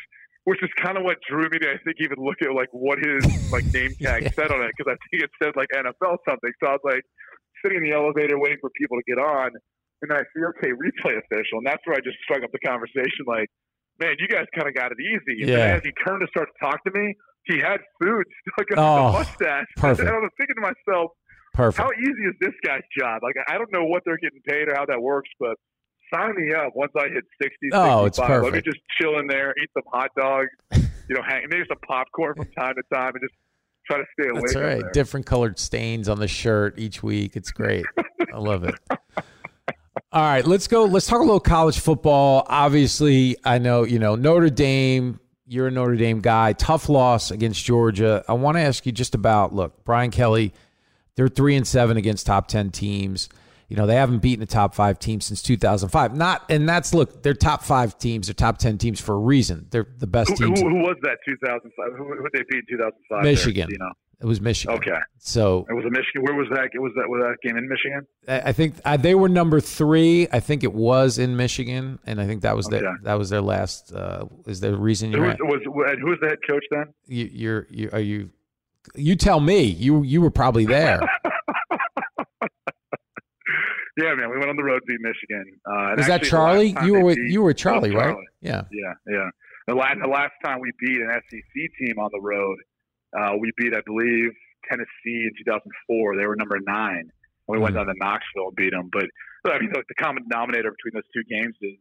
which 0.44 0.62
is 0.62 0.70
kind 0.80 0.96
of 0.96 1.04
what 1.04 1.16
drew 1.28 1.48
me 1.48 1.58
to 1.58 1.68
I 1.72 1.78
think 1.84 1.96
even 2.00 2.20
look 2.20 2.40
at 2.42 2.52
like 2.52 2.68
what 2.72 2.98
his 3.00 3.24
like 3.52 3.64
name 3.72 3.92
tag 4.02 4.24
yeah. 4.24 4.32
said 4.32 4.52
on 4.52 4.60
it 4.60 4.70
because 4.76 4.92
I 4.92 4.96
think 5.08 5.24
it 5.24 5.30
said 5.42 5.52
like 5.56 5.68
NFL 5.74 6.20
something. 6.28 6.52
So 6.60 6.68
I 6.68 6.72
was 6.76 6.84
like 6.84 7.04
sitting 7.64 7.78
in 7.80 7.84
the 7.84 7.96
elevator 7.96 8.38
waiting 8.38 8.58
for 8.60 8.70
people 8.76 8.96
to 9.00 9.04
get 9.08 9.18
on, 9.18 9.50
and 10.02 10.06
then 10.08 10.16
I 10.20 10.24
see 10.32 10.44
okay 10.58 10.72
replay 10.76 11.16
official, 11.16 11.64
and 11.64 11.66
that's 11.66 11.80
where 11.84 11.96
I 11.96 12.00
just 12.04 12.20
struck 12.22 12.44
up 12.44 12.52
the 12.52 12.60
conversation 12.60 13.24
like, 13.26 13.48
man, 13.98 14.16
you 14.20 14.28
guys 14.28 14.44
kind 14.54 14.68
of 14.68 14.74
got 14.74 14.92
it 14.92 15.00
easy. 15.00 15.42
And 15.42 15.50
yeah. 15.50 15.80
as 15.80 15.82
he 15.82 15.92
turned 16.04 16.20
to 16.20 16.28
start 16.28 16.48
to 16.52 16.56
talk 16.60 16.82
to 16.84 16.92
me, 16.92 17.16
he 17.46 17.58
had 17.58 17.80
food 18.00 18.24
stuck 18.52 18.68
on 18.76 18.78
oh, 18.78 18.94
the 18.94 19.18
mustache. 19.24 19.70
Perfect. 19.76 20.08
And 20.08 20.16
I 20.16 20.20
was 20.20 20.30
thinking 20.36 20.56
to 20.60 20.64
myself, 20.64 21.10
perfect. 21.54 21.78
How 21.78 21.88
easy 21.96 22.24
is 22.28 22.36
this 22.40 22.54
guy's 22.66 22.84
job? 22.98 23.22
Like 23.22 23.36
I 23.48 23.56
don't 23.56 23.72
know 23.72 23.84
what 23.84 24.02
they're 24.04 24.20
getting 24.20 24.40
paid 24.46 24.68
or 24.68 24.74
how 24.76 24.86
that 24.86 25.00
works, 25.00 25.30
but 25.38 25.56
sign 26.12 26.34
me 26.36 26.52
up 26.54 26.72
once 26.74 26.92
I 26.96 27.08
hit 27.08 27.24
60, 27.42 27.56
oh, 27.72 28.04
65. 28.04 28.06
It's 28.06 28.18
perfect. 28.18 28.44
Let 28.44 28.52
me 28.54 28.60
just 28.62 28.84
chill 29.00 29.18
in 29.18 29.26
there, 29.26 29.54
eat 29.62 29.70
some 29.74 29.82
hot 29.92 30.10
dogs, 30.16 30.50
you 31.08 31.14
know, 31.14 31.22
hang, 31.26 31.46
maybe 31.48 31.64
some 31.68 31.78
popcorn 31.86 32.34
from 32.34 32.46
time 32.58 32.74
to 32.74 32.82
time, 32.94 33.12
and 33.14 33.22
just 33.22 33.34
try 33.86 33.98
to 33.98 34.04
stay 34.18 34.28
away. 34.28 34.40
That's 34.40 34.54
right. 34.54 34.80
There. 34.80 34.92
Different 34.92 35.26
colored 35.26 35.58
stains 35.58 36.08
on 36.08 36.18
the 36.18 36.28
shirt 36.28 36.78
each 36.78 37.02
week. 37.02 37.36
It's 37.36 37.50
great. 37.50 37.84
I 38.32 38.38
love 38.38 38.64
it. 38.64 38.74
All 40.12 40.22
right, 40.22 40.46
let's 40.46 40.68
go. 40.68 40.84
Let's 40.84 41.06
talk 41.06 41.20
a 41.20 41.24
little 41.24 41.40
college 41.40 41.78
football. 41.78 42.46
Obviously, 42.48 43.36
I 43.44 43.58
know 43.58 43.82
you 43.82 43.98
know 43.98 44.14
Notre 44.14 44.50
Dame 44.50 45.18
you're 45.46 45.66
a 45.68 45.70
Notre 45.70 45.96
Dame 45.96 46.20
guy. 46.20 46.52
Tough 46.52 46.88
loss 46.88 47.30
against 47.30 47.64
Georgia. 47.64 48.24
I 48.28 48.32
want 48.32 48.56
to 48.56 48.62
ask 48.62 48.86
you 48.86 48.92
just 48.92 49.14
about 49.14 49.54
look, 49.54 49.84
Brian 49.84 50.10
Kelly, 50.10 50.52
they're 51.16 51.28
three 51.28 51.56
and 51.56 51.66
seven 51.66 51.96
against 51.96 52.26
top 52.26 52.48
ten 52.48 52.70
teams. 52.70 53.28
You 53.74 53.80
know, 53.80 53.88
they 53.88 53.96
haven't 53.96 54.20
beaten 54.20 54.40
a 54.40 54.46
top 54.46 54.72
five 54.72 55.00
team 55.00 55.20
since 55.20 55.42
2005. 55.42 56.14
Not, 56.14 56.44
and 56.48 56.68
that's 56.68 56.94
look, 56.94 57.24
they're 57.24 57.34
top 57.34 57.64
five 57.64 57.98
teams, 57.98 58.28
they're 58.28 58.34
top 58.34 58.58
10 58.58 58.78
teams 58.78 59.00
for 59.00 59.16
a 59.16 59.18
reason. 59.18 59.66
They're 59.72 59.88
the 59.98 60.06
best 60.06 60.30
who, 60.30 60.36
teams. 60.36 60.60
Who, 60.60 60.68
who, 60.68 60.76
was 60.76 60.96
that 61.02 61.18
2005? 61.26 61.98
Who, 61.98 62.04
who 62.04 62.28
they 62.32 62.44
beat 62.48 62.58
in 62.58 62.78
2005? 62.78 63.24
Michigan. 63.24 63.66
There, 63.66 63.72
you 63.72 63.78
know? 63.78 63.90
It 64.20 64.26
was 64.26 64.40
Michigan. 64.40 64.76
Okay. 64.76 64.96
So 65.18 65.66
it 65.68 65.72
was 65.72 65.84
a 65.86 65.90
Michigan. 65.90 66.22
Where 66.22 66.36
was 66.36 66.46
that? 66.50 66.68
It 66.72 66.78
Was 66.78 66.92
that 66.94 67.08
was 67.08 67.20
that 67.20 67.36
game 67.42 67.56
in 67.56 67.68
Michigan? 67.68 68.06
I 68.28 68.52
think 68.52 68.76
uh, 68.84 68.96
they 68.96 69.16
were 69.16 69.28
number 69.28 69.58
three. 69.58 70.28
I 70.30 70.38
think 70.38 70.62
it 70.62 70.72
was 70.72 71.18
in 71.18 71.36
Michigan, 71.36 71.98
and 72.06 72.20
I 72.20 72.26
think 72.28 72.42
that 72.42 72.54
was 72.54 72.68
okay. 72.68 72.78
their 72.78 72.96
that 73.02 73.14
was 73.14 73.30
their 73.30 73.40
last. 73.40 73.92
Uh, 73.92 74.26
is 74.46 74.60
there 74.60 74.72
a 74.72 74.78
reason 74.78 75.10
you 75.10 75.20
was, 75.20 75.36
who 75.40 76.06
was 76.06 76.18
the 76.22 76.28
head 76.28 76.38
coach 76.48 76.64
then? 76.70 76.94
You, 77.08 77.28
you're 77.32 77.66
you 77.70 77.90
are 77.92 77.98
you. 77.98 78.30
You 78.94 79.16
tell 79.16 79.40
me. 79.40 79.62
You 79.62 80.04
you 80.04 80.20
were 80.20 80.30
probably 80.30 80.64
there. 80.64 81.00
yeah, 83.96 84.14
man. 84.14 84.30
We 84.30 84.38
went 84.38 84.50
on 84.50 84.56
the 84.56 84.64
road 84.64 84.80
to 84.86 84.98
Michigan. 85.00 85.44
Uh, 85.66 85.94
was 85.96 86.06
that 86.06 86.22
Charlie? 86.22 86.74
You 86.84 86.94
were 86.94 87.04
with 87.04 87.16
beat, 87.16 87.30
you 87.30 87.42
were 87.42 87.54
Charlie, 87.54 87.90
Charlie, 87.92 88.14
right? 88.14 88.24
Yeah. 88.40 88.62
Yeah, 88.70 88.92
yeah. 89.06 89.30
The 89.66 89.74
last 89.74 89.96
the 90.00 90.08
last 90.08 90.32
time 90.44 90.60
we 90.60 90.72
beat 90.78 91.00
an 91.00 91.10
SEC 91.30 91.70
team 91.78 91.98
on 91.98 92.10
the 92.12 92.20
road 92.20 92.58
uh, 93.14 93.32
we 93.38 93.52
beat, 93.56 93.72
I 93.74 93.80
believe, 93.86 94.34
Tennessee 94.68 95.30
in 95.30 95.32
2004. 95.46 96.16
They 96.18 96.26
were 96.26 96.36
number 96.36 96.58
nine. 96.66 97.10
We 97.46 97.58
went 97.58 97.76
mm-hmm. 97.76 97.86
down 97.86 97.94
to 97.94 97.98
Knoxville 97.98 98.50
and 98.50 98.56
beat 98.56 98.72
them. 98.72 98.90
But 98.90 99.06
I 99.46 99.58
mean, 99.60 99.70
the, 99.72 99.82
the 99.86 99.94
common 99.94 100.24
denominator 100.28 100.72
between 100.72 100.98
those 100.98 101.08
two 101.14 101.22
games 101.28 101.54
is 101.62 101.76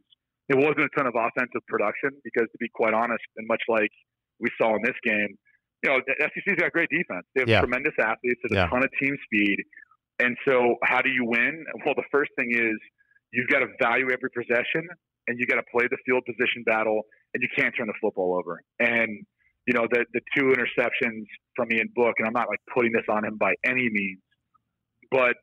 it 0.49 0.57
wasn't 0.59 0.91
a 0.91 0.93
ton 0.95 1.07
of 1.07 1.15
offensive 1.15 1.65
production 1.67 2.11
because, 2.23 2.51
to 2.51 2.57
be 2.59 2.69
quite 2.69 2.93
honest, 2.93 3.23
and 3.37 3.47
much 3.47 3.63
like 3.67 3.89
we 4.39 4.51
saw 4.59 4.75
in 4.75 4.83
this 4.83 4.97
game, 5.01 5.39
you 5.81 5.89
know, 5.89 5.99
the 6.05 6.13
SEC's 6.19 6.59
got 6.59 6.71
great 6.71 6.89
defense. 6.91 7.25
They 7.33 7.41
have 7.41 7.49
Yeah. 7.49 7.59
tremendous 7.63 7.95
athletes, 7.97 8.39
they 8.43 8.55
have 8.55 8.67
Yeah. 8.67 8.67
a 8.67 8.69
ton 8.69 8.83
of 8.83 8.91
team 8.99 9.15
speed. 9.23 9.63
And 10.23 10.37
so, 10.47 10.75
how 10.83 11.01
do 11.01 11.09
you 11.09 11.25
win? 11.25 11.65
Well, 11.85 11.95
the 11.95 12.07
first 12.11 12.31
thing 12.37 12.49
is 12.51 12.77
you've 13.33 13.49
got 13.49 13.59
to 13.59 13.67
value 13.81 14.07
every 14.11 14.29
possession 14.31 14.87
and 15.27 15.37
you've 15.37 15.49
got 15.49 15.57
to 15.57 15.67
play 15.71 15.85
the 15.91 15.97
field 16.05 16.23
position 16.25 16.63
battle 16.65 17.01
and 17.33 17.43
you 17.43 17.49
can't 17.57 17.73
turn 17.75 17.87
the 17.87 17.97
football 17.99 18.37
over. 18.39 18.61
And, 18.79 19.25
you 19.67 19.73
know, 19.73 19.85
the, 19.91 20.05
the 20.13 20.21
two 20.35 20.53
interceptions 20.55 21.25
from 21.55 21.71
Ian 21.73 21.89
Book, 21.93 22.15
and 22.19 22.27
I'm 22.27 22.33
not 22.33 22.47
like 22.47 22.59
putting 22.73 22.93
this 22.93 23.03
on 23.09 23.25
him 23.25 23.37
by 23.37 23.53
any 23.65 23.89
means, 23.91 24.21
but, 25.11 25.35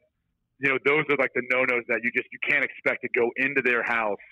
you 0.61 0.71
know, 0.71 0.79
those 0.87 1.05
are 1.11 1.17
like 1.19 1.33
the 1.35 1.43
no 1.53 1.65
nos 1.65 1.85
that 1.89 2.01
you 2.03 2.11
just, 2.17 2.29
you 2.33 2.39
can't 2.49 2.65
expect 2.65 3.03
to 3.03 3.09
go 3.15 3.29
into 3.37 3.61
their 3.63 3.83
house 3.83 4.25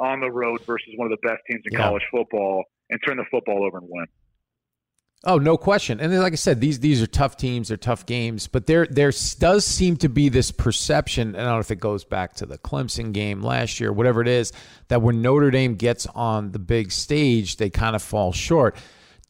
on 0.00 0.20
the 0.20 0.30
road 0.30 0.58
versus 0.66 0.92
one 0.96 1.10
of 1.10 1.16
the 1.16 1.26
best 1.28 1.40
teams 1.50 1.62
in 1.64 1.72
Yeah. 1.72 1.86
college 1.86 2.02
football 2.10 2.64
and 2.90 3.00
turn 3.06 3.16
the 3.16 3.24
football 3.30 3.64
over 3.64 3.78
and 3.78 3.86
win. 3.88 4.06
Oh, 5.26 5.38
no 5.38 5.56
question. 5.56 6.00
And 6.00 6.12
then, 6.12 6.20
like 6.20 6.34
I 6.34 6.36
said, 6.36 6.60
these 6.60 6.80
these 6.80 7.00
are 7.00 7.06
tough 7.06 7.36
teams, 7.38 7.68
they're 7.68 7.78
tough 7.78 8.04
games, 8.04 8.46
but 8.46 8.66
there 8.66 8.86
there 8.86 9.10
does 9.38 9.64
seem 9.64 9.96
to 9.98 10.08
be 10.08 10.28
this 10.28 10.50
perception. 10.50 11.28
And 11.28 11.38
I 11.38 11.44
don't 11.44 11.54
know 11.54 11.60
if 11.60 11.70
it 11.70 11.80
goes 11.80 12.04
back 12.04 12.34
to 12.36 12.46
the 12.46 12.58
Clemson 12.58 13.12
game 13.12 13.42
last 13.42 13.80
year, 13.80 13.90
whatever 13.90 14.20
it 14.20 14.28
is, 14.28 14.52
that 14.88 15.00
when 15.00 15.22
Notre 15.22 15.50
Dame 15.50 15.76
gets 15.76 16.06
on 16.14 16.52
the 16.52 16.58
big 16.58 16.92
stage, 16.92 17.56
they 17.56 17.70
kind 17.70 17.96
of 17.96 18.02
fall 18.02 18.32
short. 18.32 18.76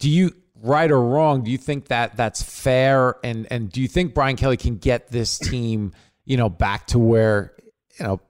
Do 0.01 0.11
you 0.11 0.33
right 0.63 0.91
or 0.91 1.01
wrong? 1.01 1.45
Do 1.45 1.53
you 1.53 1.59
think 1.59 1.89
that 1.89 2.17
that's 2.17 2.43
fair? 2.43 3.17
And 3.23 3.47
and 3.53 3.71
do 3.71 3.81
you 3.81 3.89
think 3.89 4.15
Brian 4.15 4.35
Kelly 4.35 4.57
can 4.57 4.79
get 4.79 5.09
this 5.09 5.39
team, 5.39 5.93
you 6.25 6.37
know, 6.37 6.49
back 6.49 6.89
to 6.89 6.99
where 6.99 7.55
you 8.01 8.05
know 8.05 8.21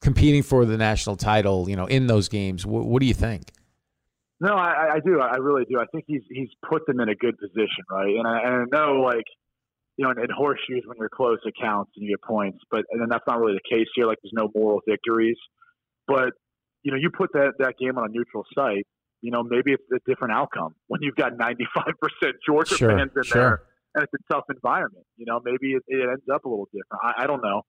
competing 0.00 0.44
for 0.44 0.64
the 0.64 0.76
national 0.76 1.16
title, 1.16 1.68
you 1.68 1.74
know, 1.74 1.86
in 1.86 2.06
those 2.06 2.28
games? 2.28 2.64
What, 2.64 2.86
what 2.86 3.00
do 3.00 3.06
you 3.06 3.14
think? 3.14 3.50
No, 4.40 4.54
I, 4.54 4.94
I 4.94 5.00
do. 5.04 5.20
I 5.20 5.36
really 5.38 5.64
do. 5.64 5.80
I 5.80 5.86
think 5.86 6.04
he's 6.06 6.22
he's 6.30 6.48
put 6.68 6.86
them 6.86 7.00
in 7.00 7.08
a 7.08 7.14
good 7.14 7.36
position, 7.38 7.84
right? 7.90 8.14
And 8.14 8.26
I, 8.26 8.38
and 8.40 8.54
I 8.72 8.78
know, 8.78 9.00
like, 9.00 9.24
you 9.96 10.04
know, 10.04 10.12
in, 10.12 10.18
in 10.20 10.30
horseshoes, 10.30 10.82
when 10.86 10.96
you're 10.98 11.08
close, 11.08 11.38
it 11.44 11.54
counts 11.60 11.90
and 11.96 12.04
you 12.06 12.12
get 12.12 12.22
points. 12.22 12.58
But 12.70 12.84
and 12.92 13.00
then 13.00 13.08
that's 13.08 13.24
not 13.26 13.40
really 13.40 13.54
the 13.54 13.76
case 13.76 13.88
here. 13.96 14.06
Like, 14.06 14.18
there's 14.22 14.32
no 14.32 14.48
moral 14.54 14.80
victories. 14.88 15.36
But 16.06 16.34
you 16.84 16.92
know, 16.92 16.98
you 16.98 17.10
put 17.10 17.32
that 17.32 17.54
that 17.58 17.74
game 17.80 17.98
on 17.98 18.04
a 18.04 18.12
neutral 18.12 18.44
site. 18.54 18.86
You 19.22 19.32
know, 19.32 19.42
maybe 19.42 19.72
it's 19.72 19.82
a 19.92 19.98
different 20.08 20.34
outcome 20.34 20.76
when 20.86 21.00
you've 21.02 21.16
got 21.16 21.32
95% 21.32 21.56
Georgia 22.46 22.76
Sure, 22.76 22.90
fans 22.96 23.10
in 23.16 23.22
sure. 23.24 23.42
there, 23.42 23.62
and 23.96 24.04
it's 24.04 24.12
a 24.14 24.32
tough 24.32 24.44
environment. 24.48 25.04
You 25.16 25.26
know, 25.26 25.40
maybe 25.44 25.72
it, 25.72 25.82
it 25.88 26.08
ends 26.08 26.22
up 26.32 26.44
a 26.44 26.48
little 26.48 26.66
different. 26.66 27.02
I, 27.02 27.24
I 27.24 27.26
don't 27.26 27.42
know, 27.42 27.62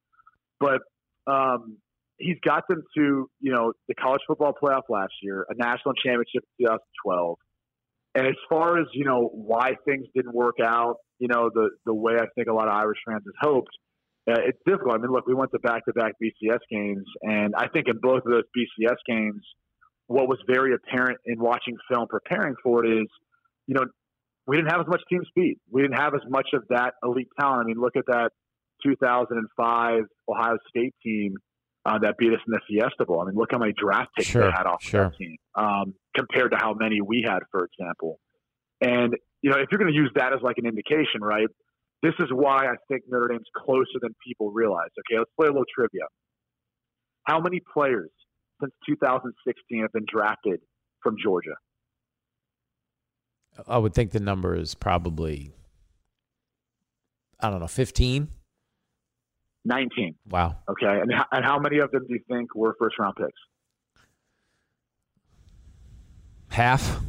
but 0.59 0.81
um, 1.25 1.77
he's 2.19 2.37
got 2.45 2.67
them 2.67 2.83
to 2.95 3.29
you 3.39 3.51
know 3.51 3.73
the 3.87 3.95
college 3.95 4.21
football 4.27 4.53
playoff 4.61 4.83
last 4.89 5.13
year, 5.21 5.45
a 5.49 5.55
national 5.55 5.93
championship 5.95 6.43
in 6.59 6.65
2012. 6.67 7.37
And 8.15 8.27
as 8.27 8.35
far 8.49 8.79
as 8.79 8.87
you 8.93 9.05
know 9.05 9.29
why 9.33 9.71
things 9.85 10.05
didn't 10.15 10.33
work 10.33 10.57
out, 10.63 10.95
you 11.17 11.27
know 11.27 11.49
the 11.53 11.69
the 11.85 11.93
way 11.93 12.13
I 12.15 12.25
think 12.35 12.47
a 12.47 12.53
lot 12.53 12.67
of 12.67 12.73
Irish 12.73 12.99
fans 13.07 13.23
had 13.25 13.49
hoped, 13.49 13.71
uh, 14.29 14.41
it's 14.45 14.59
difficult. 14.65 14.95
I 14.95 14.97
mean, 14.97 15.11
look, 15.11 15.25
we 15.27 15.33
went 15.33 15.51
to 15.51 15.59
back 15.59 15.85
to 15.85 15.93
back 15.93 16.13
BCS 16.21 16.59
games, 16.69 17.05
and 17.21 17.53
I 17.55 17.67
think 17.67 17.87
in 17.87 17.99
both 18.01 18.23
of 18.25 18.31
those 18.31 18.43
BCS 18.55 18.97
games, 19.07 19.41
what 20.07 20.27
was 20.27 20.39
very 20.47 20.73
apparent 20.73 21.19
in 21.25 21.39
watching 21.39 21.75
film 21.91 22.07
preparing 22.09 22.55
for 22.63 22.83
it 22.83 22.89
is, 22.89 23.07
you 23.67 23.75
know, 23.75 23.85
we 24.47 24.57
didn't 24.57 24.71
have 24.71 24.81
as 24.81 24.87
much 24.87 25.01
team 25.09 25.21
speed. 25.27 25.57
We 25.71 25.83
didn't 25.83 25.97
have 25.97 26.15
as 26.15 26.21
much 26.27 26.47
of 26.53 26.63
that 26.69 26.93
elite 27.03 27.27
talent. 27.39 27.61
I 27.61 27.63
mean, 27.65 27.79
look 27.79 27.95
at 27.95 28.05
that 28.07 28.31
2005 28.83 30.01
Ohio 30.27 30.57
State 30.69 30.95
team 31.03 31.35
uh, 31.85 31.97
that 31.99 32.15
beat 32.17 32.33
us 32.33 32.39
in 32.45 32.53
the 32.53 32.59
Fiesta 32.67 33.05
Bowl. 33.05 33.21
I 33.21 33.25
mean, 33.25 33.35
look 33.35 33.49
how 33.51 33.57
many 33.57 33.73
draft 33.73 34.09
picks 34.15 34.29
Sure, 34.29 34.43
they 34.43 34.51
had 34.51 34.65
off 34.65 34.83
sure. 34.83 35.05
that 35.05 35.17
team 35.17 35.37
um, 35.55 35.93
compared 36.15 36.51
to 36.51 36.57
how 36.57 36.73
many 36.73 37.01
we 37.01 37.23
had, 37.25 37.39
for 37.51 37.65
example. 37.65 38.19
And 38.81 39.15
you 39.41 39.49
know, 39.49 39.57
if 39.57 39.67
you're 39.71 39.79
going 39.79 39.91
to 39.91 39.97
use 39.97 40.11
that 40.15 40.33
as 40.33 40.39
like 40.41 40.57
an 40.57 40.65
indication, 40.65 41.21
right? 41.21 41.47
This 42.01 42.13
is 42.19 42.27
why 42.31 42.65
I 42.65 42.75
think 42.87 43.03
Notre 43.09 43.27
Dame's 43.27 43.47
closer 43.55 43.99
than 44.01 44.15
people 44.25 44.51
realize. 44.51 44.89
Okay, 44.99 45.17
let's 45.17 45.31
play 45.37 45.47
a 45.47 45.51
little 45.51 45.65
trivia. 45.73 46.03
How 47.23 47.39
many 47.41 47.61
players 47.73 48.09
since 48.61 48.73
2016 48.87 49.81
have 49.81 49.91
been 49.91 50.05
drafted 50.11 50.61
from 51.03 51.15
Georgia? 51.21 51.55
I 53.67 53.77
would 53.77 53.93
think 53.93 54.11
the 54.11 54.19
number 54.19 54.55
is 54.55 54.75
probably, 54.75 55.51
I 57.39 57.49
don't 57.49 57.59
know, 57.59 57.67
15. 57.67 58.29
19. 59.65 60.15
Wow. 60.29 60.57
Okay, 60.69 60.85
and, 61.01 61.13
how- 61.13 61.25
and 61.31 61.45
how 61.45 61.59
many 61.59 61.79
of 61.79 61.91
them 61.91 62.05
do 62.07 62.13
you 62.13 62.21
think 62.29 62.55
were 62.55 62.75
first 62.79 62.97
round 62.99 63.15
picks? 63.15 63.31
Half. 66.49 66.99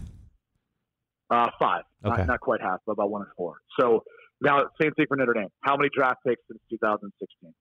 Uh, 1.30 1.48
five. 1.58 1.84
Okay. 2.04 2.16
Not, 2.18 2.26
not 2.26 2.40
quite 2.40 2.60
half, 2.60 2.80
but 2.86 2.92
about 2.92 3.10
one 3.10 3.22
and 3.22 3.30
four. 3.36 3.58
So 3.78 4.04
now, 4.40 4.64
same 4.80 4.92
thing 4.94 5.06
for 5.08 5.16
Notre 5.16 5.32
Dame. 5.34 5.48
How 5.60 5.76
many 5.76 5.88
draft 5.94 6.18
picks 6.26 6.42
since 6.48 6.60
2016? 6.70 7.52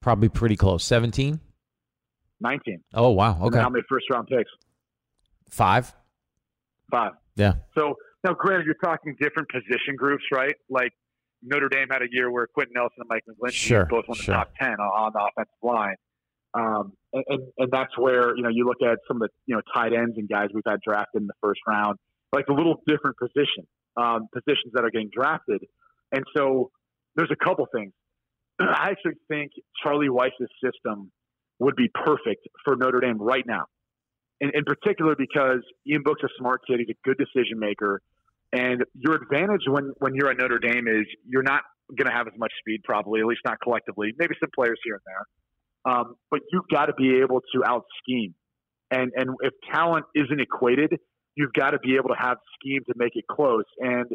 Probably 0.00 0.28
pretty 0.28 0.56
close. 0.56 0.84
17? 0.84 1.38
19. 2.40 2.80
Oh, 2.94 3.10
wow. 3.10 3.38
Okay. 3.42 3.58
how 3.58 3.68
many 3.68 3.84
first 3.88 4.06
round 4.10 4.26
picks? 4.28 4.50
Five? 5.48 5.92
Five. 6.90 7.12
Yeah. 7.36 7.54
So 7.78 7.94
now, 8.24 8.34
granted, 8.34 8.66
you're 8.66 8.74
talking 8.82 9.14
different 9.20 9.48
position 9.50 9.94
groups, 9.96 10.24
right? 10.32 10.54
Like 10.68 10.92
Notre 11.42 11.68
Dame 11.68 11.88
had 11.90 12.02
a 12.02 12.06
year 12.10 12.30
where 12.30 12.46
Quenton 12.46 12.74
Nelson 12.74 12.98
and 12.98 13.08
Mike 13.08 13.24
McGlinchey 13.28 13.52
Sure, 13.52 13.84
both 13.86 14.04
won 14.08 14.18
the 14.18 14.24
sure. 14.24 14.34
top 14.34 14.52
ten 14.60 14.74
on, 14.74 15.12
the 15.14 15.20
offensive 15.20 15.62
line, 15.62 15.96
um, 16.54 16.92
and, 17.12 17.24
and 17.28 17.42
and 17.58 17.70
that's 17.70 17.96
where 17.98 18.36
you 18.36 18.42
know 18.42 18.48
you 18.48 18.66
look 18.66 18.82
at 18.82 18.98
some 19.08 19.16
of 19.16 19.22
the 19.22 19.28
you 19.46 19.54
know 19.54 19.62
tight 19.74 19.92
ends 19.92 20.16
and 20.16 20.28
guys 20.28 20.48
we've 20.54 20.62
had 20.66 20.80
drafted 20.86 21.22
in 21.22 21.26
the 21.26 21.34
first 21.42 21.60
round, 21.66 21.98
like 22.32 22.46
the 22.46 22.54
little 22.54 22.76
different 22.86 23.16
position 23.18 23.66
um, 23.96 24.28
positions 24.32 24.72
that 24.74 24.84
are 24.84 24.90
getting 24.90 25.10
drafted, 25.12 25.62
and 26.12 26.24
so 26.36 26.70
there's 27.16 27.30
a 27.32 27.44
couple 27.44 27.66
things. 27.74 27.92
I 28.60 28.90
actually 28.90 29.14
think 29.28 29.52
Charlie 29.82 30.08
Weis's 30.08 30.50
system 30.62 31.10
would 31.58 31.76
be 31.76 31.88
perfect 31.94 32.48
for 32.64 32.76
Notre 32.76 33.00
Dame 33.00 33.20
right 33.20 33.44
now 33.46 33.66
in, 34.42 34.50
in 34.54 34.64
particular 34.64 35.14
because 35.16 35.62
Ian 35.88 36.02
Book's 36.04 36.22
a 36.22 36.28
smart 36.38 36.60
kid. 36.68 36.80
He's 36.80 36.90
a 36.90 37.08
good 37.08 37.16
decision 37.16 37.58
maker. 37.58 38.02
And 38.52 38.84
your 38.94 39.14
advantage 39.14 39.62
when, 39.66 39.92
when 39.98 40.14
you're 40.14 40.30
at 40.30 40.38
Notre 40.38 40.58
Dame 40.58 40.86
is 40.88 41.06
you're 41.26 41.42
not 41.42 41.62
going 41.96 42.06
to 42.06 42.12
have 42.12 42.26
as 42.26 42.34
much 42.38 42.52
speed, 42.60 42.80
probably, 42.84 43.20
at 43.20 43.26
least 43.26 43.40
not 43.44 43.58
collectively. 43.62 44.12
Maybe 44.18 44.34
some 44.40 44.50
players 44.54 44.78
here 44.84 44.94
and 44.94 45.02
there. 45.06 45.92
Um, 45.92 46.14
but 46.30 46.40
you've 46.52 46.68
got 46.70 46.86
to 46.86 46.94
be 46.94 47.20
able 47.20 47.40
to 47.54 47.64
out 47.66 47.84
scheme. 48.02 48.34
And, 48.90 49.10
and 49.16 49.30
if 49.40 49.52
talent 49.72 50.04
isn't 50.14 50.40
equated, 50.40 50.92
you've 51.34 51.52
got 51.54 51.70
to 51.70 51.78
be 51.78 51.96
able 51.96 52.10
to 52.10 52.18
have 52.18 52.36
scheme 52.60 52.82
to 52.86 52.94
make 52.96 53.12
it 53.16 53.24
close. 53.30 53.64
And 53.78 54.06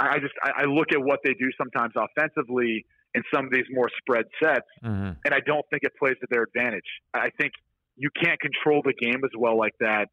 I 0.00 0.14
I 0.14 0.18
just 0.18 0.34
I 0.42 0.62
I 0.62 0.64
look 0.64 0.88
at 0.92 0.98
what 1.00 1.20
they 1.24 1.34
do 1.34 1.50
sometimes 1.58 1.92
offensively 1.96 2.84
in 3.14 3.22
some 3.32 3.44
of 3.46 3.52
these 3.52 3.66
more 3.70 3.88
spread 4.00 4.24
sets, 4.42 4.66
Mm-hmm. 4.82 5.12
and 5.24 5.30
I 5.34 5.38
don't 5.46 5.64
think 5.70 5.82
it 5.84 5.92
plays 5.98 6.16
to 6.20 6.26
their 6.30 6.42
advantage. 6.42 6.88
I 7.12 7.28
think 7.38 7.52
you 7.96 8.10
can't 8.10 8.40
control 8.40 8.82
the 8.84 8.92
game 8.92 9.20
as 9.24 9.30
well 9.38 9.56
like 9.56 9.74
that 9.80 10.08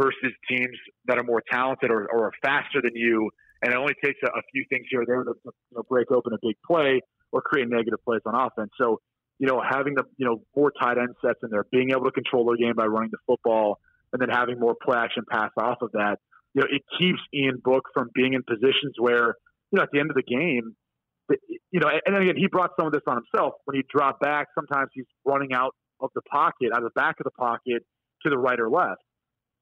versus 0.00 0.32
teams 0.48 0.76
that 1.06 1.18
are 1.18 1.24
more 1.24 1.42
talented 1.50 1.90
or, 1.90 2.06
or 2.12 2.26
are 2.26 2.32
faster 2.42 2.80
than 2.82 2.94
you, 2.94 3.30
and 3.62 3.72
it 3.72 3.76
only 3.76 3.94
takes 4.04 4.18
a, 4.22 4.26
a 4.26 4.42
few 4.52 4.64
things 4.68 4.86
here 4.90 5.02
or 5.02 5.06
there 5.06 5.24
to 5.24 5.32
you 5.44 5.52
know, 5.72 5.82
break 5.88 6.10
open 6.10 6.32
a 6.32 6.38
big 6.42 6.56
play 6.66 7.00
or 7.32 7.40
create 7.40 7.68
negative 7.68 7.98
plays 8.04 8.20
on 8.26 8.34
offense. 8.34 8.70
So, 8.80 9.00
you 9.38 9.46
know, 9.46 9.62
having 9.66 9.94
the 9.94 10.04
you 10.16 10.26
know 10.26 10.42
more 10.54 10.72
tight 10.80 10.98
end 10.98 11.14
sets 11.24 11.40
in 11.42 11.50
there, 11.50 11.64
being 11.70 11.90
able 11.90 12.04
to 12.04 12.12
control 12.12 12.46
their 12.46 12.56
game 12.56 12.74
by 12.76 12.86
running 12.86 13.10
the 13.10 13.18
football, 13.26 13.78
and 14.12 14.20
then 14.20 14.28
having 14.28 14.58
more 14.58 14.74
play 14.80 14.96
action 14.96 15.24
pass 15.30 15.50
off 15.58 15.78
of 15.82 15.92
that, 15.92 16.16
you 16.54 16.62
know, 16.62 16.68
it 16.70 16.82
keeps 16.98 17.20
Ian 17.34 17.60
Book 17.62 17.84
from 17.92 18.10
being 18.14 18.34
in 18.34 18.42
positions 18.42 18.94
where 18.98 19.34
you 19.70 19.76
know 19.76 19.82
at 19.82 19.90
the 19.92 20.00
end 20.00 20.10
of 20.10 20.16
the 20.16 20.22
game 20.22 20.76
you 21.70 21.80
know, 21.80 21.88
and 21.88 22.14
then 22.14 22.22
again, 22.22 22.36
he 22.36 22.46
brought 22.46 22.70
some 22.78 22.86
of 22.86 22.92
this 22.92 23.02
on 23.06 23.16
himself 23.16 23.54
when 23.64 23.76
he 23.76 23.82
dropped 23.92 24.20
back. 24.20 24.48
Sometimes 24.54 24.90
he's 24.94 25.06
running 25.24 25.52
out 25.52 25.74
of 26.00 26.10
the 26.14 26.22
pocket, 26.22 26.70
out 26.72 26.78
of 26.78 26.84
the 26.84 27.00
back 27.00 27.16
of 27.20 27.24
the 27.24 27.30
pocket 27.32 27.82
to 28.22 28.30
the 28.30 28.38
right 28.38 28.58
or 28.58 28.70
left. 28.70 29.02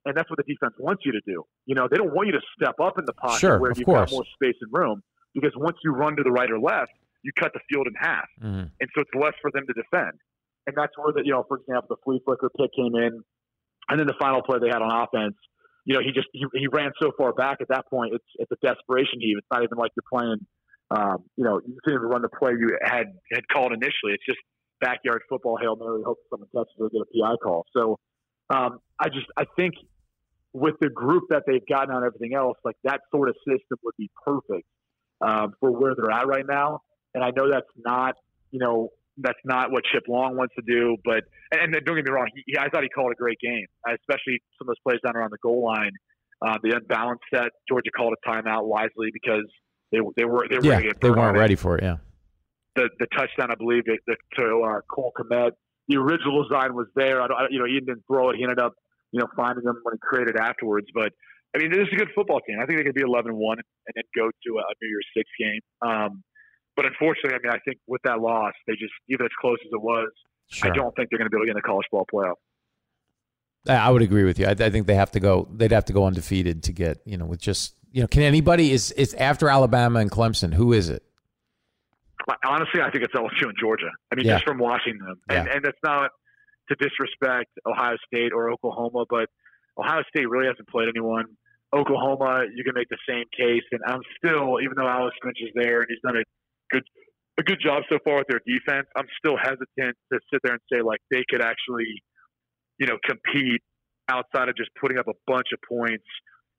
And 0.04 0.16
that's 0.16 0.28
what 0.28 0.36
the 0.36 0.44
defense 0.44 0.74
wants 0.78 1.02
you 1.06 1.12
to 1.12 1.20
do. 1.26 1.44
You 1.66 1.74
know, 1.74 1.88
they 1.90 1.96
don't 1.96 2.12
want 2.14 2.26
you 2.26 2.32
to 2.32 2.44
step 2.60 2.76
up 2.80 2.98
in 2.98 3.04
the 3.06 3.14
pocket 3.14 3.40
Sure, 3.40 3.58
where 3.58 3.72
you've 3.74 3.86
course. 3.86 4.10
got 4.10 4.12
more 4.12 4.24
space 4.34 4.56
and 4.60 4.70
room 4.72 5.02
because 5.32 5.52
once 5.56 5.78
you 5.82 5.92
run 5.92 6.16
to 6.16 6.22
the 6.22 6.30
right 6.30 6.50
or 6.50 6.58
left, 6.60 6.92
you 7.22 7.32
cut 7.40 7.52
the 7.54 7.60
field 7.72 7.86
in 7.86 7.94
half. 7.98 8.28
Mhm. 8.42 8.70
And 8.80 8.90
so 8.94 9.00
it's 9.00 9.14
less 9.14 9.32
for 9.40 9.50
them 9.50 9.66
to 9.66 9.72
defend. 9.72 10.12
And 10.66 10.76
that's 10.76 10.92
where 10.98 11.12
the, 11.12 11.22
you 11.24 11.32
know, 11.32 11.44
for 11.48 11.56
example, 11.58 11.96
the 11.96 11.96
flea 12.04 12.20
flicker 12.24 12.50
pick 12.58 12.70
came 12.76 12.94
in. 12.94 13.22
And 13.88 13.98
then 14.00 14.06
the 14.06 14.14
final 14.20 14.42
play 14.42 14.58
they 14.60 14.68
had 14.68 14.80
on 14.82 14.92
offense, 14.92 15.36
you 15.84 15.94
know, 15.94 16.00
he 16.00 16.12
just, 16.12 16.28
he, 16.32 16.44
he 16.54 16.66
ran 16.68 16.92
so 17.00 17.12
far 17.18 17.32
back 17.32 17.58
at 17.60 17.68
that 17.68 17.84
point. 17.88 18.14
It's, 18.14 18.24
it's 18.36 18.52
a 18.52 18.56
desperation 18.66 19.20
heave. 19.20 19.36
It's 19.38 19.46
not 19.52 19.62
even 19.62 19.76
like 19.76 19.90
you're 19.96 20.08
playing, 20.10 20.40
um, 20.90 21.24
you 21.36 21.44
know, 21.44 21.60
you 21.66 21.76
couldn't 21.84 22.00
even 22.00 22.08
run 22.08 22.22
the 22.22 22.28
play 22.28 22.52
you 22.52 22.76
had, 22.82 23.06
had 23.32 23.48
called 23.48 23.72
initially. 23.72 24.12
It's 24.12 24.24
just 24.24 24.38
backyard 24.80 25.20
football, 25.28 25.58
Hail 25.60 25.76
Mary, 25.76 26.02
hope 26.04 26.18
someone 26.30 26.48
catches 26.54 26.72
it 26.78 26.82
or 26.82 26.88
get 26.90 27.00
a 27.02 27.08
PI 27.12 27.36
call. 27.42 27.66
So, 27.76 27.98
um, 28.50 28.78
I 28.98 29.08
just, 29.08 29.26
I 29.36 29.44
think 29.56 29.74
with 30.54 30.76
the 30.80 30.88
group 30.88 31.24
that 31.30 31.42
they've 31.46 31.66
gotten 31.68 31.94
on 31.94 32.04
everything 32.04 32.34
else, 32.34 32.56
like 32.64 32.76
that 32.84 33.00
sort 33.10 33.28
of 33.28 33.34
system 33.46 33.76
would 33.82 33.94
be 33.98 34.08
perfect 34.24 34.66
um, 35.20 35.52
for 35.60 35.70
where 35.72 35.94
they're 35.96 36.12
at 36.12 36.26
right 36.26 36.46
now. 36.48 36.78
And 37.12 37.22
I 37.22 37.30
know 37.36 37.50
that's 37.50 37.66
not, 37.76 38.14
you 38.52 38.60
know, 38.60 38.88
that's 39.18 39.38
not 39.44 39.70
what 39.72 39.82
Chip 39.92 40.04
Long 40.08 40.36
wants 40.36 40.54
to 40.54 40.62
do. 40.66 40.96
But 41.04 41.24
and, 41.52 41.72
don't 41.84 41.96
get 41.96 42.04
me 42.04 42.10
wrong, 42.10 42.28
he, 42.34 42.56
I 42.56 42.68
thought 42.68 42.84
he 42.84 42.88
called 42.88 43.12
a 43.12 43.16
great 43.16 43.38
game, 43.42 43.66
especially 43.86 44.40
some 44.58 44.68
of 44.68 44.68
those 44.68 44.82
plays 44.86 45.00
down 45.04 45.16
around 45.16 45.32
the 45.32 45.38
goal 45.42 45.64
line. 45.64 45.92
Uh, 46.44 46.56
the 46.62 46.76
unbalanced 46.76 47.24
set, 47.32 47.50
Georgia 47.68 47.90
called 47.96 48.14
a 48.14 48.28
timeout 48.28 48.66
wisely 48.66 49.08
because 49.12 49.44
they 49.90 49.98
they 50.16 50.24
were 50.24 50.46
they 50.48 50.56
were 50.56 50.64
yeah, 50.64 50.92
they 51.00 51.10
weren't 51.10 51.38
ready 51.38 51.54
for 51.54 51.78
it. 51.78 51.82
Yeah, 51.82 51.96
the 52.76 52.90
the 52.98 53.06
touchdown 53.16 53.50
I 53.50 53.54
believe 53.54 53.84
that, 53.86 53.98
that 54.06 54.18
to 54.36 54.62
uh, 54.62 54.80
Cole 54.92 55.12
Kmet, 55.16 55.52
the 55.88 55.96
original 55.96 56.42
design 56.42 56.74
was 56.74 56.86
there. 56.96 57.22
I, 57.22 57.26
I, 57.26 57.46
you 57.50 57.60
know, 57.60 57.66
he 57.66 57.78
didn't 57.80 58.04
throw 58.06 58.30
it. 58.30 58.36
He 58.36 58.42
ended 58.42 58.58
up 58.58 58.74
you 59.14 59.20
know 59.20 59.28
finding 59.36 59.64
them 59.64 59.78
when 59.84 59.94
he 59.94 60.00
created 60.02 60.36
afterwards. 60.36 60.88
But 60.92 61.12
I 61.54 61.58
mean, 61.58 61.70
this 61.70 61.86
is 61.86 61.88
a 61.92 61.96
good 61.96 62.10
football 62.16 62.40
team. 62.40 62.58
I 62.60 62.66
think 62.66 62.78
they 62.78 62.84
could 62.84 62.98
be 62.98 63.06
11 63.06 63.32
one 63.32 63.58
and 63.58 63.94
then 63.94 64.02
go 64.16 64.26
to 64.26 64.50
a 64.58 64.62
New 64.82 64.88
Year's 64.88 65.06
Six 65.16 65.30
game. 65.38 65.60
Um, 65.86 66.24
but 66.74 66.84
unfortunately, 66.84 67.38
I 67.38 67.46
mean, 67.46 67.54
I 67.54 67.62
think 67.64 67.78
with 67.86 68.02
that 68.02 68.18
loss, 68.18 68.52
they 68.66 68.72
just 68.72 68.92
even 69.08 69.24
as 69.26 69.32
close 69.40 69.58
as 69.64 69.70
it 69.72 69.80
was, 69.80 70.10
sure. 70.50 70.68
I 70.68 70.74
don't 70.74 70.94
think 70.96 71.10
they're 71.10 71.18
going 71.18 71.30
to 71.30 71.30
be 71.30 71.36
able 71.36 71.46
to 71.46 71.52
get 71.52 71.56
in 71.56 71.62
the 71.62 71.68
college 71.68 71.86
ball 71.92 72.06
playoff. 72.12 72.34
I 73.66 73.90
would 73.90 74.02
agree 74.02 74.24
with 74.24 74.38
you. 74.38 74.46
I, 74.46 74.50
I, 74.50 74.68
think 74.68 74.86
they 74.86 74.96
have 74.96 75.12
to 75.12 75.20
go. 75.20 75.48
They'd 75.54 75.72
have 75.72 75.86
to 75.86 75.92
go 75.94 76.04
undefeated 76.04 76.64
to 76.64 76.72
get 76.72 76.98
you 77.06 77.16
know 77.16 77.24
with 77.24 77.40
just 77.40 77.74
you 77.92 78.02
know. 78.02 78.08
Can 78.08 78.22
anybody 78.22 78.72
is 78.72 78.90
is 78.92 79.14
after 79.14 79.48
Alabama 79.48 80.00
and 80.00 80.10
Clemson? 80.10 80.52
Who 80.52 80.72
is 80.72 80.90
it? 80.90 81.02
Honestly, 82.44 82.80
I 82.82 82.90
think 82.90 83.04
it's 83.04 83.14
LSU 83.14 83.44
and 83.44 83.54
Georgia. 83.58 83.90
I 84.10 84.16
mean, 84.16 84.26
yeah. 84.26 84.34
just 84.34 84.44
from 84.44 84.58
watching 84.58 84.98
them, 84.98 85.14
and 85.28 85.46
yeah. 85.46 85.54
and 85.54 85.64
that's 85.64 85.78
not 85.84 86.10
to 86.68 86.74
disrespect 86.76 87.50
Ohio 87.66 87.96
State 88.06 88.32
or 88.32 88.50
Oklahoma, 88.50 89.04
but 89.08 89.28
Ohio 89.78 90.02
State 90.08 90.28
really 90.28 90.46
hasn't 90.46 90.68
played 90.68 90.88
anyone. 90.88 91.26
Oklahoma, 91.74 92.44
you 92.54 92.62
can 92.62 92.74
make 92.74 92.88
the 92.88 93.02
same 93.08 93.24
case, 93.36 93.66
and 93.72 93.80
I'm 93.86 94.02
still, 94.16 94.60
even 94.62 94.74
though 94.76 94.88
Alex 94.88 95.16
Grinch 95.24 95.42
is 95.42 95.50
there 95.54 95.80
and 95.80 95.86
he's 95.88 96.00
done 96.02 96.16
a 96.16 96.24
good 96.70 96.84
a 97.38 97.42
good 97.42 97.58
job 97.60 97.82
so 97.90 97.98
far 98.04 98.18
with 98.18 98.28
their 98.28 98.40
defense, 98.46 98.86
I'm 98.96 99.10
still 99.18 99.36
hesitant 99.36 99.96
to 100.12 100.20
sit 100.32 100.40
there 100.44 100.54
and 100.54 100.62
say 100.72 100.82
like 100.82 101.00
they 101.10 101.24
could 101.28 101.42
actually, 101.42 102.02
you 102.78 102.86
know, 102.86 102.96
compete 103.04 103.60
outside 104.08 104.48
of 104.48 104.56
just 104.56 104.70
putting 104.80 104.98
up 104.98 105.08
a 105.08 105.18
bunch 105.26 105.48
of 105.52 105.58
points 105.68 106.06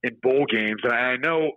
in 0.04 0.18
bowl 0.22 0.46
games. 0.52 0.82
And 0.84 0.92
I 0.92 1.16
know 1.16 1.52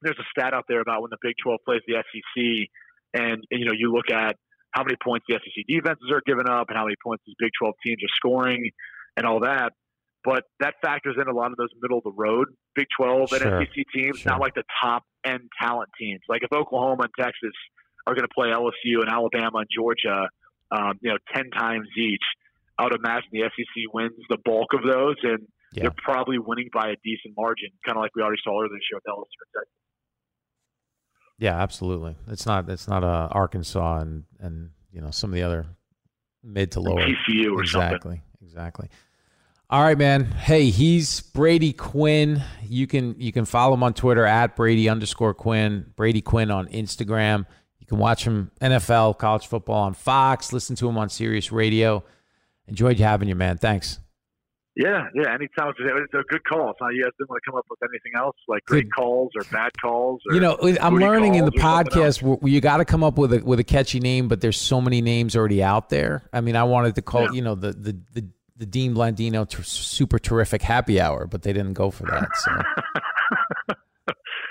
there's 0.00 0.18
a 0.18 0.28
stat 0.30 0.54
out 0.54 0.64
there 0.68 0.80
about 0.80 1.02
when 1.02 1.10
the 1.10 1.18
Big 1.20 1.34
12 1.42 1.60
plays 1.66 1.80
the 1.86 2.00
SEC, 2.00 2.68
and, 3.12 3.44
and 3.50 3.60
you 3.60 3.66
know 3.66 3.74
you 3.76 3.92
look 3.92 4.10
at 4.10 4.36
how 4.72 4.82
many 4.84 4.96
points 5.02 5.26
the 5.28 5.34
SEC 5.34 5.64
defenses 5.68 6.10
are 6.12 6.22
giving 6.26 6.48
up 6.48 6.68
and 6.68 6.76
how 6.76 6.84
many 6.84 6.96
points 7.02 7.24
these 7.26 7.36
Big 7.38 7.50
12 7.58 7.74
teams 7.84 7.98
are 8.02 8.14
scoring 8.16 8.70
and 9.16 9.26
all 9.26 9.40
that. 9.40 9.72
But 10.22 10.44
that 10.60 10.74
factors 10.82 11.16
in 11.20 11.28
a 11.28 11.32
lot 11.34 11.50
of 11.50 11.56
those 11.56 11.70
middle 11.80 11.98
of 11.98 12.04
the 12.04 12.12
road 12.12 12.48
Big 12.74 12.86
12 12.96 13.32
and 13.32 13.42
sure. 13.42 13.64
SEC 13.64 13.84
teams, 13.92 14.18
sure. 14.18 14.32
not 14.32 14.40
like 14.40 14.54
the 14.54 14.64
top 14.82 15.02
end 15.24 15.48
talent 15.60 15.88
teams. 15.98 16.20
Like 16.28 16.42
if 16.42 16.52
Oklahoma 16.52 17.04
and 17.04 17.12
Texas 17.18 17.56
are 18.06 18.14
going 18.14 18.26
to 18.26 18.34
play 18.34 18.48
LSU 18.48 19.00
and 19.00 19.08
Alabama 19.08 19.58
and 19.58 19.68
Georgia, 19.74 20.28
um, 20.70 20.94
you 21.00 21.10
know, 21.10 21.18
10 21.34 21.50
times 21.50 21.88
each, 21.96 22.22
I 22.78 22.84
would 22.84 22.94
imagine 22.94 23.28
the 23.32 23.42
SEC 23.44 23.92
wins 23.92 24.12
the 24.28 24.38
bulk 24.44 24.72
of 24.72 24.80
those, 24.82 25.16
and 25.22 25.46
yeah. 25.74 25.82
they're 25.82 26.00
probably 26.02 26.38
winning 26.38 26.70
by 26.72 26.88
a 26.88 26.96
decent 27.04 27.34
margin, 27.36 27.68
kind 27.84 27.98
of 27.98 28.02
like 28.02 28.12
we 28.16 28.22
already 28.22 28.40
saw 28.42 28.56
earlier 28.56 28.72
this 28.72 28.86
year 28.90 28.96
with 28.96 29.04
LSU 29.04 29.36
and 29.36 29.52
Texas. 29.52 29.76
Yeah, 31.40 31.60
absolutely. 31.60 32.14
It's 32.28 32.46
not. 32.46 32.68
It's 32.68 32.86
not 32.86 33.02
uh, 33.02 33.28
Arkansas 33.32 34.00
and 34.00 34.24
and 34.38 34.70
you 34.92 35.00
know 35.00 35.10
some 35.10 35.30
of 35.30 35.34
the 35.34 35.42
other 35.42 35.66
mid 36.44 36.70
to 36.72 36.80
lower 36.80 37.00
TCU 37.00 37.52
or 37.52 37.62
exactly, 37.62 37.62
something. 37.62 37.90
Exactly. 37.90 38.20
Exactly. 38.42 38.88
All 39.70 39.80
right, 39.82 39.96
man. 39.96 40.24
Hey, 40.24 40.70
he's 40.70 41.20
Brady 41.20 41.72
Quinn. 41.72 42.42
You 42.68 42.88
can 42.88 43.14
you 43.20 43.32
can 43.32 43.44
follow 43.44 43.74
him 43.74 43.84
on 43.84 43.94
Twitter 43.94 44.26
at 44.26 44.56
Brady 44.56 44.88
underscore 44.88 45.32
Quinn. 45.32 45.92
Brady 45.94 46.20
Quinn 46.20 46.50
on 46.50 46.66
Instagram. 46.66 47.46
You 47.78 47.86
can 47.86 47.98
watch 47.98 48.24
him 48.24 48.50
NFL, 48.60 49.18
college 49.18 49.46
football 49.46 49.84
on 49.84 49.94
Fox. 49.94 50.52
Listen 50.52 50.74
to 50.76 50.88
him 50.88 50.98
on 50.98 51.08
Sirius 51.08 51.52
Radio. 51.52 52.04
Enjoyed 52.66 52.98
having 52.98 53.28
you, 53.28 53.36
man. 53.36 53.58
Thanks. 53.58 53.99
Yeah, 54.80 55.08
yeah. 55.14 55.34
Anytime 55.34 55.74
it's 55.78 56.14
a 56.14 56.22
good 56.28 56.44
call. 56.44 56.72
Not 56.80 56.94
you 56.94 57.02
guys 57.02 57.12
didn't 57.18 57.28
want 57.28 57.42
to 57.44 57.50
come 57.50 57.58
up 57.58 57.66
with 57.68 57.80
anything 57.82 58.12
else 58.16 58.36
like 58.48 58.64
great 58.64 58.90
calls 58.90 59.30
or 59.36 59.44
bad 59.52 59.72
calls. 59.80 60.22
Or 60.26 60.34
you 60.34 60.40
know, 60.40 60.56
I'm 60.80 60.96
learning 60.96 61.34
in 61.34 61.44
the 61.44 61.52
podcast 61.52 62.22
where 62.22 62.38
you 62.50 62.62
got 62.62 62.78
to 62.78 62.86
come 62.86 63.04
up 63.04 63.18
with 63.18 63.34
a 63.34 63.40
with 63.44 63.60
a 63.60 63.64
catchy 63.64 64.00
name, 64.00 64.26
but 64.26 64.40
there's 64.40 64.58
so 64.58 64.80
many 64.80 65.02
names 65.02 65.36
already 65.36 65.62
out 65.62 65.90
there. 65.90 66.28
I 66.32 66.40
mean, 66.40 66.56
I 66.56 66.64
wanted 66.64 66.94
to 66.94 67.02
call 67.02 67.24
yeah. 67.24 67.32
you 67.32 67.42
know 67.42 67.54
the 67.54 67.72
the 67.72 67.98
the, 68.14 68.24
the 68.56 68.64
Dean 68.64 68.94
Blandino 68.94 69.46
ter- 69.46 69.62
super 69.62 70.18
terrific 70.18 70.62
happy 70.62 70.98
hour, 70.98 71.26
but 71.26 71.42
they 71.42 71.52
didn't 71.52 71.74
go 71.74 71.90
for 71.90 72.04
that. 72.04 72.28
So. 72.36 72.50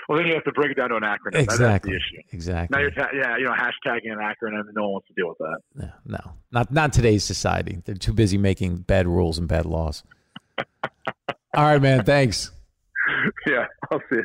well, 0.08 0.18
then 0.18 0.28
you 0.28 0.34
have 0.34 0.44
to 0.44 0.52
break 0.52 0.70
it 0.70 0.74
down 0.74 0.90
to 0.90 0.96
an 0.96 1.02
acronym. 1.02 1.40
Exactly. 1.40 1.66
That's 1.66 1.84
the 1.84 2.18
issue. 2.20 2.22
Exactly. 2.30 2.76
Now 2.76 2.82
you're 2.82 2.92
ta- 2.92 3.10
yeah, 3.12 3.36
you 3.36 3.46
know, 3.46 3.52
hashtagging 3.52 4.12
an 4.12 4.18
acronym, 4.18 4.62
no 4.76 4.82
one 4.82 4.92
wants 4.92 5.08
to 5.08 5.14
deal 5.14 5.28
with 5.28 5.38
that. 5.38 5.58
No, 5.74 5.90
no, 6.06 6.32
not 6.52 6.72
not 6.72 6.92
today's 6.92 7.24
society. 7.24 7.82
They're 7.84 7.96
too 7.96 8.12
busy 8.12 8.38
making 8.38 8.82
bad 8.82 9.08
rules 9.08 9.36
and 9.36 9.48
bad 9.48 9.66
laws. 9.66 10.04
All 11.54 11.64
right, 11.64 11.80
man. 11.82 12.04
Thanks. 12.04 12.50
Yeah, 13.46 13.66
I'll 13.90 14.00
see 14.08 14.16
you. 14.16 14.24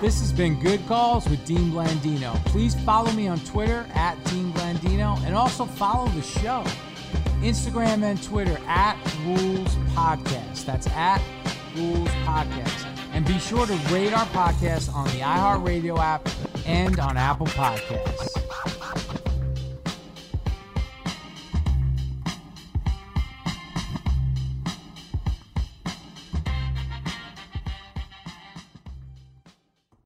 This 0.00 0.20
has 0.20 0.32
been 0.32 0.58
Good 0.60 0.80
Calls 0.86 1.28
with 1.28 1.44
Dean 1.44 1.72
Blandino. 1.72 2.34
Please 2.46 2.74
follow 2.84 3.10
me 3.12 3.28
on 3.28 3.38
Twitter 3.40 3.86
at 3.92 4.22
Dean 4.26 4.50
Blandino 4.52 5.22
and 5.26 5.34
also 5.34 5.66
follow 5.66 6.08
the 6.10 6.22
show. 6.22 6.64
Instagram 7.42 8.02
and 8.02 8.22
Twitter 8.22 8.58
at 8.66 8.96
Rules 9.26 9.74
Podcast. 9.94 10.64
That's 10.64 10.86
at 10.88 11.20
Rules 11.76 12.08
Podcast. 12.24 12.86
And 13.12 13.26
be 13.26 13.38
sure 13.38 13.66
to 13.66 13.74
rate 13.92 14.12
our 14.14 14.26
podcast 14.26 14.94
on 14.94 15.04
the 15.08 15.20
iHeartRadio 15.20 15.98
app 15.98 16.26
and 16.66 16.98
on 16.98 17.16
Apple 17.18 17.46
Podcasts. 17.48 18.39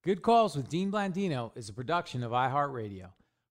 Good 0.05 0.21
Calls 0.21 0.55
with 0.55 0.69
Dean 0.69 0.93
Blandino 0.93 1.57
is 1.57 1.71
a 1.71 1.73
production 1.73 2.23
of 2.23 2.31
iHeartRadio. 2.31 3.07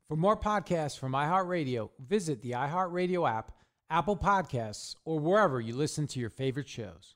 For 0.07 0.15
more 0.15 0.37
podcasts 0.37 0.95
from 0.99 1.13
iHeartRadio, 1.13 1.89
visit 1.97 2.43
the 2.43 2.51
iHeartRadio 2.51 3.27
app, 3.27 3.53
Apple 3.89 4.15
Podcasts, 4.15 4.95
or 5.03 5.19
wherever 5.19 5.59
you 5.59 5.75
listen 5.75 6.05
to 6.05 6.19
your 6.19 6.29
favorite 6.29 6.69
shows. 6.69 7.15